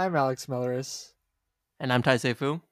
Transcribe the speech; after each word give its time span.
I'm 0.00 0.16
Alex 0.16 0.46
Melleris. 0.46 1.12
And 1.78 1.92
I'm 1.92 2.00
Tai 2.02 2.14
Seifu. 2.14 2.62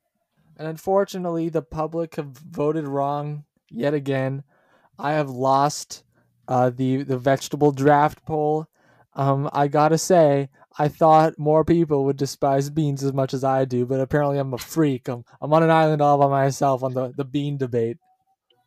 And 0.57 0.67
unfortunately, 0.67 1.51
the 1.51 1.61
public 1.61 2.17
have 2.17 2.29
voted 2.29 2.89
wrong 2.89 3.45
yet 3.71 3.93
again. 3.93 4.45
I 4.99 5.13
have 5.13 5.29
lost 5.29 6.05
uh, 6.49 6.71
the 6.71 7.03
the 7.03 7.19
vegetable 7.19 7.71
draft 7.71 8.25
poll. 8.25 8.67
Um, 9.13 9.51
I 9.53 9.69
gotta 9.69 9.99
say, 9.99 10.49
I 10.79 10.89
thought 10.89 11.39
more 11.39 11.67
people 11.67 12.07
would 12.07 12.17
despise 12.17 12.71
beans 12.71 13.05
as 13.05 13.13
much 13.13 13.35
as 13.35 13.45
I 13.45 13.67
do, 13.67 13.85
but 13.85 14.01
apparently 14.01 14.39
I'm 14.39 14.55
a 14.55 14.59
freak. 14.59 15.07
I'm 15.07 15.23
I'm 15.43 15.53
on 15.53 15.63
an 15.63 15.71
island 15.71 16.01
all 16.01 16.17
by 16.17 16.29
myself 16.29 16.83
on 16.83 16.95
the, 16.95 17.13
the 17.15 17.27
bean 17.27 17.59
debate. 17.59 17.99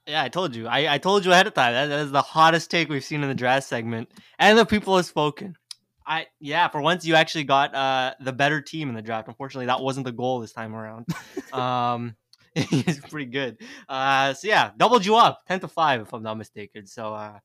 Yeah, 0.06 0.22
I 0.22 0.30
told 0.30 0.56
you. 0.56 0.68
I, 0.68 0.94
I 0.94 0.98
told 1.00 1.26
you 1.26 1.32
ahead 1.32 1.48
of 1.48 1.56
time. 1.56 1.74
That, 1.74 1.88
that 1.88 2.00
is 2.02 2.12
the 2.12 2.22
hottest 2.22 2.70
take 2.70 2.90
we've 2.90 3.04
seen 3.04 3.24
in 3.24 3.30
the 3.30 3.34
draft 3.34 3.68
segment, 3.68 4.12
and 4.38 4.56
the 4.56 4.68
people 4.68 4.96
have 4.98 5.08
spoken. 5.08 5.58
I 6.06 6.28
yeah, 6.40 6.68
for 6.68 6.82
once 6.82 7.06
you 7.06 7.16
actually 7.16 7.44
got 7.44 7.74
uh, 7.76 8.14
the 8.20 8.34
better 8.34 8.62
team 8.62 8.90
in 8.90 8.96
the 8.96 9.02
draft. 9.02 9.28
Unfortunately, 9.28 9.68
that 9.68 9.82
wasn't 9.82 10.06
the 10.06 10.12
goal 10.12 10.40
this 10.40 10.54
time 10.54 10.76
around. 10.76 11.08
um, 11.54 12.16
it's 12.56 13.00
pretty 13.00 13.32
good. 13.32 13.58
Uh, 13.88 14.34
so 14.34 14.48
yeah, 14.48 14.72
doubled 14.78 15.06
you 15.06 15.16
up, 15.16 15.42
ten 15.48 15.60
to 15.60 15.68
five, 15.68 16.02
if 16.02 16.14
I'm 16.14 16.24
not 16.24 16.38
mistaken. 16.38 16.86
So 16.88 17.14
uh, 17.14 17.40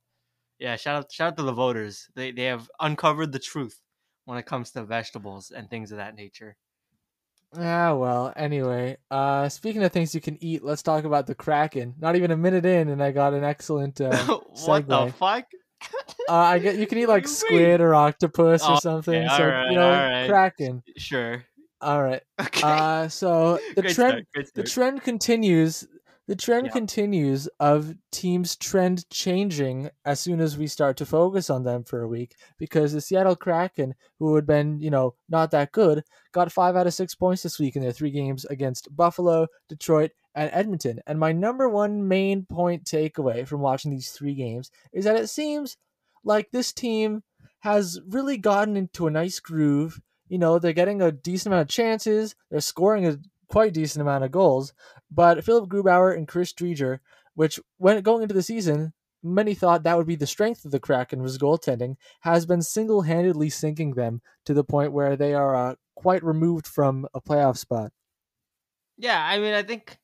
yeah, 0.58 0.76
shout 0.76 0.96
out 0.96 1.12
shout 1.12 1.28
out 1.28 1.36
to 1.38 1.42
the 1.42 1.52
voters. 1.52 2.08
They 2.14 2.32
they 2.32 2.44
have 2.44 2.70
uncovered 2.80 3.32
the 3.32 3.38
truth 3.38 3.80
when 4.24 4.38
it 4.38 4.46
comes 4.46 4.70
to 4.72 4.84
vegetables 4.84 5.50
and 5.50 5.70
things 5.70 5.92
of 5.92 5.98
that 5.98 6.14
nature. 6.14 6.56
Ah, 7.56 7.94
well, 7.94 8.32
anyway, 8.36 8.96
uh, 9.10 9.48
speaking 9.48 9.82
of 9.84 9.92
things 9.92 10.14
you 10.14 10.20
can 10.20 10.36
eat, 10.42 10.64
let's 10.64 10.82
talk 10.82 11.04
about 11.04 11.26
the 11.26 11.34
Kraken. 11.34 11.94
Not 11.98 12.16
even 12.16 12.30
a 12.30 12.36
minute 12.36 12.66
in, 12.66 12.88
and 12.88 13.02
I 13.02 13.12
got 13.12 13.34
an 13.34 13.44
excellent 13.44 14.00
uh, 14.00 14.16
what 14.64 14.88
the 14.88 15.12
fuck? 15.16 15.46
uh, 16.28 16.34
I 16.34 16.58
get 16.58 16.76
you 16.76 16.86
can 16.86 16.98
eat 16.98 17.08
like 17.08 17.28
squid 17.28 17.80
or 17.80 17.94
octopus 17.94 18.62
or 18.62 18.72
oh, 18.72 18.78
something. 18.78 19.14
Okay, 19.24 19.36
so 19.36 19.46
right, 19.46 19.70
you 19.70 19.76
know, 19.76 19.90
right. 19.90 20.28
Kraken. 20.28 20.82
Sure. 20.96 21.44
All 21.80 22.02
right. 22.02 22.22
Okay. 22.40 22.60
Uh, 22.62 23.08
so 23.08 23.58
the 23.76 23.82
Great 23.82 23.94
trend 23.94 24.26
start. 24.30 24.54
the 24.54 24.62
trend 24.62 25.02
continues 25.02 25.86
the 26.28 26.36
trend 26.36 26.66
yeah. 26.66 26.72
continues 26.72 27.48
of 27.60 27.94
teams 28.10 28.56
trend 28.56 29.08
changing 29.10 29.90
as 30.04 30.18
soon 30.18 30.40
as 30.40 30.58
we 30.58 30.66
start 30.66 30.96
to 30.96 31.06
focus 31.06 31.50
on 31.50 31.62
them 31.62 31.84
for 31.84 32.02
a 32.02 32.08
week 32.08 32.34
because 32.58 32.92
the 32.92 33.00
Seattle 33.00 33.36
Kraken, 33.36 33.94
who 34.18 34.34
had 34.34 34.44
been, 34.44 34.80
you 34.80 34.90
know, 34.90 35.14
not 35.28 35.52
that 35.52 35.70
good, 35.70 36.02
got 36.32 36.50
five 36.50 36.74
out 36.74 36.88
of 36.88 36.94
six 36.94 37.14
points 37.14 37.42
this 37.42 37.60
week 37.60 37.76
in 37.76 37.82
their 37.82 37.92
three 37.92 38.10
games 38.10 38.44
against 38.46 38.94
Buffalo, 38.94 39.46
Detroit, 39.68 40.10
and 40.36 40.50
Edmonton. 40.52 41.00
And 41.06 41.18
my 41.18 41.32
number 41.32 41.68
one 41.68 42.06
main 42.06 42.44
point 42.44 42.84
takeaway 42.84 43.48
from 43.48 43.60
watching 43.60 43.90
these 43.90 44.12
three 44.12 44.34
games 44.34 44.70
is 44.92 45.04
that 45.06 45.16
it 45.16 45.28
seems 45.28 45.76
like 46.22 46.50
this 46.50 46.72
team 46.72 47.22
has 47.60 47.98
really 48.06 48.36
gotten 48.36 48.76
into 48.76 49.06
a 49.06 49.10
nice 49.10 49.40
groove. 49.40 50.00
You 50.28 50.38
know, 50.38 50.58
they're 50.58 50.72
getting 50.72 51.00
a 51.02 51.10
decent 51.10 51.52
amount 51.52 51.62
of 51.62 51.74
chances, 51.74 52.36
they're 52.50 52.60
scoring 52.60 53.06
a 53.06 53.18
quite 53.48 53.72
decent 53.72 54.02
amount 54.02 54.24
of 54.24 54.30
goals. 54.30 54.74
But 55.10 55.44
Philip 55.44 55.68
Grubauer 55.68 56.16
and 56.16 56.28
Chris 56.28 56.52
Driedger, 56.52 56.98
which 57.34 57.58
when 57.78 58.00
going 58.02 58.22
into 58.22 58.34
the 58.34 58.42
season, 58.42 58.92
many 59.22 59.54
thought 59.54 59.84
that 59.84 59.96
would 59.96 60.06
be 60.06 60.16
the 60.16 60.26
strength 60.26 60.64
of 60.64 60.70
the 60.70 60.80
Kraken 60.80 61.22
was 61.22 61.38
goaltending, 61.38 61.96
has 62.20 62.44
been 62.44 62.62
single-handedly 62.62 63.50
sinking 63.50 63.94
them 63.94 64.20
to 64.44 64.52
the 64.52 64.64
point 64.64 64.92
where 64.92 65.16
they 65.16 65.32
are 65.32 65.54
uh, 65.54 65.74
quite 65.94 66.22
removed 66.22 66.66
from 66.66 67.06
a 67.14 67.20
playoff 67.20 67.56
spot. 67.56 67.92
Yeah, 68.98 69.24
I 69.24 69.38
mean, 69.38 69.54
I 69.54 69.62
think, 69.62 69.98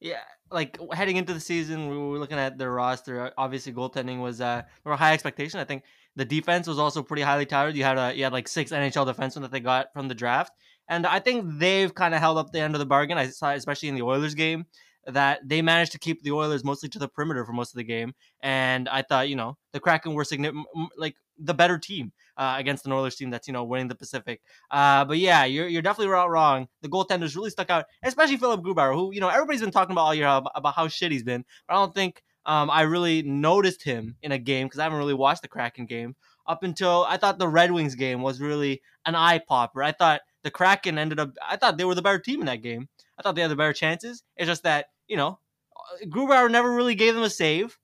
yeah, 0.00 0.20
like 0.50 0.78
heading 0.92 1.16
into 1.16 1.34
the 1.34 1.40
season, 1.40 1.88
we 1.88 1.96
were 1.96 2.18
looking 2.18 2.38
at 2.38 2.58
their 2.58 2.70
roster. 2.70 3.32
Obviously, 3.36 3.72
goaltending 3.72 4.20
was 4.20 4.40
uh, 4.40 4.62
there 4.84 4.96
high 4.96 5.14
expectation. 5.14 5.60
I 5.60 5.64
think 5.64 5.84
the 6.16 6.24
defense 6.24 6.66
was 6.66 6.78
also 6.78 7.02
pretty 7.02 7.22
highly 7.22 7.46
touted. 7.46 7.76
You 7.76 7.84
had 7.84 7.98
a 7.98 8.14
you 8.14 8.24
had 8.24 8.32
like 8.32 8.48
six 8.48 8.72
NHL 8.72 9.12
defensemen 9.12 9.42
that 9.42 9.50
they 9.50 9.60
got 9.60 9.92
from 9.92 10.08
the 10.08 10.14
draft, 10.14 10.52
and 10.88 11.06
I 11.06 11.20
think 11.20 11.58
they've 11.58 11.94
kind 11.94 12.14
of 12.14 12.20
held 12.20 12.38
up 12.38 12.52
the 12.52 12.60
end 12.60 12.74
of 12.74 12.78
the 12.78 12.86
bargain. 12.86 13.18
I 13.18 13.28
saw, 13.28 13.52
especially 13.52 13.88
in 13.88 13.94
the 13.94 14.02
Oilers 14.02 14.34
game, 14.34 14.66
that 15.06 15.40
they 15.44 15.62
managed 15.62 15.92
to 15.92 15.98
keep 15.98 16.22
the 16.22 16.32
Oilers 16.32 16.64
mostly 16.64 16.88
to 16.90 16.98
the 16.98 17.08
perimeter 17.08 17.44
for 17.44 17.52
most 17.52 17.72
of 17.72 17.78
the 17.78 17.84
game. 17.84 18.12
And 18.40 18.88
I 18.88 19.02
thought, 19.02 19.28
you 19.28 19.36
know, 19.36 19.56
the 19.72 19.80
Kraken 19.80 20.14
were 20.14 20.24
significant, 20.24 20.66
like 20.96 21.16
the 21.38 21.54
better 21.54 21.78
team 21.78 22.12
uh, 22.36 22.54
against 22.58 22.86
an 22.86 22.92
Oilers 22.92 23.16
team 23.16 23.30
that's 23.30 23.46
you 23.46 23.52
know 23.52 23.64
winning 23.64 23.88
the 23.88 23.94
Pacific. 23.94 24.40
Uh, 24.70 25.04
but 25.04 25.18
yeah, 25.18 25.44
you're 25.44 25.68
you're 25.68 25.82
definitely 25.82 26.12
not 26.12 26.30
wrong. 26.30 26.68
The 26.82 26.88
goaltenders 26.88 27.34
really 27.36 27.50
stuck 27.50 27.70
out, 27.70 27.86
especially 28.02 28.36
Philip 28.36 28.62
Grubauer, 28.62 28.94
who 28.94 29.12
you 29.12 29.20
know 29.20 29.28
everybody's 29.28 29.60
been 29.60 29.70
talking 29.70 29.92
about 29.92 30.02
all 30.02 30.14
year 30.14 30.26
about 30.26 30.74
how 30.74 30.88
shit 30.88 31.12
he's 31.12 31.22
been. 31.22 31.44
But 31.66 31.74
I 31.74 31.78
don't 31.78 31.94
think 31.94 32.22
um, 32.44 32.70
I 32.70 32.82
really 32.82 33.22
noticed 33.22 33.82
him 33.82 34.16
in 34.22 34.32
a 34.32 34.38
game 34.38 34.66
because 34.66 34.78
I 34.78 34.84
haven't 34.84 34.98
really 34.98 35.14
watched 35.14 35.42
the 35.42 35.48
Kraken 35.48 35.86
game 35.86 36.14
up 36.46 36.62
until 36.62 37.04
I 37.08 37.16
thought 37.16 37.38
the 37.38 37.48
Red 37.48 37.72
Wings 37.72 37.94
game 37.94 38.22
was 38.22 38.40
really 38.40 38.82
an 39.04 39.14
eye 39.14 39.38
popper. 39.38 39.82
I 39.82 39.92
thought 39.92 40.20
the 40.42 40.50
Kraken 40.50 40.98
ended 40.98 41.18
up. 41.18 41.32
I 41.42 41.56
thought 41.56 41.76
they 41.76 41.84
were 41.84 41.94
the 41.94 42.02
better 42.02 42.18
team 42.18 42.40
in 42.40 42.46
that 42.46 42.62
game. 42.62 42.88
I 43.18 43.22
thought 43.22 43.34
they 43.34 43.42
had 43.42 43.50
the 43.50 43.56
better 43.56 43.72
chances. 43.72 44.22
It's 44.36 44.46
just 44.46 44.62
that 44.62 44.86
you 45.08 45.16
know, 45.16 45.38
Grubauer 46.06 46.50
never 46.50 46.72
really 46.72 46.94
gave 46.94 47.14
them 47.14 47.22
a 47.22 47.30
save, 47.30 47.78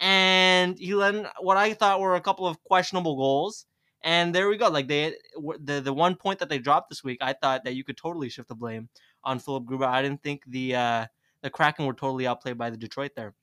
and 0.00 0.78
he 0.78 0.94
let 0.94 1.32
what 1.40 1.56
I 1.56 1.74
thought 1.74 2.00
were 2.00 2.14
a 2.14 2.20
couple 2.20 2.46
of 2.46 2.62
questionable 2.64 3.16
goals. 3.16 3.66
And 4.02 4.34
there 4.34 4.48
we 4.48 4.56
go. 4.56 4.68
Like 4.68 4.88
they, 4.88 5.14
the 5.60 5.80
the 5.80 5.92
one 5.92 6.14
point 6.16 6.38
that 6.38 6.48
they 6.48 6.58
dropped 6.58 6.90
this 6.90 7.02
week, 7.02 7.18
I 7.20 7.32
thought 7.32 7.64
that 7.64 7.74
you 7.74 7.82
could 7.82 7.96
totally 7.96 8.28
shift 8.28 8.48
the 8.48 8.54
blame 8.54 8.88
on 9.24 9.38
Philip 9.38 9.64
Grubauer. 9.64 9.88
I 9.88 10.02
didn't 10.02 10.22
think 10.22 10.42
the 10.46 10.76
uh, 10.76 11.06
the 11.42 11.50
Kraken 11.50 11.86
were 11.86 11.94
totally 11.94 12.26
outplayed 12.26 12.58
by 12.58 12.70
the 12.70 12.76
Detroit 12.76 13.12
there. 13.16 13.34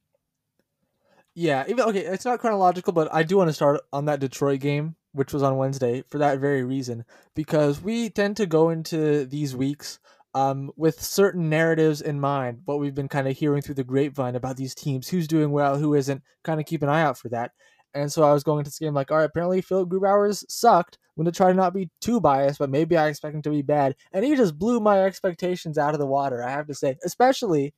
Yeah, 1.36 1.66
even 1.68 1.86
okay, 1.86 2.06
it's 2.06 2.26
not 2.26 2.40
chronological, 2.40 2.94
but 2.94 3.14
I 3.14 3.24
do 3.24 3.38
want 3.38 3.50
to 3.50 3.54
start 3.54 3.82
on 3.92 4.06
that 4.06 4.20
Detroit 4.20 4.60
game 4.60 4.96
which 5.14 5.32
was 5.32 5.44
on 5.44 5.58
Wednesday, 5.58 6.04
for 6.10 6.18
that 6.18 6.40
very 6.40 6.64
reason, 6.64 7.06
because 7.36 7.82
we 7.82 8.10
tend 8.10 8.36
to 8.38 8.46
go 8.46 8.70
into 8.70 9.26
these 9.26 9.56
weeks 9.56 10.00
um, 10.34 10.72
with 10.76 11.02
certain 11.02 11.50
narratives 11.50 12.02
in 12.02 12.20
mind, 12.20 12.62
what 12.66 12.80
we've 12.80 12.96
been 12.96 13.08
kind 13.08 13.28
of 13.28 13.38
hearing 13.38 13.62
through 13.62 13.76
the 13.76 13.84
grapevine 13.84 14.36
about 14.36 14.58
these 14.58 14.76
teams, 14.76 15.08
who's 15.08 15.28
doing 15.28 15.52
well, 15.52 15.78
who 15.78 15.94
isn't, 15.94 16.24
kind 16.44 16.60
of 16.60 16.66
keep 16.66 16.82
an 16.82 16.90
eye 16.90 17.04
out 17.04 17.18
for 17.18 17.30
that. 17.30 17.52
And 17.94 18.12
so 18.12 18.24
I 18.24 18.34
was 18.34 18.44
going 18.44 18.60
into 18.60 18.70
this 18.70 18.80
game 18.80 18.94
like, 18.94 19.12
all 19.12 19.18
right, 19.18 19.26
apparently 19.26 19.62
Philip 19.62 19.90
Grubauer's 19.90 20.44
sucked. 20.50 20.98
I'm 21.16 21.24
going 21.24 21.32
to 21.32 21.38
try 21.38 21.50
to 21.50 21.54
not 21.54 21.76
be 21.76 21.92
too 22.02 22.20
biased, 22.20 22.58
but 22.58 22.72
maybe 22.72 22.98
I 22.98 23.08
expect 23.08 23.36
him 23.36 23.44
to 23.44 23.52
be 23.52 23.62
bad. 23.62 23.96
And 24.12 24.26
he 24.26 24.36
just 24.36 24.58
blew 24.58 24.80
my 24.80 25.04
expectations 25.04 25.78
out 25.78 25.94
of 25.94 26.00
the 26.00 26.08
water, 26.08 26.44
I 26.44 26.50
have 26.50 26.66
to 26.68 26.74
say, 26.74 26.98
especially 27.06 27.76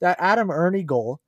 that 0.00 0.16
Adam 0.18 0.50
Erne 0.50 0.86
goal 0.86 1.20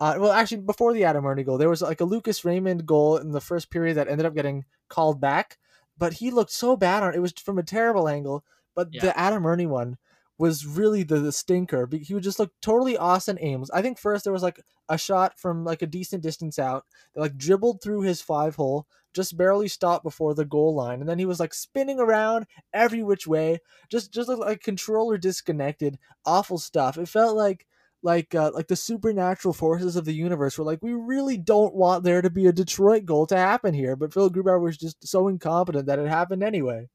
uh, 0.00 0.16
well, 0.18 0.32
actually, 0.32 0.60
before 0.60 0.92
the 0.92 1.04
Adam 1.04 1.24
Erne 1.24 1.44
goal, 1.44 1.56
there 1.56 1.70
was 1.70 1.82
like 1.82 2.00
a 2.00 2.04
Lucas 2.04 2.44
Raymond 2.44 2.84
goal 2.84 3.16
in 3.16 3.30
the 3.30 3.40
first 3.40 3.70
period 3.70 3.96
that 3.96 4.08
ended 4.08 4.26
up 4.26 4.34
getting 4.34 4.64
called 4.88 5.20
back, 5.20 5.56
but 5.96 6.14
he 6.14 6.30
looked 6.30 6.50
so 6.50 6.76
bad 6.76 7.02
on 7.02 7.14
it. 7.14 7.20
was 7.20 7.32
from 7.32 7.58
a 7.58 7.62
terrible 7.62 8.08
angle. 8.08 8.44
But 8.74 8.88
yeah. 8.90 9.02
the 9.02 9.18
Adam 9.18 9.46
Erne 9.46 9.68
one 9.68 9.96
was 10.38 10.66
really 10.66 11.02
the, 11.02 11.20
the 11.20 11.32
stinker. 11.32 11.88
He 11.92 12.14
would 12.14 12.22
just 12.22 12.38
look 12.38 12.52
totally 12.60 12.96
Austin 12.96 13.38
Ames. 13.40 13.70
I 13.70 13.82
think 13.82 13.98
first 13.98 14.24
there 14.24 14.32
was 14.32 14.42
like 14.42 14.60
a 14.88 14.98
shot 14.98 15.38
from 15.38 15.64
like 15.64 15.82
a 15.82 15.86
decent 15.86 16.22
distance 16.22 16.58
out 16.58 16.84
that 17.14 17.20
like 17.20 17.36
dribbled 17.36 17.82
through 17.82 18.02
his 18.02 18.20
five 18.20 18.56
hole, 18.56 18.86
just 19.14 19.36
barely 19.36 19.68
stopped 19.68 20.02
before 20.02 20.34
the 20.34 20.44
goal 20.44 20.74
line, 20.74 21.00
and 21.00 21.08
then 21.08 21.18
he 21.18 21.26
was 21.26 21.38
like 21.38 21.54
spinning 21.54 22.00
around 22.00 22.46
every 22.72 23.02
which 23.02 23.26
way, 23.26 23.58
just 23.88 24.12
just 24.12 24.28
like 24.28 24.60
controller 24.60 25.16
disconnected, 25.18 25.98
awful 26.26 26.58
stuff. 26.58 26.98
It 26.98 27.08
felt 27.08 27.36
like 27.36 27.66
like 28.02 28.34
uh, 28.34 28.50
like 28.52 28.68
the 28.68 28.76
supernatural 28.76 29.54
forces 29.54 29.96
of 29.96 30.04
the 30.04 30.12
universe 30.12 30.58
were 30.58 30.64
like, 30.64 30.82
we 30.82 30.92
really 30.92 31.38
don't 31.38 31.74
want 31.74 32.04
there 32.04 32.22
to 32.22 32.30
be 32.30 32.46
a 32.46 32.52
Detroit 32.52 33.06
goal 33.06 33.26
to 33.26 33.36
happen 33.36 33.72
here, 33.72 33.96
but 33.96 34.12
Phil 34.12 34.30
Grubauer 34.30 34.60
was 34.60 34.76
just 34.76 35.06
so 35.06 35.28
incompetent 35.28 35.86
that 35.86 35.98
it 35.98 36.08
happened 36.08 36.42
anyway. 36.42 36.88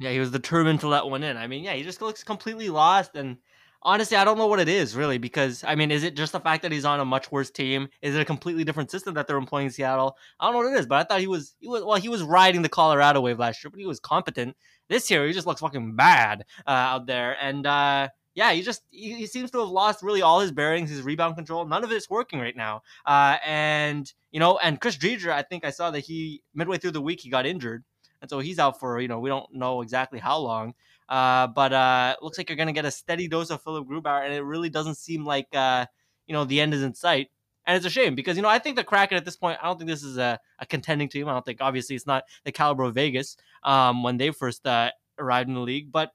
Yeah, 0.00 0.10
he 0.12 0.18
was 0.18 0.30
determined 0.30 0.80
to 0.80 0.88
let 0.88 1.04
one 1.04 1.22
in. 1.22 1.36
I 1.36 1.46
mean, 1.46 1.62
yeah, 1.62 1.74
he 1.74 1.82
just 1.82 2.00
looks 2.00 2.24
completely 2.24 2.70
lost, 2.70 3.16
and 3.16 3.36
honestly, 3.82 4.16
I 4.16 4.24
don't 4.24 4.38
know 4.38 4.46
what 4.46 4.58
it 4.58 4.68
is 4.68 4.96
really 4.96 5.18
because 5.18 5.62
I 5.62 5.74
mean, 5.74 5.90
is 5.90 6.04
it 6.04 6.16
just 6.16 6.32
the 6.32 6.40
fact 6.40 6.62
that 6.62 6.72
he's 6.72 6.86
on 6.86 7.00
a 7.00 7.04
much 7.04 7.30
worse 7.30 7.50
team? 7.50 7.86
Is 8.00 8.14
it 8.14 8.20
a 8.20 8.24
completely 8.24 8.64
different 8.64 8.90
system 8.90 9.12
that 9.14 9.26
they're 9.26 9.36
employing 9.36 9.66
in 9.66 9.72
Seattle? 9.72 10.16
I 10.40 10.46
don't 10.46 10.54
know 10.54 10.68
what 10.70 10.74
it 10.74 10.80
is, 10.80 10.86
but 10.86 10.98
I 10.98 11.04
thought 11.04 11.20
he 11.20 11.26
was 11.26 11.54
he 11.60 11.68
was 11.68 11.84
well, 11.84 11.96
he 11.96 12.08
was 12.08 12.22
riding 12.22 12.62
the 12.62 12.68
Colorado 12.70 13.20
wave 13.20 13.38
last 13.38 13.62
year, 13.62 13.70
but 13.70 13.78
he 13.78 13.86
was 13.86 14.00
competent. 14.00 14.56
This 14.88 15.10
year, 15.10 15.26
he 15.26 15.34
just 15.34 15.46
looks 15.46 15.60
fucking 15.60 15.94
bad 15.96 16.44
uh, 16.66 16.70
out 16.70 17.06
there, 17.06 17.36
and. 17.40 17.66
uh 17.66 18.08
yeah, 18.34 18.52
he 18.52 18.62
just 18.62 18.82
he, 18.90 19.14
he, 19.14 19.26
seems 19.26 19.50
to 19.50 19.58
have 19.58 19.68
lost 19.68 20.02
really 20.02 20.22
all 20.22 20.40
his 20.40 20.52
bearings, 20.52 20.88
his 20.88 21.02
rebound 21.02 21.34
control. 21.34 21.66
None 21.66 21.82
of 21.82 21.90
it's 21.90 22.08
working 22.08 22.38
right 22.38 22.56
now. 22.56 22.82
Uh, 23.04 23.38
and 23.44 24.10
you 24.30 24.38
know, 24.38 24.56
and 24.58 24.80
Chris 24.80 24.96
Driedger, 24.96 25.32
I 25.32 25.42
think 25.42 25.64
I 25.64 25.70
saw 25.70 25.90
that 25.90 26.00
he 26.00 26.42
midway 26.54 26.78
through 26.78 26.92
the 26.92 27.02
week 27.02 27.20
he 27.20 27.28
got 27.28 27.44
injured, 27.44 27.84
and 28.20 28.30
so 28.30 28.38
he's 28.38 28.58
out 28.58 28.78
for 28.78 29.00
you 29.00 29.08
know 29.08 29.18
we 29.18 29.30
don't 29.30 29.52
know 29.54 29.82
exactly 29.82 30.18
how 30.18 30.38
long. 30.38 30.74
Uh, 31.08 31.48
but 31.48 31.72
uh, 31.72 32.14
looks 32.22 32.38
like 32.38 32.48
you're 32.48 32.56
gonna 32.56 32.72
get 32.72 32.84
a 32.84 32.90
steady 32.90 33.28
dose 33.28 33.50
of 33.50 33.62
Philip 33.62 33.88
Grubauer, 33.88 34.24
and 34.24 34.32
it 34.32 34.42
really 34.42 34.68
doesn't 34.68 34.96
seem 34.96 35.24
like 35.24 35.48
uh, 35.54 35.86
you 36.26 36.32
know 36.32 36.44
the 36.44 36.60
end 36.60 36.74
is 36.74 36.82
in 36.82 36.94
sight. 36.94 37.28
And 37.66 37.76
it's 37.76 37.86
a 37.86 37.90
shame 37.90 38.14
because 38.14 38.36
you 38.36 38.42
know 38.42 38.48
I 38.48 38.58
think 38.58 38.76
the 38.76 38.84
Kraken 38.84 39.16
at 39.16 39.24
this 39.24 39.36
point 39.36 39.58
I 39.62 39.66
don't 39.66 39.78
think 39.78 39.90
this 39.90 40.02
is 40.02 40.16
a, 40.16 40.40
a 40.58 40.66
contending 40.66 41.08
team. 41.08 41.28
I 41.28 41.32
don't 41.32 41.44
think 41.44 41.60
obviously 41.60 41.94
it's 41.94 42.06
not 42.06 42.24
the 42.44 42.52
caliber 42.52 42.84
of 42.84 42.94
Vegas 42.94 43.36
um, 43.64 44.02
when 44.02 44.16
they 44.16 44.30
first 44.30 44.66
uh, 44.66 44.90
arrived 45.18 45.48
in 45.48 45.54
the 45.54 45.60
league, 45.60 45.92
but 45.92 46.12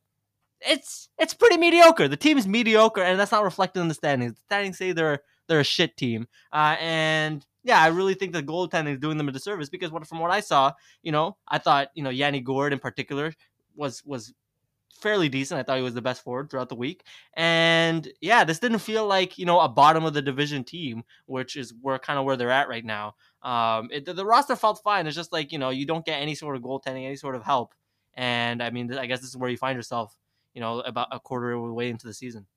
it's 0.61 1.09
it's 1.17 1.33
pretty 1.33 1.57
mediocre. 1.57 2.07
The 2.07 2.17
team's 2.17 2.47
mediocre, 2.47 3.01
and 3.01 3.19
that's 3.19 3.31
not 3.31 3.43
reflected 3.43 3.81
in 3.81 3.87
the 3.87 3.93
standings. 3.93 4.33
The 4.33 4.41
standings 4.45 4.77
say 4.77 4.91
they're 4.91 5.21
they're 5.47 5.59
a 5.59 5.63
shit 5.63 5.97
team. 5.97 6.27
Uh, 6.51 6.75
and 6.79 7.45
yeah, 7.63 7.81
I 7.81 7.87
really 7.87 8.13
think 8.13 8.33
the 8.33 8.43
goaltending 8.43 8.93
is 8.93 8.99
doing 8.99 9.17
them 9.17 9.29
a 9.29 9.31
disservice 9.31 9.69
because 9.69 9.91
what 9.91 10.07
from 10.07 10.19
what 10.19 10.31
I 10.31 10.39
saw, 10.39 10.73
you 11.01 11.11
know, 11.11 11.37
I 11.47 11.57
thought 11.57 11.89
you 11.95 12.03
know 12.03 12.09
Yanni 12.09 12.41
Gourde 12.41 12.73
in 12.73 12.79
particular 12.79 13.33
was 13.75 14.03
was 14.05 14.33
fairly 14.95 15.29
decent. 15.29 15.59
I 15.59 15.63
thought 15.63 15.77
he 15.77 15.83
was 15.83 15.93
the 15.93 16.01
best 16.01 16.23
forward 16.23 16.49
throughout 16.49 16.69
the 16.69 16.75
week. 16.75 17.03
And 17.35 18.07
yeah, 18.21 18.43
this 18.43 18.59
didn't 18.59 18.79
feel 18.79 19.05
like, 19.05 19.37
you 19.37 19.45
know, 19.45 19.59
a 19.59 19.69
bottom 19.69 20.05
of 20.05 20.13
the 20.13 20.21
division 20.21 20.63
team, 20.63 21.03
which 21.25 21.55
is 21.55 21.73
where 21.81 21.99
kind 21.99 22.17
of 22.17 22.25
where 22.25 22.37
they're 22.37 22.51
at 22.51 22.69
right 22.69 22.85
now. 22.85 23.15
Um, 23.43 23.89
it, 23.91 24.05
the, 24.05 24.13
the, 24.13 24.25
roster 24.25 24.55
felt 24.55 24.81
fine. 24.83 25.05
It's 25.05 25.15
just 25.15 25.31
like, 25.31 25.51
you 25.51 25.59
know, 25.59 25.69
you 25.69 25.85
don't 25.85 26.05
get 26.05 26.21
any 26.21 26.33
sort 26.33 26.55
of 26.55 26.63
goaltending, 26.63 27.05
any 27.05 27.15
sort 27.17 27.35
of 27.35 27.43
help. 27.43 27.75
And 28.15 28.63
I 28.63 28.69
mean, 28.69 28.91
I 28.93 29.05
guess 29.05 29.19
this 29.19 29.29
is 29.29 29.37
where 29.37 29.49
you 29.49 29.57
find 29.57 29.75
yourself, 29.75 30.17
you 30.53 30.61
know, 30.61 30.79
about 30.79 31.09
a 31.11 31.19
quarter 31.19 31.51
of 31.51 31.67
the 31.67 31.73
way 31.73 31.89
into 31.89 32.07
the 32.07 32.13
season. 32.13 32.47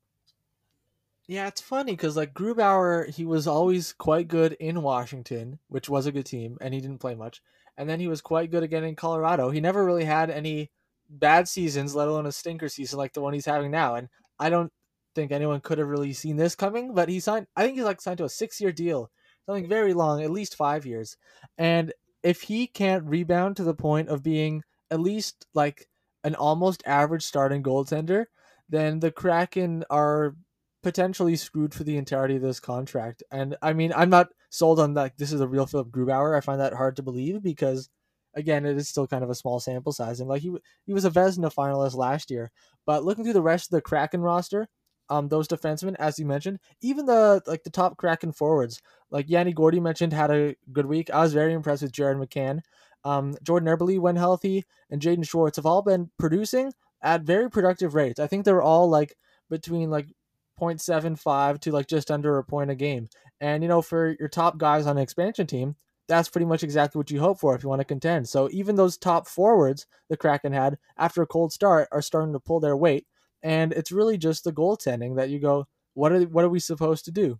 Yeah, 1.28 1.46
it's 1.46 1.60
funny 1.60 1.92
because 1.92 2.16
like 2.16 2.32
Grubauer, 2.32 3.06
he 3.14 3.26
was 3.26 3.46
always 3.46 3.92
quite 3.92 4.28
good 4.28 4.54
in 4.54 4.80
Washington, 4.82 5.58
which 5.68 5.88
was 5.88 6.06
a 6.06 6.12
good 6.12 6.24
team, 6.24 6.56
and 6.62 6.72
he 6.72 6.80
didn't 6.80 7.00
play 7.00 7.14
much. 7.14 7.42
And 7.76 7.88
then 7.88 8.00
he 8.00 8.08
was 8.08 8.22
quite 8.22 8.50
good 8.50 8.62
again 8.62 8.82
in 8.82 8.96
Colorado. 8.96 9.50
He 9.50 9.60
never 9.60 9.84
really 9.84 10.04
had 10.04 10.30
any 10.30 10.70
bad 11.10 11.46
seasons, 11.46 11.94
let 11.94 12.08
alone 12.08 12.24
a 12.24 12.32
stinker 12.32 12.68
season 12.70 12.98
like 12.98 13.12
the 13.12 13.20
one 13.20 13.34
he's 13.34 13.44
having 13.44 13.70
now. 13.70 13.94
And 13.94 14.08
I 14.38 14.48
don't 14.48 14.72
think 15.14 15.30
anyone 15.30 15.60
could 15.60 15.76
have 15.78 15.88
really 15.88 16.14
seen 16.14 16.36
this 16.36 16.54
coming. 16.54 16.94
But 16.94 17.10
he 17.10 17.20
signed, 17.20 17.46
I 17.54 17.62
think 17.62 17.76
he's 17.76 17.84
like 17.84 18.00
signed 18.00 18.18
to 18.18 18.24
a 18.24 18.30
six 18.30 18.58
year 18.58 18.72
deal, 18.72 19.10
something 19.44 19.68
very 19.68 19.92
long, 19.92 20.22
at 20.22 20.30
least 20.30 20.56
five 20.56 20.86
years. 20.86 21.18
And 21.58 21.92
if 22.22 22.40
he 22.40 22.66
can't 22.66 23.04
rebound 23.04 23.56
to 23.58 23.64
the 23.64 23.74
point 23.74 24.08
of 24.08 24.22
being 24.22 24.62
at 24.90 24.98
least 24.98 25.46
like 25.52 25.88
an 26.24 26.34
almost 26.34 26.82
average 26.86 27.22
starting 27.22 27.62
goaltender, 27.62 28.24
then 28.70 29.00
the 29.00 29.12
Kraken 29.12 29.84
are 29.90 30.34
potentially 30.82 31.36
screwed 31.36 31.74
for 31.74 31.84
the 31.84 31.96
entirety 31.96 32.36
of 32.36 32.42
this 32.42 32.60
contract. 32.60 33.22
And 33.30 33.56
I 33.62 33.72
mean, 33.72 33.92
I'm 33.94 34.10
not 34.10 34.28
sold 34.50 34.80
on 34.80 34.94
like 34.94 35.16
this 35.16 35.32
is 35.32 35.40
a 35.40 35.48
real 35.48 35.66
Philip 35.66 35.90
Grubauer. 35.90 36.36
I 36.36 36.40
find 36.40 36.60
that 36.60 36.74
hard 36.74 36.96
to 36.96 37.02
believe 37.02 37.42
because 37.42 37.88
again, 38.34 38.64
it 38.64 38.76
is 38.76 38.88
still 38.88 39.06
kind 39.06 39.24
of 39.24 39.30
a 39.30 39.34
small 39.34 39.60
sample 39.60 39.92
size. 39.92 40.20
And 40.20 40.28
like 40.28 40.42
he 40.42 40.54
he 40.86 40.94
was 40.94 41.04
a 41.04 41.10
Vezina 41.10 41.52
finalist 41.52 41.94
last 41.94 42.30
year, 42.30 42.50
but 42.86 43.04
looking 43.04 43.24
through 43.24 43.32
the 43.32 43.42
rest 43.42 43.66
of 43.66 43.76
the 43.76 43.82
Kraken 43.82 44.20
roster, 44.20 44.68
um, 45.10 45.28
those 45.28 45.48
defensemen, 45.48 45.96
as 45.98 46.18
you 46.18 46.26
mentioned, 46.26 46.58
even 46.80 47.06
the 47.06 47.42
like 47.46 47.64
the 47.64 47.70
top 47.70 47.96
Kraken 47.96 48.32
forwards, 48.32 48.80
like 49.10 49.28
Yanni 49.28 49.52
Gordy 49.52 49.80
mentioned, 49.80 50.12
had 50.12 50.30
a 50.30 50.54
good 50.72 50.86
week. 50.86 51.10
I 51.10 51.22
was 51.22 51.34
very 51.34 51.52
impressed 51.52 51.82
with 51.82 51.92
Jared 51.92 52.18
McCann. 52.18 52.60
Um, 53.04 53.36
Jordan 53.42 53.68
Eberle, 53.68 54.00
when 54.00 54.16
healthy, 54.16 54.64
and 54.90 55.00
Jaden 55.00 55.26
Schwartz 55.26 55.56
have 55.56 55.66
all 55.66 55.82
been 55.82 56.10
producing 56.18 56.72
at 57.00 57.22
very 57.22 57.48
productive 57.48 57.94
rates. 57.94 58.20
I 58.20 58.26
think 58.26 58.44
they're 58.44 58.62
all 58.62 58.88
like 58.88 59.14
between 59.48 59.88
like 59.90 60.08
0.75 60.58 61.60
to 61.60 61.72
like 61.72 61.86
just 61.86 62.10
under 62.10 62.38
a 62.38 62.44
point 62.44 62.70
a 62.70 62.74
game. 62.74 63.08
And 63.40 63.62
you 63.62 63.68
know, 63.68 63.82
for 63.82 64.16
your 64.18 64.28
top 64.28 64.58
guys 64.58 64.86
on 64.86 64.96
an 64.96 65.02
expansion 65.02 65.46
team, 65.46 65.76
that's 66.08 66.28
pretty 66.28 66.46
much 66.46 66.62
exactly 66.62 66.98
what 66.98 67.10
you 67.10 67.20
hope 67.20 67.38
for 67.38 67.54
if 67.54 67.62
you 67.62 67.68
want 67.68 67.80
to 67.80 67.84
contend. 67.84 68.28
So 68.28 68.48
even 68.50 68.76
those 68.76 68.96
top 68.96 69.28
forwards 69.28 69.86
the 70.08 70.16
Kraken 70.16 70.52
had 70.52 70.78
after 70.96 71.22
a 71.22 71.26
cold 71.26 71.52
start 71.52 71.88
are 71.92 72.02
starting 72.02 72.32
to 72.32 72.40
pull 72.40 72.60
their 72.60 72.76
weight, 72.76 73.06
and 73.42 73.72
it's 73.72 73.92
really 73.92 74.18
just 74.18 74.44
the 74.44 74.52
goaltending 74.52 75.16
that 75.16 75.28
you 75.28 75.38
go, 75.38 75.66
what 75.94 76.12
are 76.12 76.22
what 76.22 76.44
are 76.44 76.48
we 76.48 76.60
supposed 76.60 77.04
to 77.04 77.10
do? 77.10 77.38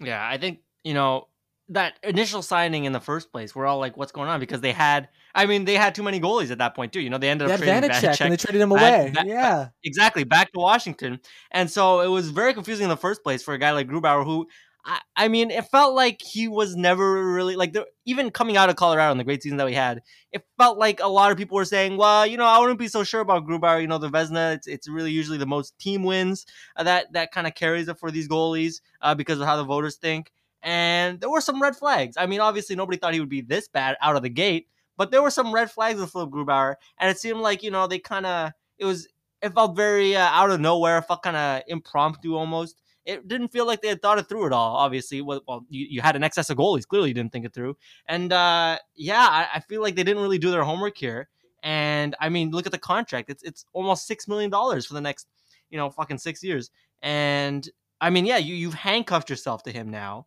Yeah, 0.00 0.26
I 0.26 0.38
think 0.38 0.60
you 0.82 0.94
know 0.94 1.28
that 1.70 1.98
initial 2.02 2.42
signing 2.42 2.84
in 2.84 2.92
the 2.92 3.00
first 3.00 3.32
place, 3.32 3.54
we're 3.54 3.66
all 3.66 3.78
like, 3.78 3.96
"What's 3.96 4.12
going 4.12 4.28
on?" 4.28 4.40
Because 4.40 4.60
they 4.60 4.72
had, 4.72 5.08
I 5.34 5.46
mean, 5.46 5.64
they 5.64 5.74
had 5.74 5.94
too 5.94 6.02
many 6.02 6.20
goalies 6.20 6.50
at 6.50 6.58
that 6.58 6.74
point 6.74 6.92
too. 6.92 7.00
You 7.00 7.10
know, 7.10 7.18
they 7.18 7.30
ended 7.30 7.48
they 7.48 7.54
up 7.54 7.60
trading 7.60 7.90
Vanecek, 7.90 8.20
and 8.20 8.32
they 8.32 8.36
traded 8.36 8.60
him 8.60 8.72
away. 8.72 9.10
Back, 9.14 9.26
yeah, 9.26 9.68
exactly, 9.82 10.24
back 10.24 10.52
to 10.52 10.60
Washington, 10.60 11.20
and 11.50 11.70
so 11.70 12.00
it 12.00 12.08
was 12.08 12.30
very 12.30 12.54
confusing 12.54 12.84
in 12.84 12.90
the 12.90 12.96
first 12.96 13.22
place 13.22 13.42
for 13.42 13.54
a 13.54 13.58
guy 13.58 13.72
like 13.72 13.88
Grubauer, 13.88 14.24
who 14.24 14.46
I, 14.84 15.00
I 15.16 15.28
mean, 15.28 15.50
it 15.50 15.64
felt 15.66 15.94
like 15.94 16.20
he 16.20 16.46
was 16.46 16.76
never 16.76 17.32
really 17.32 17.56
like 17.56 17.72
the, 17.72 17.86
even 18.04 18.30
coming 18.30 18.56
out 18.56 18.68
of 18.68 18.76
Colorado 18.76 19.12
in 19.12 19.18
the 19.18 19.24
great 19.24 19.42
season 19.42 19.56
that 19.58 19.66
we 19.66 19.74
had. 19.74 20.02
It 20.32 20.44
felt 20.58 20.78
like 20.78 21.00
a 21.00 21.08
lot 21.08 21.32
of 21.32 21.38
people 21.38 21.56
were 21.56 21.64
saying, 21.64 21.96
"Well, 21.96 22.26
you 22.26 22.36
know, 22.36 22.44
I 22.44 22.58
wouldn't 22.58 22.78
be 22.78 22.88
so 22.88 23.04
sure 23.04 23.20
about 23.20 23.46
Grubauer. 23.46 23.80
You 23.80 23.86
know, 23.86 23.98
the 23.98 24.10
Vezina, 24.10 24.54
it's, 24.54 24.66
it's 24.66 24.88
really 24.88 25.10
usually 25.10 25.38
the 25.38 25.46
most 25.46 25.78
team 25.78 26.02
wins 26.02 26.44
uh, 26.76 26.82
that 26.82 27.12
that 27.14 27.32
kind 27.32 27.46
of 27.46 27.54
carries 27.54 27.88
it 27.88 27.98
for 27.98 28.10
these 28.10 28.28
goalies 28.28 28.82
uh, 29.00 29.14
because 29.14 29.40
of 29.40 29.46
how 29.46 29.56
the 29.56 29.64
voters 29.64 29.96
think." 29.96 30.30
And 30.64 31.20
there 31.20 31.30
were 31.30 31.40
some 31.40 31.62
red 31.62 31.76
flags. 31.76 32.16
I 32.16 32.26
mean, 32.26 32.40
obviously, 32.40 32.74
nobody 32.74 32.98
thought 32.98 33.14
he 33.14 33.20
would 33.20 33.28
be 33.28 33.42
this 33.42 33.68
bad 33.68 33.96
out 34.00 34.16
of 34.16 34.22
the 34.22 34.30
gate, 34.30 34.66
but 34.96 35.12
there 35.12 35.22
were 35.22 35.30
some 35.30 35.54
red 35.54 35.70
flags 35.70 36.00
with 36.00 36.10
Philip 36.10 36.30
Grubauer, 36.30 36.74
and 36.98 37.10
it 37.10 37.18
seemed 37.18 37.40
like 37.40 37.62
you 37.62 37.70
know 37.70 37.86
they 37.86 37.98
kind 38.00 38.26
of 38.26 38.50
it 38.78 38.84
was 38.84 39.06
it 39.42 39.52
felt 39.52 39.76
very 39.76 40.16
uh, 40.16 40.26
out 40.26 40.50
of 40.50 40.60
nowhere. 40.60 40.98
It 40.98 41.02
felt 41.02 41.22
kind 41.22 41.36
of 41.36 41.62
impromptu 41.68 42.34
almost 42.34 42.80
it 43.04 43.28
didn't 43.28 43.48
feel 43.48 43.66
like 43.66 43.82
they 43.82 43.88
had 43.88 44.00
thought 44.00 44.18
it 44.18 44.28
through 44.28 44.46
at 44.46 44.52
all. 44.52 44.76
Obviously, 44.76 45.20
well, 45.20 45.42
well 45.46 45.64
you, 45.68 45.86
you 45.90 46.00
had 46.00 46.16
an 46.16 46.24
excess 46.24 46.50
of 46.50 46.56
goalies. 46.56 46.86
Clearly, 46.86 47.08
you 47.08 47.14
didn't 47.14 47.32
think 47.32 47.44
it 47.44 47.52
through. 47.52 47.76
And 48.06 48.32
uh, 48.32 48.78
yeah, 48.94 49.26
I, 49.30 49.48
I, 49.56 49.60
feel 49.60 49.82
like 49.82 49.94
they 49.94 50.04
didn't 50.04 50.22
really 50.22 50.38
do 50.38 50.50
their 50.50 50.64
homework 50.64 50.96
here. 50.96 51.28
And 51.62 52.14
I 52.20 52.28
mean, 52.28 52.50
look 52.50 52.66
at 52.66 52.72
the 52.72 52.78
contract. 52.78 53.30
It's 53.30 53.42
it's 53.42 53.66
almost 53.72 54.06
six 54.06 54.26
million 54.28 54.50
dollars 54.50 54.86
for 54.86 54.94
the 54.94 55.00
next, 55.00 55.28
you 55.70 55.78
know, 55.78 55.90
fucking 55.90 56.18
six 56.18 56.42
years. 56.42 56.70
And 57.02 57.68
I 58.00 58.10
mean, 58.10 58.26
yeah, 58.26 58.38
you 58.38 58.54
you've 58.54 58.74
handcuffed 58.74 59.30
yourself 59.30 59.62
to 59.64 59.72
him 59.72 59.90
now. 59.90 60.26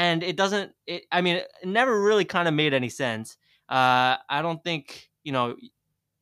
And 0.00 0.22
it 0.22 0.34
doesn't. 0.34 0.72
It, 0.86 1.02
I 1.12 1.20
mean, 1.20 1.36
it 1.36 1.48
never 1.62 2.00
really 2.00 2.24
kind 2.24 2.48
of 2.48 2.54
made 2.54 2.72
any 2.72 2.88
sense. 2.88 3.36
Uh, 3.68 4.16
I 4.30 4.40
don't 4.40 4.64
think 4.64 5.10
you 5.24 5.32
know 5.32 5.56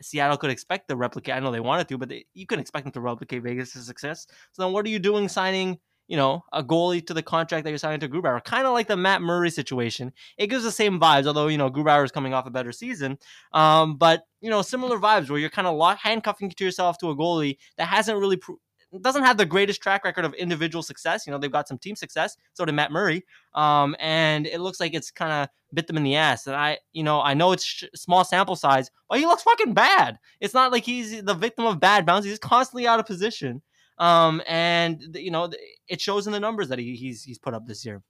Seattle 0.03 0.37
could 0.37 0.51
expect 0.51 0.89
to 0.89 0.97
replicate. 0.97 1.37
I 1.37 1.39
know 1.39 1.53
they 1.53 1.61
wanted 1.61 1.87
to, 1.89 1.97
but 1.97 2.09
they, 2.09 2.27
you 2.35 2.45
couldn't 2.45 2.63
expect 2.63 2.87
them 2.87 2.93
to 2.95 3.01
replicate 3.01 3.45
Vegas' 3.45 3.75
success. 3.87 4.27
So 4.51 4.65
then, 4.65 4.73
what 4.73 4.85
are 4.85 4.89
you 4.89 4.99
doing 4.99 5.29
signing? 5.29 5.79
You 6.09 6.17
know, 6.17 6.43
a 6.53 6.65
goalie 6.65 7.07
to 7.07 7.15
the 7.15 7.23
contract 7.23 7.63
that 7.65 7.71
you're 7.71 7.79
signing 7.79 8.01
to 8.01 8.09
Grubauer, 8.09 8.43
kind 8.43 8.67
of 8.67 8.73
like 8.73 8.89
the 8.89 8.97
Matt 8.97 9.23
Murray 9.23 9.51
situation. 9.51 10.13
It 10.39 10.49
gives 10.49 10.65
the 10.65 10.73
same 10.73 10.99
vibes, 10.99 11.29
although 11.29 11.47
you 11.47 11.59
know 11.59 11.71
Grubauer 11.71 12.05
is 12.05 12.11
coming 12.11 12.35
off 12.35 12.47
a 12.47 12.51
better 12.51 12.73
season. 12.73 13.17
Um, 13.53 13.97
but 13.97 14.25
you 14.41 14.51
know, 14.51 14.63
similar 14.63 14.99
vibes 14.99 15.31
where 15.31 15.39
you're 15.39 15.51
kind 15.51 15.69
of 15.69 15.99
handcuffing 15.99 16.51
to 16.51 16.65
yourself 16.65 16.99
to 16.99 17.11
a 17.11 17.17
goalie 17.17 17.59
that 17.77 17.87
hasn't 17.87 18.19
really 18.19 18.39
pro- 18.39 18.59
doesn't 19.03 19.25
have 19.25 19.37
the 19.37 19.47
greatest 19.47 19.83
track 19.83 20.05
record 20.05 20.25
of 20.25 20.35
individual 20.35 20.83
success. 20.83 21.27
You 21.27 21.33
know, 21.33 21.39
they've 21.39 21.53
got 21.53 21.69
some 21.69 21.79
team 21.79 21.97
success. 21.97 22.37
So 22.55 22.65
did 22.65 22.75
Matt 22.75 22.91
Murray. 22.91 23.25
Um, 23.55 23.95
and 23.99 24.47
it 24.47 24.61
looks 24.61 24.81
like 24.81 24.95
it's 24.95 25.11
kind 25.11 25.33
of 25.33 25.49
bit 25.75 25.87
them 25.87 25.97
in 25.97 26.05
the 26.05 26.17
ass. 26.17 26.47
And 26.47 26.57
I, 26.57 26.79
you 26.93 27.03
know, 27.03 27.21
I 27.21 27.35
know 27.35 27.53
it's 27.53 27.65
sh- 27.65 27.85
small 27.95 28.25
sample 28.25 28.57
size, 28.57 28.91
but 29.09 29.19
he 29.19 29.27
looks 29.27 29.43
fucking 29.43 29.75
bad. 29.75 30.19
It's 30.41 30.55
not 30.55 30.73
like 30.73 30.85
he's 30.85 31.23
the 31.23 31.35
victim 31.35 31.67
of 31.67 31.81
bad 31.81 32.07
bounce. 32.07 32.25
He's 32.25 32.39
constantly 32.39 32.87
out 32.87 33.01
of 33.01 33.07
position. 33.07 33.63
Um, 33.99 34.43
and 34.47 35.17
you 35.17 35.31
know, 35.31 35.51
it 35.89 36.01
shows 36.01 36.27
in 36.27 36.33
the 36.33 36.41
numbers 36.41 36.69
that 36.69 36.79
he, 36.79 36.95
he's 36.95 37.25
he's 37.25 37.39
put 37.39 37.53
up 37.53 37.67
this 37.67 37.85
year. 37.85 38.03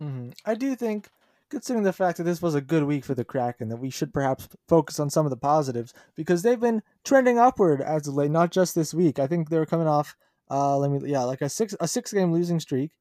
Mm-hmm. 0.00 0.30
I 0.46 0.54
do 0.54 0.76
think 0.76 1.08
considering 1.50 1.84
the 1.84 1.92
fact 1.92 2.18
that 2.18 2.24
this 2.24 2.42
was 2.42 2.54
a 2.54 2.60
good 2.60 2.84
week 2.84 3.04
for 3.04 3.14
the 3.14 3.24
Kraken, 3.24 3.68
that 3.68 3.76
we 3.76 3.90
should 3.90 4.12
perhaps 4.12 4.48
focus 4.68 5.00
on 5.00 5.10
some 5.10 5.26
of 5.26 5.30
the 5.30 5.36
positives 5.36 5.94
because 6.14 6.42
they've 6.42 6.60
been 6.60 6.82
trending 7.04 7.38
upward 7.38 7.80
as 7.80 8.06
of 8.06 8.14
late, 8.14 8.30
not 8.30 8.50
just 8.50 8.74
this 8.74 8.92
week. 8.94 9.18
I 9.18 9.26
think 9.26 9.48
they 9.48 9.58
were 9.58 9.66
coming 9.66 9.86
off, 9.86 10.16
uh, 10.50 10.76
let 10.76 10.90
me, 10.90 11.10
yeah, 11.10 11.24
like 11.24 11.42
a 11.42 11.48
six 11.48 11.74
a 11.80 11.88
six 11.88 12.12
game 12.12 12.32
losing 12.32 12.60
streak, 12.60 12.92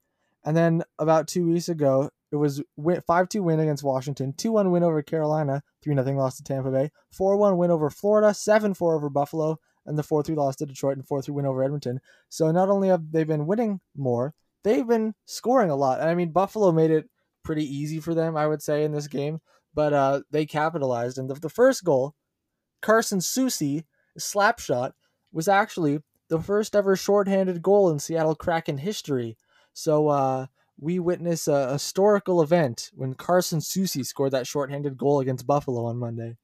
and 0.45 0.55
then 0.55 0.83
about 0.99 1.27
two 1.27 1.47
weeks 1.51 1.69
ago 1.69 2.09
it 2.31 2.35
was 2.35 2.61
five 3.05 3.29
two 3.29 3.43
win 3.43 3.59
against 3.59 3.83
Washington, 3.83 4.33
two 4.33 4.51
one 4.51 4.71
win 4.71 4.83
over 4.83 5.01
Carolina, 5.01 5.63
three 5.81 5.93
nothing 5.93 6.17
loss 6.17 6.37
to 6.37 6.43
Tampa 6.43 6.71
Bay, 6.71 6.91
four 7.11 7.37
one 7.37 7.57
win 7.57 7.71
over 7.71 7.89
Florida, 7.89 8.33
seven 8.33 8.73
four 8.73 8.95
over 8.95 9.09
Buffalo, 9.09 9.59
and 9.85 9.97
the 9.97 10.03
four 10.03 10.23
three 10.23 10.35
loss 10.35 10.55
to 10.57 10.65
Detroit 10.65 10.97
and 10.97 11.07
four 11.07 11.21
three 11.21 11.33
win 11.33 11.45
over 11.45 11.63
Edmonton. 11.63 11.99
So 12.29 12.51
not 12.51 12.69
only 12.69 12.89
have 12.89 13.11
they 13.11 13.23
been 13.23 13.47
winning 13.47 13.79
more, 13.95 14.33
they've 14.63 14.87
been 14.87 15.15
scoring 15.25 15.69
a 15.69 15.75
lot. 15.75 15.99
And 16.01 16.09
I 16.09 16.15
mean 16.15 16.31
Buffalo 16.31 16.71
made 16.71 16.91
it 16.91 17.09
pretty 17.47 17.63
easy 17.63 18.01
for 18.01 18.13
them, 18.13 18.35
I 18.35 18.45
would 18.45 18.61
say, 18.61 18.83
in 18.83 18.91
this 18.91 19.07
game. 19.07 19.39
But 19.73 19.93
uh, 19.93 20.21
they 20.29 20.45
capitalized. 20.45 21.17
And 21.17 21.29
the, 21.29 21.35
the 21.35 21.49
first 21.49 21.85
goal, 21.85 22.13
Carson 22.81 23.19
Soucy, 23.19 23.85
slap 24.17 24.59
shot, 24.59 24.93
was 25.31 25.47
actually 25.47 25.99
the 26.27 26.41
first 26.41 26.75
ever 26.75 26.97
shorthanded 26.97 27.61
goal 27.61 27.89
in 27.89 27.99
Seattle 27.99 28.35
Kraken 28.35 28.79
history. 28.79 29.37
So 29.71 30.09
uh, 30.09 30.47
we 30.77 30.99
witness 30.99 31.47
a 31.47 31.71
historical 31.71 32.41
event 32.41 32.91
when 32.93 33.13
Carson 33.13 33.59
Soucy 33.59 34.05
scored 34.05 34.31
that 34.31 34.45
shorthanded 34.45 34.97
goal 34.97 35.21
against 35.21 35.47
Buffalo 35.47 35.85
on 35.85 35.97
Monday. 35.97 36.35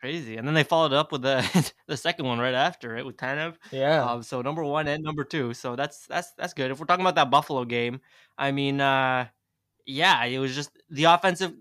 Crazy, 0.00 0.36
and 0.36 0.46
then 0.46 0.54
they 0.54 0.64
followed 0.64 0.92
up 0.92 1.10
with 1.10 1.22
the 1.22 1.72
the 1.88 1.96
second 1.96 2.26
one 2.26 2.38
right 2.38 2.54
after 2.54 2.96
it 2.96 3.06
with 3.06 3.16
Tanev. 3.16 3.54
Yeah. 3.72 4.04
Um, 4.04 4.22
so 4.22 4.42
number 4.42 4.64
one 4.64 4.86
and 4.88 5.02
number 5.02 5.24
two. 5.24 5.54
So 5.54 5.74
that's 5.74 6.06
that's 6.06 6.32
that's 6.36 6.54
good. 6.54 6.70
If 6.70 6.78
we're 6.78 6.86
talking 6.86 7.04
about 7.04 7.14
that 7.16 7.30
Buffalo 7.30 7.64
game, 7.64 8.00
I 8.36 8.50
mean, 8.50 8.80
uh, 8.80 9.26
yeah, 9.86 10.24
it 10.24 10.38
was 10.38 10.54
just 10.54 10.70
the 10.90 11.04
offensive, 11.04 11.52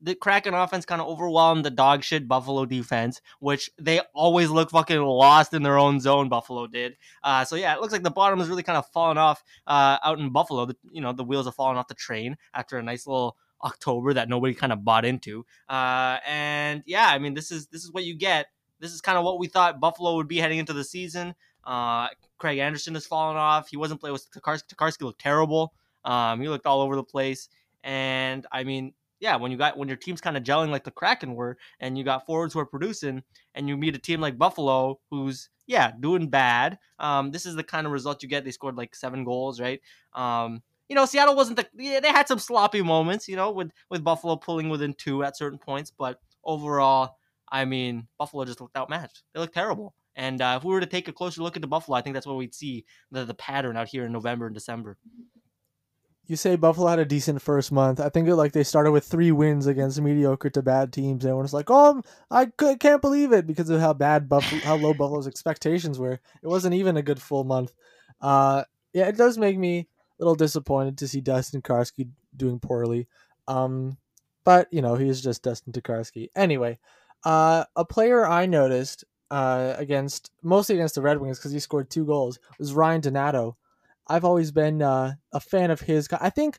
the 0.00 0.14
Kraken 0.14 0.54
offense 0.54 0.84
kind 0.84 1.00
of 1.00 1.08
overwhelmed 1.08 1.64
the 1.64 1.70
dog 1.70 2.02
shit 2.02 2.28
Buffalo 2.28 2.66
defense, 2.66 3.20
which 3.40 3.70
they 3.78 4.00
always 4.14 4.50
look 4.50 4.70
fucking 4.70 5.00
lost 5.00 5.54
in 5.54 5.62
their 5.62 5.78
own 5.78 6.00
zone. 6.00 6.28
Buffalo 6.28 6.66
did. 6.66 6.96
Uh, 7.22 7.44
so 7.44 7.56
yeah, 7.56 7.74
it 7.74 7.80
looks 7.80 7.92
like 7.92 8.02
the 8.02 8.10
bottom 8.10 8.40
is 8.40 8.48
really 8.48 8.62
kind 8.62 8.76
of 8.76 8.86
falling 8.88 9.18
off 9.18 9.42
uh, 9.66 9.98
out 10.04 10.18
in 10.18 10.30
Buffalo. 10.30 10.66
The, 10.66 10.76
you 10.90 11.00
know, 11.00 11.12
the 11.12 11.24
wheels 11.24 11.46
are 11.46 11.52
falling 11.52 11.78
off 11.78 11.88
the 11.88 11.94
train 11.94 12.36
after 12.52 12.78
a 12.78 12.82
nice 12.82 13.06
little 13.06 13.36
October 13.64 14.12
that 14.14 14.28
nobody 14.28 14.54
kind 14.54 14.72
of 14.72 14.84
bought 14.84 15.04
into. 15.04 15.46
Uh, 15.68 16.18
and 16.26 16.82
yeah, 16.86 17.06
I 17.08 17.18
mean, 17.18 17.34
this 17.34 17.50
is 17.50 17.66
this 17.68 17.84
is 17.84 17.92
what 17.92 18.04
you 18.04 18.14
get. 18.14 18.46
This 18.80 18.92
is 18.92 19.00
kind 19.00 19.16
of 19.16 19.24
what 19.24 19.38
we 19.38 19.46
thought 19.46 19.80
Buffalo 19.80 20.16
would 20.16 20.28
be 20.28 20.38
heading 20.38 20.58
into 20.58 20.72
the 20.72 20.84
season. 20.84 21.34
Uh, 21.64 22.08
Craig 22.38 22.58
Anderson 22.58 22.94
has 22.94 23.06
fallen 23.06 23.36
off. 23.36 23.68
He 23.68 23.76
wasn't 23.76 24.00
playing 24.00 24.14
with 24.14 24.28
Tokarski. 24.32 24.74
Tokarski 24.74 25.02
looked 25.02 25.20
terrible. 25.20 25.72
Um, 26.04 26.40
he 26.40 26.48
looked 26.48 26.66
all 26.66 26.80
over 26.80 26.96
the 26.96 27.04
place. 27.04 27.48
And 27.82 28.46
I 28.52 28.64
mean, 28.64 28.94
yeah, 29.20 29.36
when 29.36 29.52
you 29.52 29.56
got 29.56 29.76
when 29.76 29.88
your 29.88 29.96
team's 29.96 30.20
kind 30.20 30.36
of 30.36 30.42
gelling 30.42 30.70
like 30.70 30.84
the 30.84 30.90
Kraken 30.90 31.34
were, 31.34 31.56
and 31.80 31.96
you 31.96 32.04
got 32.04 32.26
forwards 32.26 32.54
who 32.54 32.60
are 32.60 32.66
producing, 32.66 33.22
and 33.54 33.68
you 33.68 33.76
meet 33.76 33.94
a 33.94 33.98
team 33.98 34.20
like 34.20 34.38
Buffalo 34.38 34.98
who's 35.10 35.48
yeah 35.66 35.92
doing 36.00 36.28
bad. 36.28 36.78
Um, 36.98 37.30
this 37.30 37.46
is 37.46 37.54
the 37.54 37.62
kind 37.62 37.86
of 37.86 37.92
result 37.92 38.22
you 38.22 38.28
get. 38.28 38.44
They 38.44 38.50
scored 38.50 38.76
like 38.76 38.94
seven 38.94 39.24
goals, 39.24 39.60
right? 39.60 39.80
Um, 40.14 40.62
you 40.88 40.96
know, 40.96 41.06
Seattle 41.06 41.36
wasn't 41.36 41.56
the 41.56 41.66
yeah, 41.78 42.00
they 42.00 42.08
had 42.08 42.28
some 42.28 42.38
sloppy 42.38 42.82
moments, 42.82 43.28
you 43.28 43.36
know, 43.36 43.50
with 43.50 43.70
with 43.90 44.04
Buffalo 44.04 44.36
pulling 44.36 44.68
within 44.68 44.92
two 44.94 45.22
at 45.22 45.36
certain 45.36 45.58
points, 45.58 45.92
but 45.96 46.18
overall, 46.44 47.16
I 47.50 47.64
mean, 47.64 48.08
Buffalo 48.18 48.44
just 48.44 48.60
looked 48.60 48.76
outmatched. 48.76 49.22
They 49.32 49.40
looked 49.40 49.54
terrible. 49.54 49.94
And 50.16 50.42
uh, 50.42 50.56
if 50.58 50.64
we 50.64 50.72
were 50.72 50.80
to 50.80 50.86
take 50.86 51.08
a 51.08 51.12
closer 51.12 51.42
look 51.42 51.56
at 51.56 51.62
the 51.62 51.68
Buffalo, 51.68 51.96
I 51.96 52.02
think 52.02 52.14
that's 52.14 52.26
what 52.26 52.36
we'd 52.36 52.54
see 52.54 52.84
the, 53.10 53.24
the 53.24 53.34
pattern 53.34 53.76
out 53.76 53.88
here 53.88 54.04
in 54.04 54.12
November 54.12 54.46
and 54.46 54.54
December. 54.54 54.98
You 56.26 56.36
say 56.36 56.56
Buffalo 56.56 56.88
had 56.88 57.00
a 57.00 57.04
decent 57.04 57.42
first 57.42 57.72
month. 57.72 58.00
I 58.00 58.08
think 58.08 58.28
it, 58.28 58.36
like 58.36 58.52
they 58.52 58.62
started 58.62 58.92
with 58.92 59.04
three 59.04 59.32
wins 59.32 59.66
against 59.66 60.00
mediocre 60.00 60.50
to 60.50 60.62
bad 60.62 60.92
teams. 60.92 61.26
Everyone's 61.26 61.52
like, 61.52 61.68
"Oh, 61.68 62.02
I 62.30 62.46
can't 62.46 63.02
believe 63.02 63.32
it" 63.32 63.46
because 63.46 63.70
of 63.70 63.80
how 63.80 63.92
bad 63.92 64.28
Buffalo, 64.28 64.60
how 64.62 64.76
low 64.76 64.94
Buffalo's 64.94 65.26
expectations 65.26 65.98
were. 65.98 66.20
It 66.42 66.46
wasn't 66.46 66.74
even 66.74 66.96
a 66.96 67.02
good 67.02 67.20
full 67.20 67.44
month. 67.44 67.74
Uh, 68.20 68.64
yeah, 68.92 69.08
it 69.08 69.16
does 69.16 69.36
make 69.36 69.58
me 69.58 69.88
a 70.20 70.22
little 70.22 70.36
disappointed 70.36 70.96
to 70.98 71.08
see 71.08 71.20
Dustin 71.20 71.60
Tokarski 71.60 72.08
doing 72.36 72.60
poorly. 72.60 73.08
Um, 73.48 73.96
but 74.44 74.68
you 74.72 74.80
know 74.82 74.94
he's 74.94 75.20
just 75.20 75.42
Dustin 75.42 75.72
Tokarski. 75.72 76.28
Anyway, 76.36 76.78
uh, 77.24 77.64
a 77.76 77.84
player 77.84 78.26
I 78.26 78.46
noticed 78.46 79.04
uh, 79.30 79.74
against 79.78 80.30
mostly 80.42 80.76
against 80.76 80.94
the 80.94 81.02
Red 81.02 81.18
Wings 81.18 81.38
because 81.38 81.52
he 81.52 81.58
scored 81.58 81.90
two 81.90 82.04
goals 82.04 82.38
was 82.58 82.72
Ryan 82.72 83.00
Donato. 83.00 83.56
I've 84.06 84.24
always 84.24 84.52
been 84.52 84.82
uh, 84.82 85.14
a 85.32 85.40
fan 85.40 85.70
of 85.70 85.80
his. 85.80 86.08
I 86.12 86.30
think 86.30 86.58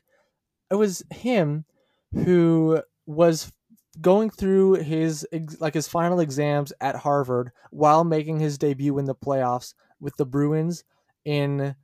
it 0.70 0.76
was 0.76 1.02
him 1.12 1.64
who 2.12 2.82
was 3.06 3.52
going 4.00 4.30
through 4.30 4.74
his 4.74 5.26
like 5.60 5.74
his 5.74 5.88
final 5.88 6.20
exams 6.20 6.72
at 6.80 6.96
Harvard 6.96 7.52
while 7.70 8.04
making 8.04 8.40
his 8.40 8.58
debut 8.58 8.98
in 8.98 9.04
the 9.04 9.14
playoffs 9.14 9.74
with 10.00 10.16
the 10.16 10.26
Bruins 10.26 10.84
in 11.24 11.76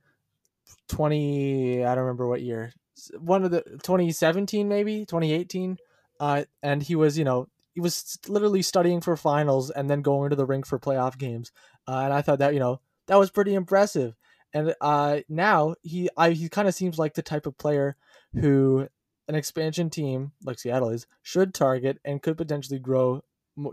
20 0.89 1.85
I 1.85 1.95
don't 1.95 2.03
remember 2.03 2.27
what 2.27 2.41
year. 2.41 2.73
One 3.17 3.43
of 3.43 3.51
the 3.51 3.61
2017 3.61 4.67
maybe, 4.67 5.05
2018. 5.05 5.77
Uh, 6.19 6.43
and 6.61 6.83
he 6.83 6.95
was, 6.95 7.17
you 7.17 7.23
know, 7.23 7.47
he 7.73 7.81
was 7.81 8.19
literally 8.27 8.61
studying 8.61 9.01
for 9.01 9.17
finals 9.17 9.71
and 9.71 9.89
then 9.89 10.01
going 10.01 10.29
to 10.29 10.35
the 10.35 10.45
rink 10.45 10.67
for 10.67 10.77
playoff 10.77 11.17
games. 11.17 11.51
Uh, 11.87 12.01
and 12.03 12.13
I 12.13 12.21
thought 12.21 12.39
that, 12.39 12.53
you 12.53 12.59
know, 12.59 12.79
that 13.07 13.17
was 13.17 13.31
pretty 13.31 13.55
impressive. 13.55 14.15
And 14.53 14.75
uh, 14.81 15.19
now 15.29 15.75
he 15.81 16.09
I, 16.17 16.31
he 16.31 16.49
kind 16.49 16.67
of 16.67 16.75
seems 16.75 16.99
like 16.99 17.13
the 17.13 17.21
type 17.21 17.45
of 17.45 17.57
player 17.57 17.95
who 18.33 18.87
an 19.27 19.35
expansion 19.35 19.89
team 19.89 20.33
like 20.43 20.59
Seattle 20.59 20.89
is 20.89 21.07
should 21.21 21.53
target 21.53 21.99
and 22.03 22.21
could 22.21 22.37
potentially 22.37 22.79
grow, 22.79 23.23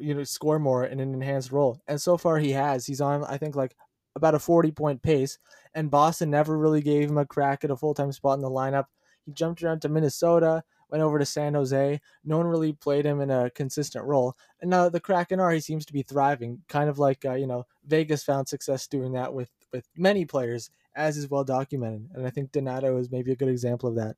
you 0.01 0.15
know, 0.15 0.25
score 0.25 0.59
more 0.59 0.85
in 0.85 1.01
an 1.01 1.15
enhanced 1.15 1.53
role. 1.53 1.81
And 1.89 2.01
so 2.01 2.17
far 2.17 2.39
he 2.39 2.53
has. 2.53 2.87
He's 2.87 3.01
on 3.01 3.25
I 3.25 3.39
think 3.39 3.57
like 3.57 3.75
about 4.15 4.35
a 4.35 4.39
40 4.39 4.71
point 4.73 5.03
pace, 5.03 5.39
and 5.75 5.91
Boston 5.91 6.31
never 6.31 6.57
really 6.57 6.83
gave 6.83 7.09
him 7.11 7.19
a 7.19 7.27
crack 7.27 7.65
at 7.65 7.71
a 7.71 7.77
full 7.77 7.95
time 7.95 8.13
spot 8.13 8.39
in 8.39 8.43
the 8.43 8.51
lineup. 8.51 8.87
He 9.25 9.33
jumped 9.33 9.63
around 9.63 9.83
to 9.83 9.89
Minnesota, 9.89 10.63
went 10.91 11.03
over 11.03 11.19
to 11.19 11.27
San 11.27 11.55
Jose. 11.55 12.01
No 12.25 12.39
one 12.39 12.47
really 12.47 12.73
played 12.73 13.05
him 13.05 13.21
in 13.21 13.31
a 13.31 13.51
consistent 13.51 14.05
role. 14.05 14.35
And 14.61 14.71
now 14.71 14.89
the 14.89 15.01
Kraken 15.01 15.41
are, 15.41 15.51
he 15.51 15.61
seems 15.61 15.85
to 15.87 15.93
be 15.93 16.03
thriving, 16.03 16.63
kind 16.69 16.89
of 16.89 16.99
like, 16.99 17.25
uh, 17.25 17.35
you 17.35 17.47
know, 17.47 17.67
Vegas 17.87 18.25
found 18.25 18.49
success 18.49 18.87
doing 18.87 19.13
that 19.13 19.33
with, 19.35 19.51
with 19.73 19.87
many 19.97 20.25
players, 20.25 20.71
as 20.95 21.17
is 21.17 21.29
well 21.31 21.45
documented. 21.45 22.09
And 22.15 22.27
I 22.27 22.31
think 22.31 22.53
Donato 22.53 22.97
is 22.99 23.11
maybe 23.11 23.33
a 23.33 23.37
good 23.37 23.49
example 23.49 23.89
of 23.89 23.97
that. 23.97 24.17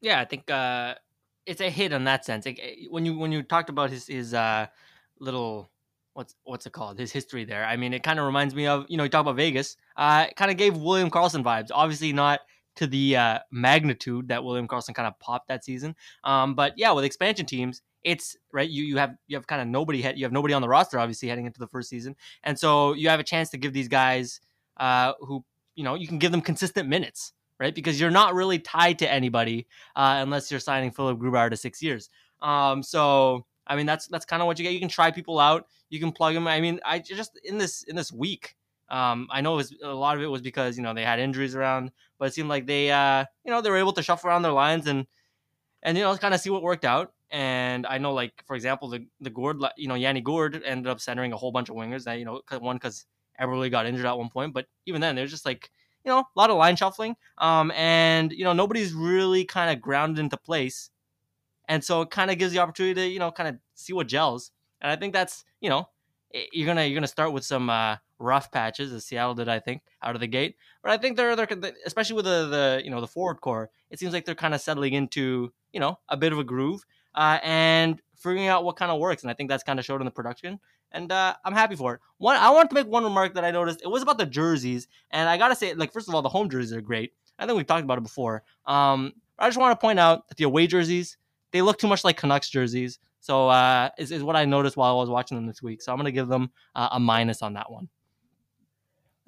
Yeah, 0.00 0.20
I 0.20 0.24
think 0.24 0.50
uh, 0.50 0.94
it's 1.46 1.60
a 1.60 1.70
hit 1.70 1.92
on 1.92 2.04
that 2.04 2.24
sense. 2.24 2.46
Like, 2.46 2.60
when 2.90 3.06
you 3.06 3.16
when 3.18 3.32
you 3.32 3.42
talked 3.42 3.70
about 3.70 3.90
his 3.90 4.06
his 4.06 4.34
uh, 4.34 4.66
little 5.18 5.70
what's 6.14 6.34
what's 6.44 6.66
it 6.66 6.72
called? 6.72 6.98
His 6.98 7.12
history 7.12 7.44
there. 7.44 7.64
I 7.64 7.76
mean, 7.76 7.92
it 7.92 8.02
kind 8.02 8.18
of 8.18 8.26
reminds 8.26 8.54
me 8.54 8.66
of 8.66 8.86
you 8.88 8.96
know 8.96 9.04
you 9.04 9.10
talk 9.10 9.22
about 9.22 9.36
Vegas. 9.36 9.76
Uh, 9.96 10.26
it 10.28 10.36
kind 10.36 10.50
of 10.50 10.56
gave 10.56 10.76
William 10.76 11.10
Karlsson 11.10 11.44
vibes. 11.44 11.68
Obviously 11.72 12.12
not 12.12 12.40
to 12.76 12.86
the 12.86 13.16
uh, 13.16 13.38
magnitude 13.50 14.28
that 14.28 14.42
William 14.42 14.66
Karlsson 14.66 14.94
kind 14.94 15.06
of 15.06 15.18
popped 15.20 15.48
that 15.48 15.64
season. 15.64 15.94
Um, 16.24 16.54
but 16.54 16.72
yeah, 16.76 16.92
with 16.92 17.04
expansion 17.04 17.46
teams, 17.46 17.82
it's 18.04 18.36
right. 18.52 18.68
You 18.68 18.84
you 18.84 18.96
have 18.98 19.16
you 19.26 19.36
have 19.36 19.46
kind 19.46 19.60
of 19.60 19.68
nobody 19.68 19.98
you 19.98 20.24
have 20.24 20.32
nobody 20.32 20.54
on 20.54 20.62
the 20.62 20.68
roster 20.68 20.98
obviously 20.98 21.28
heading 21.28 21.46
into 21.46 21.58
the 21.58 21.66
first 21.66 21.88
season, 21.88 22.14
and 22.44 22.58
so 22.58 22.92
you 22.92 23.08
have 23.08 23.20
a 23.20 23.24
chance 23.24 23.50
to 23.50 23.58
give 23.58 23.72
these 23.72 23.88
guys 23.88 24.40
uh, 24.76 25.14
who 25.20 25.44
you 25.74 25.84
know 25.84 25.94
you 25.94 26.06
can 26.06 26.18
give 26.18 26.30
them 26.30 26.40
consistent 26.40 26.88
minutes. 26.88 27.32
Right, 27.60 27.72
because 27.72 28.00
you're 28.00 28.10
not 28.10 28.34
really 28.34 28.58
tied 28.58 28.98
to 28.98 29.10
anybody 29.10 29.68
uh, 29.94 30.16
unless 30.18 30.50
you're 30.50 30.58
signing 30.58 30.90
Philip 30.90 31.20
Grubauer 31.20 31.48
to 31.48 31.56
six 31.56 31.80
years. 31.80 32.10
Um, 32.42 32.82
so 32.82 33.46
I 33.66 33.76
mean, 33.76 33.86
that's 33.86 34.06
that's 34.08 34.24
kind 34.24 34.42
of 34.42 34.46
what 34.46 34.58
you 34.58 34.64
get. 34.64 34.72
You 34.72 34.80
can 34.80 34.88
try 34.88 35.10
people 35.10 35.38
out. 35.38 35.66
You 35.88 36.00
can 36.00 36.12
plug 36.12 36.34
them. 36.34 36.46
I 36.46 36.60
mean, 36.60 36.80
I 36.84 36.98
just 36.98 37.38
in 37.44 37.58
this 37.58 37.82
in 37.84 37.96
this 37.96 38.12
week, 38.12 38.56
um, 38.90 39.28
I 39.30 39.40
know 39.40 39.54
it 39.54 39.56
was, 39.56 39.74
a 39.82 39.88
lot 39.88 40.16
of 40.16 40.22
it 40.22 40.26
was 40.26 40.42
because 40.42 40.76
you 40.76 40.82
know 40.82 40.92
they 40.92 41.04
had 41.04 41.18
injuries 41.18 41.54
around, 41.54 41.90
but 42.18 42.26
it 42.26 42.34
seemed 42.34 42.48
like 42.48 42.66
they 42.66 42.90
uh, 42.90 43.24
you 43.44 43.50
know 43.50 43.60
they 43.60 43.70
were 43.70 43.78
able 43.78 43.92
to 43.94 44.02
shuffle 44.02 44.28
around 44.28 44.42
their 44.42 44.52
lines 44.52 44.86
and 44.86 45.06
and 45.82 45.96
you 45.96 46.04
know 46.04 46.16
kind 46.16 46.34
of 46.34 46.40
see 46.40 46.50
what 46.50 46.62
worked 46.62 46.84
out. 46.84 47.13
And 47.30 47.86
I 47.86 47.98
know, 47.98 48.12
like 48.12 48.44
for 48.46 48.54
example, 48.54 48.88
the 48.88 49.06
the 49.20 49.30
Gourde, 49.30 49.62
you 49.76 49.88
know, 49.88 49.94
Yanni 49.94 50.20
Gourde 50.20 50.62
ended 50.64 50.88
up 50.88 51.00
centering 51.00 51.32
a 51.32 51.36
whole 51.36 51.52
bunch 51.52 51.68
of 51.68 51.76
wingers. 51.76 52.04
That 52.04 52.18
you 52.18 52.24
know, 52.24 52.42
one 52.58 52.76
because 52.76 53.06
Eberle 53.40 53.70
got 53.70 53.86
injured 53.86 54.06
at 54.06 54.18
one 54.18 54.30
point, 54.30 54.54
but 54.54 54.66
even 54.86 55.00
then, 55.00 55.16
there's 55.16 55.30
just 55.30 55.46
like 55.46 55.70
you 56.04 56.10
know 56.10 56.20
a 56.20 56.38
lot 56.38 56.50
of 56.50 56.56
line 56.56 56.76
shuffling. 56.76 57.16
Um, 57.38 57.70
and 57.72 58.30
you 58.30 58.44
know 58.44 58.52
nobody's 58.52 58.92
really 58.92 59.44
kind 59.44 59.70
of 59.70 59.80
grounded 59.80 60.20
into 60.20 60.36
place 60.36 60.90
and 61.68 61.82
so 61.82 62.02
it 62.02 62.10
kind 62.10 62.30
of 62.30 62.38
gives 62.38 62.52
the 62.52 62.58
opportunity 62.58 62.94
to 62.94 63.08
you 63.08 63.18
know 63.18 63.30
kind 63.30 63.48
of 63.48 63.56
see 63.74 63.92
what 63.92 64.06
gels. 64.06 64.50
And 64.80 64.90
I 64.90 64.96
think 64.96 65.12
that's 65.12 65.44
you 65.60 65.70
know 65.70 65.88
you're 66.52 66.66
gonna 66.66 66.84
you're 66.84 66.96
gonna 66.96 67.06
start 67.06 67.32
with 67.32 67.44
some 67.44 67.70
uh, 67.70 67.96
rough 68.18 68.50
patches 68.50 68.92
as 68.92 69.04
Seattle 69.04 69.34
did 69.34 69.48
I 69.48 69.60
think 69.60 69.82
out 70.02 70.14
of 70.14 70.20
the 70.20 70.26
gate. 70.26 70.56
But 70.82 70.92
I 70.92 70.98
think 70.98 71.16
they're 71.16 71.36
they're 71.36 71.48
especially 71.86 72.16
with 72.16 72.26
the 72.26 72.46
the 72.46 72.82
you 72.84 72.90
know 72.90 73.00
the 73.00 73.06
forward 73.06 73.40
core, 73.40 73.70
it 73.90 73.98
seems 73.98 74.12
like 74.12 74.24
they're 74.24 74.34
kind 74.34 74.54
of 74.54 74.60
settling 74.60 74.94
into 74.94 75.52
you 75.72 75.80
know 75.80 75.98
a 76.08 76.16
bit 76.16 76.32
of 76.32 76.38
a 76.38 76.44
groove 76.44 76.84
uh, 77.14 77.38
and 77.42 78.00
figuring 78.16 78.48
out 78.48 78.64
what 78.64 78.76
kind 78.76 78.90
of 78.90 78.98
works. 78.98 79.22
And 79.22 79.30
I 79.30 79.34
think 79.34 79.50
that's 79.50 79.62
kind 79.62 79.78
of 79.78 79.84
showed 79.84 80.00
in 80.00 80.04
the 80.04 80.10
production. 80.10 80.58
And 80.92 81.10
uh, 81.10 81.34
I'm 81.44 81.52
happy 81.52 81.74
for 81.74 81.94
it. 81.94 82.00
One, 82.18 82.36
I 82.36 82.50
want 82.50 82.70
to 82.70 82.74
make 82.74 82.86
one 82.86 83.04
remark 83.04 83.34
that 83.34 83.44
I 83.44 83.50
noticed. 83.50 83.82
It 83.82 83.88
was 83.88 84.02
about 84.02 84.16
the 84.16 84.26
jerseys, 84.26 84.86
and 85.10 85.28
I 85.28 85.36
gotta 85.36 85.56
say, 85.56 85.74
like, 85.74 85.92
first 85.92 86.08
of 86.08 86.14
all, 86.14 86.22
the 86.22 86.28
home 86.28 86.48
jerseys 86.48 86.72
are 86.72 86.80
great. 86.80 87.12
I 87.38 87.46
think 87.46 87.56
we've 87.56 87.66
talked 87.66 87.82
about 87.82 87.98
it 87.98 88.02
before. 88.04 88.44
Um, 88.66 89.12
I 89.38 89.48
just 89.48 89.58
want 89.58 89.78
to 89.78 89.84
point 89.84 89.98
out 89.98 90.28
that 90.28 90.36
the 90.36 90.44
away 90.44 90.68
jerseys, 90.68 91.16
they 91.50 91.62
look 91.62 91.78
too 91.78 91.88
much 91.88 92.04
like 92.04 92.16
Canucks 92.16 92.48
jerseys. 92.48 93.00
So 93.18 93.48
uh, 93.48 93.88
is, 93.98 94.12
is 94.12 94.22
what 94.22 94.36
I 94.36 94.44
noticed 94.44 94.76
while 94.76 94.94
I 94.94 95.00
was 95.00 95.08
watching 95.08 95.36
them 95.36 95.46
this 95.46 95.62
week. 95.62 95.82
So 95.82 95.90
I'm 95.90 95.98
gonna 95.98 96.12
give 96.12 96.28
them 96.28 96.50
uh, 96.76 96.90
a 96.92 97.00
minus 97.00 97.42
on 97.42 97.54
that 97.54 97.72
one. 97.72 97.88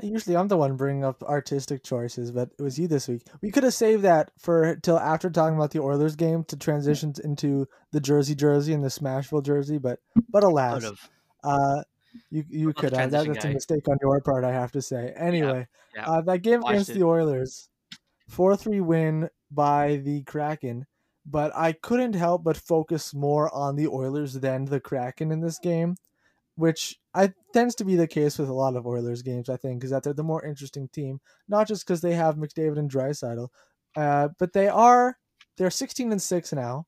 Usually 0.03 0.37
I'm 0.37 0.49
the 0.49 0.59
one 0.59 0.76
bringing 0.76 1.05
up 1.05 1.23
artistic 1.23 1.83
choices, 1.83 2.31
but 2.31 2.50
it 2.59 2.62
was 2.62 2.79
you 2.79 2.87
this 2.87 3.09
week. 3.09 3.23
We 3.41 3.50
could 3.50 3.65
have 3.65 3.73
saved 3.73 4.03
that 4.03 4.31
for 4.38 4.76
till 4.76 4.99
after 4.99 5.31
talking 5.31 5.57
about 5.57 5.71
the 5.71 5.81
Oilers 5.81 6.17
game 6.17 6.45
to 6.45 6.57
transition 6.57 7.15
into 7.25 7.67
the 7.93 8.00
Jersey 8.00 8.35
jersey 8.35 8.75
and 8.75 8.85
the 8.85 8.88
Smashville 8.88 9.43
jersey, 9.43 9.79
but 9.79 9.99
but 10.29 10.45
alas, 10.45 10.85
uh, 11.43 11.83
you 12.31 12.45
you 12.50 12.73
could 12.75 12.93
have. 12.93 13.11
That, 13.11 13.26
that's 13.26 13.45
a 13.47 13.49
mistake 13.49 13.88
on 13.88 13.97
your 14.03 14.21
part, 14.21 14.45
I 14.45 14.53
have 14.53 14.73
to 14.73 14.83
say. 14.83 15.15
Anyway, 15.17 15.67
yeah, 15.95 16.03
yeah. 16.03 16.11
Uh, 16.11 16.21
that 16.23 16.43
game 16.43 16.61
Watched 16.61 16.73
against 16.73 16.91
it. 16.91 16.95
the 16.99 17.05
Oilers, 17.05 17.71
four 18.29 18.55
three 18.55 18.81
win 18.81 19.31
by 19.50 19.97
the 19.97 20.23
Kraken 20.25 20.87
but 21.26 21.53
I 21.57 21.73
couldn't 21.73 22.15
help 22.15 22.45
but 22.45 22.57
focus 22.57 23.12
more 23.12 23.53
on 23.53 23.76
the 23.76 23.88
Oilers 23.88 24.35
than 24.35 24.67
the 24.67 24.81
Kraken 24.81 25.33
in 25.33 25.41
this 25.41 25.59
game, 25.59 25.97
which 26.56 26.98
I 27.14 27.32
tends 27.52 27.75
to 27.76 27.84
be 27.84 27.96
the 27.96 28.06
case 28.06 28.38
with 28.38 28.48
a 28.48 28.54
lot 28.54 28.76
of 28.76 28.86
Oilers 28.86 29.22
games. 29.22 29.48
I 29.48 29.56
think 29.56 29.84
is 29.84 29.90
that 29.90 30.02
they're 30.02 30.12
the 30.12 30.22
more 30.22 30.44
interesting 30.44 30.88
team, 30.88 31.20
not 31.48 31.68
just 31.68 31.86
because 31.86 32.00
they 32.00 32.14
have 32.14 32.36
McDavid 32.36 32.78
and 32.78 32.90
Draisaitl, 32.90 33.48
uh, 33.96 34.28
but 34.38 34.52
they 34.52 34.68
are 34.68 35.16
they're 35.56 35.70
16 35.70 36.12
and 36.12 36.20
six 36.20 36.52
now. 36.52 36.86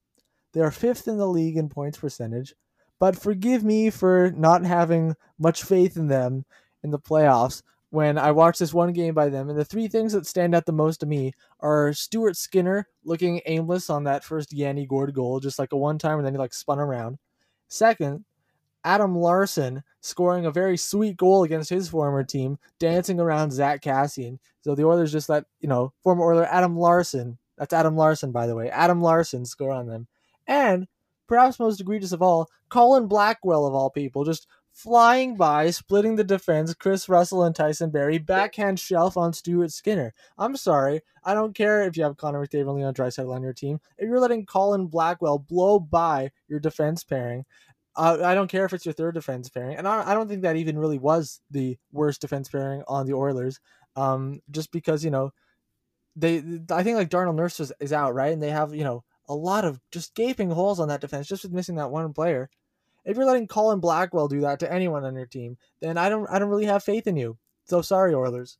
They're 0.52 0.70
fifth 0.70 1.08
in 1.08 1.18
the 1.18 1.26
league 1.26 1.56
in 1.56 1.68
points 1.68 1.98
percentage. 1.98 2.54
But 2.98 3.16
forgive 3.16 3.62
me 3.64 3.90
for 3.90 4.32
not 4.37 4.64
having 4.64 5.14
much 5.38 5.62
faith 5.62 5.96
in 5.96 6.08
them 6.08 6.44
in 6.82 6.90
the 6.90 6.98
playoffs 6.98 7.62
when 7.90 8.18
I 8.18 8.32
watched 8.32 8.58
this 8.58 8.75
one 8.75 8.92
game 8.92 9.14
by 9.14 9.28
them. 9.28 9.48
And 9.48 9.58
the 9.58 9.64
three 9.64 9.88
things 9.88 10.12
that 10.12 10.26
stand 10.26 10.54
out 10.54 10.66
the 10.66 10.72
most 10.72 10.98
to 11.00 11.06
me 11.06 11.32
are 11.60 11.92
Stuart 11.92 12.37
Skinner 12.37 12.88
looking 13.04 13.40
aimless 13.46 13.88
on 13.88 14.04
that 14.04 14.25
first 14.25 14.52
Yanni 14.52 14.87
Gourde 14.87 15.14
goal, 15.14 15.40
just 15.40 15.58
like 15.58 15.72
a 15.72 15.76
one 15.76 15.98
time, 15.98 16.18
and 16.18 16.26
then 16.26 16.34
he 16.34 16.38
like 16.38 16.52
spun 16.52 16.78
around. 16.78 17.18
Second, 17.68 18.25
Adam 18.88 19.14
Larsson 19.14 19.83
scoring 20.00 20.47
a 20.47 20.50
very 20.50 20.78
sweet 20.78 21.18
goal 21.18 21.45
against 21.45 21.68
his 21.68 21.90
former 21.90 22.25
team, 22.25 22.59
dancing 22.80 23.21
around 23.21 23.50
Zack 23.50 23.83
Kassian. 23.83 24.38
So 24.62 24.75
the 24.75 24.87
Oilers 24.87 25.12
just 25.12 25.28
let, 25.28 25.45
you 25.61 25.68
know, 25.68 25.92
former 26.02 26.25
Oiler 26.25 26.49
Adam 26.50 26.75
Larsson, 26.75 27.37
that's 27.59 27.75
Adam 27.75 27.97
Larsson, 27.97 28.33
by 28.33 28.47
the 28.47 28.57
way, 28.57 28.71
Adam 28.71 29.02
Larsson 29.02 29.45
score 29.45 29.73
on 29.73 29.88
them. 29.88 30.09
And 30.47 30.87
perhaps 31.26 31.59
most 31.59 31.83
egregious 31.83 32.12
of 32.12 32.23
all, 32.23 32.49
Colin 32.71 33.09
Blackwell, 33.09 33.66
of 33.66 33.75
all 33.75 33.90
people, 33.90 34.25
just 34.25 34.47
flying 34.73 35.37
by, 35.37 35.68
splitting 35.71 36.16
the 36.16 36.25
defense, 36.25 36.73
Kris 36.73 37.11
Russell 37.11 37.42
and 37.42 37.54
Tyson 37.54 37.90
Barrie, 37.90 38.16
backhand 38.16 38.80
shelf 38.80 39.18
on 39.18 39.35
Stuart 39.35 39.71
Skinner. 39.71 40.14
I'm 40.38 40.57
sorry. 40.57 41.02
I 41.25 41.35
don't 41.35 41.54
care 41.54 41.83
if 41.83 41.97
you 41.97 42.04
have 42.04 42.16
Connor 42.16 42.47
McDavid 42.47 42.68
and 42.68 42.76
Leon 42.76 42.95
Draisaitl 42.95 43.35
on 43.35 43.42
your 43.42 43.52
team. 43.52 43.80
If 43.99 44.09
you're 44.09 44.21
letting 44.21 44.47
Colin 44.47 44.87
Blackwell 44.87 45.40
blow 45.40 45.78
by 45.78 46.30
your 46.47 46.61
defense 46.61 47.04
pairing, 47.04 47.45
uh, 47.97 48.18
I 48.23 48.35
don't 48.35 48.50
care 48.50 48.64
if 48.64 48.73
it's 48.73 48.87
your 48.87 48.95
third 48.95 49.14
defense 49.14 49.49
pairing. 49.49 49.76
And 49.76 49.88
I, 49.88 50.11
I 50.11 50.14
don't 50.14 50.28
think 50.28 50.42
that 50.42 50.57
even 50.57 50.78
really 50.78 50.99
was 50.99 51.40
the 51.50 51.76
worst 51.92 52.21
defense 52.21 52.49
pairing 52.49 52.83
on 52.87 53.07
the 53.07 53.14
Oilers. 53.14 53.61
Um, 53.97 54.40
just 54.50 54.71
because, 54.71 55.04
you 55.04 55.11
know, 55.11 55.33
they, 56.14 56.38
I 56.71 56.83
think 56.83 56.97
like 56.97 57.09
Darnell 57.11 57.33
Nurse 57.33 57.61
is, 57.61 57.73
is 57.80 57.92
out, 57.92 58.14
right? 58.14 58.33
And 58.33 58.42
they 58.42 58.50
have, 58.50 58.75
you 58.75 58.85
know, 58.85 59.04
a 59.28 59.35
lot 59.35 59.64
of 59.64 59.80
just 59.92 60.14
gaping 60.14 60.50
holes 60.50 60.80
on 60.80 60.88
that 60.88 61.00
defense 61.00 61.26
just 61.26 61.42
with 61.42 61.52
missing 61.52 61.76
that 61.76 61.90
one 61.90 62.12
player. 62.12 62.49
If 63.04 63.16
you're 63.16 63.26
letting 63.26 63.47
Colin 63.47 63.80
Blackwell 63.80 64.28
do 64.28 64.40
that 64.40 64.61
to 64.61 64.73
anyone 64.73 65.04
on 65.04 65.14
your 65.14 65.26
team, 65.26 65.57
then 65.80 65.97
I 65.97 66.09
don't 66.09 66.28
I 66.30 66.38
don't 66.38 66.49
really 66.50 66.66
have 66.66 66.83
faith 66.83 67.07
in 67.07 67.16
you. 67.16 67.38
So 67.64 67.83
sorry, 67.83 68.14
Oilers. 68.14 68.59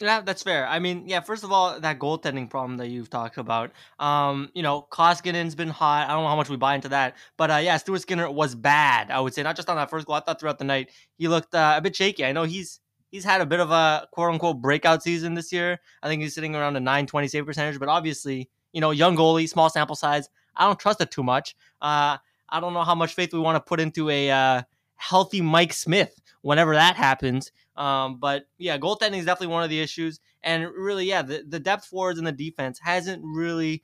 Yeah, 0.00 0.22
that's 0.22 0.42
fair. 0.42 0.66
I 0.66 0.80
mean, 0.80 1.08
yeah, 1.08 1.20
first 1.20 1.44
of 1.44 1.52
all, 1.52 1.78
that 1.78 1.98
goaltending 2.00 2.50
problem 2.50 2.78
that 2.78 2.88
you've 2.88 3.10
talked 3.10 3.38
about. 3.38 3.70
Um, 4.00 4.50
you 4.52 4.62
know, 4.62 4.86
Koskinen's 4.90 5.54
been 5.54 5.68
hot. 5.68 6.08
I 6.08 6.12
don't 6.12 6.24
know 6.24 6.28
how 6.28 6.36
much 6.36 6.48
we 6.48 6.56
buy 6.56 6.74
into 6.74 6.88
that. 6.88 7.16
But 7.36 7.50
uh, 7.52 7.56
yeah, 7.58 7.76
Stuart 7.76 8.00
Skinner 8.00 8.28
was 8.28 8.56
bad, 8.56 9.12
I 9.12 9.20
would 9.20 9.34
say. 9.34 9.44
Not 9.44 9.54
just 9.54 9.68
on 9.68 9.76
that 9.76 9.90
first 9.90 10.06
goal. 10.06 10.16
I 10.16 10.20
thought 10.20 10.40
throughout 10.40 10.58
the 10.58 10.64
night 10.64 10.90
he 11.16 11.28
looked 11.28 11.54
uh, 11.54 11.74
a 11.76 11.80
bit 11.80 11.94
shaky. 11.94 12.24
I 12.24 12.32
know 12.32 12.42
he's 12.42 12.80
he's 13.12 13.24
had 13.24 13.40
a 13.40 13.46
bit 13.46 13.60
of 13.60 13.70
a 13.70 14.08
quote 14.10 14.32
unquote 14.32 14.60
breakout 14.60 15.04
season 15.04 15.34
this 15.34 15.52
year. 15.52 15.78
I 16.02 16.08
think 16.08 16.22
he's 16.22 16.34
sitting 16.34 16.56
around 16.56 16.74
a 16.74 16.80
920 16.80 17.28
save 17.28 17.46
percentage, 17.46 17.78
but 17.78 17.88
obviously, 17.88 18.50
you 18.72 18.80
know, 18.80 18.90
young 18.90 19.16
goalie, 19.16 19.48
small 19.48 19.70
sample 19.70 19.94
size. 19.94 20.28
I 20.56 20.66
don't 20.66 20.78
trust 20.78 21.00
it 21.00 21.12
too 21.12 21.22
much. 21.22 21.54
Uh, 21.80 22.18
I 22.48 22.60
don't 22.60 22.74
know 22.74 22.82
how 22.82 22.96
much 22.96 23.14
faith 23.14 23.32
we 23.32 23.38
want 23.38 23.56
to 23.56 23.60
put 23.60 23.78
into 23.78 24.10
a 24.10 24.30
uh, 24.30 24.62
healthy 24.96 25.40
Mike 25.40 25.72
Smith 25.72 26.20
whenever 26.42 26.74
that 26.74 26.96
happens. 26.96 27.52
Um, 27.76 28.18
but 28.18 28.46
yeah, 28.58 28.78
goaltending 28.78 29.18
is 29.18 29.26
definitely 29.26 29.54
one 29.54 29.64
of 29.64 29.70
the 29.70 29.80
issues. 29.80 30.20
And 30.42 30.68
really, 30.70 31.06
yeah, 31.06 31.22
the, 31.22 31.44
the 31.46 31.60
depth 31.60 31.86
forwards 31.86 32.18
and 32.18 32.26
the 32.26 32.32
defense 32.32 32.78
hasn't 32.82 33.22
really 33.24 33.82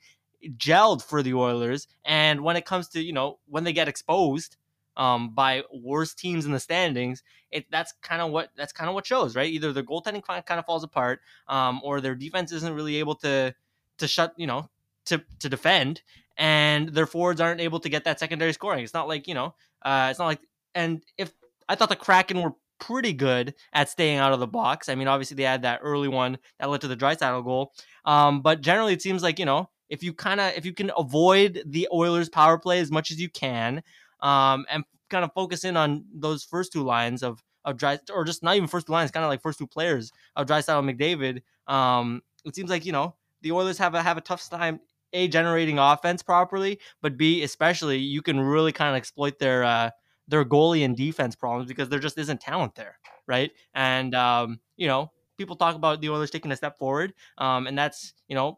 gelled 0.57 1.03
for 1.03 1.21
the 1.21 1.33
Oilers. 1.33 1.87
And 2.05 2.41
when 2.41 2.55
it 2.55 2.65
comes 2.65 2.87
to, 2.89 3.01
you 3.01 3.13
know, 3.13 3.39
when 3.47 3.63
they 3.63 3.73
get 3.73 3.87
exposed 3.87 4.57
um, 4.97 5.33
by 5.33 5.63
worse 5.73 6.13
teams 6.13 6.45
in 6.45 6.51
the 6.51 6.59
standings, 6.59 7.23
it 7.51 7.65
that's 7.69 7.93
kind 8.01 8.21
of 8.21 8.31
what 8.31 8.49
that's 8.55 8.73
kind 8.73 8.89
of 8.89 8.93
what 8.93 9.05
shows, 9.05 9.35
right? 9.35 9.51
Either 9.51 9.73
their 9.73 9.83
goaltending 9.83 10.23
kind 10.23 10.59
of 10.59 10.65
falls 10.65 10.83
apart, 10.83 11.21
um, 11.47 11.81
or 11.83 12.01
their 12.01 12.15
defense 12.15 12.51
isn't 12.51 12.73
really 12.73 12.97
able 12.97 13.15
to 13.15 13.53
to 13.97 14.07
shut, 14.07 14.33
you 14.37 14.47
know, 14.47 14.69
to 15.05 15.21
to 15.39 15.49
defend 15.49 16.01
and 16.37 16.89
their 16.89 17.05
forwards 17.05 17.39
aren't 17.39 17.61
able 17.61 17.79
to 17.79 17.89
get 17.89 18.05
that 18.05 18.19
secondary 18.19 18.53
scoring. 18.53 18.83
It's 18.83 18.93
not 18.93 19.07
like 19.07 19.27
you 19.27 19.33
know, 19.33 19.53
uh, 19.83 20.07
it's 20.09 20.19
not 20.19 20.25
like. 20.25 20.41
And 20.73 21.03
if 21.17 21.31
I 21.67 21.75
thought 21.75 21.89
the 21.89 21.95
Kraken 21.95 22.41
were 22.41 22.53
pretty 22.81 23.13
good 23.13 23.53
at 23.71 23.89
staying 23.89 24.17
out 24.17 24.33
of 24.33 24.41
the 24.41 24.47
box. 24.47 24.89
I 24.89 24.95
mean, 24.95 25.07
obviously 25.07 25.35
they 25.35 25.43
had 25.43 25.61
that 25.61 25.79
early 25.81 26.09
one 26.09 26.37
that 26.59 26.69
led 26.69 26.81
to 26.81 26.89
the 26.89 26.97
Draisaitl 26.97 27.45
goal. 27.45 27.71
Um, 28.03 28.41
but 28.41 28.59
generally, 28.59 28.91
it 28.91 29.01
seems 29.01 29.23
like 29.23 29.39
you 29.39 29.45
know, 29.45 29.69
if 29.89 30.03
you 30.03 30.13
kind 30.13 30.41
of 30.41 30.51
if 30.57 30.65
you 30.65 30.73
can 30.73 30.91
avoid 30.97 31.63
the 31.65 31.87
Oilers' 31.93 32.27
power 32.27 32.57
play 32.57 32.79
as 32.79 32.91
much 32.91 33.11
as 33.11 33.21
you 33.21 33.29
can, 33.29 33.81
um, 34.19 34.65
and 34.69 34.83
kind 35.09 35.23
of 35.23 35.31
focus 35.33 35.63
in 35.63 35.77
on 35.77 36.03
those 36.13 36.43
first 36.43 36.73
two 36.73 36.83
lines 36.83 37.23
of 37.23 37.41
of 37.63 37.77
dry 37.77 37.99
or 38.11 38.25
just 38.25 38.43
not 38.43 38.55
even 38.55 38.67
first 38.67 38.87
two 38.87 38.93
lines, 38.93 39.11
kind 39.11 39.23
of 39.23 39.29
like 39.29 39.41
first 39.41 39.59
two 39.59 39.67
players 39.67 40.11
of 40.35 40.47
Draisaitl 40.47 40.79
and 40.79 40.99
McDavid. 40.99 41.41
Um, 41.71 42.21
it 42.43 42.55
seems 42.55 42.69
like 42.69 42.85
you 42.85 42.91
know 42.91 43.15
the 43.41 43.51
Oilers 43.51 43.77
have 43.77 43.93
a 43.93 44.01
have 44.01 44.17
a 44.17 44.21
tough 44.21 44.49
time 44.49 44.79
a 45.13 45.27
generating 45.27 45.77
offense 45.77 46.23
properly, 46.23 46.79
but 47.01 47.17
b 47.17 47.43
especially 47.43 47.97
you 47.97 48.21
can 48.21 48.39
really 48.39 48.71
kind 48.71 48.89
of 48.89 48.97
exploit 48.97 49.39
their 49.39 49.63
uh, 49.63 49.89
their 50.31 50.45
goalie 50.45 50.83
and 50.85 50.97
defense 50.97 51.35
problems 51.35 51.67
because 51.67 51.89
there 51.89 51.99
just 51.99 52.17
isn't 52.17 52.41
talent 52.41 52.73
there, 52.73 52.97
right? 53.27 53.51
And 53.75 54.15
um, 54.15 54.59
you 54.77 54.87
know, 54.87 55.11
people 55.37 55.55
talk 55.55 55.75
about 55.75 56.01
the 56.01 56.09
Oilers 56.09 56.31
taking 56.31 56.51
a 56.51 56.55
step 56.55 56.77
forward, 56.77 57.13
um, 57.37 57.67
and 57.67 57.77
that's 57.77 58.13
you 58.27 58.35
know 58.35 58.57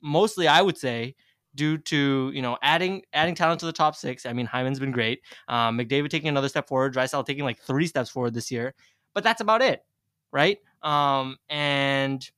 mostly 0.00 0.48
I 0.48 0.62
would 0.62 0.78
say 0.78 1.16
due 1.54 1.76
to 1.76 2.30
you 2.32 2.40
know 2.40 2.56
adding 2.62 3.02
adding 3.12 3.34
talent 3.34 3.60
to 3.60 3.66
the 3.66 3.72
top 3.72 3.96
six. 3.96 4.24
I 4.24 4.32
mean, 4.32 4.46
Hyman's 4.46 4.78
been 4.78 4.92
great. 4.92 5.20
Um, 5.48 5.76
McDavid 5.76 6.08
taking 6.08 6.28
another 6.28 6.48
step 6.48 6.68
forward. 6.68 6.94
Draisaitl 6.94 7.26
taking 7.26 7.44
like 7.44 7.58
three 7.58 7.86
steps 7.86 8.08
forward 8.08 8.32
this 8.32 8.50
year, 8.50 8.74
but 9.12 9.24
that's 9.24 9.40
about 9.40 9.60
it, 9.60 9.84
right? 10.32 10.58
Um, 10.82 11.36
and 11.50 12.28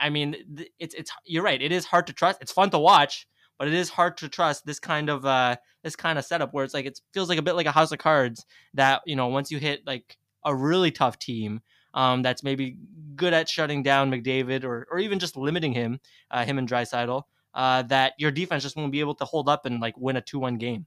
I 0.00 0.08
mean, 0.10 0.34
it's 0.78 0.94
it's 0.94 1.12
you're 1.26 1.44
right. 1.44 1.60
It 1.60 1.72
is 1.72 1.84
hard 1.84 2.06
to 2.06 2.14
trust. 2.14 2.40
It's 2.40 2.52
fun 2.52 2.70
to 2.70 2.78
watch, 2.78 3.28
but 3.58 3.68
it 3.68 3.74
is 3.74 3.88
hard 3.88 4.16
to 4.18 4.28
trust 4.28 4.66
this 4.66 4.78
kind 4.78 5.08
of 5.08 5.24
uh 5.24 5.56
this 5.82 5.96
kind 5.96 6.18
of 6.18 6.24
setup 6.24 6.52
where 6.52 6.64
it's 6.64 6.74
like 6.74 6.86
it 6.86 7.00
feels 7.12 7.28
like 7.28 7.38
a 7.38 7.42
bit 7.42 7.54
like 7.54 7.66
a 7.66 7.72
house 7.72 7.92
of 7.92 7.98
cards 7.98 8.44
that 8.74 9.02
you 9.06 9.16
know 9.16 9.28
once 9.28 9.50
you 9.50 9.58
hit 9.58 9.86
like 9.86 10.16
a 10.44 10.54
really 10.54 10.90
tough 10.90 11.18
team 11.18 11.60
um 11.94 12.22
that's 12.22 12.42
maybe 12.42 12.76
good 13.16 13.32
at 13.32 13.48
shutting 13.48 13.82
down 13.82 14.10
McDavid 14.10 14.64
or 14.64 14.86
or 14.90 14.98
even 14.98 15.18
just 15.18 15.36
limiting 15.36 15.72
him 15.72 16.00
uh, 16.30 16.44
him 16.44 16.58
and 16.58 16.68
Draisaitl 16.68 17.22
uh 17.54 17.82
that 17.82 18.14
your 18.18 18.30
defense 18.30 18.62
just 18.62 18.76
won't 18.76 18.92
be 18.92 19.00
able 19.00 19.14
to 19.16 19.24
hold 19.24 19.48
up 19.48 19.66
and 19.66 19.80
like 19.80 19.96
win 19.96 20.16
a 20.16 20.20
two 20.20 20.38
one 20.38 20.56
game. 20.56 20.86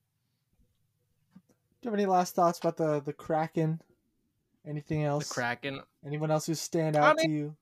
Do 1.82 1.88
you 1.88 1.92
have 1.92 2.00
any 2.00 2.08
last 2.08 2.36
thoughts 2.36 2.60
about 2.60 2.78
the 2.78 3.02
the 3.02 3.14
Kraken? 3.14 3.82
Anything 4.68 5.06
else? 5.06 5.30
The 5.30 5.34
Kraken. 5.36 5.82
Anyone 6.06 6.32
else 6.32 6.48
who 6.48 6.56
stand 6.56 6.96
out 6.98 7.18
I 7.18 7.22
mean, 7.22 7.30
to 7.30 7.36
you? 7.38 7.56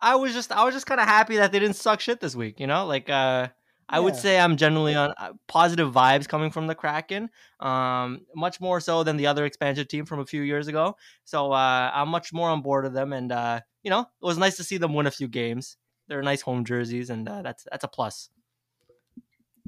I 0.00 0.16
was 0.16 0.34
just 0.34 0.52
I 0.52 0.64
was 0.64 0.74
just 0.74 0.86
kind 0.86 1.00
of 1.00 1.08
happy 1.08 1.38
that 1.38 1.50
they 1.50 1.58
didn't 1.58 1.76
suck 1.76 2.00
shit 2.00 2.20
this 2.20 2.36
week. 2.36 2.60
You 2.60 2.66
know, 2.66 2.86
like 2.86 3.08
uh, 3.08 3.48
I 3.88 4.00
would 4.00 4.16
say 4.16 4.38
I'm 4.38 4.56
generally 4.56 4.94
on 4.94 5.12
uh, 5.18 5.32
positive 5.46 5.92
vibes 5.92 6.28
coming 6.28 6.50
from 6.50 6.66
the 6.66 6.74
Kraken, 6.74 7.28
um, 7.60 8.20
much 8.34 8.60
more 8.60 8.80
so 8.80 9.02
than 9.04 9.16
the 9.16 9.26
other 9.26 9.44
expansion 9.44 9.86
team 9.86 10.06
from 10.06 10.20
a 10.20 10.26
few 10.26 10.42
years 10.42 10.68
ago. 10.68 10.96
So 11.24 11.52
uh, 11.52 11.90
I'm 11.92 12.08
much 12.08 12.32
more 12.32 12.48
on 12.48 12.62
board 12.62 12.86
of 12.86 12.92
them, 12.92 13.12
and 13.12 13.30
uh, 13.30 13.60
you 13.82 13.90
know, 13.90 14.00
it 14.00 14.06
was 14.20 14.38
nice 14.38 14.56
to 14.56 14.64
see 14.64 14.78
them 14.78 14.94
win 14.94 15.06
a 15.06 15.10
few 15.10 15.28
games. 15.28 15.76
They're 16.08 16.22
nice 16.22 16.40
home 16.40 16.64
jerseys, 16.64 17.10
and 17.10 17.28
uh, 17.28 17.42
that's 17.42 17.66
that's 17.70 17.84
a 17.84 17.88
plus. 17.88 18.30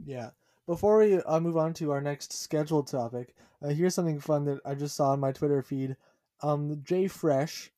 Yeah. 0.05 0.31
Before 0.67 0.99
we 0.99 1.21
uh, 1.21 1.41
move 1.41 1.57
on 1.57 1.75
to 1.75 1.93
our 1.93 2.01
next 2.01 2.33
scheduled 2.33 2.89
topic, 2.89 3.35
uh, 3.63 3.69
here's 3.69 3.95
something 3.95 4.21
fun 4.21 4.45
that 4.47 4.61
I 4.65 4.75
just 4.75 4.97
saw 4.97 5.11
on 5.11 5.21
my 5.21 5.33
Twitter 5.33 5.63
feed. 5.63 5.97
Um, 6.43 6.77
JFresh 6.85 7.71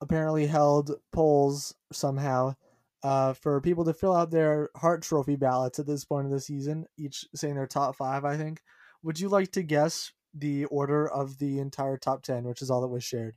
apparently 0.00 0.46
held 0.46 0.92
polls 1.12 1.74
somehow 1.92 2.54
uh, 3.02 3.32
for 3.32 3.60
people 3.60 3.84
to 3.84 3.94
fill 3.94 4.14
out 4.14 4.30
their 4.30 4.70
Hart 4.76 5.02
Trophy 5.02 5.36
ballots 5.36 5.78
at 5.78 5.86
this 5.86 6.04
point 6.04 6.26
of 6.26 6.32
the 6.32 6.40
season, 6.40 6.86
each 6.98 7.24
saying 7.34 7.54
their 7.54 7.66
top 7.66 7.96
five, 7.96 8.24
I 8.24 8.36
think. 8.36 8.60
Would 9.02 9.18
you 9.18 9.28
like 9.28 9.52
to 9.52 9.62
guess 9.62 10.12
the 10.34 10.66
order 10.66 11.08
of 11.08 11.38
the 11.38 11.58
entire 11.58 11.96
top 11.96 12.22
10, 12.22 12.44
which 12.44 12.62
is 12.62 12.70
all 12.70 12.82
that 12.82 12.88
was 12.88 13.04
shared? 13.04 13.34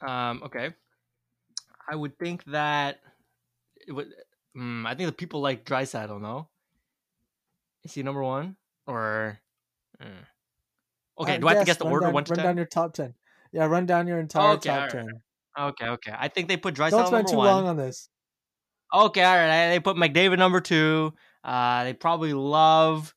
Um, 0.00 0.42
okay. 0.44 0.70
I 1.88 1.96
would 1.96 2.18
think 2.18 2.44
that 2.44 3.00
it 3.86 3.92
would, 3.92 4.08
um, 4.56 4.86
I 4.86 4.94
think 4.94 5.08
the 5.08 5.12
people 5.12 5.40
like 5.40 5.64
Draisaitl, 5.64 6.20
no? 6.20 6.48
Is 7.84 7.94
he 7.94 8.02
number 8.02 8.22
one? 8.22 8.56
Or. 8.86 9.38
Uh, 10.00 11.22
okay, 11.22 11.36
uh, 11.36 11.38
do 11.38 11.48
I 11.48 11.54
have 11.54 11.62
to 11.62 11.66
guess 11.66 11.76
the 11.76 11.84
order? 11.84 12.06
Down, 12.06 12.14
one 12.14 12.24
to 12.24 12.30
run 12.30 12.36
10? 12.36 12.44
down 12.44 12.56
your 12.56 12.66
top 12.66 12.94
10. 12.94 13.14
Yeah, 13.52 13.66
run 13.66 13.86
down 13.86 14.06
your 14.06 14.18
entire 14.18 14.54
okay, 14.54 14.68
top 14.68 14.80
right. 14.80 15.06
ten. 15.06 15.22
Okay, 15.58 15.86
okay. 15.86 16.14
I 16.16 16.28
think 16.28 16.48
they 16.48 16.56
put 16.56 16.74
Draisaitl 16.74 16.90
Don't 16.90 17.06
spend 17.06 17.28
too 17.28 17.36
one. 17.36 17.46
long 17.46 17.66
on 17.66 17.76
this. 17.76 18.08
Okay, 18.94 19.22
all 19.22 19.36
right. 19.36 19.70
They 19.70 19.80
put 19.80 19.96
McDavid 19.96 20.38
number 20.38 20.60
two. 20.60 21.14
Uh, 21.42 21.84
they 21.84 21.92
probably 21.92 22.32
love 22.34 23.14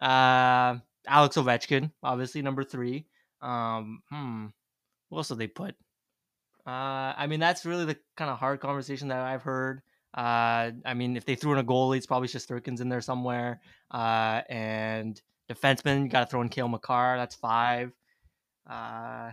uh, 0.00 0.76
Alex 1.06 1.36
Ovechkin, 1.36 1.90
obviously 2.02 2.42
number 2.42 2.64
three. 2.64 3.06
Um, 3.42 4.02
hmm. 4.10 4.46
What 5.08 5.18
else 5.18 5.28
did 5.28 5.38
they 5.38 5.46
put? 5.46 5.74
Uh, 6.66 7.14
I 7.16 7.26
mean, 7.26 7.40
that's 7.40 7.64
really 7.64 7.84
the 7.84 7.96
kind 8.16 8.30
of 8.30 8.38
hard 8.38 8.60
conversation 8.60 9.08
that 9.08 9.20
I've 9.20 9.42
heard. 9.42 9.82
Uh, 10.16 10.70
I 10.84 10.94
mean, 10.94 11.16
if 11.16 11.24
they 11.24 11.34
threw 11.34 11.52
in 11.52 11.58
a 11.58 11.64
goalie, 11.64 11.96
it's 11.96 12.06
probably 12.06 12.28
Shesterkin's 12.28 12.80
in 12.80 12.88
there 12.88 13.00
somewhere. 13.00 13.60
Uh, 13.90 14.42
and 14.48 15.20
defenseman, 15.50 16.04
you 16.04 16.08
got 16.08 16.20
to 16.20 16.26
throw 16.26 16.42
in 16.42 16.48
Cale 16.48 16.68
Makar. 16.68 17.16
That's 17.16 17.34
five. 17.34 17.92
Uh, 18.68 19.30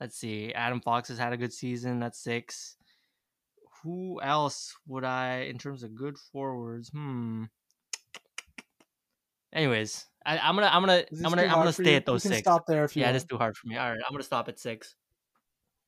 Let's 0.00 0.16
see. 0.16 0.52
Adam 0.52 0.80
Fox 0.80 1.08
has 1.08 1.18
had 1.18 1.32
a 1.32 1.36
good 1.36 1.52
season. 1.52 2.00
That's 2.00 2.18
six. 2.18 2.76
Who 3.82 4.20
else 4.22 4.74
would 4.86 5.04
I, 5.04 5.46
in 5.50 5.58
terms 5.58 5.82
of 5.82 5.94
good 5.94 6.16
forwards? 6.32 6.88
Hmm. 6.88 7.44
Anyways, 9.52 10.06
I, 10.26 10.48
am 10.48 10.56
gonna, 10.56 10.66
I'm 10.66 10.82
gonna, 10.82 11.04
I'm 11.12 11.30
gonna, 11.30 11.42
I'm 11.42 11.50
gonna 11.50 11.72
stay 11.72 11.90
you? 11.90 11.96
at 11.96 12.06
those 12.06 12.24
six. 12.24 12.38
Stop 12.38 12.66
there 12.66 12.84
if 12.84 12.96
you. 12.96 13.00
Yeah, 13.00 13.08
want. 13.08 13.16
it's 13.16 13.24
too 13.26 13.38
hard 13.38 13.56
for 13.56 13.68
me. 13.68 13.76
All 13.76 13.88
right, 13.88 14.00
I'm 14.04 14.12
gonna 14.12 14.24
stop 14.24 14.48
at 14.48 14.58
six. 14.58 14.96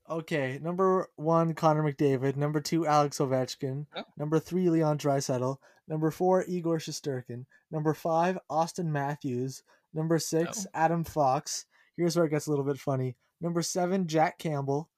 Okay, 0.09 0.61
number 0.63 1.09
one, 1.17 1.55
Connor 1.55 1.83
McDavid. 1.83 2.37
Number 2.37 2.61
two, 2.61 2.87
Alex 2.87 3.19
Ovechkin. 3.19 3.87
Oh. 3.97 4.05
Number 4.17 4.39
three, 4.39 4.71
Leon 4.71 4.99
Draisaitl. 4.99 5.57
Number 5.89 6.11
four, 6.13 6.45
Igor 6.47 6.79
Shesterkin. 6.79 7.45
Number 7.73 7.93
five, 7.93 8.39
Auston 8.49 8.87
Matthews. 8.87 9.63
Number 9.93 10.19
six, 10.19 10.67
oh. 10.67 10.71
Adam 10.79 11.03
Fox. 11.03 11.67
Here's 11.97 12.15
where 12.15 12.27
it 12.27 12.31
gets 12.31 12.47
a 12.47 12.51
little 12.51 12.65
bit 12.65 12.79
funny. 12.79 13.17
Number 13.41 13.63
seven, 13.63 14.07
Jack 14.07 14.39
Campbell. 14.39 14.89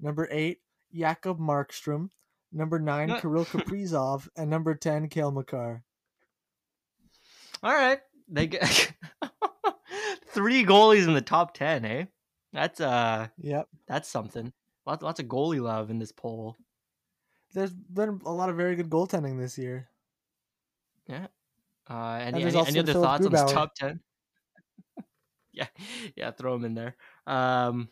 Number 0.00 0.28
eight, 0.30 0.58
Jacob 0.94 1.38
Markstrom. 1.38 2.10
Number 2.52 2.78
nine, 2.78 3.08
Kirill 3.20 3.44
Kaprizov. 3.46 4.28
And 4.36 4.48
number 4.48 4.74
10, 4.74 5.08
Cale 5.08 5.32
Makar. 5.32 5.82
All 7.62 7.72
right. 7.72 8.00
They 8.28 8.46
get. 8.46 8.92
Three 10.28 10.64
goalies 10.64 11.06
in 11.06 11.14
the 11.14 11.20
top 11.22 11.54
ten, 11.54 11.84
eh? 11.84 12.04
That's 12.52 12.80
uh, 12.80 13.28
Yep. 13.38 13.68
that's 13.86 14.08
something. 14.08 14.52
Lots, 14.86 15.02
lots 15.02 15.20
of 15.20 15.26
goalie 15.26 15.60
love 15.60 15.90
in 15.90 15.98
this 15.98 16.12
poll. 16.12 16.56
There's 17.54 17.72
been 17.72 18.20
a 18.24 18.32
lot 18.32 18.50
of 18.50 18.56
very 18.56 18.76
good 18.76 18.90
goaltending 18.90 19.38
this 19.38 19.58
year. 19.58 19.88
Yeah. 21.08 21.26
Uh, 21.88 22.20
any 22.22 22.42
there's 22.42 22.54
any, 22.54 22.68
any 22.68 22.78
other 22.80 22.92
thoughts 22.92 23.24
on 23.24 23.32
this 23.32 23.50
top 23.50 23.74
ten? 23.74 24.00
yeah, 25.52 25.66
yeah, 26.14 26.30
throw 26.30 26.54
him 26.54 26.64
in 26.66 26.74
there. 26.74 26.96
Um, 27.28 27.88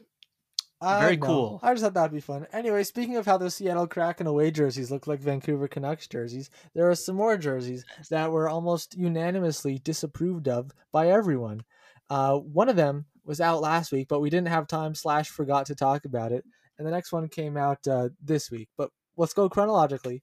Uh, 0.79 1.01
Very 1.01 1.17
no. 1.17 1.27
cool. 1.27 1.61
I 1.63 1.73
just 1.73 1.83
thought 1.83 1.95
that'd 1.95 2.13
be 2.13 2.21
fun. 2.21 2.47
Anyway, 2.53 2.83
speaking 2.85 3.17
of 3.17 3.25
how 3.25 3.39
the 3.39 3.51
Seattle 3.51 3.87
Kraken 3.87 4.27
away 4.27 4.51
jerseys 4.51 4.91
look 4.91 5.07
like 5.07 5.21
Vancouver 5.21 5.69
Canucks 5.69 6.07
jerseys, 6.07 6.51
there 6.75 6.91
are 6.91 6.95
some 6.95 7.17
more 7.17 7.39
jerseys 7.39 7.85
that 8.11 8.31
were 8.31 8.47
almost 8.47 8.95
unanimously 8.95 9.79
disapproved 9.79 10.49
of 10.49 10.73
by 10.93 11.09
everyone. 11.09 11.63
Uh, 12.11 12.37
one 12.37 12.69
of 12.69 12.77
them 12.77 13.07
was 13.25 13.41
out 13.41 13.63
last 13.63 13.91
week, 13.91 14.07
but 14.09 14.21
we 14.21 14.29
didn't 14.29 14.49
have 14.49 14.67
time 14.67 14.95
slash 14.95 15.29
forgot 15.31 15.65
to 15.67 15.75
talk 15.75 16.05
about 16.05 16.31
it. 16.31 16.45
And 16.79 16.87
the 16.87 16.93
next 16.93 17.11
one 17.11 17.29
came 17.31 17.57
out 17.57 17.87
uh, 17.89 18.11
this 18.23 18.51
week. 18.51 18.69
But 18.77 18.91
let's 19.17 19.33
go 19.33 19.49
chronologically, 19.49 20.23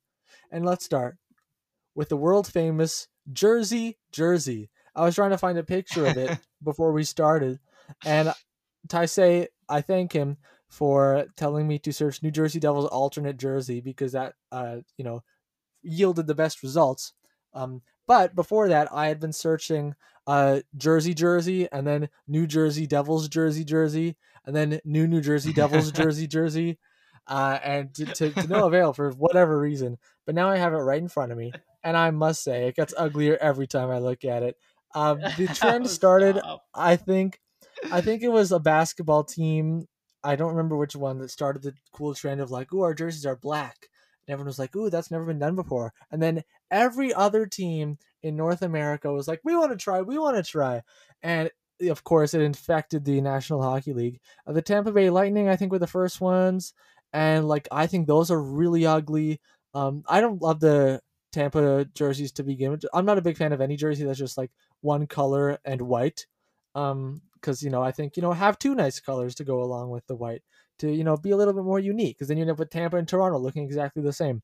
and 0.51 0.63
let's 0.63 0.85
start 0.85 1.17
with 1.95 2.09
the 2.09 2.17
world 2.17 2.45
famous 2.45 3.07
Jersey 3.31 3.97
jersey. 4.11 4.69
I 4.95 5.01
was 5.03 5.15
trying 5.15 5.31
to 5.31 5.37
find 5.39 5.57
a 5.57 5.63
picture 5.63 6.05
of 6.05 6.15
it 6.15 6.37
before 6.63 6.91
we 6.93 7.03
started, 7.03 7.59
and 8.05 8.31
Taisei, 8.87 9.47
I 9.69 9.81
thank 9.81 10.13
him 10.13 10.37
for 10.69 11.25
telling 11.37 11.67
me 11.67 11.77
to 11.79 11.93
search 11.93 12.23
New 12.23 12.31
Jersey 12.31 12.59
Devils 12.59 12.87
alternate 12.87 13.37
jersey 13.37 13.79
because 13.79 14.13
that 14.13 14.33
uh 14.51 14.77
you 14.97 15.03
know 15.03 15.23
yielded 15.81 16.27
the 16.27 16.35
best 16.35 16.63
results. 16.63 17.13
Um, 17.53 17.81
but 18.07 18.35
before 18.35 18.69
that, 18.69 18.91
I 18.91 19.07
had 19.07 19.19
been 19.19 19.33
searching 19.33 19.95
uh 20.25 20.61
Jersey 20.75 21.13
jersey 21.13 21.67
and 21.71 21.85
then 21.85 22.09
New 22.27 22.47
Jersey 22.47 22.87
Devils 22.87 23.27
jersey 23.29 23.63
jersey 23.63 24.17
and 24.45 24.55
then 24.55 24.79
New 24.85 25.07
New 25.07 25.21
Jersey 25.21 25.53
Devils 25.53 25.91
jersey 25.93 26.27
jersey, 26.27 26.77
uh, 27.27 27.59
and 27.63 27.93
to, 27.95 28.05
to, 28.05 28.29
to 28.31 28.47
no 28.47 28.67
avail 28.67 28.93
for 28.93 29.11
whatever 29.11 29.59
reason. 29.59 29.97
But 30.25 30.35
now 30.35 30.49
I 30.49 30.57
have 30.57 30.73
it 30.73 30.77
right 30.77 31.01
in 31.01 31.07
front 31.07 31.31
of 31.31 31.37
me, 31.37 31.51
and 31.83 31.95
I 31.95 32.11
must 32.11 32.43
say 32.43 32.67
it 32.67 32.75
gets 32.75 32.93
uglier 32.97 33.37
every 33.39 33.67
time 33.67 33.89
I 33.89 33.99
look 33.99 34.25
at 34.25 34.43
it. 34.43 34.57
Um, 34.95 35.19
the 35.37 35.47
trend 35.53 35.89
started 35.89 36.39
I 36.73 36.95
think 36.95 37.39
I 37.91 38.01
think 38.01 38.21
it 38.23 38.29
was 38.29 38.51
a 38.51 38.59
basketball 38.59 39.23
team. 39.23 39.87
I 40.23 40.35
don't 40.35 40.51
remember 40.51 40.77
which 40.77 40.95
one 40.95 41.19
that 41.19 41.31
started 41.31 41.63
the 41.63 41.73
cool 41.91 42.13
trend 42.13 42.41
of 42.41 42.51
like, 42.51 42.73
"Ooh, 42.73 42.81
our 42.81 42.93
jerseys 42.93 43.25
are 43.25 43.35
black." 43.35 43.89
And 44.27 44.33
everyone 44.33 44.47
was 44.47 44.59
like, 44.59 44.75
"Ooh, 44.75 44.89
that's 44.89 45.11
never 45.11 45.25
been 45.25 45.39
done 45.39 45.55
before." 45.55 45.93
And 46.11 46.21
then 46.21 46.43
every 46.71 47.13
other 47.13 47.45
team 47.45 47.97
in 48.21 48.35
North 48.35 48.61
America 48.61 49.11
was 49.11 49.27
like, 49.27 49.41
"We 49.43 49.55
want 49.55 49.71
to 49.71 49.77
try. 49.77 50.01
We 50.01 50.17
want 50.17 50.37
to 50.37 50.43
try." 50.43 50.81
And 51.21 51.51
of 51.89 52.03
course, 52.03 52.33
it 52.33 52.41
infected 52.41 53.03
the 53.05 53.19
National 53.21 53.61
Hockey 53.61 53.93
League. 53.93 54.19
Uh, 54.47 54.53
the 54.53 54.61
Tampa 54.61 54.91
Bay 54.91 55.09
Lightning, 55.09 55.49
I 55.49 55.55
think, 55.55 55.71
were 55.71 55.79
the 55.79 55.87
first 55.87 56.21
ones, 56.21 56.73
and 57.11 57.47
like 57.47 57.67
I 57.71 57.87
think 57.87 58.07
those 58.07 58.31
are 58.31 58.41
really 58.41 58.85
ugly. 58.85 59.41
Um, 59.73 60.03
I 60.07 60.21
don't 60.21 60.41
love 60.41 60.59
the 60.59 61.01
Tampa 61.31 61.85
jerseys 61.95 62.31
to 62.33 62.43
begin 62.43 62.71
with. 62.71 62.85
I'm 62.93 63.05
not 63.05 63.17
a 63.17 63.21
big 63.21 63.37
fan 63.37 63.53
of 63.53 63.61
any 63.61 63.75
jersey 63.75 64.05
that's 64.05 64.19
just 64.19 64.37
like 64.37 64.51
one 64.81 65.07
color 65.07 65.57
and 65.65 65.81
white 65.81 66.27
um 66.75 67.21
because 67.43 67.61
you 67.61 67.69
know 67.69 67.83
i 67.83 67.91
think 67.91 68.15
you 68.15 68.23
know 68.23 68.31
have 68.31 68.57
two 68.57 68.73
nice 68.73 68.99
colors 69.01 69.35
to 69.35 69.43
go 69.43 69.61
along 69.61 69.89
with 69.89 70.07
the 70.07 70.15
white 70.15 70.41
to 70.79 70.89
you 70.89 71.03
know 71.03 71.17
be 71.17 71.31
a 71.31 71.37
little 71.37 71.53
bit 71.53 71.63
more 71.63 71.79
unique 71.79 72.17
because 72.17 72.27
then 72.27 72.37
you 72.37 72.43
end 72.43 72.51
up 72.51 72.59
with 72.59 72.69
tampa 72.69 72.97
and 72.97 73.07
toronto 73.07 73.37
looking 73.37 73.63
exactly 73.63 74.01
the 74.01 74.13
same. 74.13 74.41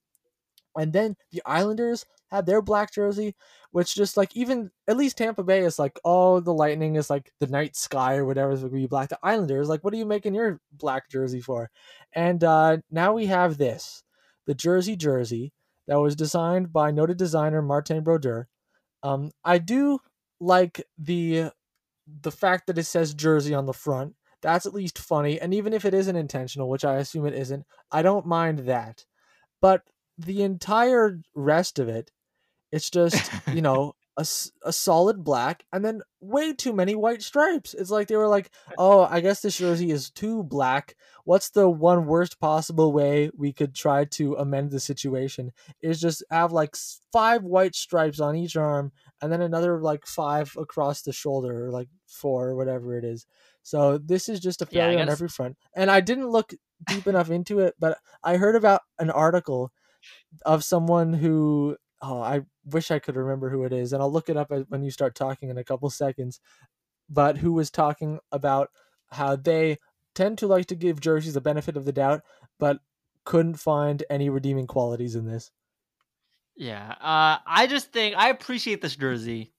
And 0.77 0.93
then 0.93 1.15
the 1.31 1.41
islanders 1.45 2.05
had 2.31 2.45
their 2.45 2.61
black 2.61 2.93
jersey 2.93 3.35
which 3.71 3.95
just 3.95 4.17
like 4.17 4.35
even 4.35 4.71
at 4.87 4.97
least 4.97 5.17
tampa 5.17 5.43
bay 5.43 5.61
is 5.61 5.79
like 5.79 5.99
oh 6.05 6.39
the 6.39 6.53
lightning 6.53 6.95
is 6.95 7.09
like 7.09 7.31
the 7.39 7.47
night 7.47 7.75
sky 7.75 8.15
or 8.15 8.25
whatever 8.25 8.51
is 8.51 8.59
going 8.59 8.71
to 8.71 8.77
be 8.77 8.87
black. 8.87 9.09
The 9.09 9.19
islanders 9.23 9.67
like 9.67 9.83
what 9.83 9.93
are 9.93 9.97
you 9.97 10.05
making 10.05 10.35
your 10.35 10.59
black 10.71 11.09
jersey 11.09 11.41
for? 11.41 11.71
And 12.13 12.43
uh 12.43 12.77
now 12.91 13.13
we 13.13 13.25
have 13.25 13.57
this 13.57 14.03
the 14.45 14.53
jersey 14.55 14.95
jersey 14.95 15.53
that 15.87 15.99
was 15.99 16.15
designed 16.15 16.71
by 16.71 16.91
noted 16.91 17.17
designer 17.17 17.61
martin 17.61 18.03
brodeur. 18.03 18.47
Um 19.01 19.31
i 19.43 19.57
do 19.57 19.99
like 20.39 20.83
the 20.97 21.51
the 22.21 22.31
fact 22.31 22.67
that 22.67 22.77
it 22.77 22.85
says 22.85 23.13
Jersey 23.13 23.53
on 23.53 23.65
the 23.65 23.73
front. 23.73 24.15
That's 24.41 24.65
at 24.65 24.73
least 24.73 24.97
funny, 24.97 25.39
and 25.39 25.53
even 25.53 25.73
if 25.73 25.83
it 25.83 25.93
isn't 25.93 26.15
intentional, 26.15 26.69
which 26.69 26.85
I 26.85 26.95
assume 26.95 27.25
it 27.25 27.33
isn't, 27.33 27.65
I 27.91 28.01
don't 28.01 28.25
mind 28.25 28.59
that. 28.59 29.05
But 29.61 29.83
the 30.17 30.43
entire 30.43 31.19
rest 31.35 31.77
of 31.77 31.89
it, 31.89 32.11
it's 32.71 32.89
just 32.89 33.29
you 33.53 33.61
know 33.61 33.95
a, 34.19 34.25
a 34.63 34.73
solid 34.73 35.23
black 35.23 35.63
and 35.71 35.83
then 35.83 36.01
way 36.19 36.51
too 36.53 36.73
many 36.73 36.93
white 36.93 37.21
stripes. 37.21 37.73
It's 37.73 37.89
like 37.89 38.09
they 38.09 38.17
were 38.17 38.27
like, 38.27 38.51
oh, 38.77 39.07
I 39.09 39.21
guess 39.21 39.41
this 39.41 39.57
jersey 39.57 39.91
is 39.91 40.11
too 40.11 40.43
black. 40.43 40.95
What's 41.23 41.49
the 41.49 41.69
one 41.69 42.05
worst 42.05 42.39
possible 42.39 42.91
way 42.91 43.31
we 43.37 43.53
could 43.53 43.73
try 43.73 44.05
to 44.05 44.35
amend 44.35 44.71
the 44.71 44.79
situation? 44.81 45.53
Is 45.81 46.01
just 46.01 46.23
have 46.29 46.51
like 46.51 46.75
five 47.13 47.43
white 47.43 47.75
stripes 47.75 48.19
on 48.19 48.35
each 48.35 48.57
arm 48.57 48.91
and 49.21 49.31
then 49.31 49.41
another 49.41 49.79
like 49.81 50.05
five 50.05 50.55
across 50.57 51.01
the 51.01 51.13
shoulder 51.13 51.65
or 51.65 51.71
like 51.71 51.89
four 52.07 52.49
or 52.49 52.55
whatever 52.55 52.97
it 52.97 53.03
is. 53.03 53.25
So 53.63 53.97
this 53.97 54.29
is 54.29 54.39
just 54.39 54.61
a 54.61 54.65
Yeah, 54.69 54.89
failure 54.89 54.99
on 55.01 55.09
every 55.09 55.29
front. 55.29 55.57
And 55.75 55.91
I 55.91 56.01
didn't 56.01 56.29
look 56.29 56.53
deep 56.87 57.07
enough 57.07 57.29
into 57.29 57.59
it, 57.59 57.75
but 57.79 57.97
I 58.23 58.37
heard 58.37 58.55
about 58.55 58.81
an 58.99 59.09
article 59.09 59.71
of 60.45 60.63
someone 60.63 61.13
who 61.13 61.77
oh 62.01 62.21
I 62.21 62.41
wish 62.65 62.91
I 62.91 62.99
could 62.99 63.15
remember 63.15 63.49
who 63.49 63.63
it 63.63 63.73
is, 63.73 63.93
and 63.93 64.01
I'll 64.01 64.11
look 64.11 64.29
it 64.29 64.37
up 64.37 64.51
uh, 64.51 64.63
when 64.69 64.83
you 64.83 64.91
start 64.91 65.15
talking 65.15 65.49
in 65.49 65.57
a 65.57 65.63
couple 65.63 65.89
seconds. 65.89 66.39
But 67.09 67.37
who 67.37 67.53
was 67.53 67.71
talking 67.71 68.19
about 68.31 68.69
how 69.11 69.35
they 69.35 69.77
tend 70.15 70.37
to 70.39 70.47
like 70.47 70.67
to 70.67 70.75
give 70.75 71.01
jerseys 71.01 71.33
the 71.35 71.41
benefit 71.41 71.77
of 71.77 71.85
the 71.85 71.91
doubt, 71.93 72.21
but 72.59 72.79
couldn't 73.25 73.55
find 73.55 74.03
any 74.09 74.29
redeeming 74.29 74.67
qualities 74.67 75.15
in 75.15 75.25
this. 75.25 75.51
Yeah, 76.59 76.91
uh, 77.01 77.39
I 77.47 77.67
just 77.69 77.93
think 77.93 78.15
I 78.17 78.29
appreciate 78.29 78.81
this 78.81 78.97
jersey 78.97 79.53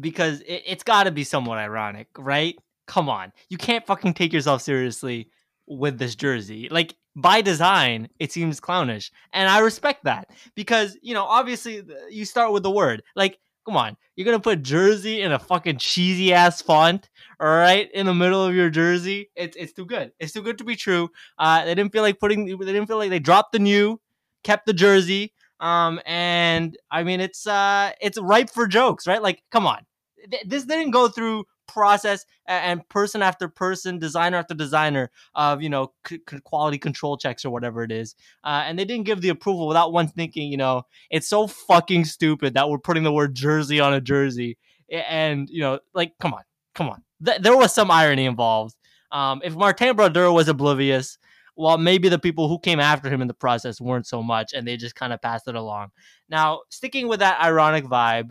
because 0.00 0.40
it, 0.42 0.62
it's 0.66 0.84
got 0.84 1.04
to 1.04 1.12
be 1.12 1.24
somewhat 1.24 1.58
ironic, 1.58 2.08
right? 2.18 2.56
Come 2.86 3.08
on, 3.08 3.32
you 3.50 3.58
can't 3.58 3.86
fucking 3.86 4.14
take 4.14 4.32
yourself 4.32 4.62
seriously 4.62 5.30
with 5.66 5.98
this 5.98 6.14
jersey. 6.16 6.68
Like 6.70 6.96
by 7.16 7.42
design, 7.42 8.08
it 8.20 8.32
seems 8.32 8.60
clownish, 8.60 9.12
and 9.32 9.48
I 9.48 9.60
respect 9.60 10.04
that 10.04 10.30
because 10.56 10.98
you 11.02 11.14
know, 11.14 11.24
obviously, 11.24 11.84
you 12.10 12.24
start 12.26 12.52
with 12.52 12.62
the 12.64 12.70
word. 12.72 13.02
Like, 13.16 13.38
come 13.66 13.76
on, 13.76 13.96
you're 14.16 14.26
gonna 14.26 14.40
put 14.40 14.62
jersey 14.62 15.22
in 15.22 15.32
a 15.32 15.38
fucking 15.40 15.78
cheesy 15.78 16.34
ass 16.34 16.62
font, 16.62 17.10
all 17.40 17.48
right, 17.48 17.90
in 17.92 18.06
the 18.06 18.14
middle 18.14 18.44
of 18.44 18.54
your 18.54 18.70
jersey. 18.70 19.30
It's 19.36 19.56
it's 19.56 19.72
too 19.74 19.86
good. 19.86 20.12
It's 20.20 20.32
too 20.32 20.42
good 20.42 20.58
to 20.58 20.64
be 20.64 20.76
true. 20.76 21.10
Uh, 21.38 21.64
they 21.64 21.74
didn't 21.74 21.92
feel 21.92 22.02
like 22.02 22.20
putting. 22.20 22.46
They 22.46 22.54
didn't 22.72 22.86
feel 22.86 22.98
like 22.98 23.10
they 23.10 23.20
dropped 23.20 23.52
the 23.52 23.58
new, 23.60 24.00
kept 24.44 24.66
the 24.66 24.74
jersey. 24.74 25.32
Um, 25.60 26.00
and 26.06 26.76
I 26.90 27.02
mean, 27.02 27.20
it's 27.20 27.46
uh, 27.46 27.92
it's 28.00 28.18
ripe 28.18 28.50
for 28.50 28.66
jokes, 28.66 29.06
right? 29.06 29.22
Like, 29.22 29.42
come 29.50 29.66
on, 29.66 29.84
Th- 30.30 30.44
this 30.46 30.64
didn't 30.64 30.92
go 30.92 31.08
through 31.08 31.44
process 31.66 32.24
and 32.46 32.88
person 32.88 33.22
after 33.22 33.46
person, 33.48 33.98
designer 33.98 34.38
after 34.38 34.54
designer 34.54 35.10
of 35.34 35.60
you 35.62 35.68
know 35.68 35.92
c- 36.06 36.20
quality 36.44 36.78
control 36.78 37.16
checks 37.16 37.44
or 37.44 37.50
whatever 37.50 37.82
it 37.82 37.92
is, 37.92 38.14
uh, 38.44 38.64
and 38.66 38.78
they 38.78 38.84
didn't 38.84 39.06
give 39.06 39.20
the 39.20 39.28
approval 39.30 39.66
without 39.68 39.92
one 39.92 40.08
thinking, 40.08 40.50
you 40.50 40.56
know, 40.56 40.82
it's 41.10 41.28
so 41.28 41.46
fucking 41.46 42.04
stupid 42.04 42.54
that 42.54 42.68
we're 42.70 42.78
putting 42.78 43.02
the 43.02 43.12
word 43.12 43.34
jersey 43.34 43.80
on 43.80 43.92
a 43.94 44.00
jersey, 44.00 44.56
and 44.90 45.48
you 45.50 45.60
know, 45.60 45.78
like, 45.94 46.12
come 46.20 46.32
on, 46.34 46.42
come 46.74 46.88
on, 46.88 47.02
Th- 47.24 47.40
there 47.40 47.56
was 47.56 47.74
some 47.74 47.90
irony 47.90 48.26
involved. 48.26 48.76
Um, 49.10 49.40
if 49.42 49.54
Martin 49.56 49.96
Brodeur 49.96 50.30
was 50.30 50.48
oblivious, 50.48 51.18
well, 51.58 51.76
maybe 51.76 52.08
the 52.08 52.20
people 52.20 52.48
who 52.48 52.58
came 52.60 52.78
after 52.78 53.10
him 53.10 53.20
in 53.20 53.26
the 53.26 53.34
process 53.34 53.80
weren't 53.80 54.06
so 54.06 54.22
much, 54.22 54.52
and 54.54 54.66
they 54.66 54.76
just 54.76 54.94
kind 54.94 55.12
of 55.12 55.20
passed 55.20 55.48
it 55.48 55.56
along. 55.56 55.88
Now, 56.28 56.60
sticking 56.70 57.08
with 57.08 57.18
that 57.18 57.42
ironic 57.42 57.84
vibe, 57.84 58.30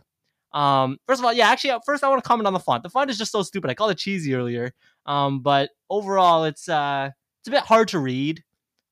um, 0.54 0.98
first 1.06 1.20
of 1.20 1.26
all, 1.26 1.34
yeah, 1.34 1.50
actually, 1.50 1.72
uh, 1.72 1.80
first 1.86 2.06
I 2.06 2.10
want 2.10 2.24
to 2.24 2.28
comment 2.28 2.48
on 2.48 2.54
the 2.54 2.60
font. 2.60 2.84
The 2.84 2.90
font 2.90 3.10
is 3.10 3.18
just 3.18 3.34
so 3.34 3.44
stupid. 3.44 3.70
I 3.70 3.74
called 3.74 3.92
it 3.92 3.98
cheesy 3.98 4.34
earlier, 4.34 4.72
um, 5.06 5.42
but 5.42 5.72
overall, 5.90 6.46
it's 6.46 6.70
uh, 6.70 7.10
it's 7.42 7.50
a 7.50 7.52
bit 7.52 7.64
hard 7.64 7.90
to 7.90 8.00
read, 8.00 8.44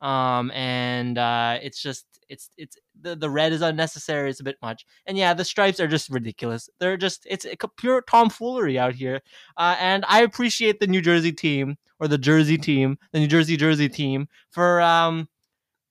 um, 0.02 0.52
and 0.52 1.18
uh, 1.18 1.58
it's 1.64 1.82
just 1.82 2.06
it's 2.30 2.50
it's 2.58 2.78
the 3.00 3.16
the 3.16 3.30
red 3.30 3.54
is 3.54 3.62
unnecessary. 3.62 4.30
It's 4.30 4.40
a 4.40 4.44
bit 4.44 4.58
much, 4.62 4.86
and 5.06 5.18
yeah, 5.18 5.34
the 5.34 5.46
stripes 5.46 5.80
are 5.80 5.88
just 5.88 6.10
ridiculous. 6.10 6.70
They're 6.80 6.98
just 6.98 7.26
it's 7.30 7.46
pure 7.78 8.02
tomfoolery 8.02 8.78
out 8.78 8.96
here, 8.96 9.22
uh, 9.58 9.76
and 9.80 10.06
I 10.08 10.22
appreciate 10.22 10.80
the 10.80 10.88
New 10.88 11.02
Jersey 11.02 11.32
team 11.32 11.78
or 12.00 12.08
the 12.08 12.18
Jersey 12.18 12.58
team, 12.58 12.98
the 13.12 13.20
New 13.20 13.28
Jersey 13.28 13.58
Jersey 13.58 13.90
team 13.90 14.28
for 14.52 14.82
um, 14.82 15.28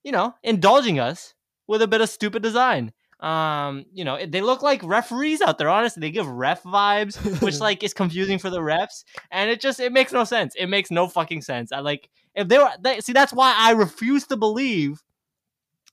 you 0.03 0.13
know, 0.13 0.35
indulging 0.43 1.01
us 1.01 1.35
with 1.67 1.83
a 1.83 1.89
bit 1.89 2.01
of 2.01 2.09
stupid 2.09 2.43
design. 2.43 2.93
Um, 3.21 3.87
you 3.95 4.05
know, 4.05 4.19
they 4.27 4.43
look 4.43 4.63
like 4.63 4.83
referees 4.83 5.41
out 5.41 5.57
there. 5.57 5.71
Honestly, 5.71 6.01
they 6.01 6.11
give 6.11 6.29
ref 6.29 6.63
vibes, 6.63 7.41
which 7.41 7.59
like 7.61 7.83
is 7.83 7.95
confusing 7.95 8.39
for 8.39 8.51
the 8.51 8.61
refs, 8.61 9.05
and 9.31 9.51
it 9.51 9.61
just 9.61 9.81
it 9.81 9.93
makes 9.93 10.13
no 10.13 10.25
sense. 10.25 10.55
It 10.57 10.67
makes 10.67 10.91
no 10.91 11.09
fucking 11.09 11.41
sense. 11.43 11.73
I 11.73 11.81
like 11.81 12.11
if 12.35 12.49
they 12.49 12.59
were 12.59 12.71
they, 12.81 13.01
see 13.01 13.15
that's 13.15 13.33
why 13.33 13.55
I 13.57 13.73
refuse 13.73 14.27
to 14.27 14.37
believe 14.37 15.03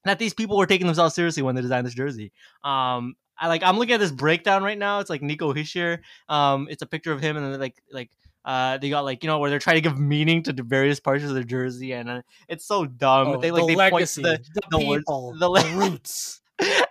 that 0.06 0.20
these 0.20 0.34
people 0.34 0.58
were 0.58 0.66
taking 0.68 0.88
themselves 0.88 1.16
seriously 1.16 1.44
when 1.44 1.56
they 1.56 1.62
designed 1.62 1.86
this 1.86 1.94
jersey. 1.94 2.32
Um, 2.64 3.16
I 3.40 3.48
like 3.48 3.64
I'm 3.64 3.78
looking 3.78 3.94
at 3.96 4.00
this 4.00 4.12
breakdown 4.12 4.64
right 4.64 4.78
now. 4.78 5.00
It's 5.00 5.10
like 5.10 5.22
Nico 5.22 5.54
Hischier. 5.54 6.00
Um, 6.30 6.68
it's 6.70 6.82
a 6.82 6.86
picture 6.86 7.12
of 7.12 7.22
him 7.22 7.38
and 7.38 7.60
like 7.60 7.82
like 7.92 8.10
Uh, 8.44 8.78
they 8.80 8.90
got 8.90 9.06
like 9.06 9.24
you 9.24 9.28
know 9.28 9.38
where 9.40 9.50
they're 9.52 9.60
trying 9.60 9.76
to 9.78 9.82
give 9.82 10.00
meaning 10.00 10.42
to 10.44 10.52
the 10.54 10.64
various 10.64 11.00
parts 11.00 11.24
of 11.24 11.34
their 11.34 11.44
jersey, 11.44 11.94
and 11.94 12.10
uh, 12.10 12.22
it's 12.48 12.66
so 12.66 12.86
dumb. 12.86 13.28
Oh, 13.28 13.38
they 13.38 13.52
like 13.52 13.62
the 13.64 13.68
they 13.68 13.76
legacy, 13.76 14.24
point 14.24 14.44
to 14.46 14.52
the, 14.56 14.62
the 14.80 14.86
words- 14.88 15.04
people, 15.06 15.36
the 15.40 15.50
the, 15.52 15.70
roots. 15.78 16.42
the 16.58 16.88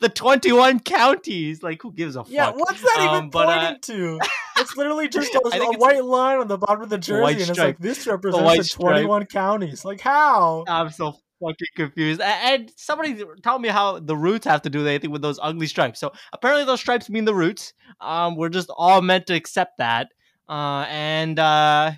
the 0.00 0.08
twenty 0.08 0.52
one 0.52 0.80
counties. 0.80 1.62
Like 1.62 1.82
who 1.82 1.92
gives 1.92 2.16
a 2.16 2.24
Yeah, 2.28 2.46
fuck? 2.46 2.56
what's 2.56 2.80
that 2.82 2.96
even 3.00 3.24
Um, 3.24 3.30
but, 3.30 3.48
uh, 3.48 3.58
pointing 3.60 3.80
to? 3.82 4.18
It's 4.58 4.76
literally 4.76 5.08
just 5.08 5.34
a, 5.34 5.38
a 5.38 5.76
white 5.78 6.04
line 6.04 6.38
on 6.40 6.48
the 6.48 6.58
bottom 6.58 6.82
of 6.82 6.88
the 6.90 6.98
jersey, 6.98 7.40
and 7.42 7.50
it's 7.50 7.58
like 7.58 7.78
this 7.78 8.06
represents 8.06 8.56
the 8.56 8.64
stripe. 8.64 8.92
21 9.04 9.26
counties. 9.26 9.84
Like 9.84 10.00
how? 10.00 10.64
I'm 10.68 10.90
so 10.90 11.16
fucking 11.44 11.68
confused. 11.76 12.20
And 12.20 12.72
somebody 12.76 13.22
tell 13.42 13.58
me 13.58 13.68
how 13.68 13.98
the 13.98 14.16
roots 14.16 14.46
have 14.46 14.62
to 14.62 14.70
do 14.70 14.86
anything 14.86 15.10
with 15.10 15.22
those 15.22 15.38
ugly 15.42 15.66
stripes. 15.66 16.00
So 16.00 16.12
apparently 16.32 16.64
those 16.64 16.80
stripes 16.80 17.10
mean 17.10 17.24
the 17.24 17.34
roots. 17.34 17.72
Um, 18.00 18.36
we're 18.36 18.48
just 18.48 18.70
all 18.76 19.02
meant 19.02 19.26
to 19.28 19.34
accept 19.34 19.78
that. 19.78 20.08
Uh, 20.48 20.86
and 20.88 21.38
uh, 21.38 21.92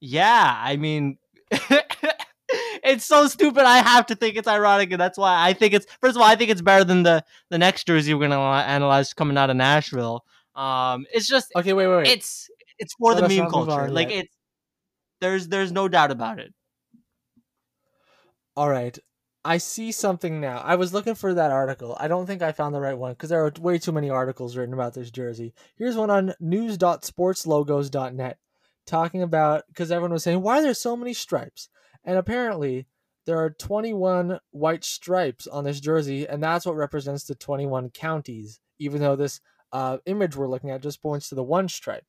yeah, 0.00 0.56
I 0.58 0.76
mean. 0.76 1.18
it's 2.84 3.04
so 3.04 3.26
stupid. 3.26 3.64
I 3.64 3.78
have 3.78 4.06
to 4.06 4.14
think 4.14 4.36
it's 4.36 4.48
ironic, 4.48 4.90
and 4.92 5.00
that's 5.00 5.18
why 5.18 5.46
I 5.46 5.52
think 5.52 5.74
it's. 5.74 5.86
First 6.00 6.16
of 6.16 6.22
all, 6.22 6.28
I 6.28 6.36
think 6.36 6.50
it's 6.50 6.62
better 6.62 6.84
than 6.84 7.02
the 7.02 7.24
the 7.50 7.58
next 7.58 7.86
jersey 7.86 8.14
we're 8.14 8.28
gonna 8.28 8.40
analyze 8.40 9.12
coming 9.14 9.36
out 9.36 9.50
of 9.50 9.56
Nashville. 9.56 10.24
Um, 10.54 11.06
it's 11.12 11.28
just 11.28 11.48
Okay, 11.54 11.72
wait, 11.72 11.86
wait, 11.86 11.96
wait. 11.96 12.08
it's 12.08 12.48
it's 12.78 12.94
for 12.94 13.12
Let 13.12 13.28
the 13.28 13.40
meme 13.40 13.50
culture. 13.50 13.88
Like 13.90 14.10
yet. 14.10 14.24
it's 14.24 14.34
there's 15.20 15.48
there's 15.48 15.72
no 15.72 15.88
doubt 15.88 16.10
about 16.10 16.38
it. 16.38 16.52
All 18.56 18.70
right. 18.70 18.98
I 19.44 19.58
see 19.58 19.92
something 19.92 20.40
now. 20.40 20.58
I 20.64 20.74
was 20.74 20.92
looking 20.92 21.14
for 21.14 21.32
that 21.34 21.52
article. 21.52 21.96
I 22.00 22.08
don't 22.08 22.26
think 22.26 22.42
I 22.42 22.50
found 22.50 22.74
the 22.74 22.80
right 22.80 22.98
one 22.98 23.12
because 23.12 23.28
there 23.30 23.44
are 23.44 23.52
way 23.60 23.78
too 23.78 23.92
many 23.92 24.10
articles 24.10 24.56
written 24.56 24.74
about 24.74 24.94
this 24.94 25.10
jersey. 25.10 25.54
Here's 25.76 25.96
one 25.96 26.10
on 26.10 26.34
news.sportslogos.net 26.40 28.38
talking 28.86 29.22
about 29.22 29.64
because 29.68 29.92
everyone 29.92 30.12
was 30.12 30.24
saying, 30.24 30.42
why 30.42 30.58
are 30.58 30.62
there 30.62 30.74
so 30.74 30.96
many 30.96 31.12
stripes? 31.12 31.68
And 32.02 32.16
apparently, 32.16 32.88
there 33.26 33.38
are 33.38 33.50
21 33.50 34.40
white 34.50 34.84
stripes 34.84 35.46
on 35.46 35.64
this 35.64 35.80
jersey, 35.80 36.26
and 36.26 36.42
that's 36.42 36.64
what 36.64 36.76
represents 36.76 37.24
the 37.24 37.34
21 37.34 37.90
counties, 37.90 38.60
even 38.78 39.00
though 39.00 39.16
this 39.16 39.40
uh, 39.72 39.98
image 40.06 40.34
we're 40.34 40.48
looking 40.48 40.70
at 40.70 40.82
just 40.82 41.02
points 41.02 41.28
to 41.28 41.34
the 41.34 41.42
one 41.42 41.68
stripe. 41.68 42.06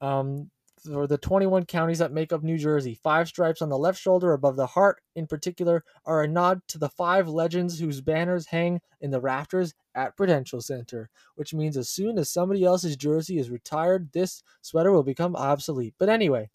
Um, 0.00 0.50
for 0.84 1.06
the 1.06 1.18
21 1.18 1.66
counties 1.66 1.98
that 1.98 2.12
make 2.12 2.32
up 2.32 2.42
New 2.42 2.58
Jersey. 2.58 2.98
Five 3.02 3.28
stripes 3.28 3.62
on 3.62 3.68
the 3.68 3.78
left 3.78 4.00
shoulder 4.00 4.32
above 4.32 4.56
the 4.56 4.66
heart, 4.66 5.00
in 5.14 5.26
particular, 5.26 5.84
are 6.04 6.22
a 6.22 6.28
nod 6.28 6.60
to 6.68 6.78
the 6.78 6.88
five 6.88 7.28
legends 7.28 7.78
whose 7.78 8.00
banners 8.00 8.46
hang 8.46 8.80
in 9.00 9.10
the 9.10 9.20
rafters 9.20 9.74
at 9.94 10.16
Prudential 10.16 10.60
Center, 10.60 11.10
which 11.34 11.54
means 11.54 11.76
as 11.76 11.88
soon 11.88 12.18
as 12.18 12.30
somebody 12.30 12.64
else's 12.64 12.96
jersey 12.96 13.38
is 13.38 13.50
retired, 13.50 14.10
this 14.12 14.42
sweater 14.62 14.92
will 14.92 15.02
become 15.02 15.36
obsolete. 15.36 15.94
But 15.98 16.08
anyway, 16.08 16.50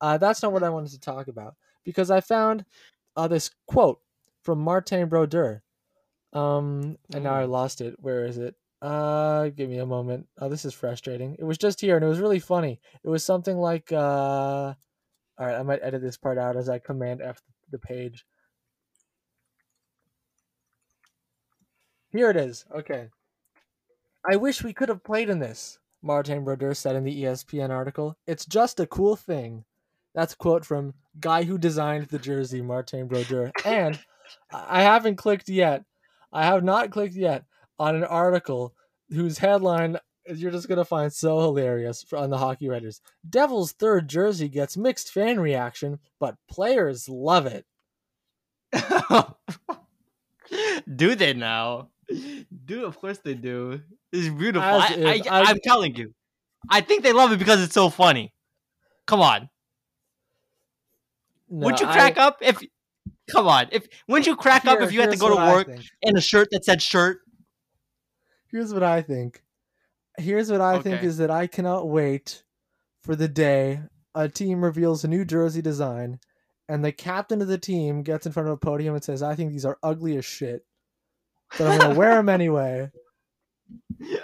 uh, 0.00 0.18
that's 0.18 0.42
not 0.42 0.52
what 0.52 0.62
I 0.62 0.70
wanted 0.70 0.92
to 0.92 1.00
talk 1.00 1.28
about 1.28 1.54
because 1.84 2.10
I 2.10 2.20
found 2.20 2.64
uh, 3.16 3.28
this 3.28 3.50
quote 3.66 4.00
from 4.42 4.60
Martin 4.60 5.08
Brodeur. 5.08 5.62
Um, 6.32 6.98
and 7.12 7.24
now 7.24 7.34
I 7.34 7.44
lost 7.44 7.80
it. 7.80 7.96
Where 7.98 8.26
is 8.26 8.38
it? 8.38 8.54
Uh, 8.80 9.48
give 9.48 9.68
me 9.68 9.78
a 9.78 9.86
moment. 9.86 10.26
Oh, 10.40 10.48
this 10.48 10.64
is 10.64 10.74
frustrating. 10.74 11.36
It 11.38 11.44
was 11.44 11.58
just 11.58 11.80
here, 11.80 11.96
and 11.96 12.04
it 12.04 12.08
was 12.08 12.20
really 12.20 12.38
funny. 12.38 12.80
It 13.02 13.08
was 13.08 13.24
something 13.24 13.56
like, 13.56 13.90
uh, 13.92 13.96
all 13.96 14.74
right, 15.46 15.56
I 15.56 15.62
might 15.62 15.80
edit 15.82 16.00
this 16.00 16.16
part 16.16 16.38
out 16.38 16.56
as 16.56 16.68
I 16.68 16.78
command 16.78 17.20
F 17.20 17.42
the 17.70 17.78
page. 17.78 18.24
Here 22.10 22.30
it 22.30 22.36
is. 22.36 22.64
Okay. 22.74 23.08
I 24.30 24.36
wish 24.36 24.62
we 24.62 24.72
could 24.72 24.88
have 24.88 25.04
played 25.04 25.28
in 25.28 25.38
this, 25.38 25.78
Martin 26.02 26.44
Brodeur 26.44 26.74
said 26.74 26.96
in 26.96 27.04
the 27.04 27.24
ESPN 27.24 27.70
article. 27.70 28.16
It's 28.26 28.46
just 28.46 28.80
a 28.80 28.86
cool 28.86 29.16
thing. 29.16 29.64
That's 30.14 30.32
a 30.32 30.36
quote 30.36 30.64
from 30.64 30.94
guy 31.20 31.44
who 31.44 31.58
designed 31.58 32.06
the 32.08 32.18
jersey, 32.18 32.62
Martin 32.62 33.06
Brodeur. 33.06 33.52
And 33.64 33.98
I 34.50 34.82
haven't 34.82 35.16
clicked 35.16 35.48
yet. 35.48 35.84
I 36.32 36.46
have 36.46 36.64
not 36.64 36.90
clicked 36.90 37.14
yet 37.14 37.44
on 37.78 37.94
an 37.96 38.04
article 38.04 38.74
whose 39.10 39.38
headline 39.38 39.98
you're 40.34 40.50
just 40.50 40.68
gonna 40.68 40.84
find 40.84 41.10
so 41.12 41.40
hilarious 41.40 42.02
for- 42.02 42.18
on 42.18 42.28
the 42.28 42.36
Hockey 42.38 42.68
Writers. 42.68 43.00
Devils' 43.28 43.72
third 43.72 44.08
jersey 44.08 44.48
gets 44.48 44.76
mixed 44.76 45.10
fan 45.10 45.40
reaction, 45.40 45.98
but 46.20 46.36
players 46.50 47.08
love 47.08 47.46
it. 47.46 47.64
do 50.96 51.14
they 51.14 51.32
now? 51.32 51.88
Do 52.64 52.84
of 52.84 52.98
course 52.98 53.18
they 53.18 53.34
do. 53.34 53.80
It's 54.12 54.28
beautiful. 54.28 54.62
As 54.68 54.90
I, 54.98 55.22
I, 55.30 55.40
I, 55.40 55.42
I'm 55.50 55.58
telling 55.62 55.94
you, 55.96 56.14
I 56.70 56.80
think 56.82 57.02
they 57.02 57.12
love 57.12 57.32
it 57.32 57.38
because 57.38 57.62
it's 57.62 57.74
so 57.74 57.88
funny. 57.90 58.32
Come 59.06 59.20
on, 59.22 59.48
No, 61.48 61.66
would 61.66 61.80
you 61.80 61.86
I- 61.86 61.92
crack 61.92 62.18
up 62.18 62.38
if? 62.42 62.58
Come 63.30 63.46
on, 63.46 63.66
if 63.72 63.86
wouldn't 64.06 64.26
you 64.26 64.36
crack 64.36 64.64
up 64.66 64.80
if 64.80 64.90
you 64.92 65.00
had 65.02 65.10
to 65.10 65.18
go 65.18 65.28
to 65.28 65.36
work 65.36 65.68
in 66.02 66.16
a 66.16 66.20
shirt 66.20 66.48
that 66.50 66.64
said 66.64 66.80
shirt? 66.80 67.20
Here's 68.50 68.72
what 68.72 68.82
I 68.82 69.02
think. 69.02 69.42
Here's 70.16 70.50
what 70.50 70.60
I 70.60 70.80
think 70.80 71.02
is 71.02 71.18
that 71.18 71.30
I 71.30 71.46
cannot 71.46 71.88
wait 71.88 72.42
for 73.02 73.14
the 73.14 73.28
day 73.28 73.82
a 74.14 74.28
team 74.28 74.64
reveals 74.64 75.04
a 75.04 75.08
new 75.08 75.24
jersey 75.24 75.62
design 75.62 76.18
and 76.68 76.84
the 76.84 76.92
captain 76.92 77.40
of 77.40 77.48
the 77.48 77.58
team 77.58 78.02
gets 78.02 78.26
in 78.26 78.32
front 78.32 78.48
of 78.48 78.54
a 78.54 78.58
podium 78.58 78.94
and 78.94 79.02
says, 79.02 79.22
I 79.22 79.34
think 79.34 79.52
these 79.52 79.64
are 79.64 79.78
ugly 79.82 80.16
as 80.16 80.24
shit. 80.24 80.64
But 81.56 81.66
I'm 81.66 81.78
going 81.78 81.92
to 81.94 81.98
wear 81.98 82.14
them 82.16 82.28
anyway. 82.28 82.90
Yeah. 83.98 84.18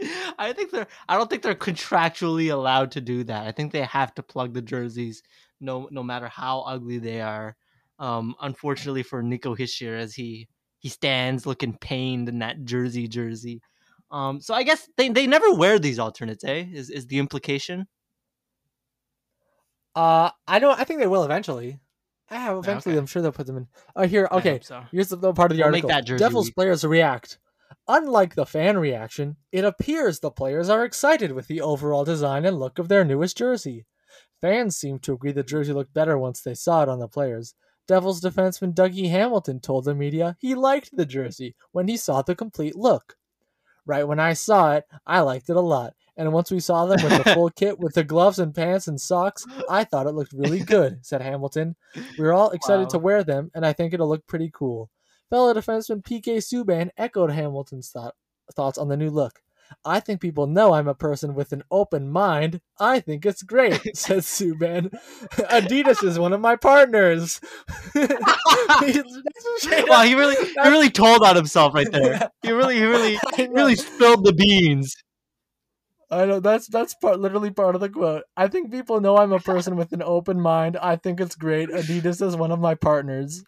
I 0.38 0.52
think 0.52 0.70
they're. 0.70 0.86
I 1.08 1.16
don't 1.16 1.28
think 1.28 1.42
they're 1.42 1.54
contractually 1.56 2.52
allowed 2.52 2.92
to 2.92 3.00
do 3.00 3.24
that. 3.24 3.46
I 3.46 3.52
think 3.52 3.72
they 3.72 3.82
have 3.82 4.14
to 4.14 4.22
plug 4.22 4.54
the 4.54 4.62
jerseys, 4.62 5.22
no, 5.60 5.88
no 5.90 6.04
matter 6.04 6.28
how 6.28 6.60
ugly 6.60 6.98
they 6.98 7.20
are. 7.20 7.56
Um, 7.98 8.36
unfortunately 8.40 9.02
for 9.02 9.22
Nico 9.22 9.56
Hischier, 9.56 9.98
as 9.98 10.14
he 10.14 10.48
he 10.78 10.88
stands 10.88 11.46
looking 11.46 11.76
pained 11.76 12.28
in 12.28 12.38
that 12.40 12.64
jersey 12.64 13.08
jersey. 13.08 13.60
Um, 14.10 14.40
so 14.40 14.54
I 14.54 14.62
guess 14.62 14.88
they, 14.96 15.08
they 15.08 15.26
never 15.26 15.52
wear 15.52 15.78
these 15.78 15.98
alternates, 15.98 16.44
eh? 16.44 16.64
Is 16.72 16.90
is 16.90 17.06
the 17.06 17.18
implication? 17.18 17.86
Uh, 19.94 20.30
I 20.46 20.58
don't. 20.58 20.78
I 20.78 20.84
think 20.84 21.00
they 21.00 21.06
will 21.06 21.24
eventually. 21.24 21.80
I 22.30 22.36
have 22.36 22.58
eventually. 22.58 22.94
okay. 22.94 22.98
I'm 22.98 23.06
sure 23.06 23.22
they'll 23.22 23.32
put 23.32 23.46
them 23.46 23.56
in. 23.56 23.68
Oh, 23.96 24.06
here. 24.06 24.28
Okay. 24.30 24.60
so. 24.62 24.84
Here's 24.92 25.08
the, 25.08 25.16
the 25.16 25.32
part 25.32 25.50
of 25.50 25.56
the 25.56 25.62
They'll 25.62 25.90
article. 25.90 26.18
Devils 26.18 26.46
weak. 26.46 26.54
players 26.54 26.84
react. 26.84 27.38
Unlike 27.86 28.34
the 28.34 28.46
fan 28.46 28.78
reaction, 28.78 29.36
it 29.50 29.64
appears 29.64 30.20
the 30.20 30.30
players 30.30 30.68
are 30.68 30.84
excited 30.84 31.32
with 31.32 31.48
the 31.48 31.60
overall 31.60 32.04
design 32.04 32.44
and 32.44 32.58
look 32.58 32.78
of 32.78 32.88
their 32.88 33.04
newest 33.04 33.36
jersey. 33.36 33.86
Fans 34.40 34.76
seem 34.76 34.98
to 35.00 35.14
agree 35.14 35.32
the 35.32 35.42
jersey 35.42 35.72
looked 35.72 35.94
better 35.94 36.18
once 36.18 36.42
they 36.42 36.54
saw 36.54 36.82
it 36.82 36.88
on 36.88 36.98
the 36.98 37.08
players. 37.08 37.54
Devils 37.88 38.20
defenseman 38.20 38.74
Dougie 38.74 39.10
Hamilton 39.10 39.58
told 39.58 39.84
the 39.86 39.94
media 39.94 40.36
he 40.38 40.54
liked 40.54 40.94
the 40.96 41.06
jersey 41.06 41.56
when 41.72 41.88
he 41.88 41.96
saw 41.96 42.22
the 42.22 42.36
complete 42.36 42.76
look. 42.76 43.16
Right 43.86 44.06
when 44.06 44.20
I 44.20 44.34
saw 44.34 44.74
it, 44.74 44.84
I 45.06 45.20
liked 45.20 45.48
it 45.48 45.56
a 45.56 45.60
lot. 45.60 45.94
And 46.16 46.32
once 46.32 46.50
we 46.50 46.60
saw 46.60 46.84
them 46.84 47.02
with 47.02 47.24
the 47.24 47.32
full 47.32 47.48
kit 47.56 47.78
with 47.78 47.94
the 47.94 48.04
gloves 48.04 48.38
and 48.38 48.54
pants 48.54 48.86
and 48.88 49.00
socks, 49.00 49.46
I 49.70 49.84
thought 49.84 50.06
it 50.06 50.12
looked 50.14 50.32
really 50.32 50.60
good, 50.60 51.06
said 51.06 51.22
Hamilton. 51.22 51.74
We 52.18 52.24
were 52.24 52.34
all 52.34 52.50
excited 52.50 52.82
Wow. 52.82 52.88
to 52.88 52.98
wear 52.98 53.24
them, 53.24 53.50
and 53.54 53.64
I 53.64 53.72
think 53.72 53.94
it'll 53.94 54.08
look 54.08 54.26
pretty 54.26 54.50
cool. 54.52 54.90
Fellow 55.30 55.54
defenseman 55.54 56.02
PK 56.02 56.38
Subban 56.38 56.90
echoed 56.98 57.30
Hamilton's 57.30 57.90
thought, 57.90 58.14
thoughts 58.54 58.78
on 58.78 58.88
the 58.88 58.96
new 58.96 59.10
look. 59.10 59.40
I 59.84 60.00
think 60.00 60.20
people 60.20 60.46
know 60.46 60.72
I'm 60.74 60.88
a 60.88 60.94
person 60.94 61.34
with 61.34 61.52
an 61.52 61.62
open 61.70 62.08
mind. 62.10 62.60
I 62.78 63.00
think 63.00 63.24
it's 63.26 63.42
great, 63.42 63.80
says 63.96 64.26
Subban. 64.26 64.90
Adidas 65.32 66.02
is 66.04 66.18
one 66.18 66.32
of 66.32 66.40
my 66.40 66.56
partners. 66.56 67.40
Wow, 69.88 70.02
he 70.02 70.14
really 70.14 70.36
he 70.36 70.68
really 70.68 70.90
told 70.90 71.22
on 71.22 71.36
himself 71.36 71.74
right 71.74 71.90
there. 71.90 72.30
He 72.42 72.52
really 72.52 72.76
he 72.76 72.84
really 72.84 73.14
know. 73.14 73.52
really 73.52 73.76
spilled 73.76 74.24
the 74.24 74.32
beans. 74.32 74.94
I 76.10 76.24
know 76.24 76.40
that's 76.40 76.68
that's 76.68 76.94
part 76.94 77.20
literally 77.20 77.50
part 77.50 77.74
of 77.74 77.80
the 77.80 77.88
quote. 77.88 78.22
I 78.36 78.48
think 78.48 78.70
people 78.70 79.00
know 79.00 79.18
I'm 79.18 79.32
a 79.32 79.40
person 79.40 79.76
with 79.76 79.92
an 79.92 80.02
open 80.02 80.40
mind. 80.40 80.76
I 80.80 80.96
think 80.96 81.20
it's 81.20 81.34
great. 81.34 81.68
Adidas 81.68 82.26
is 82.26 82.36
one 82.36 82.50
of 82.50 82.60
my 82.60 82.74
partners. 82.74 83.42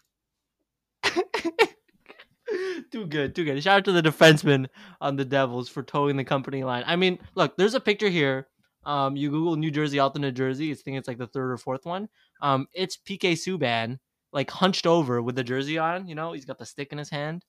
too 2.91 3.05
good, 3.05 3.35
too 3.35 3.43
good. 3.45 3.61
Shout 3.63 3.77
out 3.79 3.85
to 3.85 3.91
the 3.91 4.01
defenseman 4.01 4.67
on 4.99 5.15
the 5.15 5.25
Devils 5.25 5.69
for 5.69 5.83
toeing 5.83 6.17
the 6.17 6.23
company 6.23 6.63
line. 6.63 6.83
I 6.85 6.95
mean, 6.95 7.19
look, 7.35 7.55
there's 7.57 7.73
a 7.75 7.79
picture 7.79 8.09
here. 8.09 8.47
Um, 8.83 9.15
you 9.15 9.29
Google 9.29 9.55
New 9.55 9.69
Jersey 9.71 9.99
alternate 9.99 10.33
jersey. 10.33 10.71
I 10.71 10.73
think 10.75 10.97
it's 10.97 11.07
like 11.07 11.19
the 11.19 11.27
third 11.27 11.51
or 11.51 11.57
fourth 11.57 11.85
one. 11.85 12.09
Um, 12.41 12.67
it's 12.73 12.97
PK 12.97 13.33
Subban 13.33 13.99
like 14.33 14.49
hunched 14.49 14.87
over 14.87 15.21
with 15.21 15.35
the 15.35 15.43
jersey 15.43 15.77
on. 15.77 16.07
You 16.07 16.15
know, 16.15 16.33
he's 16.33 16.45
got 16.45 16.57
the 16.57 16.65
stick 16.65 16.91
in 16.91 16.97
his 16.97 17.09
hand. 17.09 17.43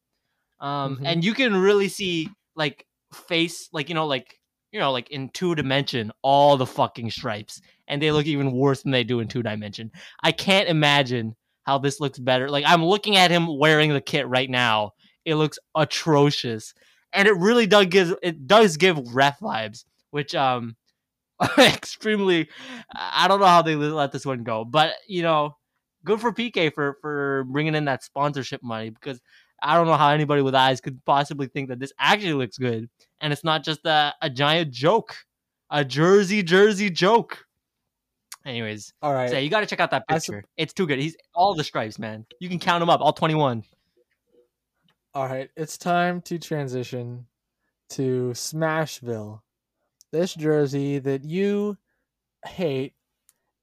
Um, 0.61 0.99
Mhm. 0.99 1.03
and 1.07 1.25
you 1.25 1.33
can 1.35 1.57
really 1.57 1.89
see 1.89 2.29
like 2.55 2.87
face, 3.15 3.69
like 3.73 3.89
you 3.89 3.95
know, 3.95 4.07
like 4.07 4.39
you 4.73 4.81
know, 4.81 4.91
like 4.93 5.11
in 5.11 5.29
two 5.31 5.55
dimension, 5.55 6.13
all 6.23 6.57
the 6.57 6.67
fucking 6.67 7.11
stripes, 7.11 7.61
and 7.89 8.01
they 8.01 8.11
look 8.11 8.27
even 8.27 8.53
worse 8.53 8.83
than 8.83 8.93
they 8.93 9.05
do 9.05 9.21
in 9.21 9.29
two 9.29 9.43
dimension. 9.43 9.91
I 10.23 10.33
can't 10.33 10.69
imagine 10.69 11.35
how 11.65 11.79
this 11.79 12.01
looks 12.01 12.19
better. 12.19 12.49
Like 12.49 12.65
I'm 12.67 12.85
looking 12.85 13.17
at 13.17 13.31
him 13.31 13.59
wearing 13.59 13.93
the 13.93 14.01
kit 14.01 14.27
right 14.29 14.51
now. 14.51 14.93
It 15.25 15.37
looks 15.37 15.59
atrocious. 15.77 16.75
And 17.13 17.29
it 17.29 17.37
really 17.37 17.67
does 17.67 17.87
give 17.87 18.15
it 18.23 18.47
does 18.47 18.77
give 18.77 19.15
ref 19.15 19.41
vibes, 19.41 19.85
which 20.11 20.35
um 20.35 20.77
extremely. 21.59 22.49
I 22.95 23.29
don't 23.29 23.41
know 23.41 23.47
how 23.47 23.63
they 23.63 23.77
let 23.77 24.13
this 24.13 24.27
one 24.27 24.45
go, 24.45 24.65
but 24.65 24.95
you 25.07 25.23
know, 25.23 25.57
good 26.05 26.21
for 26.21 26.33
PK 26.33 26.73
for 26.73 26.97
for 27.01 27.45
bringing 27.45 27.75
in 27.75 27.85
that 27.87 28.03
sponsorship 28.03 28.63
money 28.63 28.91
because 28.91 29.21
I 29.63 29.77
don't 29.77 29.87
know 29.87 29.97
how 29.97 30.11
anybody 30.11 30.43
with 30.43 30.55
eyes 30.55 30.81
could 30.81 31.05
possibly 31.05 31.47
think 31.47 31.69
that 31.69 31.79
this 31.79 31.93
actually 31.99 32.35
looks 32.35 32.59
good 32.59 32.89
and 33.21 33.33
it's 33.33 33.45
not 33.45 33.63
just 33.63 33.87
a, 33.87 34.13
a 34.21 34.29
giant 34.29 34.73
joke, 34.73 35.15
a 35.71 35.85
Jersey 35.85 36.43
Jersey 36.43 36.91
joke. 36.91 37.45
Anyways, 38.45 38.93
All 39.03 39.15
right. 39.15 39.31
so 39.31 39.39
you 39.39 39.49
got 39.49 39.61
to 39.61 39.67
check 39.67 39.81
out 39.81 39.91
that 39.93 40.07
picture. 40.09 40.45
it's 40.57 40.73
too 40.73 40.87
good. 40.87 40.99
He's 40.99 41.17
all 41.35 41.55
the 41.55 41.63
stripes, 41.65 41.99
man. 41.99 42.27
You 42.41 42.49
can 42.49 42.59
count 42.59 42.81
them 42.81 42.91
up, 42.91 43.01
all 43.01 43.13
twenty-one. 43.13 43.63
All 45.15 45.27
right, 45.29 45.51
it's 45.57 45.77
time 45.77 46.23
to 46.23 46.39
transition 46.39 47.27
to 47.91 48.31
Smashville. 48.35 49.41
This 50.11 50.35
jersey 50.35 50.99
that 51.01 51.25
you 51.25 51.77
hate, 52.47 52.95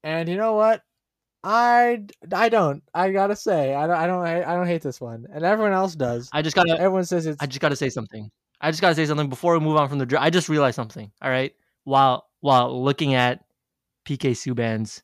and 0.03 0.29
you 0.29 0.37
know 0.37 0.53
what? 0.53 0.83
I 1.43 2.05
I 2.33 2.49
don't. 2.49 2.83
I 2.93 3.11
gotta 3.11 3.35
say, 3.35 3.73
I 3.73 3.87
don't. 3.87 3.95
I 3.95 4.07
don't. 4.07 4.25
I 4.25 4.55
don't 4.55 4.67
hate 4.67 4.81
this 4.81 4.99
one, 5.01 5.27
and 5.33 5.43
everyone 5.43 5.73
else 5.73 5.95
does. 5.95 6.29
I 6.33 6.41
just 6.41 6.55
gotta. 6.55 6.71
Everyone 6.73 7.05
says 7.05 7.25
it's. 7.25 7.41
I 7.41 7.45
just 7.45 7.59
got 7.61 7.69
to 7.69 7.75
say 7.75 7.89
something. 7.89 8.29
I 8.61 8.71
just 8.71 8.81
got 8.81 8.89
to 8.89 8.95
say 8.95 9.05
something 9.05 9.29
before 9.29 9.53
we 9.53 9.59
move 9.63 9.77
on 9.77 9.87
from 9.89 9.99
the. 9.99 10.21
I 10.21 10.29
just 10.29 10.49
realized 10.49 10.75
something. 10.75 11.11
All 11.21 11.29
right, 11.29 11.53
while 11.83 12.27
while 12.41 12.83
looking 12.83 13.13
at 13.13 13.43
PK 14.09 14.31
Subban's, 14.31 15.03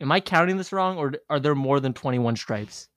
am 0.00 0.10
I 0.10 0.20
counting 0.20 0.56
this 0.56 0.72
wrong, 0.72 0.98
or 0.98 1.14
are 1.30 1.38
there 1.38 1.54
more 1.54 1.78
than 1.78 1.92
twenty 1.92 2.18
one 2.18 2.34
stripes? 2.34 2.88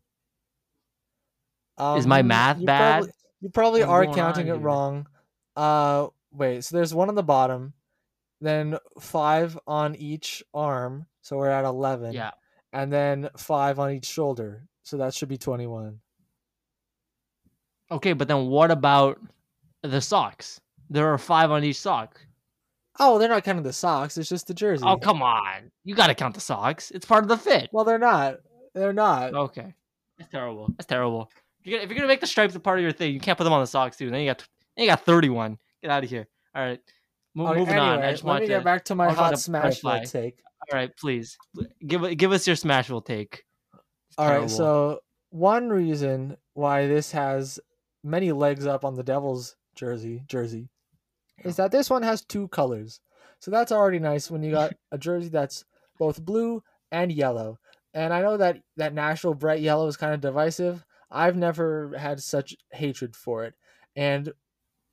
is 1.97 2.07
my 2.07 2.19
um, 2.19 2.27
math 2.27 2.59
you 2.59 2.65
bad? 2.65 2.99
Probably, 2.99 3.11
you 3.41 3.49
probably 3.49 3.79
What's 3.81 3.91
are 3.91 4.13
counting 4.13 4.47
it 4.47 4.53
wrong. 4.53 5.07
Uh, 5.55 6.07
wait. 6.31 6.63
So 6.63 6.75
there's 6.75 6.93
one 6.93 7.09
on 7.09 7.15
the 7.15 7.23
bottom, 7.23 7.73
then 8.39 8.77
five 8.99 9.57
on 9.67 9.95
each 9.95 10.43
arm. 10.53 11.05
So 11.21 11.37
we're 11.37 11.49
at 11.49 11.65
eleven. 11.65 12.13
Yeah. 12.13 12.31
and 12.73 12.91
then 12.91 13.29
five 13.37 13.79
on 13.79 13.91
each 13.91 14.05
shoulder. 14.05 14.67
So 14.83 14.97
that 14.97 15.13
should 15.13 15.29
be 15.29 15.37
21. 15.37 15.99
Okay, 17.91 18.13
but 18.13 18.27
then 18.27 18.47
what 18.47 18.71
about 18.71 19.19
the 19.83 20.01
socks? 20.01 20.59
There 20.89 21.13
are 21.13 21.17
five 21.17 21.51
on 21.51 21.63
each 21.63 21.79
sock. 21.79 22.19
Oh, 22.99 23.17
they're 23.17 23.29
not 23.29 23.43
counting 23.43 23.63
the 23.63 23.73
socks. 23.73 24.17
It's 24.17 24.29
just 24.29 24.47
the 24.47 24.53
oh, 24.53 24.55
jersey. 24.55 24.83
Oh 24.85 24.97
come 24.97 25.21
on! 25.21 25.71
You 25.83 25.95
got 25.95 26.07
to 26.07 26.15
count 26.15 26.35
the 26.35 26.41
socks. 26.41 26.91
It's 26.91 27.05
part 27.05 27.23
of 27.23 27.29
the 27.29 27.37
fit. 27.37 27.69
Well, 27.71 27.85
they're 27.85 27.97
not. 27.97 28.37
They're 28.73 28.93
not. 28.93 29.33
Okay, 29.33 29.73
that's 30.17 30.29
terrible. 30.31 30.67
That's 30.77 30.87
terrible. 30.87 31.31
If 31.61 31.67
you're, 31.67 31.77
gonna, 31.77 31.83
if 31.83 31.89
you're 31.89 31.97
gonna 31.97 32.07
make 32.07 32.21
the 32.21 32.27
stripes 32.27 32.55
a 32.55 32.59
part 32.59 32.79
of 32.79 32.83
your 32.83 32.91
thing, 32.91 33.13
you 33.13 33.19
can't 33.19 33.37
put 33.37 33.43
them 33.45 33.53
on 33.53 33.61
the 33.61 33.67
socks 33.67 33.97
too. 33.97 34.09
Then 34.09 34.21
you 34.21 34.29
got 34.29 34.45
then 34.75 34.85
you 34.85 34.91
got 34.91 35.05
31. 35.05 35.57
Get 35.81 35.91
out 35.91 36.03
of 36.03 36.09
here. 36.09 36.27
All 36.55 36.63
right, 36.63 36.79
Mo- 37.33 37.47
Okay, 37.47 37.59
moving 37.59 37.75
anyway, 37.75 37.87
on. 37.87 38.03
I 38.03 38.11
just 38.11 38.23
let 38.23 38.29
want 38.29 38.41
me 38.41 38.47
to. 38.47 38.53
get 38.55 38.63
back 38.63 38.85
to 38.85 38.95
my 38.95 39.05
I 39.05 39.09
just 39.09 39.17
want 39.19 39.25
hot 39.25 39.35
to 39.35 39.41
smash 39.41 39.81
clarify. 39.81 40.05
take. 40.05 40.39
All 40.71 40.77
right, 40.77 40.95
please 40.97 41.37
give 41.85 42.17
give 42.17 42.31
us 42.31 42.45
your 42.45 42.55
Smashville 42.55 43.05
take. 43.05 43.45
It's 43.73 44.17
All 44.17 44.25
right, 44.25 44.31
terrible. 44.33 44.49
so 44.49 44.99
one 45.29 45.69
reason 45.69 46.35
why 46.53 46.87
this 46.87 47.11
has 47.13 47.59
many 48.03 48.31
legs 48.31 48.65
up 48.65 48.83
on 48.83 48.95
the 48.95 49.03
Devils 49.03 49.55
jersey 49.75 50.23
jersey 50.27 50.67
is 51.43 51.55
that 51.57 51.71
this 51.71 51.89
one 51.89 52.03
has 52.03 52.21
two 52.23 52.47
colors. 52.49 52.99
So 53.39 53.51
that's 53.51 53.71
already 53.71 53.99
nice 53.99 54.29
when 54.29 54.43
you 54.43 54.51
got 54.51 54.73
a 54.91 54.97
jersey 54.97 55.29
that's 55.29 55.65
both 55.97 56.23
blue 56.23 56.63
and 56.91 57.11
yellow. 57.11 57.59
And 57.93 58.13
I 58.13 58.21
know 58.21 58.37
that 58.37 58.59
that 58.77 58.93
Nashville 58.93 59.33
bright 59.33 59.61
yellow 59.61 59.87
is 59.87 59.97
kind 59.97 60.13
of 60.13 60.21
divisive. 60.21 60.85
I've 61.09 61.35
never 61.35 61.97
had 61.97 62.21
such 62.21 62.55
hatred 62.71 63.15
for 63.15 63.43
it. 63.43 63.55
And 63.95 64.31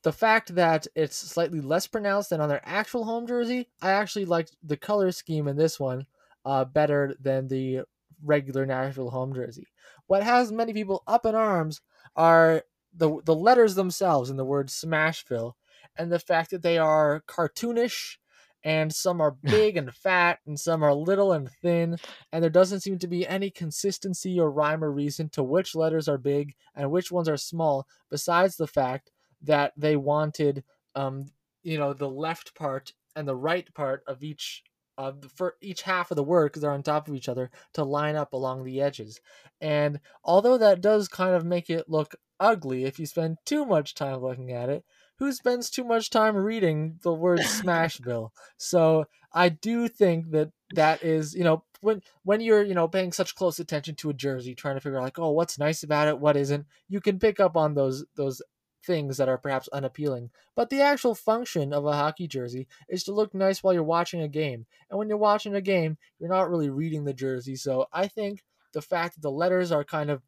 the 0.03 0.13
fact 0.13 0.55
that 0.55 0.87
it's 0.95 1.17
slightly 1.17 1.61
less 1.61 1.87
pronounced 1.87 2.31
than 2.31 2.41
on 2.41 2.49
their 2.49 2.63
actual 2.65 3.05
home 3.05 3.27
jersey, 3.27 3.69
I 3.83 3.91
actually 3.91 4.25
liked 4.25 4.57
the 4.63 4.77
color 4.77 5.13
scheme 5.13 5.49
in 5.49 5.57
this 5.57 5.79
one 5.79 6.07
uh, 6.45 6.65
better 6.65 7.15
than 7.21 7.49
the 7.49 7.83
regular 8.25 8.67
Nashville 8.67 9.11
home 9.11 9.35
jersey. 9.35 9.67
What 10.07 10.23
has 10.23 10.51
many 10.51 10.73
people 10.73 11.03
up 11.07 11.27
in 11.27 11.35
arms 11.35 11.81
are 12.17 12.63
the 12.95 13.21
the 13.25 13.35
letters 13.35 13.75
themselves 13.75 14.31
in 14.31 14.37
the 14.37 14.45
word 14.45 14.69
Smashville, 14.69 15.53
and 15.99 16.13
the 16.13 16.19
fact 16.19 16.51
that 16.51 16.63
they 16.63 16.79
are 16.79 17.23
cartoonish, 17.29 18.17
and 18.65 18.95
some 18.95 19.21
are 19.21 19.31
big 19.43 19.77
and 19.77 19.93
fat, 19.93 20.39
and 20.47 20.59
some 20.59 20.83
are 20.83 20.95
little 20.95 21.33
and 21.33 21.51
thin, 21.51 21.99
and 22.33 22.43
there 22.43 22.51
doesn't 22.51 22.81
seem 22.81 22.99
to 23.01 23.09
be 23.09 23.27
any 23.27 23.51
consistency 23.51 24.39
or 24.39 24.51
rhyme 24.51 24.83
or 24.83 24.93
reason 24.93 25.29
to 25.31 25.43
which 25.43 25.75
letters 25.75 26.09
are 26.09 26.19
big 26.19 26.55
and 26.75 26.91
which 26.91 27.11
ones 27.13 27.29
are 27.29 27.37
small. 27.37 27.87
Besides 28.11 28.57
the 28.57 28.67
fact 28.67 29.11
that 29.43 29.73
they 29.77 29.97
wanted, 29.97 30.65
um, 30.95 31.27
you 31.63 31.79
know, 31.79 31.93
the 31.93 32.09
left 32.09 32.55
part 32.55 32.93
and 33.15 33.27
the 33.27 33.37
right 33.37 33.73
part 33.75 34.03
of 34.07 34.23
each 34.23 34.63
uh, 34.99 35.13
for 35.37 35.55
each 35.61 35.83
half 35.83 36.11
of 36.11 36.17
the 36.17 36.25
word 36.25 36.47
because 36.47 36.63
they're 36.63 36.73
on 36.73 36.83
top 36.83 37.07
of 37.07 37.15
each 37.15 37.29
other 37.29 37.51
to 37.73 37.85
line 37.85 38.17
up 38.17 38.33
along 38.33 38.65
the 38.65 38.81
edges. 38.81 39.21
And 39.61 40.01
although 40.25 40.59
that 40.59 40.81
does 40.81 41.07
kind 41.07 41.37
of 41.37 41.45
make 41.45 41.71
it 41.71 41.89
look 41.89 42.17
ugly 42.41 42.85
if 42.85 42.99
you 42.99 43.07
spend 43.07 43.39
too 43.47 43.65
much 43.65 43.95
time 43.95 44.21
looking 44.21 44.51
at 44.51 44.69
it, 44.69 44.85
who 45.19 45.33
spends 45.33 45.71
too 45.71 45.85
much 45.85 46.11
time 46.11 46.37
reading 46.37 46.99
the 47.03 47.13
word 47.13 47.39
Smashville? 47.43 48.31
So 48.57 49.07
I 49.33 49.49
do 49.49 49.89
think 49.89 50.31
that 50.31 50.51
that 50.75 51.03
is, 51.03 51.35
you 51.35 51.45
know, 51.45 51.65
when 51.81 52.03
when 52.25 52.41
you're, 52.41 52.63
you 52.63 52.75
know, 52.75 52.89
paying 52.89 53.13
such 53.13 53.35
close 53.35 53.59
attention 53.59 53.95
to 53.97 54.11
a 54.11 54.15
jersey, 54.15 54.55
trying 54.55 54.77
to 54.77 54.81
figure 54.81 54.99
out 54.99 55.05
like, 55.05 55.19
oh, 55.19 55.31
what's 55.31 55.59
nice 55.59 55.83
about 55.83 56.09
it, 56.09 56.19
what 56.19 56.37
isn't, 56.37 56.67
you 56.89 57.01
can 57.01 57.19
pick 57.19 57.41
up 57.41 57.57
on 57.57 57.75
those 57.75 58.05
those 58.17 58.43
things 58.85 59.17
that 59.17 59.29
are 59.29 59.39
perhaps 59.39 59.69
unappealing. 59.69 60.31
But 60.55 60.71
the 60.71 60.81
actual 60.81 61.15
function 61.15 61.73
of 61.73 61.85
a 61.85 61.93
hockey 61.93 62.27
jersey 62.27 62.67
is 62.89 63.05
to 63.05 63.13
look 63.13 63.35
nice 63.35 63.63
while 63.63 63.75
you're 63.75 63.83
watching 63.83 64.21
a 64.23 64.29
game. 64.29 64.67
And 64.91 64.99
when 64.99 65.09
you're 65.09 65.19
watching 65.19 65.55
a 65.55 65.61
game, 65.61 65.99
you're 66.19 66.31
not 66.31 66.51
really 66.51 66.71
reading 66.71 67.05
the 67.05 67.13
jersey. 67.13 67.57
So 67.57 67.87
I 67.93 68.09
think 68.09 68.43
the 68.73 68.83
fact 68.83 69.15
that 69.15 69.23
the 69.23 69.31
letters 69.31 69.73
are 69.73 69.85
kind 69.85 70.11
of, 70.11 70.23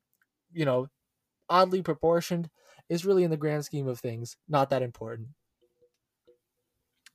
you 0.53 0.65
know, 0.65 0.89
oddly 1.49 1.83
proportioned 1.83 2.51
is 2.91 3.07
really 3.07 3.25
in 3.25 3.31
the 3.31 3.37
grand 3.39 3.65
scheme 3.65 3.89
of 3.89 3.99
things 4.01 4.37
not 4.49 4.69
that 4.69 4.83
important. 4.83 5.29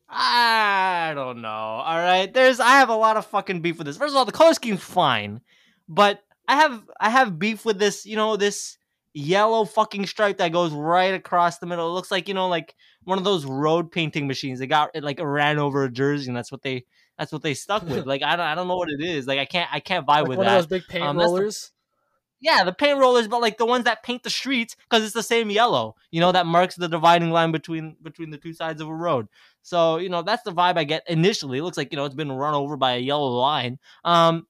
I 0.07 1.13
don't 1.15 1.41
know. 1.41 1.49
All 1.49 1.97
right, 1.97 2.31
there's 2.31 2.59
I 2.59 2.71
have 2.77 2.89
a 2.89 2.95
lot 2.95 3.17
of 3.17 3.25
fucking 3.25 3.61
beef 3.61 3.77
with 3.77 3.88
this. 3.88 3.97
First 3.97 4.11
of 4.13 4.17
all, 4.17 4.25
the 4.25 4.31
color 4.31 4.53
scheme's 4.53 4.83
fine, 4.83 5.41
but 5.89 6.21
I 6.47 6.55
have 6.57 6.83
I 6.99 7.09
have 7.09 7.39
beef 7.39 7.65
with 7.65 7.79
this. 7.79 8.05
You 8.05 8.15
know 8.15 8.38
this 8.38 8.77
yellow 9.13 9.65
fucking 9.65 10.05
stripe 10.05 10.38
that 10.38 10.51
goes 10.51 10.71
right 10.73 11.13
across 11.13 11.57
the 11.57 11.65
middle. 11.65 11.88
It 11.89 11.93
looks 11.93 12.11
like 12.11 12.27
you 12.27 12.35
know 12.35 12.47
like 12.47 12.75
one 13.03 13.17
of 13.17 13.23
those 13.23 13.45
road 13.45 13.91
painting 13.91 14.27
machines. 14.27 14.59
They 14.59 14.67
got 14.67 14.91
it 14.93 15.03
like 15.03 15.19
ran 15.19 15.57
over 15.57 15.83
a 15.83 15.91
jersey, 15.91 16.27
and 16.27 16.38
that's 16.38 16.51
what 16.51 16.61
they 16.61 16.85
that's 17.17 17.31
what 17.31 17.41
they 17.41 17.55
stuck 17.55 17.81
with. 17.83 18.05
like 18.05 18.21
I 18.21 18.35
don't 18.35 18.45
I 18.45 18.53
don't 18.53 18.67
know 18.67 18.77
what 18.77 18.89
it 18.91 19.01
is. 19.03 19.25
Like 19.25 19.39
I 19.39 19.45
can't 19.45 19.69
I 19.73 19.79
can't 19.79 20.05
vibe 20.05 20.21
Like 20.21 20.27
with 20.27 20.38
one 20.38 20.45
that. 20.45 20.59
of 20.59 20.69
those 20.69 20.79
big 20.81 20.88
paint 20.88 21.03
Um, 21.03 21.17
rollers. 21.17 21.71
Yeah, 22.41 22.63
the 22.63 22.73
paint 22.73 22.99
rollers, 22.99 23.27
but 23.27 23.41
like 23.41 23.57
the 23.57 23.65
ones 23.65 23.85
that 23.85 24.03
paint 24.03 24.23
the 24.23 24.29
streets 24.29 24.75
because 24.89 25.03
it's 25.03 25.13
the 25.13 25.23
same 25.23 25.49
yellow. 25.49 25.95
You 26.11 26.19
know 26.19 26.31
that 26.31 26.45
marks 26.45 26.75
the 26.75 26.89
dividing 26.89 27.31
line 27.31 27.51
between 27.51 27.95
between 28.03 28.29
the 28.29 28.37
two 28.37 28.53
sides 28.53 28.81
of 28.81 28.87
a 28.87 28.93
road. 28.93 29.27
So 29.61 29.97
you 29.97 30.09
know 30.09 30.21
that's 30.21 30.43
the 30.43 30.51
vibe 30.51 30.77
I 30.77 30.83
get 30.83 31.03
initially. 31.09 31.59
It 31.59 31.63
looks 31.63 31.77
like 31.77 31.91
you 31.91 31.97
know 31.97 32.05
it's 32.05 32.15
been 32.15 32.31
run 32.31 32.53
over 32.53 32.77
by 32.77 32.93
a 32.93 32.99
yellow 32.99 33.29
line. 33.29 33.79
Um, 34.03 34.47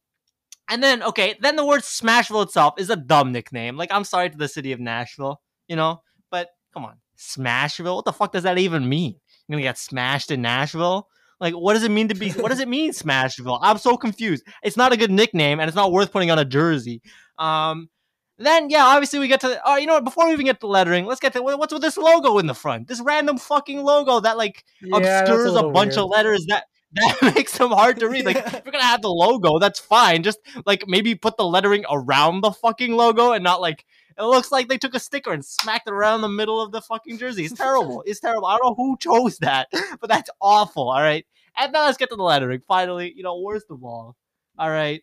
and 0.70 0.82
then 0.84 1.04
okay, 1.04 1.36
then 1.40 1.56
the 1.56 1.66
word 1.66 1.82
Smashville 1.82 2.44
itself 2.44 2.76
is 2.80 2.90
a 2.90 2.96
dumb 2.96 3.32
nickname. 3.32 3.78
Like 3.78 3.92
I'm 3.92 4.04
sorry 4.04 4.30
to 4.30 4.38
the 4.38 4.48
city 4.48 4.72
of 4.72 4.80
Nashville, 4.80 5.42
you 5.68 5.76
know, 5.76 6.02
but 6.32 6.50
come 6.74 6.86
on, 6.86 6.98
Smashville. 7.18 7.98
What 7.98 8.06
the 8.06 8.14
fuck 8.14 8.32
does 8.34 8.44
that 8.44 8.58
even 8.58 8.90
mean? 8.90 9.16
You're 9.48 9.58
gonna 9.58 9.64
get 9.64 9.78
smashed 9.78 10.32
in 10.32 10.42
Nashville? 10.42 11.08
Like, 11.40 11.54
what 11.54 11.74
does 11.74 11.84
it 11.84 11.92
mean 11.92 12.08
to 12.08 12.16
be? 12.16 12.32
What 12.32 12.50
does 12.50 12.60
it 12.60 12.68
mean, 12.68 12.92
Smashville? 12.92 13.60
I'm 13.62 13.78
so 13.78 13.98
confused. 13.98 14.44
It's 14.64 14.78
not 14.78 14.94
a 14.94 14.98
good 14.98 15.12
nickname, 15.12 15.60
and 15.60 15.68
it's 15.68 15.76
not 15.76 15.92
worth 15.92 16.12
putting 16.12 16.32
on 16.32 16.40
a 16.40 16.46
jersey. 16.46 17.02
Um, 17.38 17.90
then 18.38 18.70
yeah, 18.70 18.84
obviously 18.86 19.20
we 19.20 19.28
get 19.28 19.42
to. 19.42 19.62
Oh, 19.66 19.78
you 19.78 19.88
know 19.88 19.94
what? 19.94 20.04
Before 20.04 20.28
we 20.28 20.34
even 20.34 20.46
get 20.46 20.56
to 20.58 20.62
the 20.62 20.68
lettering, 20.68 21.06
let's 21.06 21.22
get 21.22 21.34
to 21.34 21.42
what's 21.42 21.72
with 21.74 21.82
this 21.82 21.98
logo 21.98 22.38
in 22.38 22.48
the 22.48 22.54
front. 22.54 22.88
This 22.88 23.00
random 23.02 23.38
fucking 23.38 23.82
logo 23.84 24.20
that 24.20 24.38
like 24.38 24.64
Yeah, 24.82 24.98
obscures 24.98 25.46
a, 25.46 25.52
little 25.52 25.72
bunch 25.72 25.92
weird. 25.96 26.00
of 26.00 26.10
letters 26.10 26.46
that 26.48 26.66
that 26.96 27.34
makes 27.36 27.58
them 27.58 27.72
hard 27.72 28.00
to 28.00 28.10
read. 28.10 28.26
Like 28.26 28.38
if 28.46 28.54
you're 28.66 28.72
gonna 28.72 28.84
have 28.84 29.02
the 29.02 29.10
logo, 29.10 29.60
that's 29.60 29.80
fine. 29.80 30.24
Just 30.24 30.40
like 30.66 30.84
maybe 30.88 31.16
put 31.16 31.38
the 31.38 31.46
lettering 31.46 31.86
around 31.90 32.42
the 32.42 32.52
fucking 32.52 32.94
logo 32.94 33.32
and 33.32 33.44
not 33.44 33.62
like 33.62 33.86
it 34.18 34.24
looks 34.24 34.52
like 34.52 34.68
they 34.70 34.78
took 34.78 34.96
a 34.96 35.00
sticker 35.00 35.32
and 35.34 35.44
smacked 35.44 35.88
it 35.88 35.94
around 35.94 36.22
the 36.22 36.30
middle 36.30 36.62
of 36.62 36.72
the 36.72 36.82
fucking 36.82 37.18
jersey. 37.18 37.46
It's 37.46 37.54
terrible. 37.54 38.02
it's 38.06 38.20
terrible. 38.22 38.48
I 38.48 38.58
don't 38.58 38.70
know 38.70 38.76
who 38.76 38.98
chose 38.98 39.38
that, 39.40 39.68
but 40.00 40.10
that's 40.10 40.30
awful. 40.42 40.90
All 40.90 41.02
right. 41.02 41.26
And 41.58 41.72
now 41.74 41.86
let's 41.86 41.98
get 41.98 42.10
to 42.10 42.16
the 42.16 42.24
lettering. 42.24 42.62
Finally, 42.68 43.14
you 43.16 43.24
know, 43.24 43.40
worst 43.40 43.68
of 43.70 43.84
all. 43.84 44.16
All 44.58 44.70
right. 44.70 45.02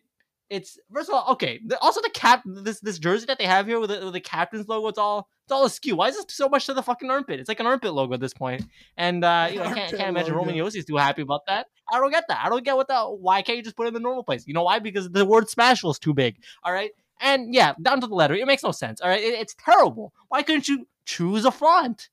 It's 0.53 0.77
first 0.93 1.09
of 1.09 1.15
all 1.15 1.31
okay. 1.33 1.59
the- 1.65 1.79
Also, 1.79 2.01
the 2.01 2.09
cap 2.09 2.43
this 2.45 2.79
this 2.79 2.99
jersey 2.99 3.25
that 3.25 3.37
they 3.37 3.45
have 3.45 3.65
here 3.67 3.79
with 3.79 3.89
the, 3.89 4.05
with 4.05 4.13
the 4.13 4.19
captain's 4.21 4.67
logo. 4.67 4.87
It's 4.87 4.97
all 4.97 5.27
it's 5.45 5.51
all 5.51 5.65
askew. 5.65 5.95
Why 5.95 6.07
is 6.09 6.15
this 6.15 6.25
so 6.29 6.47
much 6.47 6.65
to 6.67 6.73
the 6.73 6.83
fucking 6.83 7.09
armpit? 7.09 7.39
It's 7.39 7.49
like 7.49 7.59
an 7.59 7.67
armpit 7.67 7.93
logo 7.93 8.13
at 8.13 8.19
this 8.19 8.33
point. 8.33 8.63
And 8.97 9.23
uh, 9.25 9.49
you 9.51 9.57
know, 9.57 9.65
I 9.65 9.73
can't, 9.73 9.89
can't 9.97 10.09
imagine. 10.09 10.33
Roman 10.35 10.55
Josi 10.55 10.77
is 10.77 10.85
too 10.85 10.97
happy 10.97 11.21
about 11.21 11.41
that. 11.47 11.67
I 11.91 11.97
don't 11.99 12.11
get 12.11 12.25
that. 12.29 12.41
I 12.45 12.49
don't 12.49 12.63
get 12.63 12.75
what 12.75 12.87
the 12.87 12.99
why 13.03 13.41
can't 13.41 13.57
you 13.57 13.63
just 13.63 13.75
put 13.75 13.85
it 13.85 13.87
in 13.89 13.93
the 13.95 13.99
normal 13.99 14.23
place? 14.23 14.45
You 14.47 14.53
know 14.53 14.63
why? 14.63 14.79
Because 14.79 15.09
the 15.09 15.25
word 15.25 15.45
Smashville 15.47 15.91
is 15.91 15.99
too 15.99 16.13
big. 16.13 16.37
All 16.63 16.71
right. 16.71 16.91
And 17.19 17.53
yeah, 17.53 17.73
down 17.81 18.01
to 18.01 18.07
the 18.07 18.15
letter. 18.15 18.33
It 18.35 18.45
makes 18.47 18.63
no 18.63 18.71
sense. 18.71 19.01
All 19.01 19.09
right. 19.09 19.21
It- 19.21 19.39
it's 19.39 19.55
terrible. 19.55 20.13
Why 20.29 20.43
couldn't 20.43 20.67
you 20.67 20.87
choose 21.05 21.45
a 21.45 21.51
font? 21.51 22.09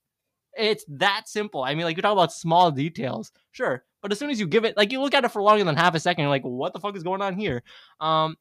It's 0.57 0.83
that 0.89 1.29
simple. 1.29 1.63
I 1.63 1.75
mean, 1.75 1.85
like 1.85 1.95
you're 1.95 2.01
talking 2.01 2.17
about 2.17 2.33
small 2.33 2.71
details, 2.71 3.31
sure, 3.51 3.85
But 4.01 4.11
as 4.11 4.19
soon 4.19 4.29
as 4.29 4.39
you 4.39 4.47
give 4.47 4.65
it, 4.65 4.77
like 4.77 4.91
you 4.91 5.01
look 5.01 5.13
at 5.13 5.23
it 5.23 5.31
for 5.31 5.41
longer 5.41 5.63
than 5.63 5.75
half 5.75 5.95
a 5.95 5.99
second, 5.99 6.23
you're 6.23 6.29
like, 6.29 6.43
what 6.43 6.73
the 6.73 6.79
fuck 6.79 6.95
is 6.95 7.03
going 7.03 7.21
on 7.21 7.35
here? 7.35 7.63
Um, 7.99 8.35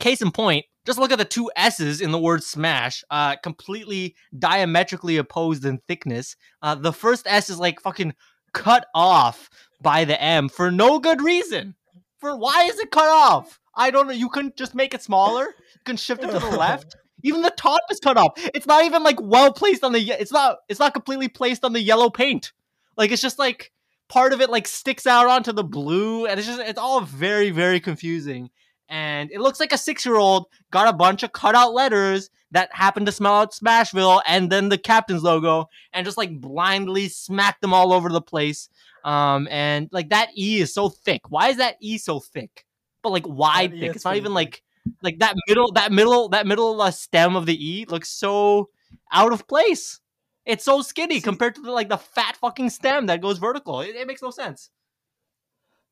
case 0.00 0.22
in 0.22 0.30
point, 0.30 0.66
just 0.84 0.98
look 0.98 1.12
at 1.12 1.18
the 1.18 1.24
two 1.24 1.50
S's 1.56 2.00
in 2.00 2.12
the 2.12 2.18
word 2.18 2.44
smash, 2.44 3.02
uh, 3.10 3.36
completely 3.36 4.14
diametrically 4.38 5.16
opposed 5.16 5.64
in 5.64 5.80
thickness. 5.88 6.36
Uh, 6.60 6.74
the 6.74 6.92
first 6.92 7.26
S 7.26 7.48
is 7.48 7.58
like 7.58 7.80
fucking 7.80 8.14
cut 8.52 8.86
off 8.94 9.48
by 9.80 10.04
the 10.04 10.20
M 10.20 10.48
for 10.48 10.70
no 10.70 10.98
good 10.98 11.22
reason. 11.22 11.74
For 12.18 12.36
why 12.36 12.64
is 12.64 12.78
it 12.78 12.90
cut 12.90 13.08
off? 13.08 13.60
I 13.76 13.90
don't 13.90 14.06
know. 14.06 14.12
You 14.12 14.28
couldn't 14.28 14.56
just 14.56 14.74
make 14.74 14.94
it 14.94 15.02
smaller. 15.02 15.44
You 15.44 15.80
can 15.84 15.96
shift 15.96 16.22
it 16.22 16.30
to 16.30 16.38
the 16.38 16.56
left. 16.56 16.96
Even 17.22 17.42
the 17.42 17.50
top 17.50 17.80
is 17.90 18.00
cut 18.00 18.18
off. 18.18 18.32
It's 18.54 18.66
not 18.66 18.84
even 18.84 19.02
like 19.02 19.18
well 19.18 19.50
placed 19.50 19.82
on 19.82 19.92
the. 19.92 19.98
It's 19.98 20.30
not. 20.30 20.58
It's 20.68 20.78
not 20.78 20.92
completely 20.92 21.28
placed 21.28 21.64
on 21.64 21.72
the 21.72 21.80
yellow 21.80 22.10
paint. 22.10 22.52
Like 22.98 23.10
it's 23.12 23.22
just 23.22 23.38
like 23.38 23.72
part 24.08 24.32
of 24.32 24.40
it 24.40 24.50
like 24.50 24.66
sticks 24.68 25.06
out 25.06 25.26
onto 25.28 25.52
the 25.52 25.64
blue, 25.64 26.26
and 26.26 26.38
it's 26.38 26.46
just 26.48 26.60
it's 26.60 26.78
all 26.78 27.00
very 27.02 27.50
very 27.50 27.80
confusing. 27.80 28.50
And 28.88 29.30
it 29.32 29.40
looks 29.40 29.60
like 29.60 29.72
a 29.72 29.78
six 29.78 30.04
year 30.04 30.16
old 30.16 30.46
got 30.70 30.88
a 30.88 30.96
bunch 30.96 31.22
of 31.22 31.32
cutout 31.32 31.72
letters 31.72 32.30
that 32.50 32.68
happened 32.72 33.06
to 33.06 33.12
smell 33.12 33.34
out 33.34 33.52
Smashville, 33.52 34.22
and 34.26 34.50
then 34.50 34.68
the 34.68 34.78
captain's 34.78 35.22
logo, 35.22 35.68
and 35.92 36.04
just 36.04 36.18
like 36.18 36.40
blindly 36.40 37.08
smacked 37.08 37.60
them 37.62 37.72
all 37.74 37.92
over 37.92 38.08
the 38.10 38.20
place. 38.20 38.68
Um, 39.04 39.48
and 39.50 39.88
like 39.92 40.10
that 40.10 40.30
E 40.36 40.60
is 40.60 40.72
so 40.72 40.88
thick. 40.88 41.22
Why 41.30 41.48
is 41.48 41.56
that 41.58 41.76
E 41.80 41.98
so 41.98 42.20
thick? 42.20 42.64
But 43.02 43.10
like 43.10 43.26
wide 43.26 43.72
That 43.72 43.76
E 43.76 43.80
thick. 43.80 43.90
is 43.90 43.96
It's 43.96 44.04
not 44.04 44.16
even 44.16 44.30
thick. 44.32 44.34
like 44.34 44.62
like 45.02 45.18
that 45.20 45.34
middle 45.48 45.72
that 45.72 45.92
middle 45.92 46.28
that 46.30 46.46
middle 46.46 46.80
uh, 46.80 46.90
stem 46.90 47.36
of 47.36 47.46
the 47.46 47.54
E 47.56 47.86
looks 47.86 48.10
so 48.10 48.68
out 49.12 49.32
of 49.32 49.46
place. 49.48 50.00
It's 50.44 50.64
so 50.64 50.82
skinny 50.82 51.16
See- 51.16 51.22
compared 51.22 51.54
to 51.56 51.62
the, 51.62 51.70
like 51.70 51.88
the 51.88 51.98
fat 51.98 52.36
fucking 52.36 52.70
stem 52.70 53.06
that 53.06 53.20
goes 53.20 53.38
vertical. 53.38 53.80
It, 53.80 53.96
it 53.96 54.06
makes 54.06 54.22
no 54.22 54.30
sense. 54.30 54.70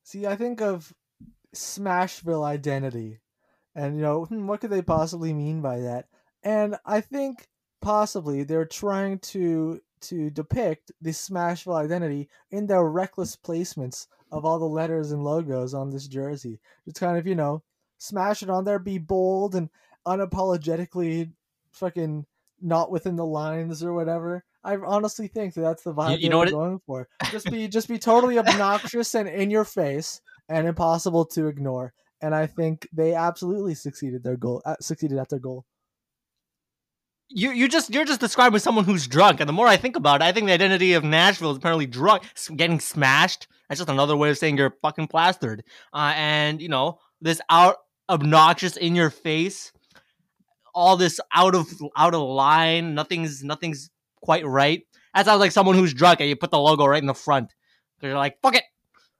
See, 0.03 0.27
I 0.27 0.35
think 0.35 0.61
of 0.61 0.93
Smashville 1.55 2.43
identity, 2.43 3.21
and 3.75 3.95
you 3.95 4.01
know, 4.01 4.25
hmm, 4.25 4.47
what 4.47 4.61
could 4.61 4.69
they 4.69 4.81
possibly 4.81 5.33
mean 5.33 5.61
by 5.61 5.79
that? 5.79 6.07
And 6.43 6.77
I 6.85 7.01
think 7.01 7.47
possibly 7.81 8.43
they're 8.43 8.65
trying 8.65 9.19
to 9.19 9.79
to 10.01 10.29
depict 10.29 10.91
the 11.01 11.11
Smashville 11.11 11.75
identity 11.75 12.29
in 12.51 12.67
their 12.67 12.83
reckless 12.83 13.37
placements 13.37 14.07
of 14.31 14.43
all 14.43 14.59
the 14.59 14.65
letters 14.65 15.11
and 15.11 15.23
logos 15.23 15.73
on 15.73 15.89
this 15.89 16.07
jersey. 16.07 16.59
It's 16.85 16.99
kind 16.99 17.17
of 17.17 17.25
you 17.25 17.35
know, 17.35 17.63
smash 17.97 18.43
it 18.43 18.49
on 18.49 18.65
there, 18.65 18.79
be 18.79 18.97
bold 18.97 19.55
and 19.55 19.69
unapologetically 20.05 21.31
fucking 21.71 22.25
not 22.63 22.89
within 22.89 23.15
the 23.15 23.25
lines 23.25 23.83
or 23.83 23.93
whatever. 23.93 24.43
I 24.63 24.77
honestly 24.77 25.27
think 25.27 25.53
that 25.55 25.61
that's 25.61 25.83
the 25.83 25.93
vibe 25.93 26.11
you 26.11 26.17
they 26.23 26.29
know 26.29 26.37
what 26.39 26.47
it- 26.47 26.51
going 26.51 26.79
for. 26.87 27.07
Just 27.31 27.51
be 27.51 27.67
just 27.67 27.89
be 27.89 27.99
totally 27.99 28.39
obnoxious 28.39 29.13
and 29.13 29.27
in 29.27 29.49
your 29.51 29.65
face 29.65 30.21
and 30.49 30.67
impossible 30.67 31.25
to 31.25 31.47
ignore. 31.47 31.93
And 32.21 32.33
I 32.33 32.47
think 32.47 32.87
they 32.93 33.13
absolutely 33.13 33.75
succeeded 33.75 34.23
their 34.23 34.37
goal. 34.37 34.61
Uh, 34.65 34.75
succeeded 34.79 35.17
at 35.17 35.27
their 35.29 35.39
goal. 35.39 35.65
You 37.29 37.51
you 37.51 37.67
just 37.67 37.93
you're 37.93 38.05
just 38.05 38.19
describing 38.19 38.59
someone 38.59 38.85
who's 38.85 39.07
drunk, 39.07 39.39
and 39.39 39.49
the 39.49 39.53
more 39.53 39.67
I 39.67 39.75
think 39.77 39.95
about 39.95 40.21
it, 40.21 40.25
I 40.25 40.31
think 40.31 40.45
the 40.47 40.53
identity 40.53 40.93
of 40.93 41.03
Nashville 41.03 41.51
is 41.51 41.57
apparently 41.57 41.87
drunk, 41.87 42.23
getting 42.55 42.79
smashed. 42.79 43.47
That's 43.67 43.79
just 43.79 43.89
another 43.89 44.15
way 44.15 44.29
of 44.29 44.37
saying 44.37 44.57
you're 44.57 44.75
fucking 44.81 45.07
plastered. 45.07 45.63
Uh, 45.91 46.13
and 46.15 46.61
you 46.61 46.69
know 46.69 46.99
this 47.21 47.41
out 47.49 47.77
obnoxious 48.09 48.77
in 48.77 48.95
your 48.95 49.09
face, 49.09 49.71
all 50.73 50.97
this 50.97 51.19
out 51.33 51.55
of 51.55 51.67
out 51.95 52.13
of 52.13 52.21
line. 52.21 52.95
Nothing's 52.95 53.43
nothing's 53.43 53.89
quite 54.21 54.45
right. 54.45 54.85
That 55.13 55.25
sounds 55.25 55.39
like 55.39 55.51
someone 55.51 55.75
who's 55.75 55.93
drunk, 55.93 56.19
and 56.19 56.29
you 56.29 56.35
put 56.35 56.51
the 56.51 56.59
logo 56.59 56.85
right 56.85 57.01
in 57.01 57.07
the 57.07 57.13
front 57.13 57.53
because 57.95 58.09
you're 58.09 58.17
like, 58.17 58.39
fuck 58.41 58.55
it, 58.55 58.63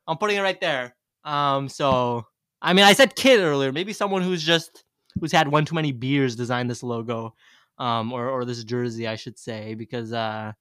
I'm 0.07 0.17
putting 0.17 0.37
it 0.37 0.41
right 0.41 0.59
there. 0.59 0.95
Um, 1.23 1.69
so 1.69 2.25
I 2.61 2.73
mean, 2.73 2.85
I 2.85 2.93
said 2.93 3.15
kid 3.15 3.39
earlier. 3.39 3.71
Maybe 3.71 3.93
someone 3.93 4.21
who's 4.21 4.43
just 4.43 4.83
who's 5.19 5.31
had 5.31 5.47
one 5.47 5.65
too 5.65 5.75
many 5.75 5.91
beers 5.91 6.35
designed 6.35 6.69
this 6.69 6.83
logo 6.83 7.33
um 7.79 8.13
or 8.13 8.29
or 8.29 8.45
this 8.45 8.63
jersey 8.63 9.07
I 9.07 9.15
should 9.15 9.37
say 9.37 9.73
because 9.73 10.13
uh 10.13 10.53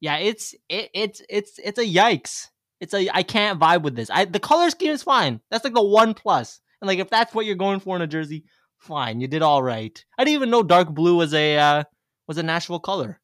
yeah 0.00 0.16
it's 0.16 0.54
it, 0.68 0.90
it's 0.94 1.22
it's 1.28 1.58
it's 1.58 1.78
a 1.78 1.84
yikes 1.84 2.48
it's 2.80 2.94
a 2.94 3.08
I 3.14 3.22
can't 3.22 3.60
vibe 3.60 3.82
with 3.82 3.94
this 3.94 4.10
I 4.10 4.24
the 4.24 4.40
color 4.40 4.70
scheme 4.70 4.92
is 4.92 5.02
fine 5.02 5.40
that's 5.50 5.64
like 5.64 5.74
the 5.74 5.82
one 5.82 6.14
plus 6.14 6.60
and 6.80 6.88
like 6.88 6.98
if 6.98 7.10
that's 7.10 7.34
what 7.34 7.46
you're 7.46 7.54
going 7.54 7.80
for 7.80 7.96
in 7.96 8.02
a 8.02 8.06
jersey 8.06 8.44
fine 8.84 9.20
you 9.20 9.26
did 9.26 9.42
all 9.42 9.62
right. 9.62 10.04
I 10.18 10.24
didn't 10.24 10.36
even 10.36 10.50
know 10.50 10.62
dark 10.62 10.90
blue 10.90 11.16
was 11.16 11.34
a 11.34 11.58
uh 11.58 11.84
was 12.28 12.38
a 12.38 12.42
Nashville 12.42 12.80
color. 12.80 13.20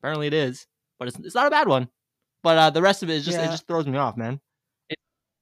Apparently 0.00 0.26
it 0.26 0.34
is 0.34 0.66
but 0.98 1.08
it's, 1.08 1.18
it's 1.18 1.34
not 1.34 1.46
a 1.46 1.50
bad 1.50 1.68
one. 1.68 1.88
But 2.42 2.58
uh 2.58 2.70
the 2.70 2.82
rest 2.82 3.02
of 3.02 3.10
it 3.10 3.14
is 3.14 3.24
just 3.24 3.38
it 3.38 3.46
just 3.46 3.66
throws 3.66 3.86
me 3.86 3.96
off 3.96 4.16
man. 4.16 4.40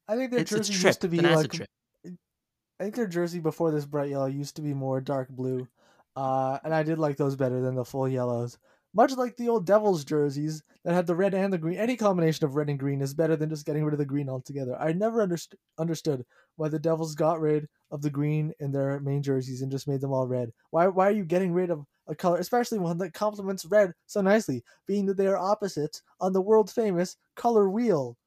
I 0.09 0.17
think 0.17 0.31
their 0.31 0.41
it's, 0.41 0.53
it's 0.53 0.69
jersey 0.69 0.81
trip. 0.81 0.91
used 0.91 1.01
to 1.03 1.09
be 1.09 1.19
it's 1.19 1.27
an 1.27 1.35
like 1.35 1.53
trip. 1.53 1.69
I 2.05 2.85
think 2.85 2.97
their 2.97 3.07
jersey 3.07 3.41
before 3.41 3.71
this 3.71 3.87
bright 3.87 4.11
yellow 4.11 4.27
used 4.27 4.57
to 4.57 4.63
be 4.63 4.75
more 4.75 5.01
dark 5.01 5.29
blue, 5.29 5.69
uh, 6.17 6.59
and 6.65 6.75
I 6.75 6.83
did 6.83 6.99
like 6.99 7.17
those 7.17 7.37
better 7.37 7.61
than 7.61 7.77
the 7.77 7.85
full 7.85 8.09
yellows. 8.09 8.59
Much 8.95 9.13
like 9.17 9.37
the 9.37 9.49
old 9.49 9.65
Devils 9.65 10.05
jerseys 10.05 10.63
that 10.85 10.95
had 10.95 11.07
the 11.07 11.15
red 11.15 11.35
and 11.35 11.53
the 11.53 11.59
green, 11.59 11.79
any 11.79 11.97
combination 11.97 12.45
of 12.45 12.57
red 12.57 12.69
and 12.69 12.79
green 12.79 13.01
is 13.01 13.15
better 13.15 13.37
than 13.37 13.49
just 13.49 13.65
getting 13.65 13.85
rid 13.85 13.95
of 13.95 13.99
the 13.99 14.05
green 14.05 14.29
altogether. 14.29 14.77
I 14.79 14.93
never 14.93 15.27
underst- 15.27 15.55
understood 15.79 16.27
why 16.57 16.69
the 16.69 16.79
Devils 16.79 17.15
got 17.15 17.41
rid 17.41 17.69
of 17.91 18.03
the 18.03 18.11
green 18.11 18.53
in 18.61 18.73
their 18.73 19.01
main 19.01 19.23
jerseys 19.23 19.63
and 19.63 19.71
just 19.73 19.89
made 19.89 20.01
them 20.01 20.13
all 20.13 20.27
red. 20.27 20.53
Why? 20.71 20.89
Why 20.89 21.09
are 21.09 21.13
you 21.13 21.25
getting 21.25 21.53
rid 21.53 21.71
of 21.71 21.87
a 22.07 22.15
color, 22.15 22.39
especially 22.39 22.79
one 22.79 22.99
that 22.99 23.15
complements 23.15 23.65
red 23.65 23.95
so 24.07 24.21
nicely, 24.21 24.63
being 24.87 25.07
that 25.07 25.17
they 25.17 25.27
are 25.27 25.39
opposites 25.39 26.03
on 26.21 26.33
the 26.33 26.43
world 26.43 26.71
famous 26.71 27.17
color 27.35 27.71
wheel? 27.71 28.19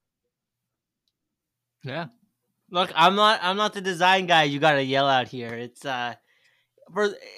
Yeah. 1.84 2.08
Look, 2.72 2.92
I'm 2.96 3.16
not 3.16 3.40
I'm 3.44 3.58
not 3.58 3.74
the 3.74 3.82
design 3.82 4.26
guy 4.26 4.44
you 4.44 4.60
gotta 4.60 4.84
yell 4.84 5.08
out 5.08 5.28
here. 5.28 5.54
It's 5.54 5.86
uh 5.86 6.16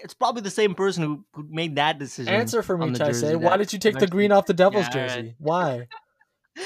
it's 0.03 0.13
probably 0.13 0.41
the 0.41 0.49
same 0.49 0.75
person 0.75 1.03
who, 1.03 1.25
who 1.33 1.47
made 1.49 1.75
that 1.77 1.99
decision. 1.99 2.33
Answer 2.33 2.61
for 2.61 2.77
me, 2.77 2.83
on 2.83 2.93
the 2.93 2.99
jersey 2.99 3.35
Why 3.35 3.57
did 3.57 3.71
you 3.73 3.79
take 3.79 3.97
the 3.97 4.07
green 4.07 4.31
off 4.31 4.45
the 4.45 4.53
Devils 4.53 4.87
Yeah, 4.89 4.99
all 4.99 5.07
right. 5.07 5.09
jersey? 5.09 5.35
Why? 5.39 5.87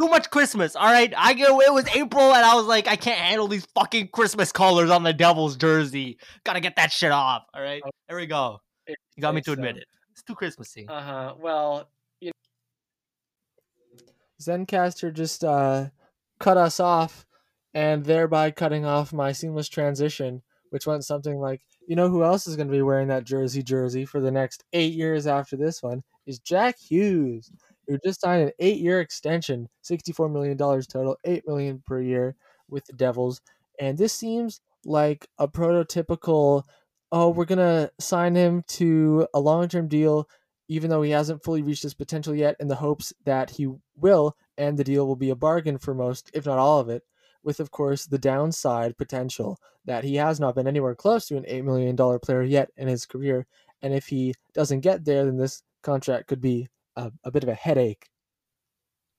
Too 0.00 0.08
much 0.08 0.30
Christmas, 0.30 0.74
all 0.74 0.86
right? 0.86 1.12
I 1.16 1.34
go 1.34 1.60
it 1.60 1.72
was 1.72 1.86
April 1.94 2.32
and 2.32 2.44
I 2.44 2.54
was 2.54 2.64
like, 2.64 2.88
I 2.88 2.96
can't 2.96 3.18
handle 3.18 3.46
these 3.46 3.66
fucking 3.74 4.08
Christmas 4.08 4.50
colors 4.50 4.90
on 4.90 5.02
the 5.02 5.12
Devils 5.12 5.56
jersey. 5.56 6.18
Gotta 6.44 6.60
get 6.60 6.76
that 6.76 6.92
shit 6.92 7.12
off. 7.12 7.42
All 7.52 7.62
right. 7.62 7.82
There 8.08 8.16
we 8.16 8.26
go. 8.26 8.60
You 8.86 8.94
got 9.20 9.34
me 9.34 9.42
to 9.42 9.52
admit 9.52 9.76
uh, 9.76 9.80
it. 9.80 9.84
It's 10.12 10.22
too 10.22 10.34
Christmassy. 10.34 10.86
Uh 10.88 11.00
huh. 11.00 11.34
Well, 11.38 11.90
Zencastr 14.42 15.12
just 15.12 15.44
uh, 15.44 15.88
cut 16.38 16.56
us 16.56 16.80
off, 16.80 17.26
and 17.74 18.04
thereby 18.04 18.50
cutting 18.50 18.84
off 18.84 19.12
my 19.12 19.32
seamless 19.32 19.68
transition, 19.68 20.42
which 20.70 20.86
went 20.86 21.04
something 21.04 21.38
like, 21.38 21.60
you 21.92 21.96
know 21.96 22.08
who 22.08 22.24
else 22.24 22.46
is 22.46 22.56
going 22.56 22.68
to 22.68 22.72
be 22.72 22.80
wearing 22.80 23.08
that 23.08 23.24
jersey 23.24 23.62
jersey 23.62 24.06
for 24.06 24.18
the 24.18 24.30
next 24.30 24.64
eight 24.72 24.94
years 24.94 25.26
after 25.26 25.58
this 25.58 25.82
one 25.82 26.02
is 26.26 26.38
Jack 26.38 26.78
Hughes, 26.78 27.52
who 27.86 27.98
just 28.02 28.22
signed 28.22 28.44
an 28.44 28.52
eight-year 28.60 29.00
extension, 29.00 29.68
sixty-four 29.82 30.30
million 30.30 30.56
dollars 30.56 30.86
total, 30.86 31.18
eight 31.26 31.46
million 31.46 31.82
per 31.86 32.00
year 32.00 32.34
with 32.70 32.82
the 32.86 32.94
Devils, 32.94 33.42
and 33.78 33.98
this 33.98 34.14
seems 34.14 34.62
like 34.86 35.28
a 35.38 35.46
prototypical. 35.46 36.62
Oh, 37.12 37.28
we're 37.28 37.44
gonna 37.44 37.90
sign 38.00 38.36
him 38.36 38.62
to 38.68 39.26
a 39.34 39.40
long-term 39.40 39.88
deal 39.88 40.26
even 40.68 40.88
though 40.88 41.02
he 41.02 41.10
hasn't 41.10 41.44
fully 41.44 41.60
reached 41.60 41.82
his 41.82 41.92
potential 41.92 42.34
yet, 42.34 42.56
in 42.58 42.68
the 42.68 42.76
hopes 42.76 43.12
that 43.26 43.50
he 43.50 43.68
will, 43.96 44.34
and 44.56 44.78
the 44.78 44.84
deal 44.84 45.06
will 45.06 45.16
be 45.16 45.28
a 45.28 45.36
bargain 45.36 45.76
for 45.76 45.92
most, 45.92 46.30
if 46.32 46.46
not 46.46 46.56
all 46.56 46.80
of 46.80 46.88
it, 46.88 47.02
with, 47.44 47.60
of 47.60 47.70
course, 47.70 48.06
the 48.06 48.18
downside 48.18 48.96
potential 48.96 49.58
that 49.84 50.04
he 50.04 50.16
has 50.16 50.38
not 50.38 50.54
been 50.54 50.66
anywhere 50.66 50.94
close 50.94 51.26
to 51.26 51.36
an 51.36 51.44
$8 51.44 51.64
million 51.64 51.96
player 52.20 52.42
yet 52.42 52.70
in 52.76 52.88
his 52.88 53.06
career. 53.06 53.46
And 53.82 53.92
if 53.92 54.06
he 54.06 54.34
doesn't 54.54 54.80
get 54.80 55.04
there, 55.04 55.24
then 55.24 55.36
this 55.36 55.62
contract 55.82 56.28
could 56.28 56.40
be 56.40 56.68
a, 56.96 57.10
a 57.24 57.30
bit 57.30 57.42
of 57.42 57.48
a 57.48 57.54
headache. 57.54 58.08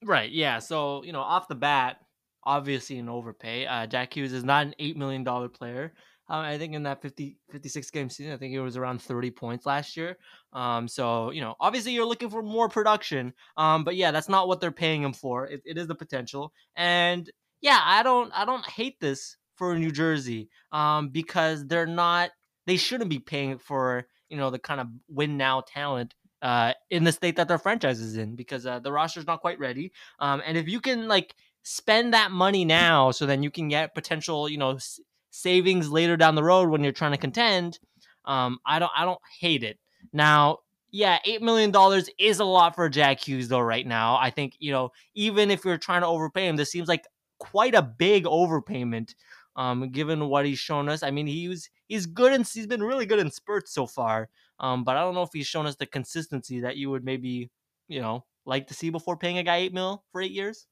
Right. 0.02 0.30
Yeah. 0.30 0.58
So 0.58 1.02
you 1.04 1.12
know, 1.12 1.20
off 1.20 1.48
the 1.48 1.54
bat, 1.54 1.96
obviously 2.44 2.98
an 2.98 3.08
overpay. 3.08 3.66
Uh, 3.66 3.86
Jack 3.86 4.14
Hughes 4.14 4.32
is 4.32 4.44
not 4.44 4.66
an 4.66 4.74
eight 4.78 4.96
million 4.96 5.24
dollar 5.24 5.48
player. 5.48 5.94
Um, 6.28 6.40
I 6.40 6.56
think 6.56 6.72
in 6.72 6.84
that 6.84 7.02
50, 7.02 7.36
56 7.50 7.90
game 7.90 8.08
season, 8.08 8.32
I 8.32 8.38
think 8.38 8.52
he 8.52 8.58
was 8.58 8.78
around 8.78 9.02
thirty 9.02 9.30
points 9.30 9.66
last 9.66 9.96
year. 9.96 10.16
Um, 10.52 10.88
so 10.88 11.30
you 11.30 11.40
know, 11.40 11.54
obviously 11.60 11.92
you're 11.92 12.06
looking 12.06 12.30
for 12.30 12.42
more 12.42 12.68
production. 12.68 13.32
Um, 13.56 13.84
but 13.84 13.96
yeah, 13.96 14.10
that's 14.10 14.28
not 14.28 14.48
what 14.48 14.60
they're 14.60 14.72
paying 14.72 15.02
him 15.02 15.12
for. 15.12 15.46
It, 15.46 15.62
it 15.64 15.78
is 15.78 15.86
the 15.86 15.94
potential, 15.94 16.52
and 16.76 17.30
yeah, 17.64 17.80
I 17.82 18.02
don't, 18.02 18.30
I 18.34 18.44
don't 18.44 18.66
hate 18.66 19.00
this 19.00 19.36
for 19.56 19.76
New 19.78 19.90
Jersey. 19.90 20.48
Um, 20.72 21.08
because 21.08 21.66
they're 21.66 21.86
not, 21.86 22.30
they 22.66 22.76
shouldn't 22.76 23.10
be 23.10 23.18
paying 23.18 23.58
for 23.58 24.06
you 24.28 24.36
know 24.36 24.50
the 24.50 24.58
kind 24.58 24.80
of 24.80 24.88
win 25.08 25.36
now 25.36 25.62
talent 25.66 26.14
uh, 26.42 26.72
in 26.90 27.04
the 27.04 27.12
state 27.12 27.36
that 27.36 27.48
their 27.48 27.58
franchise 27.58 28.00
is 28.00 28.16
in 28.16 28.34
because 28.36 28.66
uh, 28.66 28.78
the 28.80 28.92
roster's 28.92 29.26
not 29.26 29.40
quite 29.40 29.58
ready. 29.60 29.92
Um, 30.18 30.42
and 30.44 30.58
if 30.58 30.68
you 30.68 30.80
can 30.80 31.08
like 31.08 31.34
spend 31.62 32.14
that 32.14 32.30
money 32.30 32.64
now, 32.64 33.12
so 33.12 33.26
then 33.26 33.42
you 33.42 33.50
can 33.50 33.68
get 33.68 33.94
potential, 33.94 34.48
you 34.48 34.58
know, 34.58 34.72
s- 34.72 35.00
savings 35.30 35.90
later 35.90 36.16
down 36.16 36.34
the 36.34 36.42
road 36.44 36.68
when 36.68 36.82
you're 36.82 36.92
trying 36.92 37.12
to 37.12 37.18
contend. 37.18 37.78
Um, 38.24 38.58
I 38.66 38.78
don't, 38.78 38.92
I 38.96 39.04
don't 39.04 39.20
hate 39.40 39.62
it. 39.62 39.78
Now, 40.12 40.58
yeah, 40.90 41.18
eight 41.24 41.42
million 41.42 41.70
dollars 41.72 42.10
is 42.18 42.40
a 42.40 42.44
lot 42.44 42.76
for 42.76 42.88
Jack 42.88 43.26
Hughes 43.26 43.48
though. 43.48 43.60
Right 43.60 43.86
now, 43.86 44.16
I 44.16 44.30
think 44.30 44.54
you 44.60 44.72
know 44.72 44.90
even 45.14 45.50
if 45.50 45.64
you're 45.64 45.78
trying 45.78 46.02
to 46.02 46.06
overpay 46.06 46.46
him, 46.46 46.56
this 46.56 46.70
seems 46.70 46.88
like 46.88 47.04
quite 47.44 47.74
a 47.74 47.82
big 47.82 48.24
overpayment. 48.24 49.14
Um, 49.56 49.90
given 49.90 50.28
what 50.28 50.46
he's 50.46 50.58
shown 50.58 50.88
us, 50.88 51.02
I 51.02 51.10
mean, 51.10 51.26
he's 51.26 51.70
he's 51.86 52.06
good 52.06 52.32
and 52.32 52.46
he's 52.46 52.66
been 52.66 52.82
really 52.82 53.06
good 53.06 53.20
in 53.20 53.30
spurts 53.30 53.72
so 53.72 53.86
far. 53.86 54.28
Um, 54.58 54.84
but 54.84 54.96
I 54.96 55.00
don't 55.00 55.14
know 55.14 55.22
if 55.22 55.30
he's 55.32 55.46
shown 55.46 55.66
us 55.66 55.76
the 55.76 55.86
consistency 55.86 56.60
that 56.60 56.76
you 56.76 56.90
would 56.90 57.04
maybe, 57.04 57.50
you 57.88 58.00
know, 58.00 58.24
like 58.46 58.66
to 58.68 58.74
see 58.74 58.90
before 58.90 59.16
paying 59.16 59.38
a 59.38 59.42
guy 59.42 59.58
eight 59.58 59.72
mil 59.72 60.04
for 60.10 60.20
eight 60.20 60.32
years. 60.32 60.66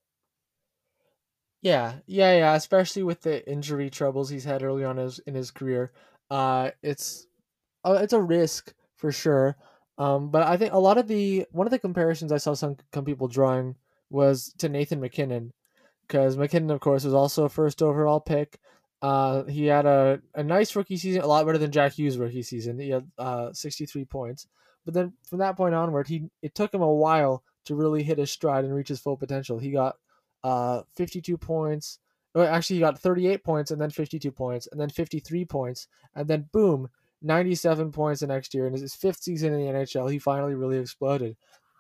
Yeah, 1.63 1.95
yeah, 2.07 2.37
yeah. 2.37 2.55
Especially 2.55 3.05
with 3.05 3.23
the 3.23 3.49
injury 3.49 3.89
troubles 3.89 4.29
he's 4.29 4.45
had 4.45 4.63
early 4.63 4.85
on 4.85 4.97
his, 4.97 5.21
in 5.21 5.35
his 5.35 5.51
career, 5.53 5.93
uh, 6.31 6.71
it's 6.83 7.27
uh, 7.85 7.99
it's 8.03 8.13
a 8.13 8.21
risk 8.21 8.75
for 8.97 9.13
sure. 9.13 9.57
Um, 9.99 10.31
but 10.31 10.43
I 10.43 10.57
think 10.57 10.73
a 10.73 10.79
lot 10.79 10.99
of 10.99 11.07
the 11.07 11.47
one 11.53 11.67
of 11.67 11.71
the 11.71 11.79
comparisons 11.79 12.33
I 12.33 12.39
saw 12.39 12.55
some 12.55 12.77
some 12.95 13.05
people 13.05 13.29
drawing 13.29 13.77
was 14.11 14.53
to 14.59 14.69
Nathan 14.69 15.01
MacKinnon, 15.01 15.53
because 16.13 16.37
MacKinnon, 16.37 16.71
of 16.71 16.81
course, 16.81 17.05
was 17.05 17.15
also 17.15 17.45
a 17.45 17.49
first 17.49 17.81
overall 17.81 18.21
pick. 18.21 18.59
Uh, 19.01 19.45
he 19.45 19.65
had 19.65 19.87
a, 19.87 20.21
a 20.35 20.45
nice 20.45 20.77
rookie 20.77 20.99
season, 20.99 21.23
a 21.23 21.27
lot 21.27 21.47
better 21.47 21.57
than 21.57 21.73
Jack 21.73 21.95
Hughes' 21.95 22.19
rookie 22.19 22.43
season. 22.43 22.79
He 22.79 22.91
had 22.91 23.11
uh, 23.17 23.53
63 23.55 24.05
points. 24.05 24.47
But 24.85 24.93
then 24.93 25.15
from 25.27 25.39
that 25.39 25.57
point 25.57 25.75
onward, 25.75 26.09
he 26.09 26.29
it 26.43 26.55
took 26.55 26.75
him 26.75 26.83
a 26.83 26.93
while 26.93 27.43
to 27.65 27.75
really 27.75 28.03
hit 28.03 28.19
his 28.19 28.31
stride 28.31 28.65
and 28.65 28.75
reach 28.75 28.89
his 28.89 29.01
full 29.01 29.17
potential. 29.17 29.59
He 29.59 29.71
got 29.71 29.97
uh, 30.45 30.83
52 30.97 31.39
points. 31.39 31.99
Well, 32.35 32.47
actually, 32.47 32.77
he 32.77 32.81
got 32.81 32.99
38 32.99 33.43
points 33.43 33.71
and 33.71 33.81
then 33.81 33.91
52 33.91 34.31
points 34.33 34.69
and 34.71 34.79
then 34.79 34.91
53 34.91 35.47
points. 35.47 35.89
And 36.15 36.29
then, 36.29 36.49
boom, 36.53 36.91
97 37.23 37.91
points 37.91 38.21
the 38.21 38.27
next 38.27 38.53
year. 38.53 38.67
In 38.67 38.75
his 38.75 38.95
fifth 38.95 39.23
season 39.23 39.55
in 39.55 39.61
the 39.61 39.73
NHL, 39.73 40.11
he 40.13 40.19
finally 40.19 40.55
really 40.55 40.79
exploded. 40.79 41.37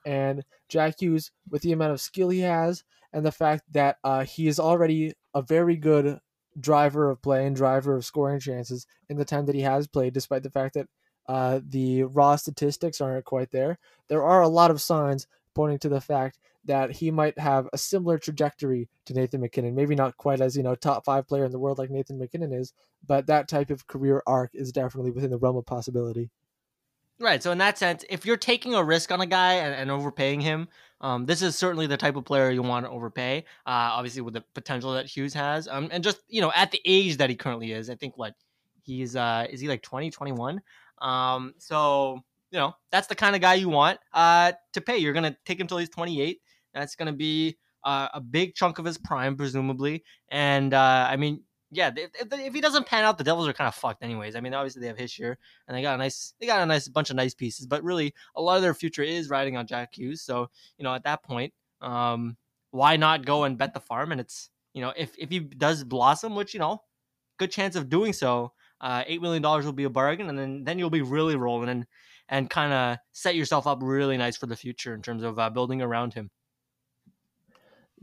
And 0.07 0.43
Jack 0.69 1.01
Hughes, 1.01 1.33
with 1.51 1.63
the 1.63 1.73
amount 1.73 1.93
of 1.93 2.01
skill 2.01 2.31
he 2.31 2.41
has 2.41 2.83
and 3.13 3.25
the 3.25 3.33
fact 3.33 3.65
that 3.73 3.97
uh, 4.05 4.25
he 4.25 4.47
is 4.49 4.59
already 4.59 5.15
a 5.35 5.43
very 5.43 5.77
good 5.77 6.19
driver 6.59 7.11
of 7.11 7.23
play 7.23 7.47
and 7.47 7.57
driver 7.57 7.97
of 7.97 8.05
scoring 8.05 8.41
chances 8.41 8.87
in 9.09 9.17
the 9.17 9.25
time 9.25 9.47
that 9.47 9.55
he 9.55 9.63
has 9.63 9.87
played, 9.87 10.13
despite 10.13 10.43
the 10.43 10.51
fact 10.51 10.75
that 10.75 10.87
uh, 11.29 11.61
the 11.67 12.03
raw 12.05 12.37
statistics 12.37 13.01
aren't 13.01 13.25
quite 13.25 13.51
there, 13.51 13.79
there 14.09 14.23
are 14.23 14.43
a 14.43 14.49
lot 14.49 14.71
of 14.71 14.81
signs 14.81 15.27
pointing 15.55 15.79
to 15.79 15.89
the 15.89 16.01
fact 16.01 16.39
that 16.65 16.93
he 16.93 17.11
might 17.11 17.39
have 17.39 17.69
a 17.73 17.79
similar 17.79 18.19
trajectory 18.19 18.89
to 19.05 19.15
Nathan 19.15 19.41
MacKinnon. 19.41 19.75
Maybe 19.75 19.95
not 19.95 20.17
quite 20.17 20.41
as, 20.41 20.57
you 20.57 20.63
know, 20.63 20.75
top 20.75 21.05
five 21.05 21.27
player 21.27 21.45
in 21.45 21.53
the 21.53 21.59
world 21.59 21.79
like 21.79 21.91
Nathan 21.91 22.19
MacKinnon 22.19 22.53
is, 22.53 22.73
but 23.07 23.27
that 23.27 23.49
type 23.49 23.71
of 23.71 23.87
career 23.87 24.23
arc 24.27 24.51
is 24.55 24.73
definitely 24.73 25.11
within 25.11 25.31
the 25.31 25.39
realm 25.39 25.57
of 25.57 25.67
possibility. 25.67 26.31
Right. 27.23 27.41
So 27.41 27.53
in 27.53 27.59
that 27.59 27.79
sense, 27.79 28.05
if 28.11 28.27
you're 28.27 28.37
taking 28.37 28.75
a 28.75 28.83
risk 28.83 29.13
on 29.13 29.21
a 29.21 29.27
guy 29.27 29.55
and, 29.55 29.73
and 29.77 29.93
overpaying 29.93 30.41
him, 30.41 30.67
um, 31.01 31.25
this 31.25 31.41
is 31.41 31.55
certainly 31.55 31.87
the 31.87 31.97
type 31.97 32.17
of 32.17 32.25
player 32.25 32.51
you 32.51 32.63
want 32.63 32.85
to 32.85 32.91
overpay. 32.91 33.45
Uh, 33.65 33.95
obviously 33.95 34.23
with 34.23 34.35
the 34.35 34.43
potential 34.55 34.93
that 34.95 35.07
Hughes 35.07 35.33
has, 35.35 35.69
um, 35.69 35.89
and 35.93 36.03
just 36.03 36.19
you 36.29 36.41
know 36.41 36.51
at 36.57 36.73
the 36.73 36.81
age 36.85 37.19
that 37.19 37.31
he 37.31 37.37
currently 37.37 37.71
is, 37.71 37.89
I 37.89 37.95
think 37.95 38.19
what 38.19 38.35
he's 38.83 39.15
uh, 39.15 39.47
is 39.49 39.61
he 39.61 39.69
like 39.69 39.83
20, 39.83 40.11
21? 40.11 40.61
Um, 41.01 41.55
so 41.59 42.19
you 42.51 42.59
know 42.59 42.75
that's 42.91 43.07
the 43.07 43.15
kind 43.15 43.37
of 43.37 43.41
guy 43.41 43.55
you 43.55 43.69
want 43.69 44.01
uh, 44.13 44.53
to 44.73 44.81
pay. 44.81 44.99
You're 44.99 45.13
gonna 45.13 45.37
take 45.47 45.61
him 45.61 45.69
till 45.69 45.79
he's 45.79 45.91
28. 45.91 46.41
That's 46.75 46.97
gonna 46.97 47.13
be 47.13 47.57
uh, 47.85 48.09
a 48.15 48.21
big 48.21 48.57
chunk 48.57 48.81
of 48.81 48.85
his 48.85 48.99
prime, 48.99 49.37
presumably. 49.37 50.03
And 50.29 50.75
uh, 50.75 51.07
I 51.09 51.15
mean, 51.17 51.45
yeah, 51.75 51.91
if, 51.97 52.11
if, 52.31 52.55
he 52.55 52.61
doesn't 52.61 52.87
pan 52.87 53.05
out, 53.05 53.17
the 53.17 53.25
Devils 53.25 53.49
are 53.49 53.55
kind 53.55 53.67
of 53.67 53.75
fucked, 53.75 54.03
anyways. 54.03 54.37
I 54.37 54.41
mean, 54.41 54.53
obviously 54.53 54.81
they 54.83 54.89
have 54.89 54.99
his 54.99 55.19
year, 55.19 55.39
and 55.67 55.75
they 55.75 55.81
got 55.81 55.95
a 55.95 55.99
nice, 55.99 56.35
they 56.39 56.47
got 56.47 56.61
a 56.61 56.67
nice 56.67 56.87
bunch 56.87 57.09
of 57.09 57.17
nice 57.17 57.35
pieces, 57.35 57.67
but 57.67 57.83
really 57.83 58.15
a 58.37 58.43
lot 58.43 58.57
of 58.57 58.63
their 58.63 58.75
future 58.75 59.03
is 59.03 59.31
riding 59.31 59.57
on 59.57 59.67
Jack 59.67 59.97
Hughes. 59.97 60.21
So 60.21 60.51
you 60.77 60.85
know, 60.85 60.95
at 60.95 61.05
that 61.05 61.23
point, 61.23 61.55
um, 61.81 62.37
why 62.73 62.97
not 62.97 63.25
go 63.25 63.45
and 63.45 63.57
bet 63.57 63.73
the 63.73 63.81
farm? 63.81 64.13
And 64.13 64.21
it's 64.21 64.51
you 64.75 64.83
know, 64.83 64.93
if 64.97 65.15
if 65.19 65.31
he 65.31 65.41
does 65.41 65.83
blossom, 65.83 66.35
which 66.35 66.53
you 66.53 66.61
know, 66.61 66.83
good 67.39 67.51
chance 67.51 67.75
of 67.75 67.89
doing 67.89 68.13
so, 68.13 68.53
uh, 68.83 69.05
eight 69.07 69.23
million 69.23 69.43
dollars 69.43 69.65
will 69.65 69.73
be 69.73 69.85
a 69.85 69.91
bargain, 69.91 70.29
and 70.29 70.39
then 70.39 70.65
then 70.65 70.79
you'll 70.79 70.91
be 70.91 71.03
really 71.03 71.37
rolling 71.37 71.71
and 71.71 71.87
and 72.29 72.51
kind 72.51 72.73
of 72.73 72.99
set 73.13 73.35
yourself 73.35 73.67
up 73.67 73.79
really 73.83 74.19
nice 74.19 74.37
for 74.37 74.47
the 74.47 74.57
future 74.57 74.95
in 74.95 75.01
terms 75.01 75.23
of 75.23 75.39
uh, 75.39 75.49
building 75.49 75.81
around 75.81 76.13
him. 76.13 76.31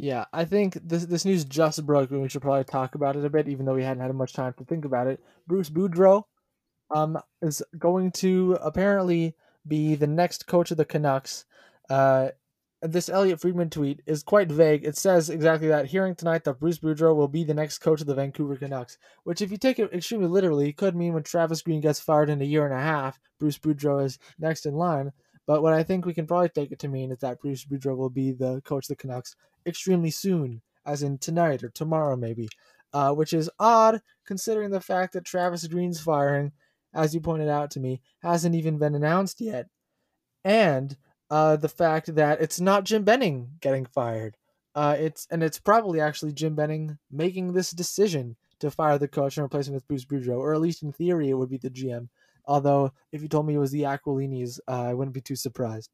Yeah, 0.02 0.24
I 0.32 0.46
think 0.46 0.80
this 0.82 1.06
this 1.06 1.26
news 1.26 1.44
just 1.44 1.86
broke, 1.86 2.10
and 2.10 2.22
we 2.22 2.30
should 2.30 2.42
probably 2.42 2.64
talk 2.64 2.96
about 2.96 3.18
it 3.18 3.26
a 3.26 3.30
bit, 3.30 3.50
even 3.50 3.66
though 3.66 3.76
we 3.76 3.84
hadn't 3.84 4.02
had 4.02 4.16
much 4.16 4.32
time 4.32 4.54
to 4.58 4.64
think 4.64 4.86
about 4.86 5.08
it. 5.08 5.20
Bruce 5.46 5.70
Boudreau, 5.70 6.24
um, 6.90 7.20
is 7.42 7.62
going 7.78 8.12
to 8.14 8.58
apparently 8.62 9.36
be 9.68 9.96
the 9.96 10.08
next 10.08 10.48
coach 10.48 10.72
of 10.72 10.78
the 10.78 10.86
Canucks. 10.86 11.44
Uh, 11.90 12.30
this 12.82 13.10
Elliotte 13.10 13.42
Friedman 13.42 13.70
tweet 13.70 14.02
is 14.06 14.24
quite 14.24 14.50
vague. 14.50 14.86
It 14.86 14.96
says 14.96 15.30
exactly 15.30 15.68
that. 15.68 15.88
Hearing 15.88 16.16
tonight 16.16 16.46
that 16.46 16.62
Bruce 16.62 16.80
Boudreau 16.80 17.14
will 17.14 17.28
be 17.28 17.44
the 17.44 17.54
next 17.54 17.80
coach 17.80 18.00
of 18.00 18.08
the 18.08 18.16
Vancouver 18.16 18.56
Canucks, 18.56 18.98
which, 19.26 19.42
if 19.42 19.52
you 19.52 19.58
take 19.58 19.80
it 19.80 19.92
extremely 19.94 20.28
literally, 20.28 20.72
could 20.72 20.96
mean 20.96 21.14
when 21.14 21.24
Travis 21.24 21.62
Green 21.62 21.82
gets 21.82 22.00
fired 22.00 22.30
in 22.30 22.42
a 22.42 22.46
year 22.46 22.64
and 22.64 22.74
a 22.74 22.80
half, 22.80 23.20
Bruce 23.38 23.58
Boudreau 23.58 24.06
is 24.06 24.18
next 24.40 24.66
in 24.66 24.76
line. 24.76 25.12
But 25.50 25.64
what 25.64 25.74
I 25.74 25.82
think 25.82 26.06
we 26.06 26.14
can 26.14 26.28
probably 26.28 26.50
take 26.50 26.72
it 26.72 26.78
to 26.78 26.88
mean 26.88 27.12
is 27.12 27.18
that 27.22 27.40
Bruce 27.42 27.66
Boudreau 27.66 27.98
will 27.98 28.12
be 28.12 28.32
the 28.32 28.62
coach 28.62 28.84
of 28.84 28.90
the 28.90 28.96
Canucks 28.96 29.36
extremely 29.66 30.12
soon, 30.12 30.62
as 30.86 31.02
in 31.02 31.18
tonight 31.18 31.64
or 31.64 31.70
tomorrow, 31.70 32.16
maybe. 32.16 32.50
Uh, 32.94 33.14
which 33.14 33.34
is 33.34 33.50
odd 33.58 34.04
considering 34.28 34.70
the 34.70 34.80
fact 34.80 35.14
that 35.14 35.26
Travis 35.26 35.66
Green's 35.66 36.00
firing, 36.00 36.52
as 36.94 37.16
you 37.16 37.20
pointed 37.20 37.50
out 37.50 37.72
to 37.72 37.80
me, 37.80 38.00
hasn't 38.22 38.54
even 38.54 38.78
been 38.78 38.94
announced 38.94 39.42
yet. 39.42 39.70
And 40.44 40.96
uh, 41.32 41.56
the 41.56 41.68
fact 41.68 42.14
that 42.14 42.40
it's 42.40 42.60
not 42.60 42.84
Jim 42.84 43.04
Benning 43.04 43.54
getting 43.60 43.88
fired. 43.88 44.38
Uh, 44.76 44.98
it's 45.00 45.26
and 45.32 45.42
it's 45.42 45.60
probably 45.60 46.00
actually 46.00 46.32
Jim 46.32 46.54
Benning 46.54 47.00
making 47.10 47.54
this 47.54 47.72
decision 47.72 48.36
to 48.60 48.70
fire 48.70 49.00
the 49.00 49.08
coach 49.08 49.36
and 49.36 49.46
replace 49.46 49.68
him 49.68 49.74
with 49.74 49.88
Bruce 49.88 50.06
Boudreau, 50.06 50.38
or 50.38 50.54
at 50.54 50.62
least 50.62 50.84
in 50.84 50.92
theory 50.92 51.32
it 51.32 51.34
would 51.40 51.50
be 51.50 51.58
the 51.58 51.72
GM. 51.72 52.10
Although 52.50 52.92
if 53.12 53.22
you 53.22 53.30
told 53.30 53.48
me 53.48 53.54
it 53.54 53.60
was 53.60 53.72
the 53.72 53.84
Aquilinis, 53.84 54.60
uh, 54.68 54.84
I 54.84 54.94
wouldn't 54.94 55.14
be 55.14 55.22
too 55.22 55.38
surprised. 55.38 55.90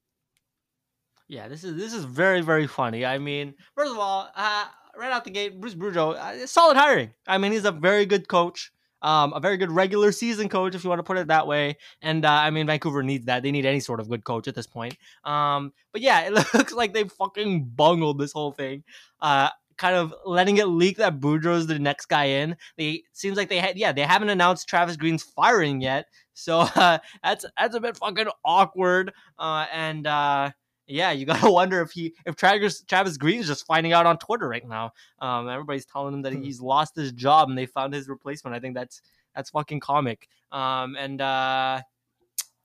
Yeah, 1.27 1.47
this 1.47 1.63
is 1.63 1.75
this 1.75 1.93
is 1.93 2.03
very 2.03 2.41
very 2.41 2.65
funny. 2.65 3.05
I 3.05 3.19
mean, 3.19 3.53
first 3.75 3.91
of 3.91 3.99
all, 3.99 4.29
uh, 4.35 4.65
right 4.97 5.11
out 5.11 5.23
the 5.25 5.31
gate, 5.31 5.59
Bruce 5.59 5.75
Boudreau, 5.75 6.15
uh, 6.15 6.47
solid 6.47 6.77
hiring. 6.77 7.11
I 7.27 7.37
mean, 7.37 7.51
he's 7.51 7.65
a 7.65 7.71
very 7.71 8.05
good 8.07 8.27
coach 8.27 8.71
um, 9.05 9.33
a 9.33 9.39
very 9.39 9.57
good 9.57 9.71
regular 9.71 10.11
season 10.11 10.49
coach, 10.49 10.73
if 10.73 10.83
you 10.83 10.89
want 10.89 10.99
to 10.99 11.03
put 11.03 11.17
it 11.17 11.27
that 11.27 11.45
way. 11.45 11.77
And 12.01 12.25
uh, 12.25 12.31
I 12.31 12.49
mean, 12.49 12.65
Vancouver 12.65 13.03
needs 13.03 13.25
that. 13.25 13.43
They 13.43 13.51
need 13.51 13.65
any 13.65 13.79
sort 13.79 13.99
of 13.99 14.09
good 14.09 14.23
coach 14.23 14.47
at 14.47 14.55
this 14.55 14.65
point. 14.65 14.97
Um, 15.23 15.73
but 15.91 16.01
yeah, 16.01 16.21
it 16.21 16.33
looks 16.53 16.73
like 16.73 16.93
they 16.93 17.03
fucking 17.03 17.65
bungled 17.75 18.17
this 18.17 18.31
whole 18.31 18.51
thing. 18.51 18.83
Uh, 19.21 19.49
kind 19.77 19.95
of 19.95 20.13
letting 20.25 20.57
it 20.57 20.67
leak 20.67 20.97
that 20.97 21.19
Boudreau's 21.19 21.67
the 21.67 21.77
next 21.77 22.07
guy 22.07 22.25
in. 22.25 22.57
They 22.77 23.03
seems 23.13 23.37
like 23.37 23.49
they 23.49 23.59
had 23.59 23.77
yeah 23.77 23.91
they 23.91 24.01
haven't 24.01 24.29
announced 24.29 24.67
Travis 24.67 24.97
Green's 24.97 25.21
firing 25.21 25.81
yet, 25.81 26.07
so 26.35 26.59
uh, 26.75 26.99
that's 27.23 27.45
that's 27.57 27.75
a 27.75 27.79
bit 27.79 27.97
fucking 27.97 28.27
awkward. 28.43 29.11
Uh, 29.39 29.65
and 29.73 30.05
uh, 30.05 30.51
yeah, 30.85 31.11
you 31.11 31.25
gotta 31.25 31.49
wonder 31.51 31.81
if 31.81 31.91
he 31.91 32.13
if 32.25 32.35
Travis 32.35 32.83
Travis 32.83 33.17
Green 33.17 33.39
is 33.39 33.47
just 33.47 33.65
finding 33.65 33.93
out 33.93 34.05
on 34.05 34.19
Twitter 34.19 34.47
right 34.47 34.67
now. 34.67 34.91
Um, 35.19 35.49
everybody's 35.49 35.85
telling 35.85 36.13
him 36.13 36.21
that 36.21 36.33
hmm. 36.33 36.43
he's 36.43 36.61
lost 36.61 36.95
his 36.95 37.11
job 37.11 37.49
and 37.49 37.57
they 37.57 37.65
found 37.65 37.93
his 37.93 38.07
replacement. 38.07 38.55
I 38.55 38.59
think 38.59 38.75
that's 38.75 39.01
that's 39.33 39.49
fucking 39.49 39.79
comic. 39.79 40.27
Um, 40.51 40.95
and 40.95 41.19
uh, 41.19 41.81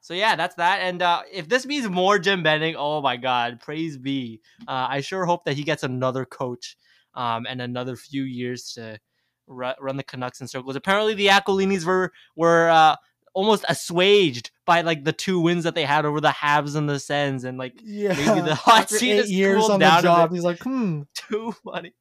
so 0.01 0.15
yeah, 0.15 0.37
that's 0.37 0.57
that. 0.57 0.81
And 0.81 1.01
uh, 1.01 1.23
if 1.33 1.49
this 1.49 1.65
means 1.65 1.89
more 1.89 2.19
Jim 2.19 2.43
Benning, 2.43 2.77
oh 2.77 3.01
my 3.01 3.17
god, 3.17 3.61
praise 3.61 3.97
be. 3.97 4.41
Uh, 4.69 4.87
I 4.91 5.01
sure 5.01 5.25
hope 5.25 5.45
that 5.45 5.55
he 5.55 5.63
gets 5.63 5.83
another 5.83 6.25
coach 6.25 6.77
um, 7.15 7.47
and 7.49 7.63
another 7.63 7.97
few 7.97 8.25
years 8.25 8.73
to 8.75 8.99
run 9.47 9.97
the 9.97 10.05
Canucks 10.05 10.41
in 10.41 10.47
circles. 10.47 10.77
Apparently, 10.77 11.15
the 11.15 11.27
Aquilinis 11.27 11.85
were 11.85 12.13
were 12.37 12.71
uh, 12.71 12.97
almost 13.33 13.65
assuaged 13.69 14.51
by 14.67 14.83
like 14.83 15.05
the 15.05 15.13
two 15.13 15.41
wins 15.41 15.65
that 15.65 15.75
they 15.75 15.85
had 15.85 16.05
over 16.05 16.21
the 16.21 16.29
Habs 16.29 16.77
and 16.77 16.89
the 16.89 16.99
Sens, 16.99 17.45
and 17.45 17.59
like 17.59 17.81
yeah, 17.83 18.15
maybe 18.15 18.41
the 18.41 18.55
hot 18.67 18.91
seat 18.91 19.13
is 19.13 19.31
years 19.31 19.69
on 19.69 19.81
the 19.81 20.01
job. 20.01 20.33
He's 20.33 20.45
like, 20.45 20.63
hmm, 20.63 21.03
too 21.15 21.53
funny. 21.65 21.95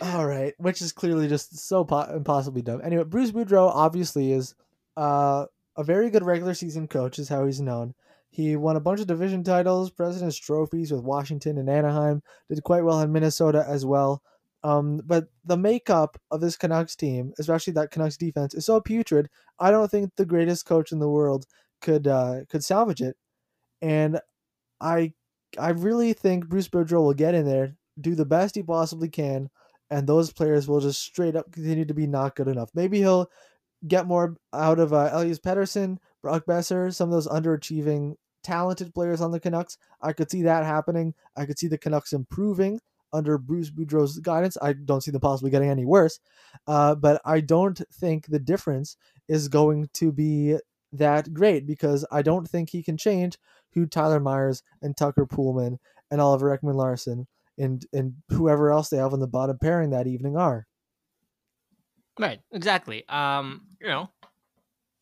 All 0.00 0.26
right, 0.26 0.54
which 0.58 0.80
is 0.80 0.92
clearly 0.92 1.26
just 1.26 1.58
so 1.58 1.84
po- 1.84 2.14
impossibly 2.14 2.62
dumb. 2.62 2.80
Anyway, 2.84 3.04
Bruce 3.04 3.32
Boudreau 3.32 3.68
obviously 3.74 4.32
is 4.32 4.54
uh, 4.96 5.46
a 5.76 5.82
very 5.82 6.10
good 6.10 6.24
regular 6.24 6.54
season 6.54 6.86
coach, 6.86 7.18
is 7.18 7.28
how 7.28 7.44
he's 7.44 7.60
known. 7.60 7.94
He 8.30 8.54
won 8.54 8.76
a 8.76 8.80
bunch 8.80 9.00
of 9.00 9.08
division 9.08 9.42
titles, 9.42 9.90
President's 9.90 10.36
trophies 10.36 10.92
with 10.92 11.02
Washington 11.02 11.58
and 11.58 11.68
Anaheim. 11.68 12.22
Did 12.48 12.62
quite 12.62 12.84
well 12.84 13.00
in 13.00 13.10
Minnesota 13.10 13.64
as 13.66 13.84
well. 13.84 14.22
Um, 14.62 15.00
but 15.04 15.28
the 15.44 15.56
makeup 15.56 16.20
of 16.30 16.40
this 16.40 16.56
Canucks 16.56 16.94
team, 16.94 17.32
especially 17.38 17.72
that 17.74 17.90
Canucks 17.90 18.16
defense, 18.16 18.54
is 18.54 18.66
so 18.66 18.80
putrid. 18.80 19.28
I 19.58 19.70
don't 19.70 19.90
think 19.90 20.12
the 20.16 20.26
greatest 20.26 20.66
coach 20.66 20.92
in 20.92 20.98
the 20.98 21.08
world 21.08 21.46
could 21.80 22.06
uh, 22.06 22.40
could 22.48 22.64
salvage 22.64 23.00
it. 23.00 23.16
And 23.80 24.20
I 24.80 25.14
I 25.58 25.70
really 25.70 26.12
think 26.12 26.48
Bruce 26.48 26.68
Boudreau 26.68 27.02
will 27.02 27.14
get 27.14 27.34
in 27.34 27.46
there, 27.46 27.76
do 28.00 28.14
the 28.14 28.26
best 28.26 28.54
he 28.54 28.62
possibly 28.62 29.08
can, 29.08 29.48
and 29.90 30.06
those 30.06 30.32
players 30.32 30.68
will 30.68 30.80
just 30.80 31.00
straight 31.00 31.36
up 31.36 31.50
continue 31.52 31.86
to 31.86 31.94
be 31.94 32.06
not 32.06 32.36
good 32.36 32.48
enough. 32.48 32.70
Maybe 32.74 32.98
he'll 32.98 33.30
get 33.88 34.06
more 34.06 34.36
out 34.52 34.78
of 34.78 34.92
uh, 34.92 35.10
Elias 35.12 35.40
Pettersson, 35.40 35.98
Brock 36.22 36.44
Boeser, 36.46 36.94
some 36.94 37.08
of 37.08 37.14
those 37.14 37.28
underachieving 37.28 38.14
talented 38.42 38.94
players 38.94 39.20
on 39.20 39.32
the 39.32 39.40
Canucks. 39.40 39.78
I 40.02 40.12
could 40.12 40.30
see 40.30 40.42
that 40.42 40.64
happening. 40.64 41.14
I 41.36 41.46
could 41.46 41.58
see 41.58 41.68
the 41.68 41.78
Canucks 41.78 42.12
improving 42.12 42.80
under 43.12 43.38
Bruce 43.38 43.70
Boudreau's 43.70 44.18
guidance. 44.18 44.56
I 44.60 44.72
don't 44.72 45.02
see 45.02 45.10
them 45.10 45.20
possibly 45.20 45.50
getting 45.50 45.70
any 45.70 45.84
worse, 45.84 46.20
uh, 46.66 46.94
but 46.94 47.20
I 47.24 47.40
don't 47.40 47.80
think 47.92 48.26
the 48.26 48.38
difference 48.38 48.96
is 49.28 49.48
going 49.48 49.88
to 49.94 50.12
be 50.12 50.56
that 50.92 51.32
great 51.32 51.66
because 51.66 52.04
I 52.10 52.22
don't 52.22 52.48
think 52.48 52.70
he 52.70 52.82
can 52.82 52.96
change 52.96 53.38
who 53.74 53.86
Tyler 53.86 54.20
Myers 54.20 54.62
and 54.82 54.96
Tucker 54.96 55.26
Poolman 55.26 55.78
and 56.10 56.20
Oliver 56.20 56.56
Ekman-Larsson 56.56 57.26
and 57.58 57.86
and 57.92 58.14
whoever 58.30 58.70
else 58.70 58.88
they 58.88 58.96
have 58.96 59.12
on 59.12 59.20
the 59.20 59.26
bottom 59.26 59.58
pairing 59.58 59.90
that 59.90 60.06
evening 60.06 60.36
are. 60.36 60.66
Right, 62.18 62.40
exactly. 62.52 63.08
Um, 63.08 63.66
you 63.80 63.88
know, 63.88 64.10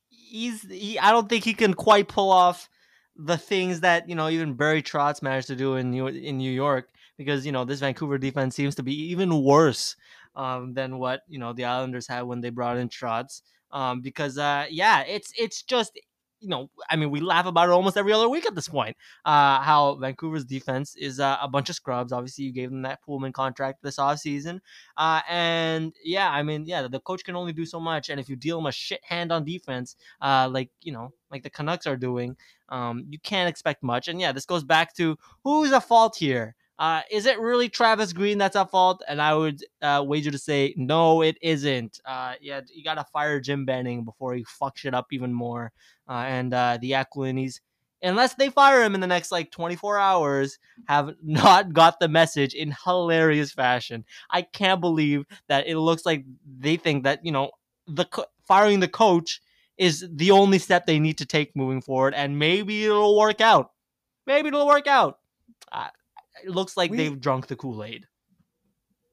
he's 0.09 0.63
he, 0.63 0.99
I 0.99 1.11
don't 1.11 1.29
think 1.29 1.45
he 1.45 1.55
can 1.55 1.75
quite 1.75 2.09
pull 2.09 2.31
off 2.31 2.69
the 3.17 3.39
things 3.39 3.81
that 3.81 4.09
you 4.09 4.15
know 4.15 4.29
even 4.29 4.55
Barry 4.55 4.83
Trotz 4.83 5.23
managed 5.23 5.49
to 5.49 5.57
do 5.57 5.77
in 5.77 5.91
New 5.91 6.07
in 6.07 6.39
New 6.39 6.53
York 6.53 6.91
because 7.19 7.45
you 7.45 7.53
know 7.53 7.65
this 7.65 7.81
Vancouver 7.81 8.17
defense 8.17 8.57
seems 8.57 8.75
to 8.77 8.83
be 8.83 8.95
even 9.11 9.43
worse 9.43 9.97
um, 10.37 10.73
than 10.73 10.99
what 10.99 11.23
you 11.29 11.39
know 11.39 11.53
the 11.53 11.67
Islanders 11.67 12.07
had 12.07 12.23
when 12.23 12.41
they 12.41 12.51
brought 12.51 12.79
in 12.79 12.89
Trotz. 12.89 13.43
Um, 13.71 14.01
because 14.01 14.39
uh, 14.39 14.65
yeah, 14.71 15.03
it's 15.03 15.33
it's 15.37 15.63
just 15.63 15.99
you 16.41 16.49
know, 16.49 16.71
I 16.89 16.97
mean, 16.97 17.11
we 17.11 17.21
laugh 17.21 17.47
about 17.47 17.69
it 17.69 17.73
almost 17.73 17.97
every 17.97 18.13
other 18.13 18.29
week 18.29 18.47
at 18.47 18.55
this 18.55 18.69
point. 18.69 18.97
Uh, 19.25 19.61
how 19.61 19.97
Vancouver's 19.97 20.45
defense 20.45 20.95
is 20.97 21.21
uh, 21.21 21.37
a 21.43 21.49
bunch 21.49 21.69
of 21.69 21.75
scrubs. 21.75 22.13
Obviously, 22.13 22.45
you 22.45 22.53
gave 22.53 22.71
them 22.71 22.83
that 22.83 23.01
Poolman 23.07 23.33
contract 23.33 23.83
this 23.83 23.97
offseason. 23.97 24.61
Uh, 24.97 25.21
and 25.29 25.93
yeah, 26.05 26.31
I 26.31 26.43
mean, 26.43 26.65
yeah, 26.67 26.87
the 26.87 27.01
coach 27.01 27.25
can 27.25 27.37
only 27.37 27.53
do 27.53 27.67
so 27.67 27.81
much. 27.81 28.09
And 28.09 28.21
if 28.21 28.29
you 28.29 28.37
deal 28.37 28.59
him 28.59 28.67
a 28.67 28.73
shit 28.73 29.01
hand 29.05 29.33
on 29.33 29.45
defense, 29.45 29.97
uh, 30.21 30.49
like, 30.51 30.71
you 30.83 30.93
know, 30.93 31.13
like 31.31 31.43
the 31.43 31.51
Canucks 31.51 31.87
are 31.87 31.97
doing, 31.97 32.37
um, 32.69 33.05
you 33.09 33.19
can't 33.19 33.49
expect 33.49 33.83
much. 33.83 34.09
And 34.09 34.21
yeah, 34.21 34.33
this 34.33 34.47
goes 34.47 34.65
back 34.65 34.95
to 34.97 35.19
who's 35.43 35.73
at 35.73 35.85
fault 35.85 36.17
here? 36.17 36.55
Uh, 36.79 37.03
is 37.11 37.27
it 37.27 37.41
really 37.41 37.69
Travis 37.69 38.13
Green 38.13 38.39
that's 38.39 38.55
at 38.57 38.71
fault? 38.71 39.03
And 39.09 39.21
I 39.21 39.35
would 39.35 39.65
uh, 39.83 40.05
wager 40.07 40.31
to 40.31 40.39
say 40.39 40.75
no, 40.77 41.23
it 41.23 41.37
isn't. 41.43 42.01
Uh, 42.05 42.35
yeah, 42.41 42.61
you 42.73 42.85
got 42.85 42.95
to 42.95 43.05
fire 43.13 43.41
Jim 43.41 43.65
Benning 43.65 44.05
before 44.05 44.35
he 44.35 44.45
fucks 44.45 44.85
it 44.85 44.95
up 44.95 45.07
even 45.13 45.33
more. 45.33 45.73
Uh, 46.09 46.25
and 46.27 46.55
uh, 46.55 46.79
the 46.81 46.93
Aquilinis, 46.93 47.61
unless 48.03 48.35
they 48.35 48.49
fire 48.49 48.83
him 48.83 48.95
in 48.95 49.01
the 49.01 49.09
next 49.09 49.33
like 49.33 49.51
24 49.51 49.99
hours, 49.99 50.59
have 50.87 51.15
not 51.23 51.73
got 51.73 51.99
the 51.99 52.09
message 52.09 52.55
in 52.55 52.75
hilarious 52.85 53.53
fashion. 53.53 54.05
I 54.31 54.43
can't 54.43 54.81
believe 54.81 55.25
that 55.49 55.67
it 55.67 55.79
looks 55.79 56.07
like 56.07 56.25
they 56.61 56.77
think 56.77 57.05
that 57.05 57.25
you 57.25 57.33
know 57.33 57.51
the 57.89 58.05
co- 58.05 58.27
firing 58.47 58.81
the 58.81 58.89
coach 58.89 59.41
is 59.79 60.07
the 60.13 60.31
only 60.31 60.59
step 60.59 60.87
they 60.87 60.99
need 60.99 61.19
to 61.19 61.27
take 61.27 61.57
moving 61.57 61.81
forward, 61.81 62.15
and 62.15 62.39
maybe 62.39 62.85
it'll 62.85 63.19
work 63.19 63.41
out. 63.41 63.73
Maybe 64.27 64.49
it'll 64.49 64.67
work 64.67 64.87
out. 64.87 65.19
Uh, 65.73 65.89
it 66.45 66.51
looks 66.51 66.77
like 66.77 66.91
We- 66.91 66.97
they've 66.97 67.21
drunk 67.21 67.47
the 67.47 67.57
Kool 67.57 67.83
Aid. 67.85 68.07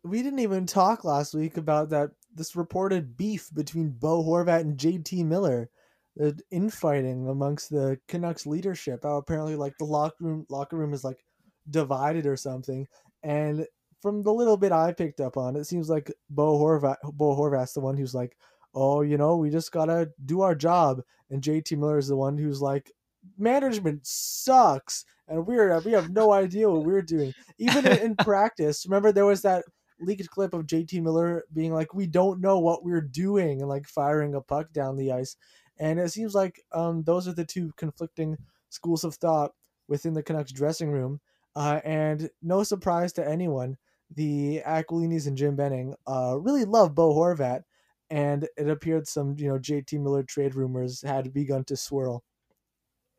We 0.03 0.21
didn't 0.21 0.39
even 0.39 0.65
talk 0.67 1.03
last 1.03 1.34
week 1.34 1.57
about 1.57 1.89
that 1.89 2.11
this 2.34 2.55
reported 2.55 3.17
beef 3.17 3.49
between 3.53 3.89
Bo 3.89 4.23
Horvat 4.23 4.61
and 4.61 4.78
JT 4.78 5.23
Miller. 5.26 5.69
The 6.15 6.39
infighting 6.51 7.28
amongst 7.28 7.69
the 7.69 7.99
Canucks 8.07 8.45
leadership. 8.45 9.01
How 9.03 9.17
apparently 9.17 9.55
like 9.55 9.73
the 9.78 9.86
locker 9.86 10.15
room 10.23 10.45
locker 10.49 10.78
room 10.78 10.93
is 10.93 11.03
like 11.03 11.26
divided 11.69 12.26
or 12.26 12.38
something. 12.38 12.88
And 13.23 13.67
from 14.01 14.21
the 14.21 14.32
little 14.32 14.55
bit 14.55 14.71
I 14.71 14.93
picked 14.93 15.19
up 15.19 15.36
on, 15.36 15.55
it 15.55 15.65
seems 15.65 15.89
like 15.89 16.11
Bo 16.30 16.57
Horvat 16.59 16.97
Bo 17.13 17.36
Horvat's 17.36 17.73
the 17.73 17.82
one 17.82 17.97
who's 17.97 18.13
like, 18.13 18.38
Oh, 18.73 19.01
you 19.01 19.17
know, 19.17 19.38
we 19.38 19.49
just 19.49 19.71
gotta 19.71 20.11
do 20.26 20.41
our 20.41 20.55
job. 20.55 21.01
And 21.32 21.41
JT 21.41 21.78
Miller 21.78 21.97
is 21.97 22.07
the 22.07 22.15
one 22.15 22.38
who's 22.38 22.61
like, 22.61 22.91
Management 23.38 24.05
sucks 24.05 25.03
and 25.28 25.45
we're 25.45 25.80
we 25.82 25.91
have 25.91 26.09
no 26.11 26.32
idea 26.32 26.69
what 26.69 26.86
we're 26.86 27.01
doing. 27.01 27.34
Even 27.57 27.86
in, 27.86 27.97
in 27.99 28.15
practice, 28.19 28.86
remember 28.86 29.11
there 29.11 29.26
was 29.26 29.41
that 29.41 29.65
leaked 29.99 30.30
clip 30.30 30.53
of 30.53 30.65
JT 30.65 31.01
Miller 31.01 31.43
being 31.53 31.73
like, 31.73 31.93
"We 31.93 32.07
don't 32.07 32.41
know 32.41 32.59
what 32.59 32.84
we're 32.84 33.01
doing," 33.01 33.61
and 33.61 33.69
like 33.69 33.88
firing 33.88 34.36
a 34.36 34.41
puck 34.41 34.71
down 34.73 34.97
the 34.97 35.11
ice. 35.11 35.36
And 35.80 35.99
it 35.99 36.11
seems 36.11 36.34
like 36.34 36.61
um, 36.71 37.03
those 37.03 37.28
are 37.28 37.34
the 37.34 37.45
two 37.45 37.71
conflicting 37.78 38.38
schools 38.69 39.03
of 39.03 39.15
thought 39.15 39.51
within 39.88 40.13
the 40.13 40.23
Canucks 40.23 40.51
dressing 40.51 40.89
room. 40.89 41.19
Uh, 41.55 41.80
and 41.84 42.30
no 42.41 42.63
surprise 42.63 43.13
to 43.13 43.28
anyone, 43.28 43.78
the 44.13 44.61
Aquilinis 44.65 45.28
and 45.28 45.38
Jim 45.38 45.55
Benning 45.55 45.95
uh, 46.07 46.38
really 46.39 46.65
love 46.65 46.95
Bo 46.95 47.13
Horvat, 47.13 47.61
and 48.09 48.47
it 48.57 48.69
appeared 48.69 49.07
some 49.07 49.36
you 49.38 49.47
know 49.47 49.59
JT 49.59 49.99
Miller 50.01 50.23
trade 50.23 50.55
rumors 50.55 51.01
had 51.01 51.34
begun 51.34 51.63
to 51.65 51.78
swirl. 51.78 52.23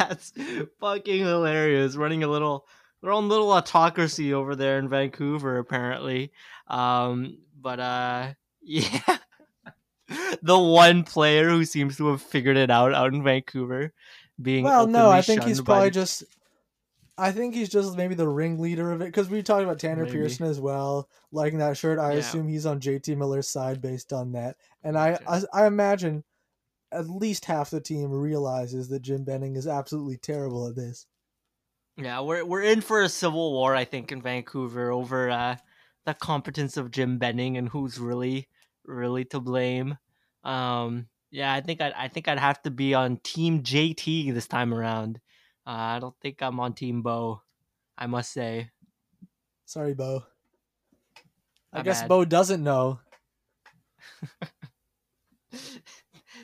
That's 0.10 0.34
fucking 0.80 1.20
hilarious. 1.20 1.95
Running 1.95 2.24
a 2.24 2.28
little 2.28 2.68
their 3.01 3.12
own 3.12 3.30
little 3.30 3.51
autocracy 3.51 4.34
over 4.34 4.55
there 4.55 4.80
in 4.80 4.89
Vancouver, 4.89 5.57
apparently. 5.57 6.32
Um, 6.68 7.38
but 7.60 7.80
uh, 7.80 8.34
yeah, 8.62 9.18
the 10.41 10.57
one 10.60 11.03
player 11.03 11.47
who 11.49 11.64
seems 11.66 11.97
to 11.97 12.07
have 12.07 12.22
figured 12.22 12.57
it 12.57 12.72
out 12.72 12.93
out 12.93 13.14
in 13.14 13.24
Vancouver, 13.24 13.93
being 14.41 14.64
Well, 14.64 14.88
no, 14.88 15.10
I 15.10 15.22
think 15.22 15.43
he's 15.43 15.62
probably 15.62 15.91
just. 15.91 16.24
I 17.18 17.34
think 17.34 17.53
he's 17.53 17.68
just 17.68 17.97
maybe 17.97 18.16
the 18.16 18.30
ringleader 18.30 18.93
of 18.93 19.01
it 19.01 19.05
because 19.07 19.30
we 19.30 19.43
talked 19.43 19.64
about 19.64 19.78
Tanner 19.78 20.05
Maybe. 20.05 20.20
Pearson 20.20 20.45
as 20.45 20.57
well, 20.57 21.10
liking 21.34 21.60
that 21.60 21.76
shirt. 21.76 21.99
I 21.99 22.14
Yeah. 22.14 22.20
assume 22.20 22.47
he's 22.47 22.66
on 22.66 22.80
JT 22.80 23.18
Miller's 23.18 23.49
side 23.49 23.82
based 23.82 24.14
on 24.14 24.32
that, 24.32 24.55
and 24.84 24.97
I, 24.97 25.20
I 25.28 25.41
I 25.53 25.68
imagine 25.68 26.24
at 26.91 27.09
least 27.09 27.45
half 27.45 27.69
the 27.69 27.81
team 27.81 28.11
realizes 28.11 28.89
that 28.89 29.01
Jim 29.01 29.23
Benning 29.23 29.55
is 29.55 29.67
absolutely 29.67 30.17
terrible 30.17 30.67
at 30.67 30.75
this. 30.75 31.05
Yeah, 31.97 32.21
we're 32.21 32.45
we're 32.45 32.63
in 32.63 32.81
for 32.81 33.01
a 33.01 33.09
civil 33.09 33.51
war, 33.51 33.75
I 33.75 33.85
think, 33.85 34.11
in 34.11 34.21
Vancouver 34.21 34.91
over 34.91 35.29
uh, 35.29 35.57
the 36.05 36.13
competence 36.13 36.77
of 36.77 36.91
Jim 36.91 37.17
Benning 37.17 37.57
and 37.57 37.67
who's 37.67 37.99
really 37.99 38.47
really 38.85 39.25
to 39.25 39.39
blame. 39.39 39.97
Um, 40.43 41.07
yeah, 41.31 41.53
I 41.53 41.61
think 41.61 41.81
I 41.81 41.93
I 41.95 42.07
think 42.07 42.27
I'd 42.27 42.39
have 42.39 42.61
to 42.63 42.71
be 42.71 42.93
on 42.93 43.17
Team 43.17 43.63
JT 43.63 44.33
this 44.33 44.47
time 44.47 44.73
around. 44.73 45.19
Uh, 45.67 45.71
I 45.71 45.99
don't 45.99 46.15
think 46.21 46.41
I'm 46.41 46.59
on 46.59 46.73
Team 46.73 47.01
Bo. 47.01 47.41
I 47.97 48.07
must 48.07 48.31
say. 48.31 48.71
Sorry, 49.65 49.93
Bo. 49.93 50.23
I 51.73 51.83
guess 51.83 52.01
bad. 52.01 52.09
Bo 52.09 52.25
doesn't 52.25 52.63
know. 52.63 52.99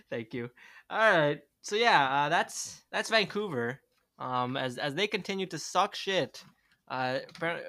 Thank 0.09 0.33
you. 0.33 0.49
All 0.89 0.97
right. 0.99 1.39
So 1.61 1.75
yeah, 1.75 2.25
uh, 2.25 2.29
that's 2.29 2.83
that's 2.91 3.09
Vancouver. 3.09 3.79
Um, 4.19 4.55
as 4.55 4.77
as 4.77 4.93
they 4.95 5.07
continue 5.07 5.45
to 5.47 5.59
suck 5.59 5.95
shit. 5.95 6.43
Uh, 6.87 7.19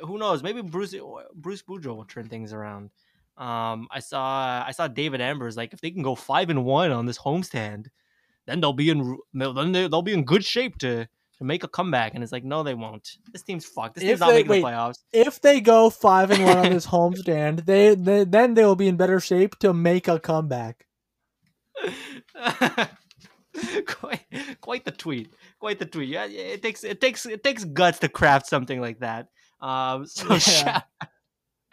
who 0.02 0.18
knows? 0.18 0.42
Maybe 0.42 0.60
Bruce 0.60 0.94
Bruce 1.34 1.62
Boudreau 1.62 1.96
will 1.96 2.04
turn 2.04 2.28
things 2.28 2.52
around. 2.52 2.90
Um, 3.38 3.88
I 3.90 4.00
saw 4.00 4.62
I 4.66 4.70
saw 4.72 4.88
David 4.88 5.20
Amber's 5.20 5.56
like 5.56 5.72
if 5.72 5.80
they 5.80 5.90
can 5.90 6.02
go 6.02 6.14
five 6.14 6.50
and 6.50 6.64
one 6.64 6.90
on 6.92 7.06
this 7.06 7.18
homestand, 7.18 7.86
then 8.46 8.60
they'll 8.60 8.72
be 8.74 8.90
in 8.90 9.16
then 9.34 9.72
they- 9.72 9.88
they'll 9.88 10.02
be 10.02 10.12
in 10.12 10.24
good 10.24 10.44
shape 10.44 10.76
to 10.78 11.06
to 11.38 11.44
make 11.44 11.64
a 11.64 11.68
comeback. 11.68 12.14
And 12.14 12.22
it's 12.22 12.32
like 12.32 12.44
no, 12.44 12.62
they 12.62 12.74
won't. 12.74 13.08
This 13.32 13.42
team's 13.42 13.64
fucked. 13.64 13.94
This 13.94 14.04
If 14.04 14.08
team's 14.10 14.20
not 14.20 14.26
they- 14.28 14.34
making 14.44 14.50
wait. 14.50 14.60
the 14.60 14.66
playoffs. 14.66 14.98
If 15.12 15.40
they 15.40 15.60
go 15.62 15.88
five 15.90 16.30
and 16.30 16.44
one 16.44 16.58
on 16.58 16.70
this 16.70 16.86
homestand, 16.94 17.64
they, 17.64 17.94
they 17.94 18.24
then 18.24 18.52
they 18.54 18.64
will 18.64 18.76
be 18.76 18.88
in 18.88 18.96
better 18.98 19.18
shape 19.20 19.58
to 19.60 19.72
make 19.72 20.06
a 20.08 20.20
comeback. 20.20 20.86
quite, 23.86 24.24
quite 24.60 24.84
the 24.84 24.90
tweet. 24.90 25.30
Quite 25.58 25.78
the 25.78 25.86
tweet. 25.86 26.08
Yeah, 26.08 26.26
it 26.26 26.62
takes 26.62 26.84
it 26.84 27.00
takes 27.00 27.26
it 27.26 27.42
takes 27.42 27.64
guts 27.64 27.98
to 28.00 28.08
craft 28.08 28.46
something 28.46 28.80
like 28.80 29.00
that. 29.00 29.28
Um, 29.60 30.06
so 30.16 30.32
Yeah. 30.34 30.38
shout- 30.38 30.82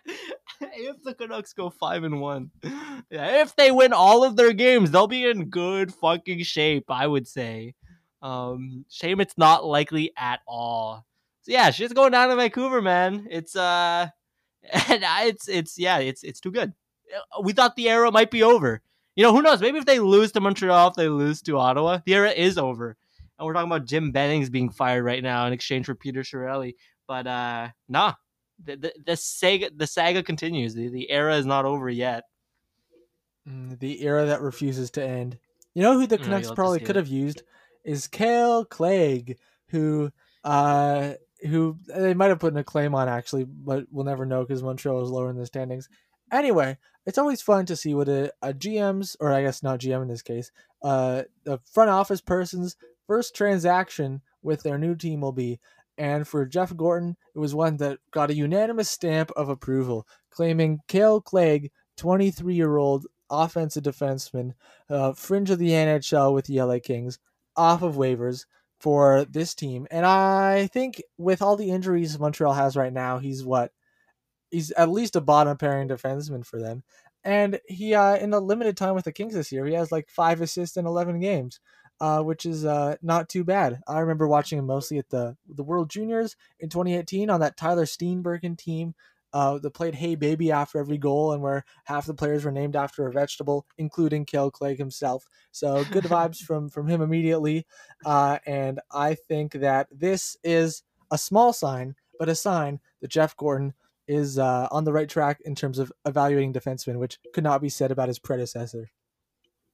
if 0.61 1.01
the 1.03 1.13
Canucks 1.13 1.53
go 1.53 1.69
five 1.69 2.03
and 2.03 2.19
one, 2.19 2.51
yeah, 3.09 3.41
if 3.41 3.55
they 3.55 3.71
win 3.71 3.93
all 3.93 4.23
of 4.23 4.35
their 4.35 4.53
games, 4.53 4.91
they'll 4.91 5.07
be 5.07 5.25
in 5.29 5.49
good 5.49 5.93
fucking 5.93 6.43
shape. 6.43 6.85
I 6.89 7.07
would 7.07 7.27
say. 7.27 7.75
Um, 8.21 8.85
shame 8.89 9.19
it's 9.19 9.37
not 9.37 9.65
likely 9.65 10.11
at 10.17 10.39
all. 10.47 11.05
So 11.41 11.51
yeah, 11.51 11.71
shit's 11.71 11.93
going 11.93 12.13
down 12.13 12.31
in 12.31 12.37
Vancouver, 12.37 12.81
man. 12.81 13.27
It's 13.29 13.55
uh, 13.55 14.07
and 14.87 15.03
I, 15.03 15.25
it's 15.25 15.49
it's 15.49 15.77
yeah, 15.77 15.97
it's 15.99 16.23
it's 16.23 16.39
too 16.39 16.51
good. 16.51 16.73
Uh, 17.13 17.41
We 17.41 17.51
thought 17.51 17.75
the 17.75 17.89
era 17.89 18.11
might 18.11 18.31
be 18.31 18.43
over. 18.43 18.81
You 19.15 19.23
know, 19.23 19.33
who 19.33 19.41
knows? 19.41 19.61
Maybe 19.61 19.77
if 19.77 19.85
they 19.85 19.99
lose 19.99 20.31
to 20.31 20.41
Montreal, 20.41 20.89
if 20.89 20.95
they 20.95 21.07
lose 21.07 21.41
to 21.43 21.57
Ottawa, 21.57 21.99
the 22.05 22.15
era 22.15 22.31
is 22.31 22.57
over. 22.57 22.97
And 23.37 23.45
we're 23.45 23.53
talking 23.53 23.71
about 23.71 23.85
Jim 23.85 24.11
Bennings 24.11 24.49
being 24.49 24.69
fired 24.69 25.03
right 25.03 25.21
now 25.21 25.45
in 25.47 25.53
exchange 25.53 25.85
for 25.85 25.95
Peter 25.95 26.21
Chiarelli. 26.21 26.75
But 27.07 27.27
uh 27.27 27.69
nah. 27.87 28.13
The, 28.63 28.77
the, 28.77 28.93
the 29.05 29.17
saga 29.17 29.69
the 29.75 29.87
saga 29.87 30.23
continues. 30.23 30.73
The, 30.73 30.87
the 30.87 31.09
era 31.09 31.35
is 31.35 31.45
not 31.45 31.65
over 31.65 31.89
yet. 31.89 32.23
Mm, 33.49 33.79
the 33.79 34.03
era 34.03 34.25
that 34.25 34.41
refuses 34.41 34.91
to 34.91 35.03
end. 35.03 35.37
You 35.73 35.81
know 35.81 35.99
who 35.99 36.07
the 36.07 36.17
Yeah, 36.17 36.23
Canucks 36.23 36.43
you'll 36.43 36.51
have 36.51 36.55
to 36.55 36.55
probably 36.55 36.79
could 36.79 36.95
have 36.95 37.07
used 37.07 37.43
is 37.83 38.07
Kale 38.07 38.63
Clague, 38.65 39.37
who 39.67 40.11
uh 40.43 41.13
who 41.41 41.77
they 41.87 42.13
might 42.13 42.27
have 42.29 42.39
put 42.39 42.53
in 42.53 42.59
a 42.59 42.63
claim 42.63 42.95
on 42.95 43.09
actually, 43.09 43.43
but 43.43 43.85
we'll 43.91 44.05
never 44.05 44.25
know 44.25 44.43
because 44.43 44.63
Montreal 44.63 45.03
is 45.03 45.09
lower 45.09 45.29
in 45.29 45.35
the 45.35 45.45
standings. 45.45 45.89
Anyway, 46.31 46.77
it's 47.05 47.17
always 47.17 47.41
fun 47.41 47.65
to 47.65 47.75
see 47.75 47.93
what 47.93 48.07
a, 48.07 48.31
a 48.41 48.53
GM's 48.53 49.15
or 49.19 49.31
I 49.31 49.43
guess 49.43 49.63
not 49.63 49.79
GM 49.79 50.01
in 50.01 50.07
this 50.07 50.21
case, 50.21 50.51
uh, 50.83 51.23
the 51.43 51.59
front 51.71 51.89
office 51.89 52.21
person's 52.21 52.75
first 53.07 53.35
transaction 53.35 54.21
with 54.41 54.63
their 54.63 54.77
new 54.77 54.95
team 54.95 55.21
will 55.21 55.31
be. 55.31 55.59
And 55.97 56.27
for 56.27 56.45
Jeff 56.45 56.75
Gorton, 56.75 57.17
it 57.35 57.39
was 57.39 57.53
one 57.53 57.77
that 57.77 57.99
got 58.11 58.31
a 58.31 58.35
unanimous 58.35 58.89
stamp 58.89 59.31
of 59.31 59.49
approval, 59.49 60.07
claiming 60.31 60.79
Kale 60.87 61.21
Clague, 61.21 61.71
23 61.97 62.55
year 62.55 62.77
old 62.77 63.05
offensive 63.29 63.83
defenseman, 63.83 64.53
uh, 64.89 65.13
fringe 65.13 65.49
of 65.49 65.59
the 65.59 65.69
NHL 65.69 66.33
with 66.33 66.45
the 66.45 66.61
LA 66.61 66.79
Kings, 66.83 67.19
off 67.55 67.81
of 67.83 67.95
waivers 67.95 68.45
for 68.79 69.25
this 69.25 69.53
team. 69.53 69.87
And 69.91 70.05
I 70.05 70.67
think 70.67 71.01
with 71.17 71.41
all 71.41 71.55
the 71.55 71.69
injuries 71.69 72.17
Montreal 72.19 72.53
has 72.53 72.75
right 72.75 72.91
now, 72.91 73.19
he's 73.19 73.43
what? 73.43 73.71
He's 74.53 74.71
at 74.71 74.89
least 74.89 75.15
a 75.15 75.21
bottom 75.21 75.57
pairing 75.57 75.89
defenseman 75.89 76.45
for 76.45 76.59
them. 76.59 76.83
And 77.25 77.59
he, 77.67 77.93
uh, 77.93 78.15
in 78.17 78.33
a 78.33 78.39
limited 78.39 78.77
time 78.77 78.95
with 78.95 79.05
the 79.05 79.11
Kings 79.11 79.33
this 79.33 79.51
year, 79.51 79.65
he 79.65 79.73
has 79.73 79.91
like 79.91 80.09
five 80.09 80.41
assists 80.41 80.77
in 80.77 80.85
11 80.85 81.19
games 81.19 81.59
uh, 82.03 82.21
which 82.21 82.45
is 82.45 82.65
uh, 82.65 82.95
not 83.01 83.29
too 83.29 83.43
bad. 83.43 83.79
I 83.87 83.99
remember 83.99 84.27
watching 84.27 84.59
him 84.59 84.65
mostly 84.65 84.97
at 84.97 85.09
the 85.09 85.37
the 85.47 85.63
World 85.63 85.89
Juniors 85.89 86.35
in 86.59 86.69
2018 86.69 87.29
on 87.29 87.39
that 87.39 87.55
Tyler 87.55 87.85
Steenbergen 87.85 88.57
team 88.57 88.93
uh, 89.31 89.57
that 89.59 89.73
played 89.73 89.95
"Hey 89.95 90.15
Baby" 90.15 90.51
after 90.51 90.79
every 90.79 90.97
goal, 90.97 91.31
and 91.31 91.41
where 91.41 91.63
half 91.85 92.05
the 92.05 92.13
players 92.13 92.43
were 92.43 92.51
named 92.51 92.75
after 92.75 93.07
a 93.07 93.11
vegetable, 93.11 93.65
including 93.77 94.25
Kale 94.25 94.51
Clague 94.51 94.77
himself. 94.79 95.27
So 95.51 95.85
good 95.91 96.03
vibes 96.05 96.39
from 96.39 96.69
from 96.69 96.87
him 96.87 97.01
immediately, 97.01 97.65
uh, 98.05 98.39
and 98.45 98.79
I 98.91 99.15
think 99.15 99.53
that 99.53 99.87
this 99.91 100.35
is 100.43 100.83
a 101.09 101.17
small 101.17 101.53
sign, 101.53 101.95
but 102.19 102.27
a 102.27 102.35
sign 102.35 102.79
that 103.01 103.11
Jeff 103.11 103.37
Gorton 103.37 103.73
is 104.07 104.37
uh, 104.37 104.67
on 104.71 104.83
the 104.83 104.93
right 104.93 105.09
track 105.09 105.41
in 105.45 105.55
terms 105.55 105.79
of 105.79 105.91
evaluating 106.05 106.53
defensemen, 106.53 106.97
which 106.97 107.19
could 107.33 107.43
not 107.43 107.61
be 107.61 107.69
said 107.69 107.91
about 107.91 108.07
his 108.07 108.19
predecessor. 108.19 108.89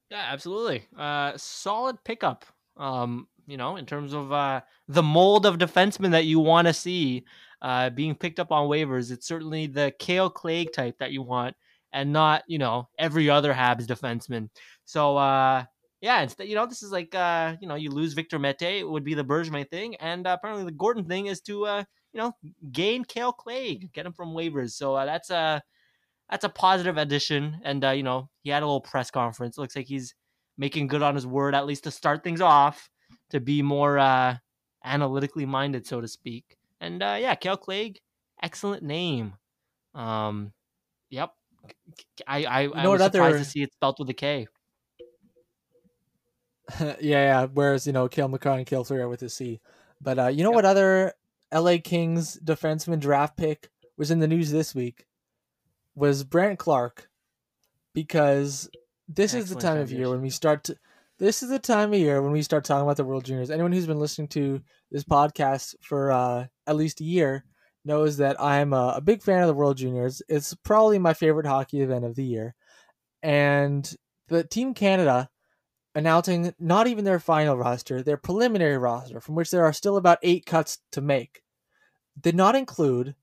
Yeah, 0.09 0.25
absolutely. 0.32 0.86
Uh, 0.97 1.34
solid 1.38 2.03
pickup. 2.03 2.45
Um, 2.77 3.27
you 3.45 3.57
know, 3.57 3.77
in 3.77 3.86
terms 3.86 4.13
of 4.13 4.32
uh, 4.32 4.61
the 4.88 5.03
mold 5.03 5.45
of 5.45 5.57
defenseman 5.57 6.11
that 6.11 6.25
you 6.25 6.39
want 6.39 6.67
to 6.67 6.73
see 6.73 7.25
uh, 7.61 7.89
being 7.89 8.15
picked 8.15 8.39
up 8.39 8.51
on 8.51 8.69
waivers, 8.69 9.11
it's 9.11 9.27
certainly 9.27 9.67
the 9.67 9.93
Kale 9.99 10.30
Clague 10.30 10.71
type 10.71 10.97
that 10.99 11.11
you 11.11 11.21
want, 11.21 11.55
and 11.91 12.13
not 12.13 12.43
you 12.47 12.59
know 12.59 12.88
every 12.97 13.30
other 13.30 13.53
Habs 13.53 13.86
defenseman. 13.86 14.49
So 14.86 15.17
uh, 15.17 15.65
yeah, 16.01 16.21
instead, 16.21 16.47
you 16.47 16.55
know, 16.55 16.65
this 16.65 16.84
is 16.84 16.91
like 16.91 17.13
uh, 17.13 17.55
you 17.59 17.67
know, 17.67 17.75
you 17.75 17.89
lose 17.89 18.13
Victor 18.13 18.39
Mete 18.39 18.61
it 18.61 18.89
would 18.89 19.03
be 19.03 19.15
the 19.15 19.25
Bergevin 19.25 19.69
thing, 19.69 19.95
and 19.95 20.25
uh, 20.25 20.38
apparently 20.38 20.65
the 20.65 20.71
Gorton 20.71 21.05
thing 21.05 21.25
is 21.25 21.41
to 21.41 21.65
uh, 21.65 21.84
you 22.14 22.20
know 22.20 22.36
gain 22.72 23.03
Kale 23.03 23.34
Clague, 23.34 23.91
get 23.93 24.05
him 24.05 24.14
from 24.14 24.34
waivers. 24.34 24.72
So 24.72 24.95
uh, 24.95 25.05
that's 25.05 25.30
a 25.30 25.62
that's 26.30 26.43
a 26.43 26.49
positive 26.49 26.97
addition. 26.97 27.60
And 27.64 27.84
uh, 27.84 27.91
you 27.91 28.03
know, 28.03 28.30
he 28.43 28.49
had 28.49 28.64
a 28.64 28.66
little 28.66 28.82
press 28.82 29.12
conference. 29.12 29.57
It 29.57 29.62
looks 29.62 29.76
like 29.76 29.88
he's 29.88 30.16
making 30.57 30.88
good 30.88 31.01
on 31.01 31.16
his 31.16 31.26
word, 31.26 31.55
at 31.55 31.66
least 31.66 31.86
to 31.86 31.91
start 31.91 32.24
things 32.24 32.41
off, 32.41 32.89
to 33.32 33.39
be 33.39 33.62
more 33.62 33.97
uh, 33.97 34.38
analytically 34.84 35.45
minded, 35.45 35.88
so 35.88 36.01
to 36.01 36.07
speak. 36.07 36.57
And 36.82 37.01
uh, 37.01 37.18
yeah, 37.20 37.36
Kale 37.36 37.57
Clague, 37.57 37.99
excellent 38.41 38.84
name. 38.84 39.34
Um, 39.95 40.53
yep. 41.10 41.32
I 42.28 42.43
I, 42.45 42.62
you 42.62 42.70
know 42.70 42.76
I 42.76 42.88
was 42.88 43.01
surprised 43.01 43.36
other... 43.36 43.38
to 43.39 43.45
see 43.45 43.64
it 43.64 43.74
spelled 43.74 43.97
with 43.99 44.10
a 44.10 44.14
K. 44.14 44.47
yeah, 46.80 46.95
yeah. 46.99 47.45
Whereas 47.45 47.88
you 47.88 47.93
know, 47.93 48.07
Cale 48.07 48.28
Makar 48.28 48.51
and 48.51 48.68
Three 48.68 48.99
are 48.99 49.10
with 49.10 49.24
a 49.24 49.30
C. 49.30 49.60
But 50.01 50.20
uh, 50.20 50.28
you 50.28 50.43
know 50.43 50.51
yep. 50.51 50.55
what 50.55 50.66
other 50.66 51.14
LA 51.54 51.78
Kings 51.84 52.39
defenseman 52.43 53.00
draft 53.00 53.38
pick 53.38 53.70
was 53.97 54.12
in 54.12 54.20
the 54.20 54.28
news 54.28 54.52
this 54.52 54.74
week? 54.74 55.06
was 56.00 56.24
Brandt 56.24 56.60
Clarke 56.60 57.10
because 57.93 58.70
this 59.08 59.34
Excellent 59.34 59.43
is 59.43 59.50
the 59.50 59.62
time 59.62 59.78
of 59.78 59.91
year 59.91 60.10
when 60.10 60.22
we 60.22 60.30
start 60.30 60.64
to 60.66 60.76
this 61.20 61.43
is 61.43 61.50
the 61.50 61.60
time 61.60 61.93
of 61.93 62.00
year 62.00 62.22
when 62.22 62.32
we 62.32 62.41
start 62.41 62.64
talking 62.64 62.84
about 62.84 62.95
the 62.95 63.04
World 63.04 63.26
Juniors. 63.26 63.52
Anyone 63.52 63.74
who's 63.74 63.86
been 63.86 64.00
listening 64.00 64.30
to 64.30 64.62
this 64.89 65.04
podcast 65.04 65.76
for 65.82 66.14
uh, 66.14 66.45
at 66.66 66.78
least 66.78 67.02
a 67.02 67.04
year 67.04 67.43
knows 67.84 68.16
that 68.18 68.41
I'm 68.41 68.72
a, 68.72 68.93
a, 68.95 69.02
big 69.02 69.22
fan 69.22 69.41
of 69.41 69.47
the 69.47 69.54
World 69.54 69.76
Juniors. 69.76 70.22
It's 70.30 70.54
probably 70.64 70.97
my 70.97 71.14
favorite 71.14 71.45
hockey 71.45 71.82
event 71.82 72.06
of 72.06 72.16
the 72.16 72.24
year. 72.24 72.56
And 73.22 73.93
the 74.30 74.45
Team 74.45 74.74
Canada 74.74 75.30
announcing 75.95 76.53
not 76.59 76.87
even 76.87 77.05
their 77.05 77.19
final 77.19 77.57
roster, 77.57 78.01
their 78.01 78.17
preliminary 78.17 78.77
roster, 78.77 79.19
from 79.19 79.35
which 79.35 79.51
there 79.51 79.63
are 79.63 79.73
still 79.73 79.97
about 79.97 80.19
eight 80.21 80.45
cuts 80.45 80.79
to 80.91 81.01
make, 81.01 81.41
did 82.19 82.35
not 82.35 82.55
include 82.55 83.15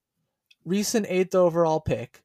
recent 0.65 1.07
eighth 1.09 1.35
overall 1.35 1.81
pick 1.81 2.23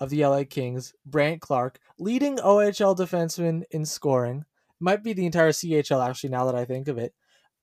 of 0.00 0.10
the 0.10 0.24
LA 0.24 0.44
Kings, 0.48 0.92
Brandt 1.04 1.40
Clarke, 1.40 1.78
leading 1.98 2.36
OHL 2.38 2.96
defenseman 2.96 3.62
in 3.70 3.84
scoring, 3.84 4.44
might 4.80 5.02
be 5.02 5.12
the 5.12 5.24
entire 5.24 5.52
CHL 5.52 6.06
actually 6.06 6.30
now 6.30 6.44
that 6.46 6.54
I 6.54 6.64
think 6.64 6.88
of 6.88 6.98
it, 6.98 7.14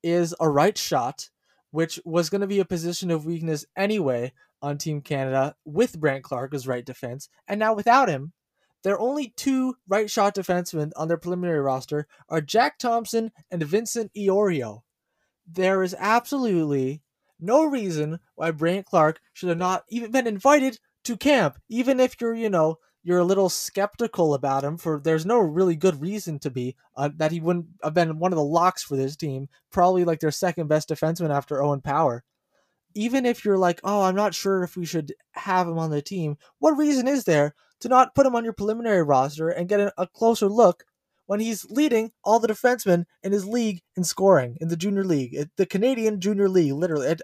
is 0.02 0.34
a 0.40 0.50
right 0.50 0.78
shot, 0.78 1.30
which 1.72 2.00
was 2.06 2.30
going 2.30 2.42
to 2.42 2.48
be 2.48 2.60
a 2.60 2.66
position 2.66 3.12
of 3.12 3.26
weakness 3.26 3.66
anyway 3.76 4.34
on 4.62 4.78
Team 4.78 5.02
Canada 5.02 5.56
with 5.66 6.00
Brandt 6.00 6.24
Clarke 6.24 6.54
as 6.54 6.68
right 6.68 6.86
defense, 6.86 7.30
and 7.48 7.60
now 7.60 7.74
without 7.74 8.10
him, 8.10 8.34
their 8.84 9.00
only 9.00 9.34
two 9.36 9.76
right 9.88 10.10
shot 10.10 10.36
defensemen 10.36 10.92
on 10.96 11.08
their 11.08 11.18
preliminary 11.18 11.60
roster 11.60 12.08
are 12.30 12.42
Jack 12.42 12.78
Thompson 12.78 13.32
and 13.50 13.64
Vincent 13.64 14.12
Iorio. 14.16 14.82
There 15.48 15.84
is 15.84 15.96
absolutely 15.98 17.02
no 17.40 17.66
reason 17.66 18.20
why 18.36 18.52
Brandt 18.52 18.86
Clarke 18.86 19.20
should 19.34 19.50
have 19.50 19.58
not 19.58 19.84
even 19.90 20.12
been 20.12 20.28
invited 20.28 20.80
to 21.06 21.18
camp, 21.18 21.60
even 21.70 22.00
if 22.00 22.20
you're, 22.22 22.34
you 22.34 22.50
know, 22.50 22.78
you're 23.04 23.20
a 23.20 23.26
little 23.26 23.50
skeptical 23.50 24.34
about 24.34 24.64
him 24.64 24.78
for 24.78 25.00
there's 25.00 25.26
no 25.26 25.38
really 25.38 25.76
good 25.76 26.02
reason 26.02 26.40
to 26.40 26.50
be 26.50 26.76
uh, 26.96 27.10
that 27.18 27.32
he 27.32 27.40
wouldn't 27.40 27.68
have 27.84 27.94
been 27.94 28.18
one 28.20 28.32
of 28.32 28.38
the 28.38 28.44
locks 28.44 28.82
for 28.82 28.96
this 28.96 29.16
team 29.16 29.50
probably 29.72 30.06
like 30.06 30.20
their 30.20 30.32
second 30.32 30.68
best 30.68 30.90
defenseman 30.90 31.30
after 31.30 31.62
owen 31.62 31.82
power 31.82 32.24
even 32.96 33.26
if 33.26 33.44
you're 33.44 33.58
like 33.58 33.80
oh 33.84 34.04
i'm 34.04 34.16
not 34.16 34.34
sure 34.34 34.64
if 34.64 34.78
we 34.78 34.86
should 34.86 35.14
have 35.34 35.68
him 35.68 35.78
on 35.78 35.92
the 35.92 36.02
team 36.02 36.38
what 36.60 36.78
reason 36.78 37.08
is 37.08 37.26
there 37.26 37.54
to 37.84 37.90
not 37.90 38.16
put 38.16 38.26
him 38.26 38.36
on 38.36 38.44
your 38.44 38.54
preliminary 38.54 39.04
roster 39.04 39.50
and 39.50 39.70
get 39.70 39.94
a, 39.98 40.08
closer 40.08 40.48
look 40.48 40.84
when 41.26 41.40
he's 41.40 41.66
leading 41.70 42.12
all 42.24 42.40
the 42.40 42.48
defensemen 42.48 43.06
in 43.22 43.32
his 43.32 43.46
league 43.46 43.82
in 43.96 44.04
scoring 44.04 44.58
in 44.60 44.68
the 44.68 44.76
junior 44.76 45.04
league 45.04 45.50
the 45.58 45.66
canadian 45.66 46.20
junior 46.20 46.50
league 46.50 46.74
literally 46.74 47.08
it, 47.08 47.22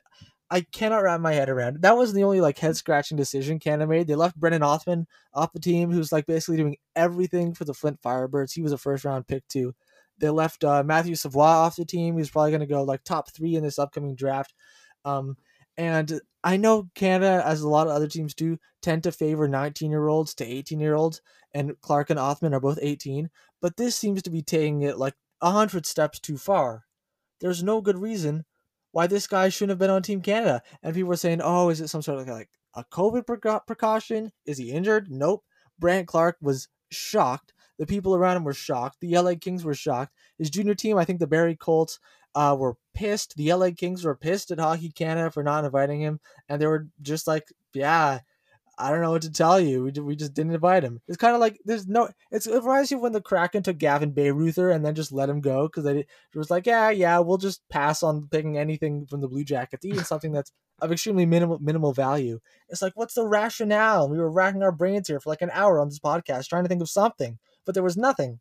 I 0.52 0.62
cannot 0.62 1.04
wrap 1.04 1.22
my 1.22 1.34
head 1.34 1.50
around. 1.50 1.84
That 1.84 1.96
was 1.96 2.14
the 2.14 2.24
only 2.24 2.42
like 2.42 2.58
head 2.58 2.76
scratching 2.76 3.18
decision 3.18 3.60
Canada 3.60 3.88
made. 3.88 4.08
They 4.08 4.16
left 4.16 4.40
Brennan 4.40 4.62
Othmann 4.64 5.06
off 5.34 5.54
the 5.54 5.60
team, 5.60 5.92
who's 5.92 6.12
like 6.12 6.26
basically 6.26 6.58
doing 6.58 6.78
everything 6.96 7.54
for 7.54 7.66
the 7.66 7.74
Flint 7.74 8.02
Firebirds. 8.02 8.54
He 8.54 8.64
was 8.64 8.72
a 8.72 8.78
first 8.78 9.06
round 9.06 9.28
pick 9.28 9.48
too. 9.48 9.76
They 10.18 10.30
left 10.30 10.64
uh, 10.64 10.84
Matthew 10.84 11.16
Savoie 11.16 11.44
off 11.44 11.76
the 11.76 11.86
team. 11.86 12.18
He's 12.18 12.32
probably 12.32 12.52
going 12.52 12.62
to 12.62 12.66
go 12.66 12.84
like 12.84 13.04
top 13.04 13.32
three 13.32 13.56
in 13.56 13.64
this 13.64 13.78
upcoming 13.78 14.16
draft. 14.16 14.54
Um, 15.06 15.38
and 15.80 16.20
I 16.44 16.58
know 16.58 16.90
Canada, 16.94 17.42
as 17.46 17.62
a 17.62 17.70
lot 17.70 17.88
of 17.88 17.94
other 17.94 18.08
teams 18.10 18.34
do, 18.34 18.58
tend 18.82 19.04
to 19.04 19.14
favor 19.14 19.48
19 19.48 19.90
year 19.90 20.10
olds 20.10 20.36
to 20.36 20.46
18 20.46 20.78
year 20.78 20.94
olds, 20.94 21.22
and 21.54 21.80
Clarke 21.80 22.10
and 22.10 22.20
Othmann 22.20 22.54
are 22.54 22.60
both 22.60 22.80
18. 22.82 23.30
But 23.62 23.78
this 23.78 23.96
seems 23.96 24.22
to 24.24 24.30
be 24.30 24.42
taking 24.42 24.82
it 24.82 24.98
like 24.98 25.14
a 25.40 25.52
hundred 25.52 25.86
steps 25.86 26.20
too 26.20 26.38
far. 26.38 26.84
There's 27.40 27.64
no 27.64 27.80
good 27.80 27.98
reason 27.98 28.44
why 28.92 29.08
this 29.08 29.26
guy 29.26 29.48
shouldn't 29.48 29.70
have 29.70 29.80
been 29.80 29.90
on 29.90 30.04
Team 30.04 30.22
Canada. 30.22 30.62
And 30.84 30.94
people 30.94 31.08
were 31.08 31.16
saying, 31.16 31.40
oh, 31.42 31.70
is 31.70 31.80
it 31.80 31.88
some 31.88 32.02
sort 32.02 32.20
of 32.20 32.28
like 32.28 32.50
a 32.76 32.84
COVID 32.84 33.26
precaution? 33.66 34.34
Is 34.46 34.58
he 34.58 34.72
injured? 34.72 35.10
Nope. 35.10 35.46
Brandt 35.80 36.08
Clarke 36.08 36.38
was 36.42 36.68
shocked. 36.92 37.54
The 37.78 37.86
people 37.86 38.14
around 38.14 38.36
him 38.36 38.44
were 38.44 38.54
shocked. 38.54 38.98
The 39.00 39.18
LA 39.18 39.36
Kings 39.40 39.64
were 39.64 39.74
shocked. 39.74 40.14
His 40.38 40.50
junior 40.50 40.76
team, 40.76 40.98
I 40.98 41.06
think 41.06 41.20
the 41.20 41.28
Barrie 41.28 41.56
Colts, 41.56 42.00
uh, 42.36 42.56
were 42.58 42.78
pissed. 42.94 43.36
The 43.36 43.54
LA 43.54 43.72
Kings 43.72 44.04
were 44.04 44.16
pissed 44.16 44.52
at 44.52 44.60
Hockey 44.60 44.90
Canada 44.90 45.32
for 45.32 45.44
not 45.44 45.66
inviting 45.66 46.02
him. 46.02 46.20
And 46.48 46.62
they 46.62 46.68
were 46.68 46.88
just 47.02 47.28
like, 47.28 47.48
yeah, 47.74 48.20
I 48.80 48.92
don't 48.92 49.02
know 49.02 49.12
what 49.12 49.24
to 49.24 49.32
tell 49.32 49.60
you. 49.60 49.84
We, 49.84 49.92
we 50.02 50.16
just 50.16 50.34
didn't 50.34 50.54
invite 50.54 50.86
him. 50.86 51.02
It's 51.08 51.18
kind 51.18 51.36
of 51.36 51.42
like 51.42 51.60
there's 51.66 51.86
no. 51.86 52.10
It's 52.32 52.48
it 52.48 52.64
reminds 52.64 52.92
you 52.92 52.98
of 52.98 53.04
when 53.04 53.12
the 53.12 53.20
Kraken 53.22 53.62
took 53.62 53.78
Gavin 53.78 54.14
Bayreuther 54.14 54.74
and 54.74 54.86
then 54.86 54.96
just 54.96 55.12
let 55.12 55.30
him 55.30 55.42
go 55.42 55.68
because 55.68 55.86
it 55.86 56.08
was 56.34 56.50
like, 56.50 56.66
yeah, 56.66 56.90
yeah, 56.90 57.20
we'll 57.20 57.38
just 57.38 57.62
pass 57.70 58.04
on 58.04 58.30
picking 58.30 58.58
anything 58.58 59.06
from 59.06 59.20
the 59.20 59.28
Blue 59.28 59.44
Jackets, 59.44 59.86
even 59.86 60.06
something 60.06 60.32
that's 60.32 60.54
of 60.82 60.94
extremely 60.94 61.26
minimal 61.26 61.60
minimal 61.60 61.92
value. 61.92 62.40
It's 62.70 62.82
like, 62.82 62.94
what's 62.96 63.16
the 63.16 63.28
rationale? 63.28 64.08
We 64.08 64.18
were 64.18 64.32
racking 64.32 64.64
our 64.64 64.72
brains 64.72 65.10
here 65.10 65.20
for 65.20 65.30
like 65.30 65.42
an 65.42 65.52
hour 65.52 65.80
on 65.82 65.90
this 65.90 66.00
podcast 66.00 66.48
trying 66.48 66.64
to 66.64 66.70
think 66.70 66.82
of 66.82 66.90
something, 66.90 67.38
but 67.66 67.74
there 67.74 67.84
was 67.84 67.98
nothing. 67.98 68.40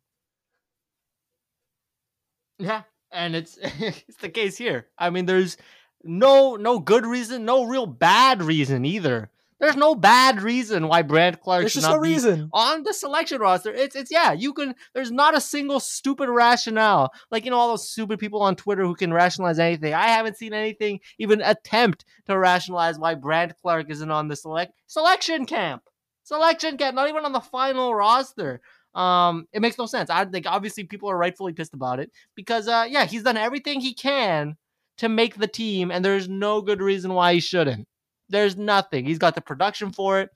Yeah, 2.57 2.83
and 3.11 3.35
it's 3.35 3.57
it's 3.61 4.17
the 4.17 4.29
case 4.29 4.57
here. 4.57 4.87
I 4.97 5.09
mean, 5.09 5.25
there's 5.25 5.57
no 6.03 6.55
no 6.55 6.79
good 6.79 7.05
reason, 7.05 7.45
no 7.45 7.65
real 7.65 7.85
bad 7.85 8.41
reason 8.41 8.85
either 8.85 9.29
there's 9.59 9.75
no 9.75 9.93
bad 9.93 10.41
reason 10.41 10.87
why 10.87 11.01
Brandt 11.01 11.41
Clarke 11.41 11.63
there's 11.63 11.73
should 11.73 11.83
not 11.83 11.95
no 11.95 12.01
be 12.01 12.09
reason. 12.09 12.49
on 12.53 12.83
the 12.83 12.93
selection 12.93 13.41
roster. 13.41 13.73
It's 13.73 13.95
it's 13.95 14.09
yeah, 14.11 14.31
you 14.31 14.53
can. 14.53 14.73
There's 14.93 15.11
not 15.11 15.35
a 15.35 15.41
single 15.41 15.81
stupid 15.81 16.29
rationale. 16.29 17.11
Like 17.29 17.43
you 17.43 17.51
know 17.51 17.57
all 17.57 17.69
those 17.69 17.89
stupid 17.89 18.19
people 18.19 18.41
on 18.41 18.55
Twitter 18.55 18.83
who 18.83 18.95
can 18.95 19.13
rationalize 19.13 19.59
anything. 19.59 19.93
I 19.93 20.07
haven't 20.07 20.37
seen 20.37 20.53
anything 20.53 21.01
even 21.17 21.41
attempt 21.41 22.05
to 22.25 22.37
rationalize 22.37 22.97
why 22.97 23.15
Brandt 23.15 23.53
Clarke 23.61 23.89
isn't 23.89 24.11
on 24.11 24.29
the 24.29 24.35
select 24.35 24.73
selection 24.87 25.45
camp. 25.45 25.83
Selection 26.23 26.77
camp, 26.77 26.95
not 26.95 27.09
even 27.09 27.25
on 27.25 27.33
the 27.33 27.39
final 27.41 27.93
roster. 27.93 28.61
Um, 28.95 29.47
it 29.53 29.61
makes 29.61 29.77
no 29.77 29.85
sense. 29.85 30.09
I 30.09 30.25
think 30.25 30.45
obviously 30.47 30.83
people 30.83 31.09
are 31.09 31.17
rightfully 31.17 31.53
pissed 31.53 31.73
about 31.73 31.99
it 31.99 32.11
because 32.35 32.67
uh 32.67 32.85
yeah, 32.89 33.05
he's 33.05 33.23
done 33.23 33.37
everything 33.37 33.81
he 33.81 33.93
can 33.93 34.57
to 34.97 35.09
make 35.09 35.35
the 35.35 35.47
team, 35.47 35.91
and 35.91 36.03
there's 36.03 36.27
no 36.27 36.61
good 36.61 36.81
reason 36.81 37.13
why 37.13 37.33
he 37.33 37.39
shouldn't. 37.39 37.87
There's 38.29 38.57
nothing. 38.57 39.05
He's 39.05 39.19
got 39.19 39.35
the 39.35 39.41
production 39.41 39.91
for 39.91 40.19
it. 40.19 40.29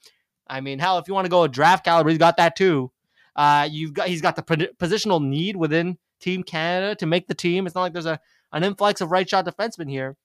I 0.47 0.61
mean, 0.61 0.79
hell, 0.79 0.97
if 0.97 1.07
you 1.07 1.13
want 1.13 1.25
to 1.25 1.29
go 1.29 1.43
a 1.43 1.49
draft 1.49 1.85
caliber, 1.85 2.09
he's 2.09 2.17
got 2.17 2.37
that 2.37 2.55
too. 2.55 2.91
Uh, 3.35 3.67
you've 3.69 3.93
got 3.93 4.07
he's 4.07 4.21
got 4.21 4.35
the 4.35 4.43
positional 4.43 5.23
need 5.23 5.55
within 5.55 5.97
Team 6.19 6.43
Canada 6.43 6.95
to 6.95 7.05
make 7.05 7.27
the 7.27 7.33
team. 7.33 7.65
It's 7.65 7.75
not 7.75 7.81
like 7.81 7.93
there's 7.93 8.05
a 8.05 8.19
an 8.51 8.63
influx 8.63 9.01
of 9.01 9.11
right 9.11 9.27
shot 9.27 9.45
defensemen 9.45 9.89
here. 9.89 10.15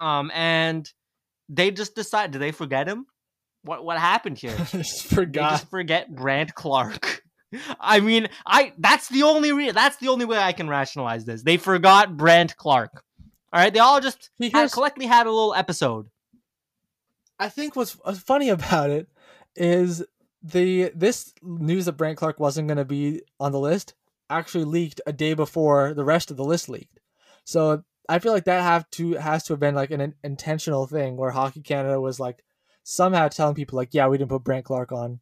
Um, 0.00 0.30
and 0.32 0.90
they 1.48 1.70
just 1.70 1.94
decide. 1.94 2.30
Did 2.30 2.40
they 2.40 2.52
forget 2.52 2.88
him? 2.88 3.06
What 3.62 3.84
what 3.84 3.98
happened 3.98 4.38
here? 4.38 4.56
just 4.70 5.06
forgot. 5.06 5.50
They 5.50 5.54
just 5.56 5.70
forget 5.70 6.14
Brandt 6.14 6.54
Clarke. 6.54 7.22
I 7.80 8.00
mean, 8.00 8.28
I 8.46 8.72
that's 8.78 9.08
the 9.08 9.22
only 9.22 9.52
re- 9.52 9.70
that's 9.70 9.96
the 9.96 10.08
only 10.08 10.24
way 10.24 10.38
I 10.38 10.52
can 10.52 10.68
rationalize 10.68 11.24
this. 11.24 11.42
They 11.42 11.56
forgot 11.56 12.16
Brandt 12.16 12.56
Clarke. 12.56 13.02
All 13.52 13.60
right, 13.60 13.72
they 13.72 13.78
all 13.78 14.00
just 14.00 14.30
had, 14.52 14.70
collectively 14.70 15.06
had 15.06 15.26
a 15.26 15.30
little 15.30 15.54
episode. 15.54 16.08
I 17.38 17.48
think 17.48 17.76
what's, 17.76 17.92
what's 17.92 18.18
funny 18.18 18.48
about 18.50 18.90
it 18.90 19.08
is 19.56 20.04
the 20.42 20.92
this 20.94 21.32
news 21.42 21.86
that 21.86 21.92
Brandt 21.92 22.18
Clarke 22.18 22.38
wasn't 22.40 22.68
going 22.68 22.78
to 22.78 22.84
be 22.84 23.22
on 23.40 23.52
the 23.52 23.58
list 23.60 23.94
actually 24.30 24.64
leaked 24.64 25.00
a 25.06 25.12
day 25.12 25.34
before 25.34 25.94
the 25.94 26.04
rest 26.04 26.30
of 26.30 26.36
the 26.36 26.44
list 26.44 26.68
leaked. 26.68 27.00
So 27.44 27.82
I 28.08 28.18
feel 28.18 28.32
like 28.32 28.44
that 28.44 28.62
have 28.62 28.88
to 28.92 29.14
has 29.14 29.44
to 29.44 29.54
have 29.54 29.60
been 29.60 29.74
like 29.74 29.90
an 29.90 30.14
intentional 30.22 30.86
thing 30.86 31.16
where 31.16 31.30
Hockey 31.30 31.62
Canada 31.62 32.00
was 32.00 32.20
like 32.20 32.44
somehow 32.82 33.28
telling 33.28 33.54
people 33.54 33.76
like, 33.76 33.92
yeah, 33.92 34.06
we 34.08 34.18
didn't 34.18 34.30
put 34.30 34.44
Brandt 34.44 34.66
Clarke 34.66 34.92
on, 34.92 35.20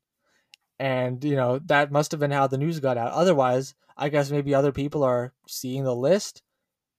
and 0.78 1.22
you 1.24 1.36
know 1.36 1.58
that 1.66 1.92
must 1.92 2.10
have 2.12 2.20
been 2.20 2.30
how 2.30 2.46
the 2.46 2.58
news 2.58 2.80
got 2.80 2.98
out. 2.98 3.12
Otherwise, 3.12 3.74
I 3.96 4.08
guess 4.08 4.30
maybe 4.30 4.54
other 4.54 4.72
people 4.72 5.02
are 5.02 5.32
seeing 5.46 5.84
the 5.84 5.94
list 5.94 6.42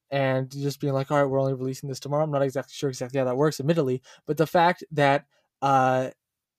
and 0.10 0.50
just 0.50 0.80
being 0.80 0.94
like, 0.94 1.12
all 1.12 1.22
right, 1.22 1.30
we're 1.30 1.40
only 1.40 1.54
releasing 1.54 1.90
this 1.90 2.00
tomorrow. 2.00 2.24
I'm 2.24 2.32
not 2.32 2.42
exactly 2.42 2.74
sure 2.74 2.90
exactly 2.90 3.20
how 3.20 3.26
that 3.26 3.38
works, 3.38 3.60
admittedly, 3.60 4.02
but 4.26 4.38
the 4.38 4.48
fact 4.48 4.84
that 4.92 5.26
uh, 5.62 6.10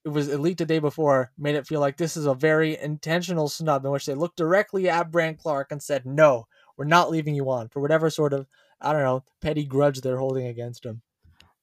it 0.05 0.11
was 0.11 0.29
leaked 0.29 0.61
a 0.61 0.67
day 0.67 0.79
before 0.79 1.33
made 1.39 1.55
it 1.55 1.67
feel 1.67 1.81
like 1.81 1.97
this 1.97 2.17
is 2.17 2.27
a 2.27 2.35
very 2.35 2.79
intentional 2.79 3.49
snub 3.49 3.85
in 3.85 3.91
which 3.91 4.07
they 4.07 4.15
looked 4.15 4.37
directly 4.37 4.89
at 4.89 5.11
Brandt 5.11 5.39
Clarke 5.39 5.73
and 5.73 5.83
said, 5.83 6.07
no, 6.07 6.47
we're 6.77 6.85
not 6.85 7.11
leaving 7.11 7.35
you 7.35 7.51
on 7.51 7.69
for 7.69 7.81
whatever 7.81 8.11
sort 8.11 8.33
of, 8.33 8.47
I 8.81 8.93
don't 8.93 9.03
know, 9.03 9.25
petty 9.41 9.65
grudge 9.65 10.01
they're 10.01 10.19
holding 10.19 10.47
against 10.47 10.85
him. 10.85 11.03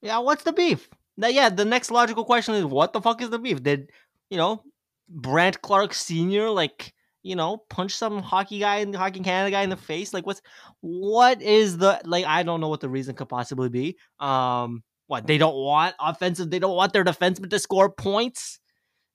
Yeah, 0.02 0.20
what's 0.20 0.44
the 0.44 0.54
beef? 0.54 0.90
Now, 1.18 1.30
yeah, 1.30 1.50
the 1.50 1.66
next 1.66 1.92
logical 1.92 2.26
question 2.26 2.56
is, 2.56 2.66
what 2.66 2.94
the 2.94 3.02
fuck 3.02 3.22
is 3.22 3.30
the 3.30 3.40
beef? 3.40 3.64
Did, 3.64 3.90
you 4.30 4.38
know, 4.38 4.64
Brandt 5.10 5.62
Clarke 5.62 5.94
Sr., 5.94 6.50
like, 6.50 6.94
you 7.24 7.36
know, 7.36 7.58
punch 7.70 7.96
some 7.96 8.22
hockey 8.22 8.60
guy 8.60 8.78
in 8.78 8.92
the 8.92 8.98
Hockey 8.98 9.20
Canada 9.20 9.52
guy 9.52 9.64
in 9.64 9.70
the 9.70 9.78
face? 9.78 10.14
Like, 10.14 10.26
what's 10.26 10.42
what 10.82 11.42
is 11.42 11.78
the 11.78 12.02
like? 12.06 12.26
I 12.26 12.44
don't 12.44 12.62
know 12.62 12.70
what 12.70 12.82
the 12.82 12.90
reason 12.90 13.16
could 13.16 13.30
possibly 13.30 13.70
be. 13.70 13.98
Um, 14.20 14.84
what 15.08 15.28
they 15.28 15.38
don't 15.38 15.56
want 15.56 15.96
offensive? 16.00 16.50
They 16.50 16.60
don't 16.60 16.76
want 16.76 16.94
their 16.94 17.04
defensemen 17.04 17.50
to 17.50 17.60
score 17.60 17.90
points. 17.90 18.60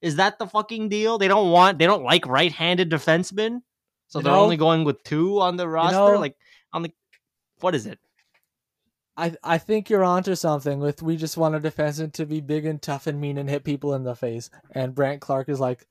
Is 0.03 0.16
that 0.16 0.38
the 0.38 0.47
fucking 0.47 0.88
deal? 0.88 1.18
They 1.18 1.28
don't 1.28 1.51
want. 1.51 1.78
They 1.78 1.86
don't 1.86 2.05
like 2.05 2.26
right-handed 2.26 2.91
defensemen, 2.91 3.61
so 4.09 4.18
you 4.18 4.22
they're 4.24 4.32
know, 4.32 4.41
only 4.41 4.57
going 4.57 4.84
with 4.84 5.03
two 5.05 5.41
on 5.41 5.57
the 5.57 5.68
roster. 5.68 5.97
You 5.97 6.12
know, 6.12 6.20
like 6.20 6.36
on 6.72 6.82
the 6.82 6.93
what 7.61 7.74
is 7.74 7.86
it? 7.86 7.99
I 9.16 9.34
I 9.42 9.58
think 9.58 9.90
you're 9.90 10.04
onto 10.04 10.34
something 10.34 10.80
with 10.80 11.02
we 11.02 11.16
just 11.16 11.36
want 11.36 11.54
a 11.54 11.61
defenseman 11.61 12.12
to 12.14 12.26
be 12.26 12.40
big 12.40 12.64
and 12.64 12.80
tough 12.80 13.06
and 13.06 13.20
mean 13.20 13.38
and 13.38 13.48
hit 13.48 13.64
people 13.64 13.94
in 13.94 14.04
the 14.04 14.14
face. 14.14 14.50
And 14.72 14.94
Brandt 14.94 15.20
Clarke 15.20 15.48
is 15.48 15.61
like 15.61 15.86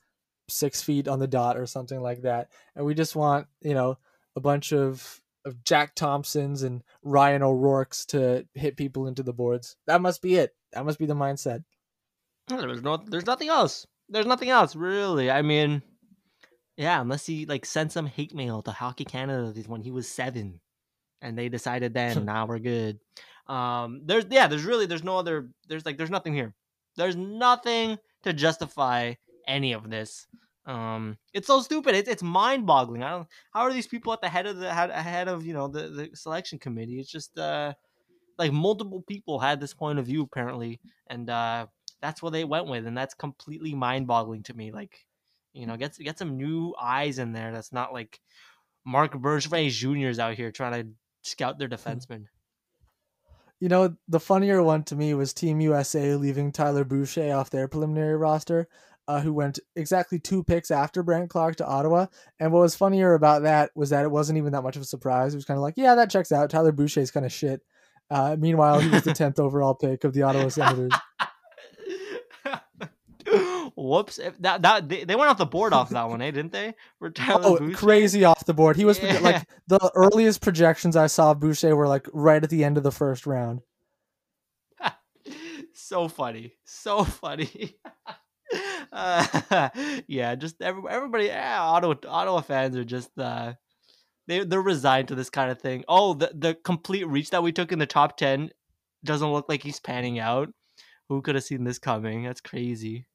six 0.48 0.82
feet 0.82 1.08
on 1.08 1.20
the 1.20 1.28
dot 1.28 1.58
or 1.58 1.66
something 1.66 2.02
like 2.02 2.22
that. 2.24 2.50
And 2.76 2.86
we 2.86 2.94
just 2.94 3.16
want, 3.16 3.48
you 3.62 3.74
know, 3.74 3.98
a 4.36 4.40
bunch 4.40 4.74
of, 4.74 5.22
of 5.46 5.64
Jack 5.64 5.96
Thompsons 5.96 6.64
and 6.64 6.82
Ryan 7.04 7.44
O'Rourke's 7.44 8.06
to 8.08 8.48
hit 8.56 8.78
people 8.78 9.08
into 9.08 9.22
the 9.22 9.34
boards. 9.34 9.76
That 9.86 10.02
must 10.02 10.22
be 10.22 10.36
it. 10.36 10.56
That 10.74 10.86
must 10.86 11.00
be 11.00 11.06
the 11.06 11.14
mindset. 11.14 11.64
There's 12.48 12.82
no 12.82 12.98
there's 12.98 13.28
nothing 13.28 13.50
else. 13.50 13.86
There's 14.08 14.26
nothing 14.26 14.50
else, 14.50 14.76
really. 14.76 15.30
I 15.30 15.44
mean 15.44 15.84
yeah, 16.80 17.02
unless 17.02 17.26
he 17.26 17.46
like 17.46 17.66
sent 17.66 17.92
some 17.92 18.06
hate 18.06 18.34
mail 18.34 18.62
to 18.62 18.72
Hockey 18.72 19.04
Canada 19.04 19.54
when 19.68 19.82
he 19.82 19.92
was 19.92 20.08
seven. 20.08 20.62
And 21.22 21.38
they 21.38 21.50
decided 21.50 21.94
then, 21.94 22.26
now 22.26 22.34
nah, 22.46 22.46
we're 22.46 22.60
good. 22.60 23.00
Um 23.48 24.02
there's 24.06 24.26
yeah, 24.30 24.48
there's 24.48 24.64
really 24.64 24.86
there's 24.86 25.04
no 25.04 25.18
other 25.18 25.50
there's 25.68 25.86
like 25.86 25.98
there's 25.98 26.12
nothing 26.12 26.34
here. 26.34 26.54
There's 26.96 27.16
nothing 27.16 27.98
to 28.24 28.34
justify 28.34 29.14
any 29.48 29.74
of 29.74 29.90
this. 29.90 30.28
Um, 30.66 31.18
it's 31.34 31.48
so 31.48 31.62
stupid. 31.62 31.96
It's 31.96 32.08
it's 32.08 32.22
mind 32.22 32.68
boggling. 32.68 33.04
I 33.04 33.10
don't. 33.12 33.28
How 33.52 33.62
are 33.62 33.74
these 33.74 33.88
people 33.88 34.14
at 34.14 34.22
the 34.22 34.30
head 34.30 34.46
of 34.46 34.58
the 34.58 34.72
head, 34.72 34.92
head 34.92 35.28
of 35.28 35.44
you 35.46 35.54
know 35.54 35.68
the 35.68 35.90
the 35.90 36.10
selection 36.14 36.60
committee? 36.60 37.00
It's 37.00 37.10
just 37.10 37.38
uh, 37.40 37.74
like 38.38 38.52
multiple 38.52 39.04
people 39.08 39.40
had 39.40 39.60
this 39.60 39.74
point 39.74 39.98
of 39.98 40.06
view 40.06 40.22
apparently, 40.22 40.80
and 41.08 41.28
uh, 41.28 41.66
that's 42.02 42.22
what 42.22 42.34
they 42.34 42.44
went 42.44 42.68
with, 42.68 42.86
and 42.86 42.96
that's 42.96 43.16
completely 43.16 43.74
mind 43.74 44.06
boggling 44.06 44.44
to 44.44 44.54
me. 44.54 44.72
Like, 44.72 45.06
you 45.54 45.66
know, 45.66 45.76
get 45.76 45.98
get 45.98 46.20
some 46.20 46.38
new 46.38 46.76
eyes 46.80 47.18
in 47.18 47.34
there. 47.34 47.52
That's 47.52 47.74
not 47.74 47.92
like 47.92 48.20
Marc 48.86 49.14
Bergevin 49.14 49.72
Juniors 49.72 50.20
out 50.20 50.36
here 50.36 50.52
trying 50.52 50.84
to 50.84 50.90
scout 51.22 51.60
their 51.60 51.68
hmm. 51.68 51.76
defensemen. 51.76 52.26
You 53.60 53.68
know, 53.68 53.96
the 54.08 54.22
funnier 54.22 54.64
one 54.64 54.84
to 54.84 54.96
me 54.96 55.14
was 55.14 55.34
Team 55.34 55.60
USA 55.60 56.16
leaving 56.16 56.54
Tyler 56.54 56.86
Boucher 56.86 57.34
off 57.34 57.50
their 57.50 57.68
preliminary 57.68 58.16
roster 58.16 58.70
uh, 59.10 59.20
who 59.20 59.34
went 59.34 59.60
exactly 59.76 60.20
two 60.20 60.44
picks 60.44 60.70
after 60.70 61.02
Brandt 61.02 61.32
Clarke 61.32 61.56
to 61.56 61.66
Ottawa. 61.66 62.06
And 62.40 62.54
what 62.54 62.62
was 62.62 62.76
funnier 62.76 63.16
about 63.16 63.42
that 63.42 63.72
was 63.76 63.90
that 63.90 64.06
it 64.06 64.12
wasn't 64.12 64.38
even 64.38 64.54
that 64.54 64.62
much 64.62 64.76
of 64.76 64.84
a 64.84 64.86
surprise. 64.86 65.34
It 65.34 65.38
was 65.38 65.46
kind 65.46 65.58
of 65.58 65.64
like, 65.64 65.74
yeah, 65.78 65.96
that 65.96 66.12
checks 66.12 66.32
out. 66.32 66.52
Tyler 66.52 66.72
Boucher's 66.72 67.10
kind 67.10 67.26
of 67.26 67.32
shit. 67.32 67.62
Uh, 68.12 68.36
meanwhile, 68.40 68.80
he 68.80 68.88
was 68.88 69.04
the 69.04 69.12
10th 69.14 69.40
overall 69.40 69.74
pick 69.74 70.04
of 70.04 70.14
the 70.14 70.22
Ottawa 70.22 70.50
Senators. 70.50 70.94
Whoops! 73.82 74.20
That 74.40 74.62
that 74.64 74.90
they, 74.90 75.06
they 75.06 75.16
went 75.16 75.30
off 75.30 75.38
the 75.38 75.46
board 75.46 75.72
off 75.72 75.90
that 75.92 76.10
one, 76.10 76.22
eh? 76.22 76.32
Didn't 76.32 76.52
they? 76.52 76.74
For 77.00 77.10
Tyler 77.10 77.42
oh, 77.46 77.58
Boucher? 77.58 77.78
crazy 77.78 78.26
off 78.26 78.46
the 78.46 78.54
board. 78.54 78.76
He 78.76 78.84
was 78.84 79.02
yeah. 79.02 79.20
like 79.20 79.48
the 79.68 79.92
earliest 79.96 80.42
projections 80.42 80.98
I 80.98 81.08
saw 81.08 81.32
of 81.32 81.40
Boucher 81.40 81.74
were 81.78 81.88
like 81.88 82.06
right 82.12 82.44
at 82.44 82.50
the 82.50 82.66
end 82.66 82.76
of 82.76 82.84
the 82.84 82.92
first 82.92 83.26
round. 83.26 83.62
so 85.74 86.10
funny, 86.10 86.56
so 86.66 87.06
funny. 87.06 87.78
Uh, 88.92 89.70
yeah, 90.08 90.36
just 90.36 90.62
every, 90.62 90.84
everybody. 90.90 91.26
Yeah, 91.28 91.62
Ottawa 91.62 91.96
Ottawa 92.06 92.42
fans 92.42 92.76
are 92.76 92.84
just 92.84 93.18
uh, 93.18 93.54
they 94.28 94.44
they're 94.44 94.62
resigned 94.62 95.08
to 95.08 95.16
this 95.16 95.30
kind 95.30 95.52
of 95.52 95.62
thing. 95.62 95.86
Oh, 95.88 96.16
the 96.16 96.32
the 96.34 96.54
complete 96.54 97.08
reach 97.08 97.30
that 97.30 97.44
we 97.44 97.54
took 97.54 97.72
in 97.72 97.80
the 97.80 97.86
top 97.86 98.18
ten 98.18 98.50
doesn't 99.06 99.32
look 99.32 99.48
like 99.48 99.64
he's 99.64 99.80
panning 99.80 100.20
out. 100.20 100.50
Who 101.08 101.22
could 101.22 101.36
have 101.36 101.46
seen 101.46 101.64
this 101.64 101.80
coming? 101.80 102.24
That's 102.24 102.42
crazy. 102.42 103.06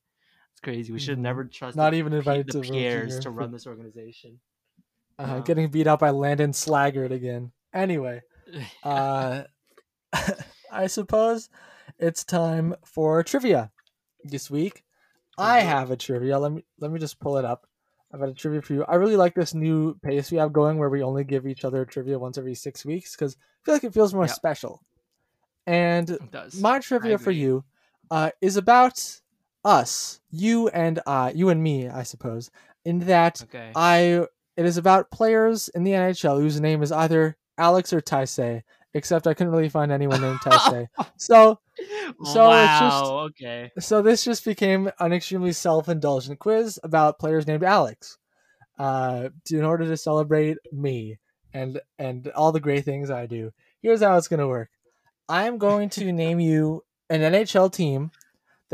Crazy. 0.64 0.92
We 0.92 0.98
should 0.98 1.16
mm-hmm. 1.16 1.22
never 1.22 1.44
trust 1.44 1.76
not 1.76 1.92
even 1.92 2.14
invited 2.14 2.46
the 2.46 2.62
to 2.62 3.20
to 3.20 3.30
run 3.30 3.52
this 3.52 3.66
organization. 3.66 4.40
Uh, 5.18 5.40
getting 5.40 5.68
beat 5.68 5.86
up 5.86 6.00
by 6.00 6.10
Landon 6.10 6.52
Slaggert 6.52 7.12
again. 7.12 7.52
Anyway, 7.72 8.22
uh, 8.82 9.42
I 10.72 10.86
suppose 10.86 11.50
it's 11.98 12.24
time 12.24 12.74
for 12.84 13.22
trivia 13.22 13.70
this 14.24 14.50
week. 14.50 14.82
I 15.36 15.60
have 15.60 15.90
a 15.90 15.96
trivia. 15.96 16.38
Let 16.38 16.52
me 16.52 16.64
let 16.78 16.90
me 16.90 16.98
just 16.98 17.20
pull 17.20 17.36
it 17.36 17.44
up. 17.44 17.66
I've 18.12 18.20
got 18.20 18.30
a 18.30 18.34
trivia 18.34 18.62
for 18.62 18.72
you. 18.72 18.84
I 18.84 18.94
really 18.94 19.16
like 19.16 19.34
this 19.34 19.52
new 19.52 19.98
pace 20.02 20.30
we 20.30 20.38
have 20.38 20.52
going 20.52 20.78
where 20.78 20.88
we 20.88 21.02
only 21.02 21.24
give 21.24 21.46
each 21.46 21.64
other 21.64 21.84
trivia 21.84 22.18
once 22.18 22.38
every 22.38 22.54
six 22.54 22.84
weeks 22.84 23.14
because 23.14 23.36
I 23.36 23.64
feel 23.64 23.74
like 23.74 23.84
it 23.84 23.92
feels 23.92 24.14
more 24.14 24.26
yep. 24.26 24.34
special. 24.34 24.82
And 25.66 26.18
my 26.60 26.78
trivia 26.78 27.18
for 27.18 27.32
you 27.32 27.64
uh, 28.10 28.30
is 28.40 28.56
about 28.56 29.20
us, 29.64 30.20
you 30.30 30.68
and 30.68 31.00
I, 31.06 31.30
you 31.30 31.48
and 31.48 31.62
me, 31.62 31.88
I 31.88 32.02
suppose. 32.02 32.50
In 32.84 33.00
that 33.00 33.42
okay. 33.42 33.72
I, 33.74 34.26
it 34.56 34.66
is 34.66 34.76
about 34.76 35.10
players 35.10 35.68
in 35.68 35.84
the 35.84 35.92
NHL 35.92 36.40
whose 36.40 36.60
name 36.60 36.82
is 36.82 36.92
either 36.92 37.36
Alex 37.56 37.92
or 37.92 38.00
Taisei, 38.00 38.62
except 38.92 39.26
I 39.26 39.34
couldn't 39.34 39.52
really 39.52 39.68
find 39.68 39.90
anyone 39.90 40.20
named 40.20 40.40
Taisei. 40.40 40.88
so 41.16 41.58
so 42.24 42.48
wow, 42.48 42.62
it's 42.62 42.80
just 42.80 43.04
okay. 43.04 43.72
So 43.80 44.02
this 44.02 44.24
just 44.24 44.44
became 44.44 44.90
an 45.00 45.12
extremely 45.12 45.52
self-indulgent 45.52 46.38
quiz 46.38 46.78
about 46.82 47.18
players 47.18 47.46
named 47.46 47.64
Alex. 47.64 48.18
Uh, 48.76 49.28
in 49.52 49.62
order 49.62 49.84
to 49.84 49.96
celebrate 49.96 50.58
me 50.72 51.18
and 51.52 51.80
and 51.98 52.28
all 52.28 52.52
the 52.52 52.60
great 52.60 52.84
things 52.84 53.10
I 53.10 53.26
do. 53.26 53.52
Here's 53.82 54.02
how 54.02 54.16
it's 54.16 54.28
gonna 54.28 54.48
work. 54.48 54.70
I'm 55.28 55.58
going 55.58 55.88
to 55.90 56.12
name 56.12 56.40
you 56.40 56.84
an 57.08 57.20
NHL 57.20 57.72
team 57.72 58.10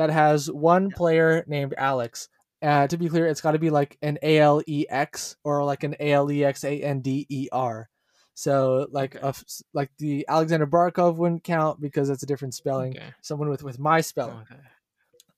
that 0.01 0.09
has 0.11 0.51
one 0.51 0.91
player 0.91 1.45
named 1.47 1.75
Alex. 1.77 2.31
Uh, 2.63 2.87
to 2.87 2.97
be 2.97 3.11
clear, 3.11 3.27
it's 3.27 3.43
got 3.43 3.53
to 3.53 3.59
be 3.59 3.69
like 3.69 3.99
an 4.01 4.19
A 4.23 4.39
L 4.39 4.63
E 4.67 4.87
X 4.89 5.37
or 5.45 5.63
like 5.63 5.85
an 5.85 5.95
A 6.01 6.13
L 6.13 6.33
E 6.33 6.43
X 6.43 6.65
A 6.65 6.81
N 6.83 7.01
D 7.01 7.27
E 7.29 7.49
R. 7.53 7.91
So 8.33 8.87
like 8.91 9.17
okay. 9.17 9.29
a, 9.29 9.35
like 9.75 9.91
the 9.99 10.27
Aleksander 10.27 10.67
Barkov 10.67 11.17
wouldn't 11.17 11.45
count 11.45 11.81
because 11.81 12.09
it's 12.09 12.23
a 12.23 12.27
different 12.27 12.55
spelling. 12.55 12.97
Okay. 12.97 13.13
Someone 13.21 13.51
with 13.51 13.63
with 13.63 13.79
my 13.79 14.01
spelling. 14.01 14.47
Okay. 14.51 14.61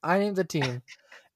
I 0.03 0.21
name 0.21 0.35
the 0.35 0.45
team. 0.45 0.83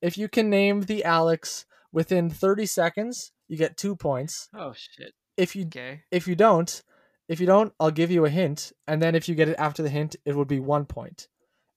if 0.00 0.16
you 0.16 0.28
can 0.28 0.48
name 0.48 0.82
the 0.82 1.04
Alex 1.04 1.66
Within 1.96 2.28
30 2.28 2.66
seconds, 2.66 3.32
you 3.48 3.56
get 3.56 3.78
two 3.78 3.96
points. 3.96 4.50
Oh 4.54 4.74
shit. 4.76 5.14
If 5.36 5.56
you 5.56 5.66
if 6.10 6.28
you 6.28 6.34
don't, 6.34 6.82
if 7.26 7.40
you 7.40 7.46
don't, 7.46 7.72
I'll 7.80 7.90
give 7.90 8.10
you 8.10 8.26
a 8.26 8.30
hint, 8.30 8.72
and 8.86 9.00
then 9.00 9.14
if 9.14 9.30
you 9.30 9.34
get 9.34 9.48
it 9.48 9.56
after 9.58 9.82
the 9.82 9.88
hint, 9.88 10.14
it 10.26 10.36
would 10.36 10.46
be 10.46 10.60
one 10.60 10.84
point. 10.84 11.28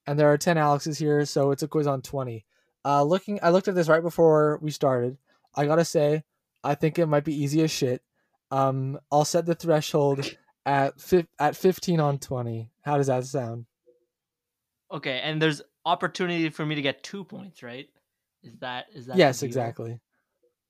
And 0.10 0.18
there 0.18 0.34
are 0.34 0.39
10 0.39 0.57
Alexes 0.57 0.97
here, 0.97 1.24
so 1.24 1.51
it's 1.51 1.62
a 1.62 1.68
quiz 1.68 1.86
on 1.86 2.01
20. 2.01 2.43
Uh, 2.84 3.03
looking, 3.03 3.39
I 3.43 3.51
looked 3.51 3.68
at 3.68 3.76
this 3.76 3.88
right 3.88 4.01
before 4.01 4.57
we 4.60 4.72
started. 4.72 5.20
I 5.53 5.68
gotta 5.68 5.86
say, 5.86 6.24
I 6.64 6.74
think 6.74 6.97
it 6.97 7.05
might 7.05 7.24
be 7.24 7.36
easy 7.36 7.62
as 7.62 7.70
shit. 7.70 8.01
Um, 8.49 8.97
I'll 9.12 9.24
set 9.24 9.45
the 9.45 9.53
threshold 9.53 10.36
at 10.66 10.99
fi- 10.99 11.28
at 11.38 11.55
15 11.55 11.99
on 11.99 12.18
20. 12.18 12.72
How 12.82 12.97
does 12.97 13.05
that 13.05 13.24
sound? 13.26 13.68
Okay, 14.91 15.20
and 15.24 15.39
there's 15.39 15.62
opportunity 15.86 16.49
for 16.49 16.66
me 16.66 16.74
to 16.74 16.82
get 16.82 17.03
two 17.03 17.24
points, 17.24 17.62
right? 17.62 17.88
Is 18.41 18.57
that 18.62 18.88
is 18.91 19.05
that? 19.05 19.18
yes, 19.18 19.43
exactly. 19.43 19.99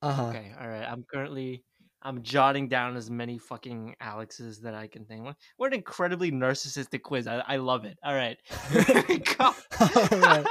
Uh 0.01 0.11
huh. 0.11 0.27
Okay, 0.27 0.51
all 0.59 0.67
right. 0.67 0.83
I'm 0.83 1.05
currently 1.09 1.63
I'm 2.01 2.23
jotting 2.23 2.67
down 2.69 2.95
as 2.95 3.09
many 3.09 3.37
fucking 3.37 3.95
Alexes 4.01 4.61
that 4.61 4.73
I 4.73 4.87
can 4.87 5.05
think. 5.05 5.25
What, 5.25 5.35
what 5.57 5.67
an 5.67 5.73
incredibly 5.73 6.31
narcissistic 6.31 7.01
quiz. 7.01 7.27
I, 7.27 7.43
I 7.47 7.57
love 7.57 7.85
it. 7.85 7.97
All 8.03 8.15
right. 8.15 8.37
Here 8.71 9.05
we 9.09 9.17
go. 9.37 9.53
All 9.79 10.19
right. 10.19 10.45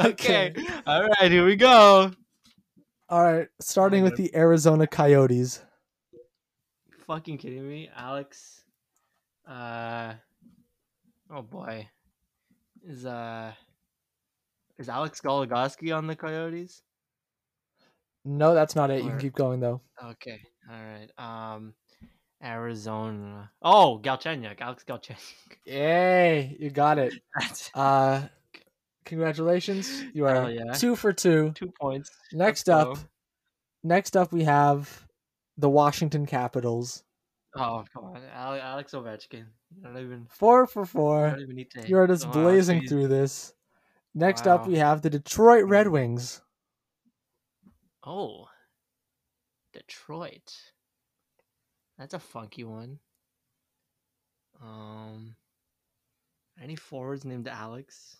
okay. 0.00 0.54
All 0.86 1.08
right, 1.20 1.30
here 1.30 1.46
we 1.46 1.56
go. 1.56 2.10
All 3.08 3.22
right, 3.22 3.48
starting 3.60 4.02
with 4.02 4.16
the 4.16 4.34
Arizona 4.34 4.86
Coyotes. 4.86 5.62
fucking 7.06 7.38
kidding 7.38 7.68
me? 7.68 7.90
Alex 7.94 8.64
uh 9.48 10.14
oh 11.30 11.42
boy. 11.42 11.88
Is 12.82 13.04
uh 13.06 13.52
is 14.78 14.88
Alex 14.88 15.20
Goligoski 15.20 15.96
on 15.96 16.06
the 16.06 16.16
Coyotes? 16.16 16.82
No, 18.24 18.54
that's 18.54 18.74
not 18.74 18.90
it. 18.90 19.02
You 19.02 19.10
can 19.10 19.18
keep 19.18 19.34
going 19.34 19.60
though. 19.60 19.80
Okay. 20.02 20.40
All 20.70 20.76
right. 20.76 21.10
Um 21.18 21.74
Arizona. 22.44 23.50
Oh, 23.62 24.00
Galchenyuk. 24.02 24.60
Alex 24.60 24.84
Galchenyuk. 24.86 25.16
Yay, 25.66 26.56
you 26.60 26.70
got 26.70 26.98
it. 26.98 27.14
Uh, 27.74 28.22
congratulations. 29.04 30.04
You 30.12 30.26
are 30.26 30.50
yeah. 30.50 30.72
two 30.74 30.94
for 30.94 31.12
two. 31.12 31.52
two 31.54 31.72
points. 31.80 32.10
Next 32.32 32.68
Let's 32.68 32.86
up, 32.88 32.94
go. 32.94 33.00
next 33.82 34.16
up 34.16 34.32
we 34.32 34.44
have 34.44 35.06
the 35.56 35.70
Washington 35.70 36.26
Capitals. 36.26 37.02
Oh, 37.56 37.84
come 37.92 38.04
on. 38.04 38.22
Alex 38.34 38.92
Ovechkin. 38.92 39.44
Don't 39.82 39.96
even 39.96 40.26
Four 40.28 40.66
for 40.66 40.84
four. 40.84 41.30
don't 41.30 41.40
even 41.40 41.56
need 41.56 41.70
to 41.70 41.88
You 41.88 41.98
are 41.98 42.06
just 42.06 42.30
blazing 42.30 42.86
through 42.86 43.08
this. 43.08 43.54
Next 44.14 44.46
up 44.46 44.66
we 44.66 44.76
have 44.76 45.02
the 45.02 45.10
Detroit 45.10 45.64
Red 45.64 45.88
Wings. 45.88 46.42
Oh. 48.06 48.48
Detroit. 49.72 50.52
That's 51.98 52.14
a 52.14 52.18
funky 52.18 52.64
one. 52.64 52.98
Um 54.62 55.36
any 56.62 56.76
forwards 56.76 57.24
named 57.24 57.48
Alex? 57.48 58.16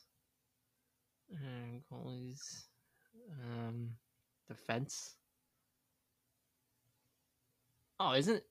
And 1.30 1.82
goalies. 1.90 2.64
Um 3.42 3.96
defense. 4.48 5.14
Oh, 8.00 8.12
isn't 8.12 8.42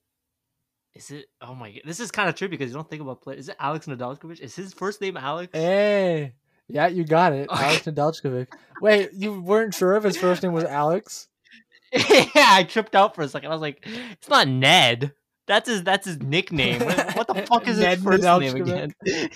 is 0.94 1.10
it 1.10 1.26
oh 1.40 1.54
my 1.54 1.72
god 1.72 1.82
this 1.84 1.98
is 1.98 2.10
kind 2.10 2.28
of 2.28 2.36
tricky 2.36 2.52
because 2.52 2.70
you 2.70 2.74
don't 2.74 2.88
think 2.88 3.02
about 3.02 3.20
play 3.20 3.36
is 3.36 3.48
it 3.48 3.56
Alex 3.58 3.86
Nedeljkovic? 3.86 4.40
Is 4.40 4.54
his 4.54 4.72
first 4.72 5.00
name 5.00 5.16
Alex? 5.16 5.52
Hey, 5.52 6.32
yeah, 6.68 6.86
you 6.86 7.04
got 7.04 7.32
it. 7.32 7.48
Alex 7.50 7.82
Nedeljkovic. 7.82 8.48
Wait, 8.80 9.10
you 9.12 9.40
weren't 9.40 9.74
sure 9.74 9.96
if 9.96 10.04
his 10.04 10.16
first 10.16 10.42
name 10.42 10.52
was 10.52 10.64
Alex? 10.64 11.28
yeah, 11.92 12.26
I 12.34 12.66
tripped 12.68 12.94
out 12.94 13.14
for 13.14 13.22
a 13.22 13.28
second. 13.28 13.50
I 13.50 13.52
was 13.52 13.60
like, 13.60 13.80
it's 13.84 14.28
not 14.28 14.48
Ned. 14.48 15.12
That's 15.46 15.68
his 15.68 15.84
that's 15.84 16.06
his 16.06 16.22
nickname. 16.22 16.80
What, 16.80 17.26
the 17.26 17.44
fuck 17.46 17.68
is 17.68 17.76
his 17.76 18.02
first 18.02 18.24
name 18.24 18.56
again? 18.56 18.94
yeah, 19.04 19.28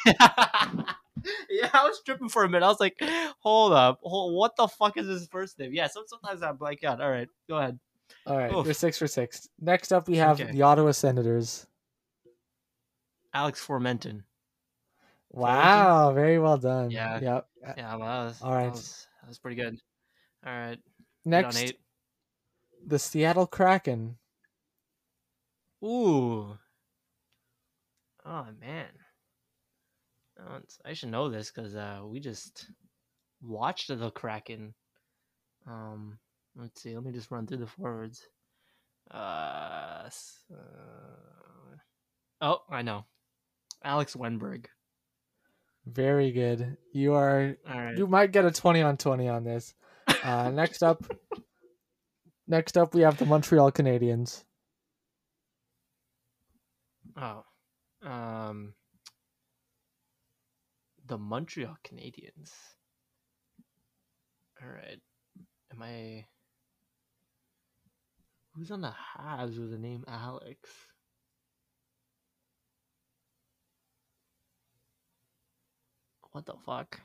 I 1.73 1.85
was 1.85 2.01
tripping 2.05 2.31
for 2.31 2.45
a 2.45 2.49
minute. 2.49 2.65
I 2.65 2.69
was 2.69 2.81
like, 2.81 2.99
hold 3.41 3.75
up. 3.75 4.01
Hold, 4.03 4.35
what 4.35 4.57
the 4.57 4.69
fuck 4.69 4.97
is 4.97 5.07
his 5.07 5.27
first 5.27 5.59
name? 5.59 5.75
Yeah, 5.75 5.87
so, 5.87 6.03
sometimes 6.07 6.43
I 6.43 6.53
blank 6.53 6.83
out. 6.83 7.03
All 7.03 7.11
right, 7.11 7.29
go 7.49 7.59
ahead. 7.59 7.79
All 8.27 8.39
right, 8.39 8.53
Oof. 8.53 8.65
you're 8.65 8.75
six 8.75 8.99
for 8.99 9.07
six. 9.07 9.49
Next 9.61 9.93
up 9.93 10.09
we 10.09 10.17
have 10.17 10.41
Okay. 10.41 10.51
the 10.51 10.63
Ottawa 10.63 10.93
Senators. 10.93 11.67
Alex 13.35 13.65
Formenton. 13.65 14.23
Wow, 15.31 16.13
very 16.13 16.39
well 16.39 16.59
done. 16.59 16.91
Yeah. 16.91 17.21
Yep. 17.21 17.47
Yeah, 17.77 17.97
well, 17.97 18.25
was, 18.27 18.43
All 18.43 18.53
right. 18.53 18.65
that 18.65 18.73
was, 18.73 19.07
that 19.23 19.29
was 19.29 19.39
pretty 19.39 19.57
good. 19.57 19.79
All 20.47 20.53
right, 20.53 20.79
Next, 21.25 21.59
eight. 21.59 21.79
the 22.87 22.99
Seattle 22.99 23.47
Kraken. 23.47 24.17
Ooh. 25.85 26.59
Oh 28.25 28.47
man. 28.61 28.87
I 30.85 30.93
should 30.93 31.11
know 31.11 31.29
this 31.29 31.51
because 31.51 31.75
uh, 31.75 32.01
we 32.05 32.21
just 32.21 32.67
watched 33.43 33.89
the 33.89 34.11
Kraken. 34.11 34.75
Um, 35.67 36.19
let's 36.57 36.81
see. 36.81 36.95
Let 36.95 37.05
me 37.05 37.13
just 37.13 37.31
run 37.31 37.47
through 37.47 37.59
the 37.59 37.67
forwards. 37.67 38.27
Uh, 39.11 40.09
uh, 40.53 41.77
oh, 42.41 42.63
I 42.71 42.83
know. 42.83 43.05
Alex 43.85 44.15
Wennberg. 44.15 44.67
Very 45.91 46.33
good. 46.33 46.77
You 46.93 47.15
are. 47.15 47.57
All 47.69 47.81
right. 47.81 47.97
You 47.97 48.07
might 48.07 48.33
get 48.33 48.45
a 48.45 48.51
twenty 48.51 48.83
on 48.83 48.97
twenty 48.97 49.29
on 49.29 49.45
this. 49.45 49.75
Uh, 50.23 50.51
next 50.55 50.83
up. 50.83 51.05
Next 52.47 52.77
up, 52.77 52.95
we 52.95 53.03
have 53.03 53.19
the 53.19 53.27
Montreal 53.27 53.73
Canadiens. 53.73 54.45
Oh, 57.21 57.45
um, 58.03 58.75
the 61.07 61.19
Montreal 61.19 61.77
Canadiens. 61.87 62.51
All 64.63 64.69
right, 64.69 64.99
am 65.73 65.83
I? 65.83 66.27
Who's 68.55 68.71
on 68.71 68.81
the 68.81 68.93
Habs 69.17 69.59
with 69.59 69.71
the 69.71 69.79
name 69.79 70.05
Alex? 70.09 70.71
What 76.39 76.47
the 76.47 76.55
fuck? 76.65 77.01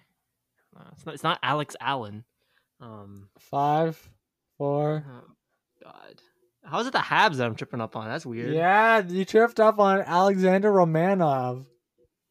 Uh, 0.77 0.83
it's 0.91 1.03
not. 1.07 1.15
It's 1.15 1.23
not 1.23 1.39
Alex 1.41 1.75
Allen. 1.81 2.23
Um. 2.79 3.29
Five, 3.39 3.97
four. 4.59 5.03
Oh 5.09 5.31
God. 5.83 6.21
How 6.63 6.79
is 6.81 6.85
it 6.85 6.93
the 6.93 6.99
Habs 6.99 7.37
that 7.37 7.47
I'm 7.47 7.55
tripping 7.55 7.81
up 7.81 7.95
on? 7.95 8.07
That's 8.07 8.27
weird. 8.27 8.53
Yeah, 8.53 9.01
you 9.03 9.25
tripped 9.25 9.59
up 9.59 9.79
on 9.79 10.01
Alexander 10.01 10.71
Romanov. 10.71 11.65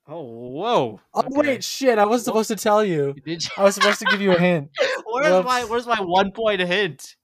Oh 0.06 0.22
whoa. 0.22 1.00
Oh 1.12 1.18
Okay. 1.18 1.28
wait, 1.32 1.64
shit! 1.64 1.98
I 1.98 2.04
was 2.06 2.24
supposed 2.24 2.46
to 2.48 2.56
tell 2.56 2.84
you. 2.84 3.16
Did 3.26 3.42
you? 3.42 3.50
I 3.58 3.64
was 3.64 3.74
supposed 3.74 3.98
to 3.98 4.04
give 4.04 4.20
you 4.20 4.36
a 4.36 4.38
hint. 4.38 4.68
where's 5.10 5.32
Whoops. 5.32 5.44
my 5.44 5.64
Where's 5.64 5.86
my 5.88 6.00
one 6.00 6.30
point 6.30 6.60
hint? 6.60 7.16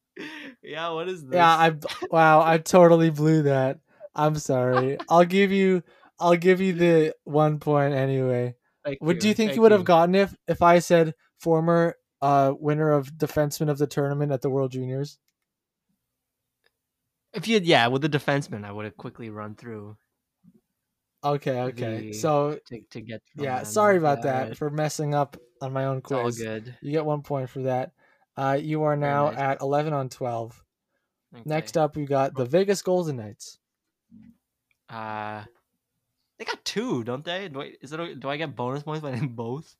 Yeah, 0.60 0.90
what 0.90 1.08
is 1.08 1.22
this? 1.22 1.34
Yeah, 1.36 1.48
I 1.48 1.74
wow, 2.10 2.42
I 2.42 2.58
totally 2.58 3.10
blew 3.10 3.42
that. 3.42 3.78
I'm 4.12 4.34
sorry. 4.38 4.98
I'll 5.08 5.24
give 5.24 5.52
you. 5.52 5.84
I'll 6.18 6.34
give 6.36 6.60
you 6.60 6.72
the 6.72 7.14
one 7.22 7.60
point 7.60 7.94
anyway. 7.94 8.56
Thank 8.88 9.02
Would 9.02 9.18
do 9.18 9.28
you 9.28 9.34
think 9.34 9.48
thank 9.50 9.56
you 9.56 9.62
would 9.62 9.72
have 9.72 9.84
gotten 9.84 10.14
if 10.14 10.34
if 10.46 10.62
I 10.62 10.78
said 10.78 11.14
former 11.38 11.96
uh 12.22 12.52
winner 12.58 12.90
of 12.90 13.12
defenseman 13.12 13.68
of 13.70 13.78
the 13.78 13.86
tournament 13.86 14.32
at 14.32 14.42
the 14.42 14.50
World 14.50 14.72
Juniors? 14.72 15.18
If 17.34 17.46
you, 17.46 17.60
yeah, 17.62 17.86
with 17.88 18.02
the 18.02 18.08
defenseman, 18.08 18.64
I 18.64 18.72
would 18.72 18.86
have 18.86 18.96
quickly 18.96 19.28
run 19.30 19.54
through 19.54 19.96
Okay, 21.22 21.60
okay. 21.62 22.00
The- 22.00 22.12
So 22.12 22.58
to, 22.66 22.80
to 22.90 23.00
get. 23.00 23.22
yeah, 23.36 23.64
sorry 23.64 23.98
about 23.98 24.18
Yeah, 24.18 24.44
that 24.46 24.56
for 24.56 24.70
messing 24.70 25.14
up 25.14 25.36
on 25.60 25.72
my 25.72 25.84
own 25.86 25.98
It's 25.98 26.12
all 26.12 26.22
quiz. 26.22 26.38
good. 26.38 26.76
You 26.80 26.92
get 26.92 27.04
one 27.04 27.22
point 27.22 27.50
for 27.50 27.62
that. 27.62 27.92
Uh, 28.36 28.58
you 28.60 28.84
are 28.84 28.96
now 28.96 29.30
nice. 29.30 29.38
at 29.38 29.60
eleven 29.60 29.92
on 29.92 30.08
twelve. 30.08 30.64
Next 31.44 31.76
up, 31.76 31.96
we 31.96 32.06
got 32.06 32.34
the 32.34 32.46
Vegas 32.46 32.80
Golden 32.82 33.16
Knights. 33.16 33.58
uh, 34.88 35.44
they 36.38 36.44
got 36.44 36.64
two, 36.64 37.04
don't 37.04 37.24
they? 37.24 37.48
Do 37.48 37.62
I, 37.62 37.72
is 37.80 37.92
it? 37.92 38.20
Do 38.20 38.28
I 38.28 38.36
get 38.36 38.56
bonus 38.56 38.82
points 38.82 39.02
by 39.02 39.12
name 39.12 39.28
both? 39.28 39.74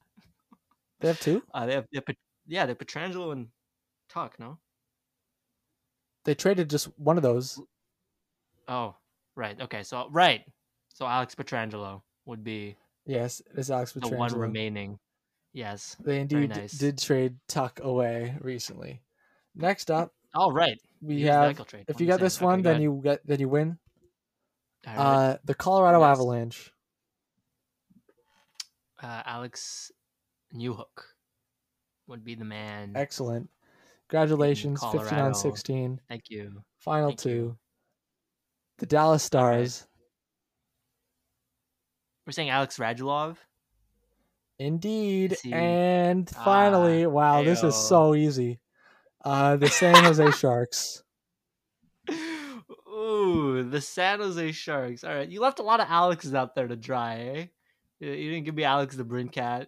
They 1.00 1.08
have 1.08 1.20
two. 1.20 1.42
Uh, 1.54 1.66
they 1.66 1.74
have, 1.74 1.86
they 1.92 2.02
have 2.06 2.16
yeah, 2.46 2.66
they're 2.66 2.74
Pietrangelo 2.74 3.32
and 3.32 3.48
Tuch. 4.08 4.32
No. 4.38 4.58
They 6.24 6.34
traded 6.34 6.68
just 6.68 6.86
one 6.98 7.16
of 7.16 7.22
those. 7.22 7.60
Oh, 8.66 8.96
right. 9.36 9.60
Okay, 9.60 9.82
so 9.82 10.08
right. 10.10 10.42
So 10.88 11.06
Alex 11.06 11.34
Pietrangelo 11.34 12.02
would 12.26 12.42
be 12.42 12.76
Yes, 13.08 13.40
it's 13.56 13.70
Alex 13.70 13.92
the 13.92 14.06
one 14.08 14.38
remaining. 14.38 14.98
Yes. 15.54 15.96
They 16.04 16.20
indeed 16.20 16.50
nice. 16.50 16.72
did 16.72 16.98
trade 16.98 17.36
Tuch 17.48 17.78
away 17.80 18.36
recently. 18.42 19.00
Next 19.54 19.90
up, 19.90 20.12
All 20.34 20.52
right. 20.52 20.78
we 21.00 21.22
the 21.22 21.30
have. 21.30 21.66
Trade. 21.66 21.86
If 21.88 22.00
you 22.00 22.06
get 22.06 22.20
this. 22.20 22.36
Okay, 22.36 22.44
one, 22.44 22.62
then 22.62 22.72
ahead. 22.72 22.82
you 22.82 23.00
get 23.02 23.26
then 23.26 23.40
you 23.40 23.48
win. 23.48 23.78
Right. 24.86 24.96
Uh, 24.96 25.36
the 25.44 25.54
Colorado. 25.54 26.02
Avalanche. 26.02 26.72
uh, 29.02 29.22
Alex 29.26 29.90
Newhook 30.54 31.04
would 32.06 32.24
be 32.24 32.34
the 32.34 32.44
man. 32.44 32.92
Excellent. 32.96 33.48
Congratulations, 34.08 34.82
15 34.82 35.18
on 35.18 35.34
16. 35.34 36.00
Thank 36.08 36.30
you. 36.30 36.62
Final 36.78 37.08
Thank 37.10 37.20
two. 37.20 37.28
you. 37.30 37.58
The 38.78 38.86
Dallas 38.86 39.22
Stars. 39.22 39.86
We're 42.26 42.32
saying 42.32 42.48
Alex 42.50 42.78
Radulov. 42.78 43.36
Indeed. 44.58 45.36
And 45.52 46.28
Ah, 46.36 46.44
finally, 46.44 47.06
wow, 47.06 47.42
this 47.42 47.62
is 47.62 47.74
so 47.76 48.14
easy. 48.14 48.60
Uh, 49.24 49.56
the 49.56 49.68
San 49.68 50.02
Jose 50.04 50.30
Sharks. 50.38 51.02
Ooh, 53.08 53.62
the 53.62 53.80
San 53.80 54.20
Jose 54.20 54.52
Sharks. 54.52 55.02
All 55.04 55.14
right, 55.14 55.28
you 55.28 55.40
left 55.40 55.60
a 55.60 55.62
lot 55.62 55.80
of 55.80 55.88
Alexes 55.88 56.34
out 56.34 56.54
there 56.54 56.68
to 56.68 56.76
dry, 56.76 57.14
eh? 57.18 57.46
You 58.00 58.10
you 58.10 58.30
didn't 58.30 58.44
give 58.44 58.54
me 58.54 58.64
Alex 58.64 58.96
DeBrincat. 58.96 59.66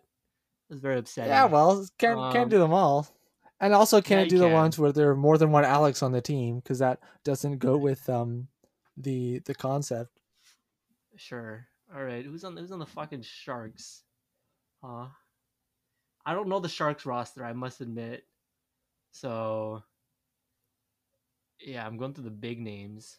That's 0.68 0.80
very 0.80 0.98
upsetting. 0.98 1.30
Yeah, 1.30 1.46
well, 1.46 1.86
can't 1.98 2.18
can't 2.32 2.44
Um, 2.44 2.48
do 2.50 2.58
them 2.58 2.72
all, 2.72 3.08
and 3.60 3.72
also 3.74 4.02
can't 4.02 4.24
you 4.26 4.30
do 4.30 4.38
the 4.38 4.44
can. 4.46 4.52
ones 4.52 4.78
where 4.78 4.92
there 4.92 5.10
are 5.10 5.16
more 5.16 5.38
than 5.38 5.50
one 5.52 5.64
Alex 5.64 6.02
on 6.02 6.12
the 6.12 6.20
team 6.20 6.56
because 6.56 6.80
that 6.80 7.00
doesn't 7.24 7.58
go 7.58 7.76
with 7.76 8.08
um 8.08 8.48
the 8.96 9.38
the 9.40 9.54
concept. 9.54 10.10
Sure. 11.16 11.66
All 11.94 12.04
right. 12.04 12.24
Who's 12.24 12.44
on? 12.44 12.56
Who's 12.56 12.72
on 12.72 12.78
the 12.78 12.86
fucking 12.86 13.22
Sharks? 13.22 14.02
Huh? 14.82 15.06
I 16.26 16.34
don't 16.34 16.48
know 16.48 16.60
the 16.60 16.68
Sharks 16.68 17.06
roster. 17.06 17.44
I 17.44 17.52
must 17.54 17.80
admit. 17.80 18.24
So. 19.12 19.82
Yeah, 21.62 21.86
I'm 21.86 21.98
going 21.98 22.14
through 22.14 22.24
the 22.24 22.30
big 22.30 22.58
names. 22.58 23.18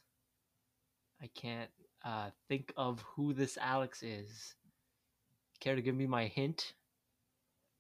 I 1.22 1.30
can't 1.36 1.70
uh, 2.04 2.30
think 2.48 2.74
of 2.78 3.02
who 3.02 3.34
this 3.34 3.58
Alex 3.62 4.02
is. 4.02 4.56
Care 5.60 5.76
to 5.76 5.82
give 5.82 5.96
me 5.96 6.08
my 6.08 6.26
hint? 6.26 6.74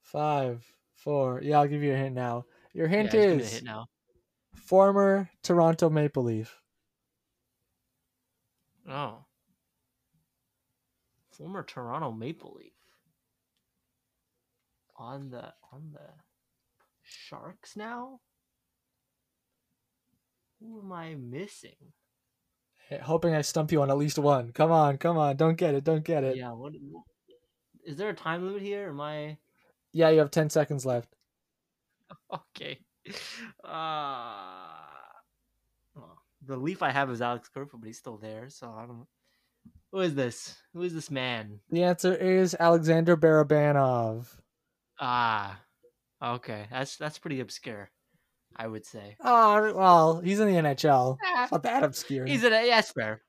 Five, 0.03 0.63
four. 0.93 1.41
Yeah, 1.43 1.59
I'll 1.59 1.67
give 1.67 1.81
you 1.81 1.93
a 1.93 1.97
hint 1.97 2.13
now. 2.13 2.45
Your 2.73 2.87
hint 2.87 3.11
just 3.11 3.13
give 3.13 3.37
me 3.37 3.41
a 3.41 3.45
is 3.45 3.53
hint 3.53 3.63
now. 3.65 3.87
former 4.53 5.29
Toronto 5.41 5.89
Maple 5.89 6.23
Leaf. 6.23 6.55
Oh. 8.87 9.25
Former 11.31 11.63
Toronto 11.63 12.11
Maple 12.11 12.55
Leaf. 12.59 12.73
On 14.97 15.31
the 15.31 15.53
on 15.71 15.89
the 15.93 16.09
Sharks 17.01 17.75
now? 17.75 18.19
Who 20.59 20.79
am 20.81 20.91
I 20.91 21.15
missing? 21.15 21.93
Hoping 22.99 23.33
I 23.35 23.41
stump 23.41 23.71
you 23.71 23.81
on 23.81 23.89
at 23.89 23.97
least 23.97 24.17
one. 24.19 24.51
Come 24.51 24.71
on, 24.71 24.97
come 24.97 25.17
on. 25.17 25.37
Don't 25.37 25.55
get 25.57 25.73
it. 25.75 25.83
Don't 25.83 26.03
get 26.03 26.23
it. 26.23 26.35
Yeah, 26.35 26.49
Yeah, 26.49 26.53
what 26.53 26.73
is 27.85 27.97
there 27.97 28.09
a 28.09 28.13
time 28.13 28.45
limit 28.45 28.61
here? 28.61 28.89
Am 28.89 28.99
I 29.01 29.37
Yeah, 29.93 30.09
you 30.09 30.19
have 30.19 30.31
ten 30.31 30.49
seconds 30.49 30.85
left. 30.85 31.15
okay? 32.33 32.79
Uh 33.63 34.67
well, 35.95 36.21
the 36.45 36.57
leaf 36.57 36.83
I 36.83 36.91
have 36.91 37.09
is 37.09 37.21
Alex 37.21 37.49
Kerfoot, 37.49 37.79
but 37.81 37.87
he's 37.87 37.97
still 37.97 38.17
there, 38.17 38.49
so 38.49 38.73
I 38.77 38.85
don't 38.85 39.07
Who 39.91 39.99
is 39.99 40.15
this? 40.15 40.57
Who 40.73 40.83
is 40.83 40.93
this 40.93 41.09
man? 41.09 41.59
The 41.69 41.83
answer 41.83 42.13
is 42.13 42.55
Alexander 42.59 43.15
Barabanov. 43.17 44.27
Ah, 44.99 45.59
okay. 46.23 46.67
That's 46.69 46.97
that's 46.97 47.17
pretty 47.17 47.39
obscure, 47.39 47.89
I 48.55 48.67
would 48.67 48.85
say. 48.85 49.15
Oh, 49.23 49.73
well, 49.73 50.19
he's 50.19 50.39
in 50.39 50.47
the 50.47 50.55
NHL. 50.55 51.17
Ah, 51.23 51.43
It's 51.43 51.51
not 51.51 51.63
that 51.63 51.83
obscure. 51.83 52.25
He's 52.25 52.43
in 52.43 52.53
a 52.53 52.65
yes, 52.65 52.91
fair. 52.91 53.21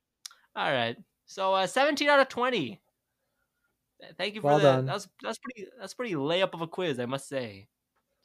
All 0.54 0.70
right. 0.70 0.96
So 1.26 1.54
uh, 1.54 1.66
17 1.66 2.08
out 2.08 2.20
of 2.20 2.28
20. 2.28 2.80
Thank 4.18 4.34
you 4.34 4.40
for 4.40 4.48
Well 4.48 4.58
that. 4.58 4.84
That's 4.86 5.08
that's 5.22 5.38
pretty 5.38 5.70
that's 5.80 5.94
pretty 5.94 6.14
layup 6.14 6.54
of 6.54 6.60
a 6.60 6.66
quiz, 6.66 6.98
I 6.98 7.06
must 7.06 7.28
say. 7.28 7.68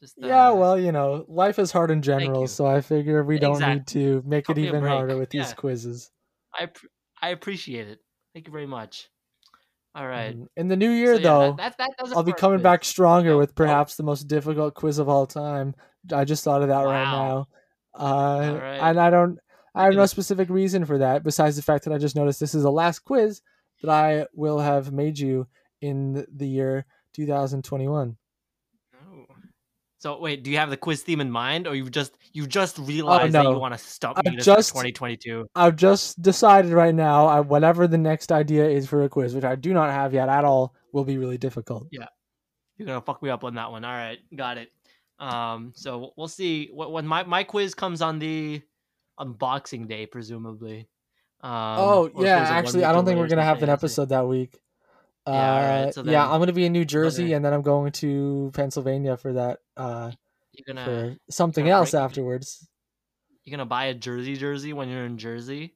Just 0.02 0.14
Yeah, 0.18 0.48
uh, 0.50 0.54
well, 0.54 0.78
you 0.78 0.92
know, 0.92 1.24
life 1.28 1.58
is 1.58 1.72
hard 1.72 1.90
in 1.90 2.02
general, 2.02 2.46
so 2.48 2.66
I 2.66 2.80
figure 2.80 3.22
we 3.24 3.38
don't 3.38 3.60
need 3.60 3.86
to 3.88 4.22
make 4.26 4.48
it 4.50 4.58
even 4.58 4.82
harder 4.84 5.16
with 5.16 5.30
these 5.30 5.54
quizzes. 5.54 6.10
I 6.52 6.68
I 7.22 7.28
appreciate 7.30 7.88
it. 7.88 8.00
Thank 8.34 8.46
you 8.46 8.52
very 8.52 8.66
much. 8.66 9.08
All 9.94 10.06
right. 10.06 10.36
Mhm. 10.36 10.46
In 10.56 10.68
the 10.68 10.76
new 10.76 10.90
year, 10.90 11.16
So, 11.16 11.20
yeah, 11.20 11.22
though, 11.22 11.52
that, 11.56 11.78
that, 11.78 11.90
that 11.98 12.16
I'll 12.16 12.22
be 12.22 12.32
coming 12.32 12.58
quiz. 12.58 12.62
back 12.62 12.84
stronger 12.84 13.32
Oh, 13.32 13.38
with 13.38 13.50
oh. 13.50 13.54
perhaps 13.54 13.96
the 13.96 14.02
most 14.04 14.24
difficult 14.28 14.74
quiz 14.74 14.98
of 14.98 15.08
all 15.08 15.26
time. 15.26 15.74
I 16.12 16.24
just 16.24 16.44
thought 16.44 16.62
of 16.62 16.68
that 16.68 16.82
right 16.84 17.04
now. 17.04 17.48
Uh, 17.94 18.58
right. 18.60 18.78
And 18.78 19.00
I 19.00 19.10
don't, 19.10 19.38
I 19.74 19.84
have 19.84 19.94
no 19.94 20.06
specific 20.06 20.48
reason 20.50 20.84
for 20.84 20.98
that 20.98 21.22
besides 21.24 21.56
the 21.56 21.62
fact 21.62 21.84
that 21.84 21.92
I 21.92 21.98
just 21.98 22.16
noticed 22.16 22.40
this 22.40 22.54
is 22.54 22.62
the 22.62 22.70
last 22.72 23.00
quiz 23.00 23.42
that 23.82 23.90
I 23.90 24.26
will 24.34 24.58
have 24.58 24.92
made 24.92 25.18
you 25.18 25.46
in 25.80 26.26
the 26.34 26.46
year 26.46 26.86
2021. 27.14 28.16
Oh. 28.94 29.24
So 29.98 30.18
wait, 30.20 30.42
do 30.42 30.50
you 30.50 30.58
have 30.58 30.70
the 30.70 30.76
quiz 30.76 31.02
theme 31.02 31.20
in 31.20 31.30
mind, 31.30 31.66
or 31.66 31.74
you 31.74 31.88
just 31.90 32.12
you 32.32 32.46
just 32.46 32.78
realized 32.78 33.32
that 33.34 33.40
Oh, 33.46 33.50
no. 33.50 33.54
you 33.54 33.58
want 33.60 33.74
to 33.74 33.78
stump 33.78 34.18
me 34.24 34.36
this 34.36 34.44
just- 34.44 34.70
2022? 34.70 35.46
I've 35.54 35.76
just 35.76 36.20
decided 36.22 36.72
right 36.72 36.94
now, 36.94 37.26
I, 37.26 37.40
whatever 37.40 37.86
the 37.88 37.98
next 37.98 38.30
idea 38.32 38.68
is 38.68 38.86
for 38.88 39.02
a 39.02 39.08
quiz, 39.08 39.34
which 39.34 39.44
I 39.44 39.56
do 39.56 39.72
not 39.72 39.90
have 39.90 40.12
yet 40.14 40.28
at 40.28 40.44
all, 40.44 40.74
will 40.92 41.04
be 41.04 41.18
really 41.18 41.38
difficult. 41.38 41.88
Yeah, 41.90 42.06
you're 42.76 42.86
gonna 42.86 43.00
fuck 43.00 43.22
me 43.22 43.30
up 43.30 43.44
on 43.44 43.54
that 43.56 43.70
one. 43.72 43.84
All 43.84 43.92
right, 43.92 44.18
got 44.36 44.58
it. 44.58 44.70
Um, 45.18 45.72
so 45.74 46.12
we'll 46.16 46.28
see 46.28 46.66
Wh- 46.68 46.90
when 46.90 47.06
my 47.06 47.24
my 47.24 47.44
quiz 47.44 47.74
comes 47.74 48.02
on 48.02 48.18
the 48.18 48.62
unboxing 49.18 49.88
day, 49.88 50.06
presumably. 50.06 50.88
Um, 51.40 51.50
oh 51.52 52.10
yeah, 52.18 52.38
actually, 52.38 52.84
I 52.84 52.92
don't 52.92 53.04
think 53.04 53.18
we're 53.18 53.28
gonna 53.28 53.42
have 53.42 53.56
an 53.56 53.60
something, 53.68 53.70
I'd 53.72 53.80
say. 53.80 53.84
episode 53.84 54.08
that 54.10 54.26
week. 54.28 54.58
Uh, 55.26 55.30
Yeah, 55.32 55.90
so 55.90 56.02
yeah, 56.04 56.30
I'm 56.30 56.40
gonna 56.40 56.52
be 56.52 56.64
in 56.66 56.72
New 56.72 56.84
Jersey, 56.84 57.24
gonna- 57.24 57.36
and 57.36 57.44
then 57.44 57.52
I'm 57.52 57.62
going 57.62 57.92
to 57.92 58.50
Pennsylvania 58.54 59.16
for 59.16 59.32
that. 59.34 59.58
Uh, 59.76 60.12
You're 60.52 60.64
gonna 60.74 60.84
for 60.84 61.16
something 61.32 61.64
gonna 61.66 61.76
else 61.76 61.90
break- 61.92 62.02
afterwards. 62.02 62.66
you're 63.44 63.52
gonna 63.56 63.66
buy 63.66 63.86
a 63.86 63.94
Jersey 63.94 64.36
jersey 64.36 64.72
when 64.72 64.88
you're 64.88 65.04
in 65.04 65.18
Jersey. 65.18 65.74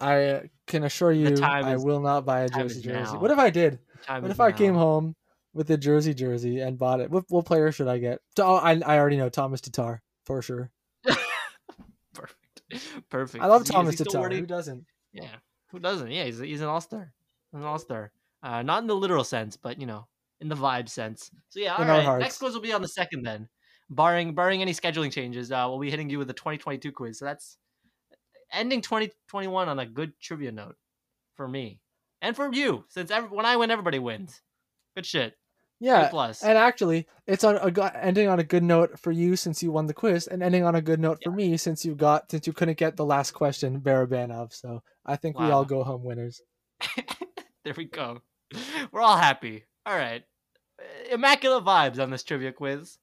I 0.00 0.50
can 0.66 0.84
assure 0.84 1.12
you, 1.12 1.36
I 1.42 1.74
is- 1.74 1.84
will 1.84 2.00
not 2.00 2.24
buy 2.24 2.40
a 2.40 2.48
jersey 2.48 2.82
jersey. 2.82 3.12
now. 3.14 3.20
What 3.20 3.30
if 3.30 3.38
I 3.38 3.50
did? 3.50 3.78
What 4.08 4.30
if 4.30 4.40
I 4.40 4.52
came 4.52 4.74
home 4.74 5.14
with 5.54 5.66
the 5.68 5.76
jersey 5.76 6.14
jersey 6.14 6.60
and 6.60 6.78
bought 6.78 7.00
it? 7.00 7.10
What, 7.10 7.24
what 7.28 7.44
player 7.46 7.72
should 7.72 7.88
I 7.88 7.98
get? 7.98 8.20
Oh, 8.38 8.56
I 8.56 8.80
I 8.84 8.98
already 8.98 9.16
know 9.16 9.28
Tomas 9.28 9.60
Tatar 9.60 10.02
for 10.24 10.42
sure. 10.42 10.70
Perfect, 12.14 13.08
perfect. 13.10 13.44
I 13.44 13.46
love 13.46 13.62
Is 13.62 13.68
he- 13.68 13.72
is 13.72 13.74
Tomas 13.74 13.96
Tatar. 13.96 14.28
Who 14.30 14.46
doesn't? 14.46 14.84
Yeah, 15.12 15.34
who 15.70 15.78
doesn't? 15.78 16.10
Yeah, 16.10 16.24
he's 16.24 16.38
he's 16.38 16.60
an 16.60 16.68
all 16.68 16.80
star, 16.80 17.12
an 17.52 17.62
all 17.62 17.78
star. 17.78 18.12
Uh, 18.42 18.62
not 18.62 18.82
in 18.82 18.86
the 18.88 18.96
literal 18.96 19.24
sense, 19.24 19.56
but 19.56 19.80
you 19.80 19.86
know, 19.86 20.06
in 20.40 20.48
the 20.48 20.54
vibe 20.54 20.88
sense. 20.88 21.30
So 21.48 21.60
yeah, 21.60 21.74
all 21.76 21.84
right. 21.84 22.18
Next 22.20 22.38
quiz 22.38 22.54
will 22.54 22.60
be 22.60 22.72
on 22.72 22.82
the 22.82 22.88
second 22.88 23.22
then, 23.24 23.48
barring 23.90 24.34
barring 24.34 24.62
any 24.62 24.72
scheduling 24.72 25.12
changes. 25.12 25.52
Uh, 25.52 25.66
we'll 25.68 25.78
be 25.80 25.90
hitting 25.90 26.08
you 26.10 26.18
with 26.18 26.28
the 26.28 26.34
2022 26.34 26.92
quiz. 26.92 27.18
So 27.18 27.26
that's 27.26 27.58
ending 28.52 28.80
2021 28.80 29.68
on 29.68 29.78
a 29.78 29.86
good 29.86 30.18
trivia 30.20 30.52
note 30.52 30.76
for 31.34 31.46
me 31.48 31.80
and 32.20 32.36
for 32.36 32.52
you, 32.52 32.84
since 32.88 33.10
every, 33.10 33.28
when 33.30 33.46
I 33.46 33.56
win, 33.56 33.70
everybody 33.70 33.98
wins. 33.98 34.40
Good 34.94 35.06
shit. 35.06 35.34
Yeah, 35.82 36.08
plus. 36.10 36.44
and 36.44 36.56
actually, 36.56 37.08
it's 37.26 37.42
on 37.42 37.56
a, 37.56 37.96
ending 37.96 38.28
on 38.28 38.38
a 38.38 38.44
good 38.44 38.62
note 38.62 39.00
for 39.00 39.10
you 39.10 39.34
since 39.34 39.64
you 39.64 39.72
won 39.72 39.86
the 39.86 39.94
quiz, 39.94 40.28
and 40.28 40.40
ending 40.40 40.64
on 40.64 40.76
a 40.76 40.80
good 40.80 41.00
note 41.00 41.18
for 41.24 41.32
me 41.32 41.56
since 41.56 41.84
you 41.84 41.96
got 41.96 42.30
since 42.30 42.46
you 42.46 42.52
couldn't 42.52 42.78
get 42.78 42.96
the 42.96 43.04
last 43.04 43.32
question 43.32 43.80
Barabanov. 43.80 44.52
So 44.54 44.84
I 45.04 45.16
think 45.16 45.40
we 45.40 45.50
all 45.50 45.64
go 45.64 45.82
home 45.82 46.04
winners. 46.04 46.40
there 47.64 47.74
we 47.76 47.86
go. 47.86 48.20
We're 48.92 49.00
all 49.00 49.16
happy. 49.16 49.64
All 49.84 49.96
right. 49.96 50.22
Immaculate 51.10 51.64
vibes 51.64 51.98
on 52.00 52.10
this 52.10 52.22
trivia 52.22 52.52
quiz. 52.52 52.98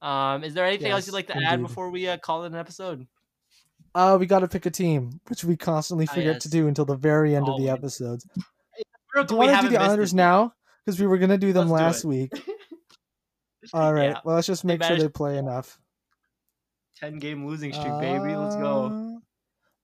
Um, 0.00 0.44
is 0.44 0.54
there 0.54 0.64
anything 0.64 0.92
else 0.92 1.06
you'd 1.08 1.12
like 1.14 1.26
to 1.26 1.36
add 1.36 1.60
before 1.60 1.90
we 1.90 2.06
uh, 2.08 2.16
call 2.16 2.44
it 2.44 2.52
an 2.52 2.54
episode? 2.54 3.08
Uh, 3.92 4.16
we 4.20 4.26
got 4.26 4.38
to 4.38 4.48
pick 4.48 4.66
a 4.66 4.70
team, 4.70 5.20
which 5.26 5.42
we 5.42 5.56
constantly 5.56 6.06
Ah, 6.08 6.14
forget 6.14 6.34
yes. 6.34 6.42
to 6.44 6.48
do 6.50 6.68
until 6.68 6.84
the 6.84 6.96
very 6.96 7.34
end 7.34 7.48
of 7.48 7.58
the 7.58 7.68
episodes. 7.68 8.24
Do 8.34 8.40
you 9.16 9.24
we 9.30 9.46
want 9.48 9.62
to 9.62 9.68
do 9.68 9.76
the 9.76 10.02
it. 10.02 10.12
now? 10.12 10.52
Because 10.90 11.00
we 11.00 11.06
were 11.06 11.18
gonna 11.18 11.38
do 11.38 11.52
them 11.52 11.68
Let's 11.70 11.80
last 11.80 12.04
it. 12.04 12.08
week. 12.08 12.32
All 13.72 13.94
right. 13.94 14.10
Yeah. 14.10 14.20
Well, 14.24 14.34
let's 14.34 14.48
just 14.48 14.64
make 14.64 14.82
sure 14.82 14.96
they 14.96 15.08
play 15.08 15.38
enough. 15.38 15.78
10 16.98 17.20
game 17.20 17.46
losing 17.46 17.72
streak, 17.72 17.96
baby. 18.00 18.34
Let's 18.34 18.56
go. 18.56 18.86
Uh, 18.86 19.20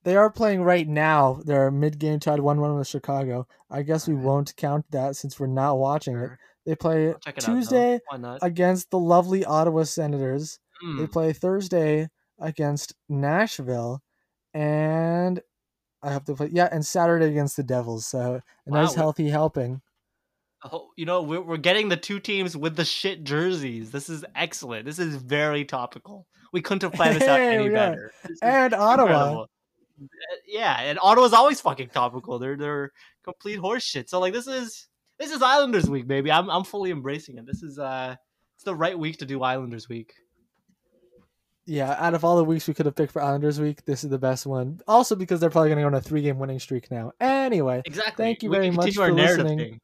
They 0.03 0.17
are 0.17 0.31
playing 0.31 0.63
right 0.63 0.87
now. 0.89 1.41
They're 1.45 1.71
mid-game 1.71 2.19
tied 2.19 2.41
one-one 2.41 2.75
with 2.75 2.89
Chicago. 2.89 3.47
I 3.71 3.83
guess 3.83 4.09
we 4.09 4.15
Alright. 4.15 4.27
won't 4.27 4.57
count 4.57 4.85
that 4.91 5.15
since 5.15 5.39
we're 5.39 5.47
not 5.47 5.79
watching 5.79 6.17
it. 6.17 6.31
They 6.65 6.75
play 6.75 7.07
it. 7.07 7.25
Tuesday 7.39 8.01
not? 8.19 8.41
against 8.43 8.91
the 8.91 8.99
lovely 8.99 9.45
Ottawa 9.45 9.85
Senators. 9.85 10.59
They 10.83 10.87
Hmm. 11.05 11.13
play 11.13 11.33
Thursday 11.33 12.11
against 12.41 12.95
Nashville, 13.09 14.03
and 14.53 15.41
I 16.03 16.11
have 16.11 16.25
to 16.25 16.35
play 16.35 16.49
yeah, 16.51 16.69
and 16.73 16.85
Saturday 16.85 17.27
against 17.29 17.57
the 17.57 17.63
Devils. 17.63 18.07
So 18.09 18.41
a 18.67 18.71
Wow, 18.71 18.83
nice 18.83 18.95
healthy 18.95 19.29
helping. 19.29 19.83
Oh, 20.73 20.91
you 20.97 21.07
know, 21.07 21.23
we're, 21.23 21.41
we're 21.41 21.57
getting 21.57 21.89
the 21.89 21.97
two 21.97 22.21
teams 22.21 22.57
with 22.57 22.77
the 22.77 22.85
shit 22.85 23.25
jerseys. 23.25 23.91
This 23.91 24.09
is 24.09 24.25
excellent. 24.35 24.85
This 24.85 24.99
is 24.99 25.17
very 25.17 25.65
topical. 25.65 26.27
We 26.53 26.63
couldn't 26.63 26.83
have 26.83 26.93
planned 26.93 27.17
this 27.21 27.29
out 27.29 27.39
Hey, 27.41 27.55
any 27.55 27.69
are. 27.69 27.73
better. 27.73 28.13
This 28.27 28.39
And 28.43 28.75
Ottawa. 28.75 29.07
incredible. 29.09 29.51
Yeah, 30.47 30.79
and 30.81 30.99
Ottawa's 31.03 31.33
always 31.33 31.61
fucking 31.61 31.89
topical. 31.89 32.39
They're 32.39 32.57
they're 32.57 32.93
complete 33.25 33.59
horseshit. 33.59 34.09
So 34.09 34.21
like 34.21 34.33
this 34.35 34.47
is 34.47 34.89
this 35.19 35.31
is 35.31 35.41
Islanders 35.43 35.89
week, 35.89 36.07
baby. 36.07 36.31
I'm 36.31 36.51
I'm 36.51 36.65
fully 36.65 36.91
embracing 36.91 37.39
it. 37.39 37.47
This 37.47 37.63
is 37.63 37.79
uh 37.79 38.15
it's 38.57 38.65
the 38.65 38.75
right 38.75 38.99
week 38.99 39.19
to 39.19 39.27
do 39.27 39.43
Islanders 39.43 39.89
week. 39.89 40.13
Yeah, 41.69 41.97
out 41.99 42.15
of 42.15 42.25
all 42.25 42.37
the 42.37 42.45
weeks 42.45 42.69
we 42.69 42.75
could 42.75 42.87
have 42.87 42.95
picked 42.95 43.13
for 43.13 43.21
Islanders 43.23 43.59
week, 43.59 43.85
this 43.87 44.05
is 44.05 44.11
the 44.11 44.19
best 44.19 44.47
one. 44.47 44.81
Also 44.87 45.17
because 45.17 45.41
they're 45.41 45.51
probably 45.51 45.71
going 45.71 45.79
to 45.79 45.83
go 45.83 45.87
on 45.89 45.95
a 45.95 46.01
three-game 46.01 46.39
winning 46.39 46.61
streak 46.61 46.91
now. 46.93 47.11
Anyway, 47.19 47.83
Exactly. 47.85 48.23
Thank 48.25 48.43
you 48.45 48.51
We 48.51 48.57
very 48.57 48.71
much 48.71 48.95
for 48.95 49.11
listening. 49.13 49.59
thing. 49.59 49.81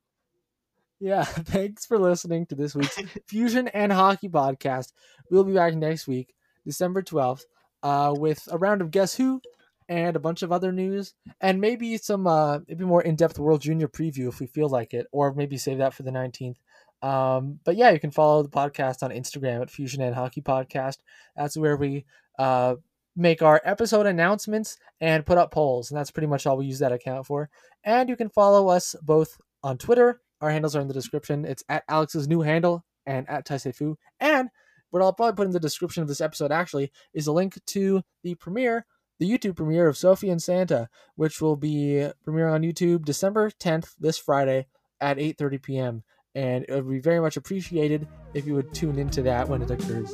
Yeah, 1.03 1.25
thanks 1.25 1.85
for 1.85 1.99
listening 1.99 2.47
to 2.47 2.55
this 2.55 2.77
week's 2.77 2.97
Fusion 3.27 3.67
and 3.69 3.93
Hockey 3.93 4.29
podcast. 4.29 4.93
We'll 5.31 5.43
be 5.43 5.53
back 5.53 5.75
next 5.75 6.07
week, 6.07 6.33
December 6.65 7.03
12th, 7.03 7.43
uh, 7.83 8.15
with 8.17 8.49
a 8.53 8.57
round 8.57 8.81
of 8.81 8.93
Guess 8.93 9.17
Who 9.17 9.41
and 9.89 10.15
a 10.15 10.21
bunch 10.21 10.43
of 10.43 10.53
other 10.53 10.71
news 10.71 11.15
and 11.41 11.61
maybe 11.61 11.97
some 11.99 12.29
uh, 12.29 12.61
maybe 12.69 12.85
more 12.85 13.03
in-depth 13.03 13.37
World 13.41 13.63
Junior 13.63 13.89
preview 13.89 14.29
if 14.29 14.39
we 14.39 14.47
feel 14.47 14.69
like 14.69 14.95
it, 14.95 15.09
or 15.11 15.35
maybe 15.35 15.59
save 15.59 15.79
that 15.79 15.93
for 15.93 16.05
the 16.05 16.13
19th. 16.13 16.55
Um, 17.03 17.59
but 17.65 17.75
yeah, 17.75 17.91
you 17.91 17.99
can 17.99 18.13
follow 18.13 18.45
the 18.45 18.49
podcast 18.49 19.03
on 19.03 19.11
Instagram 19.11 19.61
at 19.61 19.71
Fusion 19.73 20.03
and 20.03 20.15
Hockey 20.15 20.41
Podcast. 20.41 20.99
That's 21.37 21.57
where 21.57 21.77
we 21.77 22.05
uh, 22.39 22.77
make 23.17 23.43
our 23.43 23.61
episode 23.65 24.07
announcements 24.07 24.79
and 25.01 25.27
put 25.27 25.37
up 25.37 25.51
polls, 25.51 25.91
and 25.91 25.99
that's 25.99 26.13
pretty 26.13 26.29
much 26.29 26.47
all 26.47 26.57
we 26.57 26.67
use 26.67 26.79
that 26.79 26.93
account 26.93 27.27
for. 27.27 27.51
And 27.83 28.09
you 28.09 28.15
can 28.15 28.29
follow 28.29 28.69
us 28.69 28.95
both 29.03 29.37
on 29.65 29.79
Twitter. 29.79 30.21
Our 30.43 30.51
handles 30.51 30.75
are 30.75 30.81
in 30.81 30.89
the 30.89 30.95
description. 30.95 31.45
It's 31.45 31.65
at 31.69 31.85
Alex's 31.89 32.29
new 32.29 32.41
handle 32.41 32.85
and 33.07 33.29
at 33.31 33.47
Taisefu. 33.47 33.95
And 34.21 34.51
what 34.91 35.01
I'll 35.01 35.13
probably 35.13 35.37
put 35.37 35.47
in 35.47 35.53
the 35.53 35.61
description 35.61 36.03
of 36.03 36.09
this 36.09 36.21
episode 36.21 36.53
actually 36.53 36.91
is 37.15 37.29
a 37.29 37.33
link 37.33 37.59
to 37.67 38.03
the 38.25 38.35
premiere, 38.35 38.85
the 39.21 39.31
YouTube 39.31 39.57
premiere 39.57 39.87
of 39.87 39.97
Sophie 39.97 40.31
and 40.31 40.43
Santa, 40.43 40.89
which 41.15 41.41
will 41.41 41.57
be 41.57 42.09
premiering 42.27 42.53
on 42.53 42.63
YouTube 42.63 43.05
December 43.05 43.51
10th, 43.51 43.95
this 43.99 44.19
Friday 44.19 44.67
at 45.01 45.17
8:30 45.17 45.63
p.m. 45.63 46.03
And 46.35 46.65
it 46.69 46.75
would 46.75 46.91
be 46.91 46.99
very 46.99 47.21
much 47.21 47.37
appreciated 47.37 48.09
if 48.35 48.47
you 48.47 48.55
would 48.55 48.75
tune 48.75 48.99
into 48.99 49.23
that 49.23 49.49
when 49.49 49.63
it 49.63 49.71
occurs. 49.71 50.13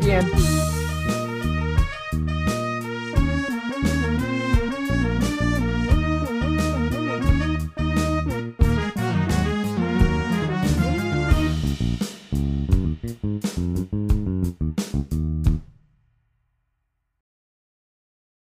The 0.00 0.08
end. 0.10 0.77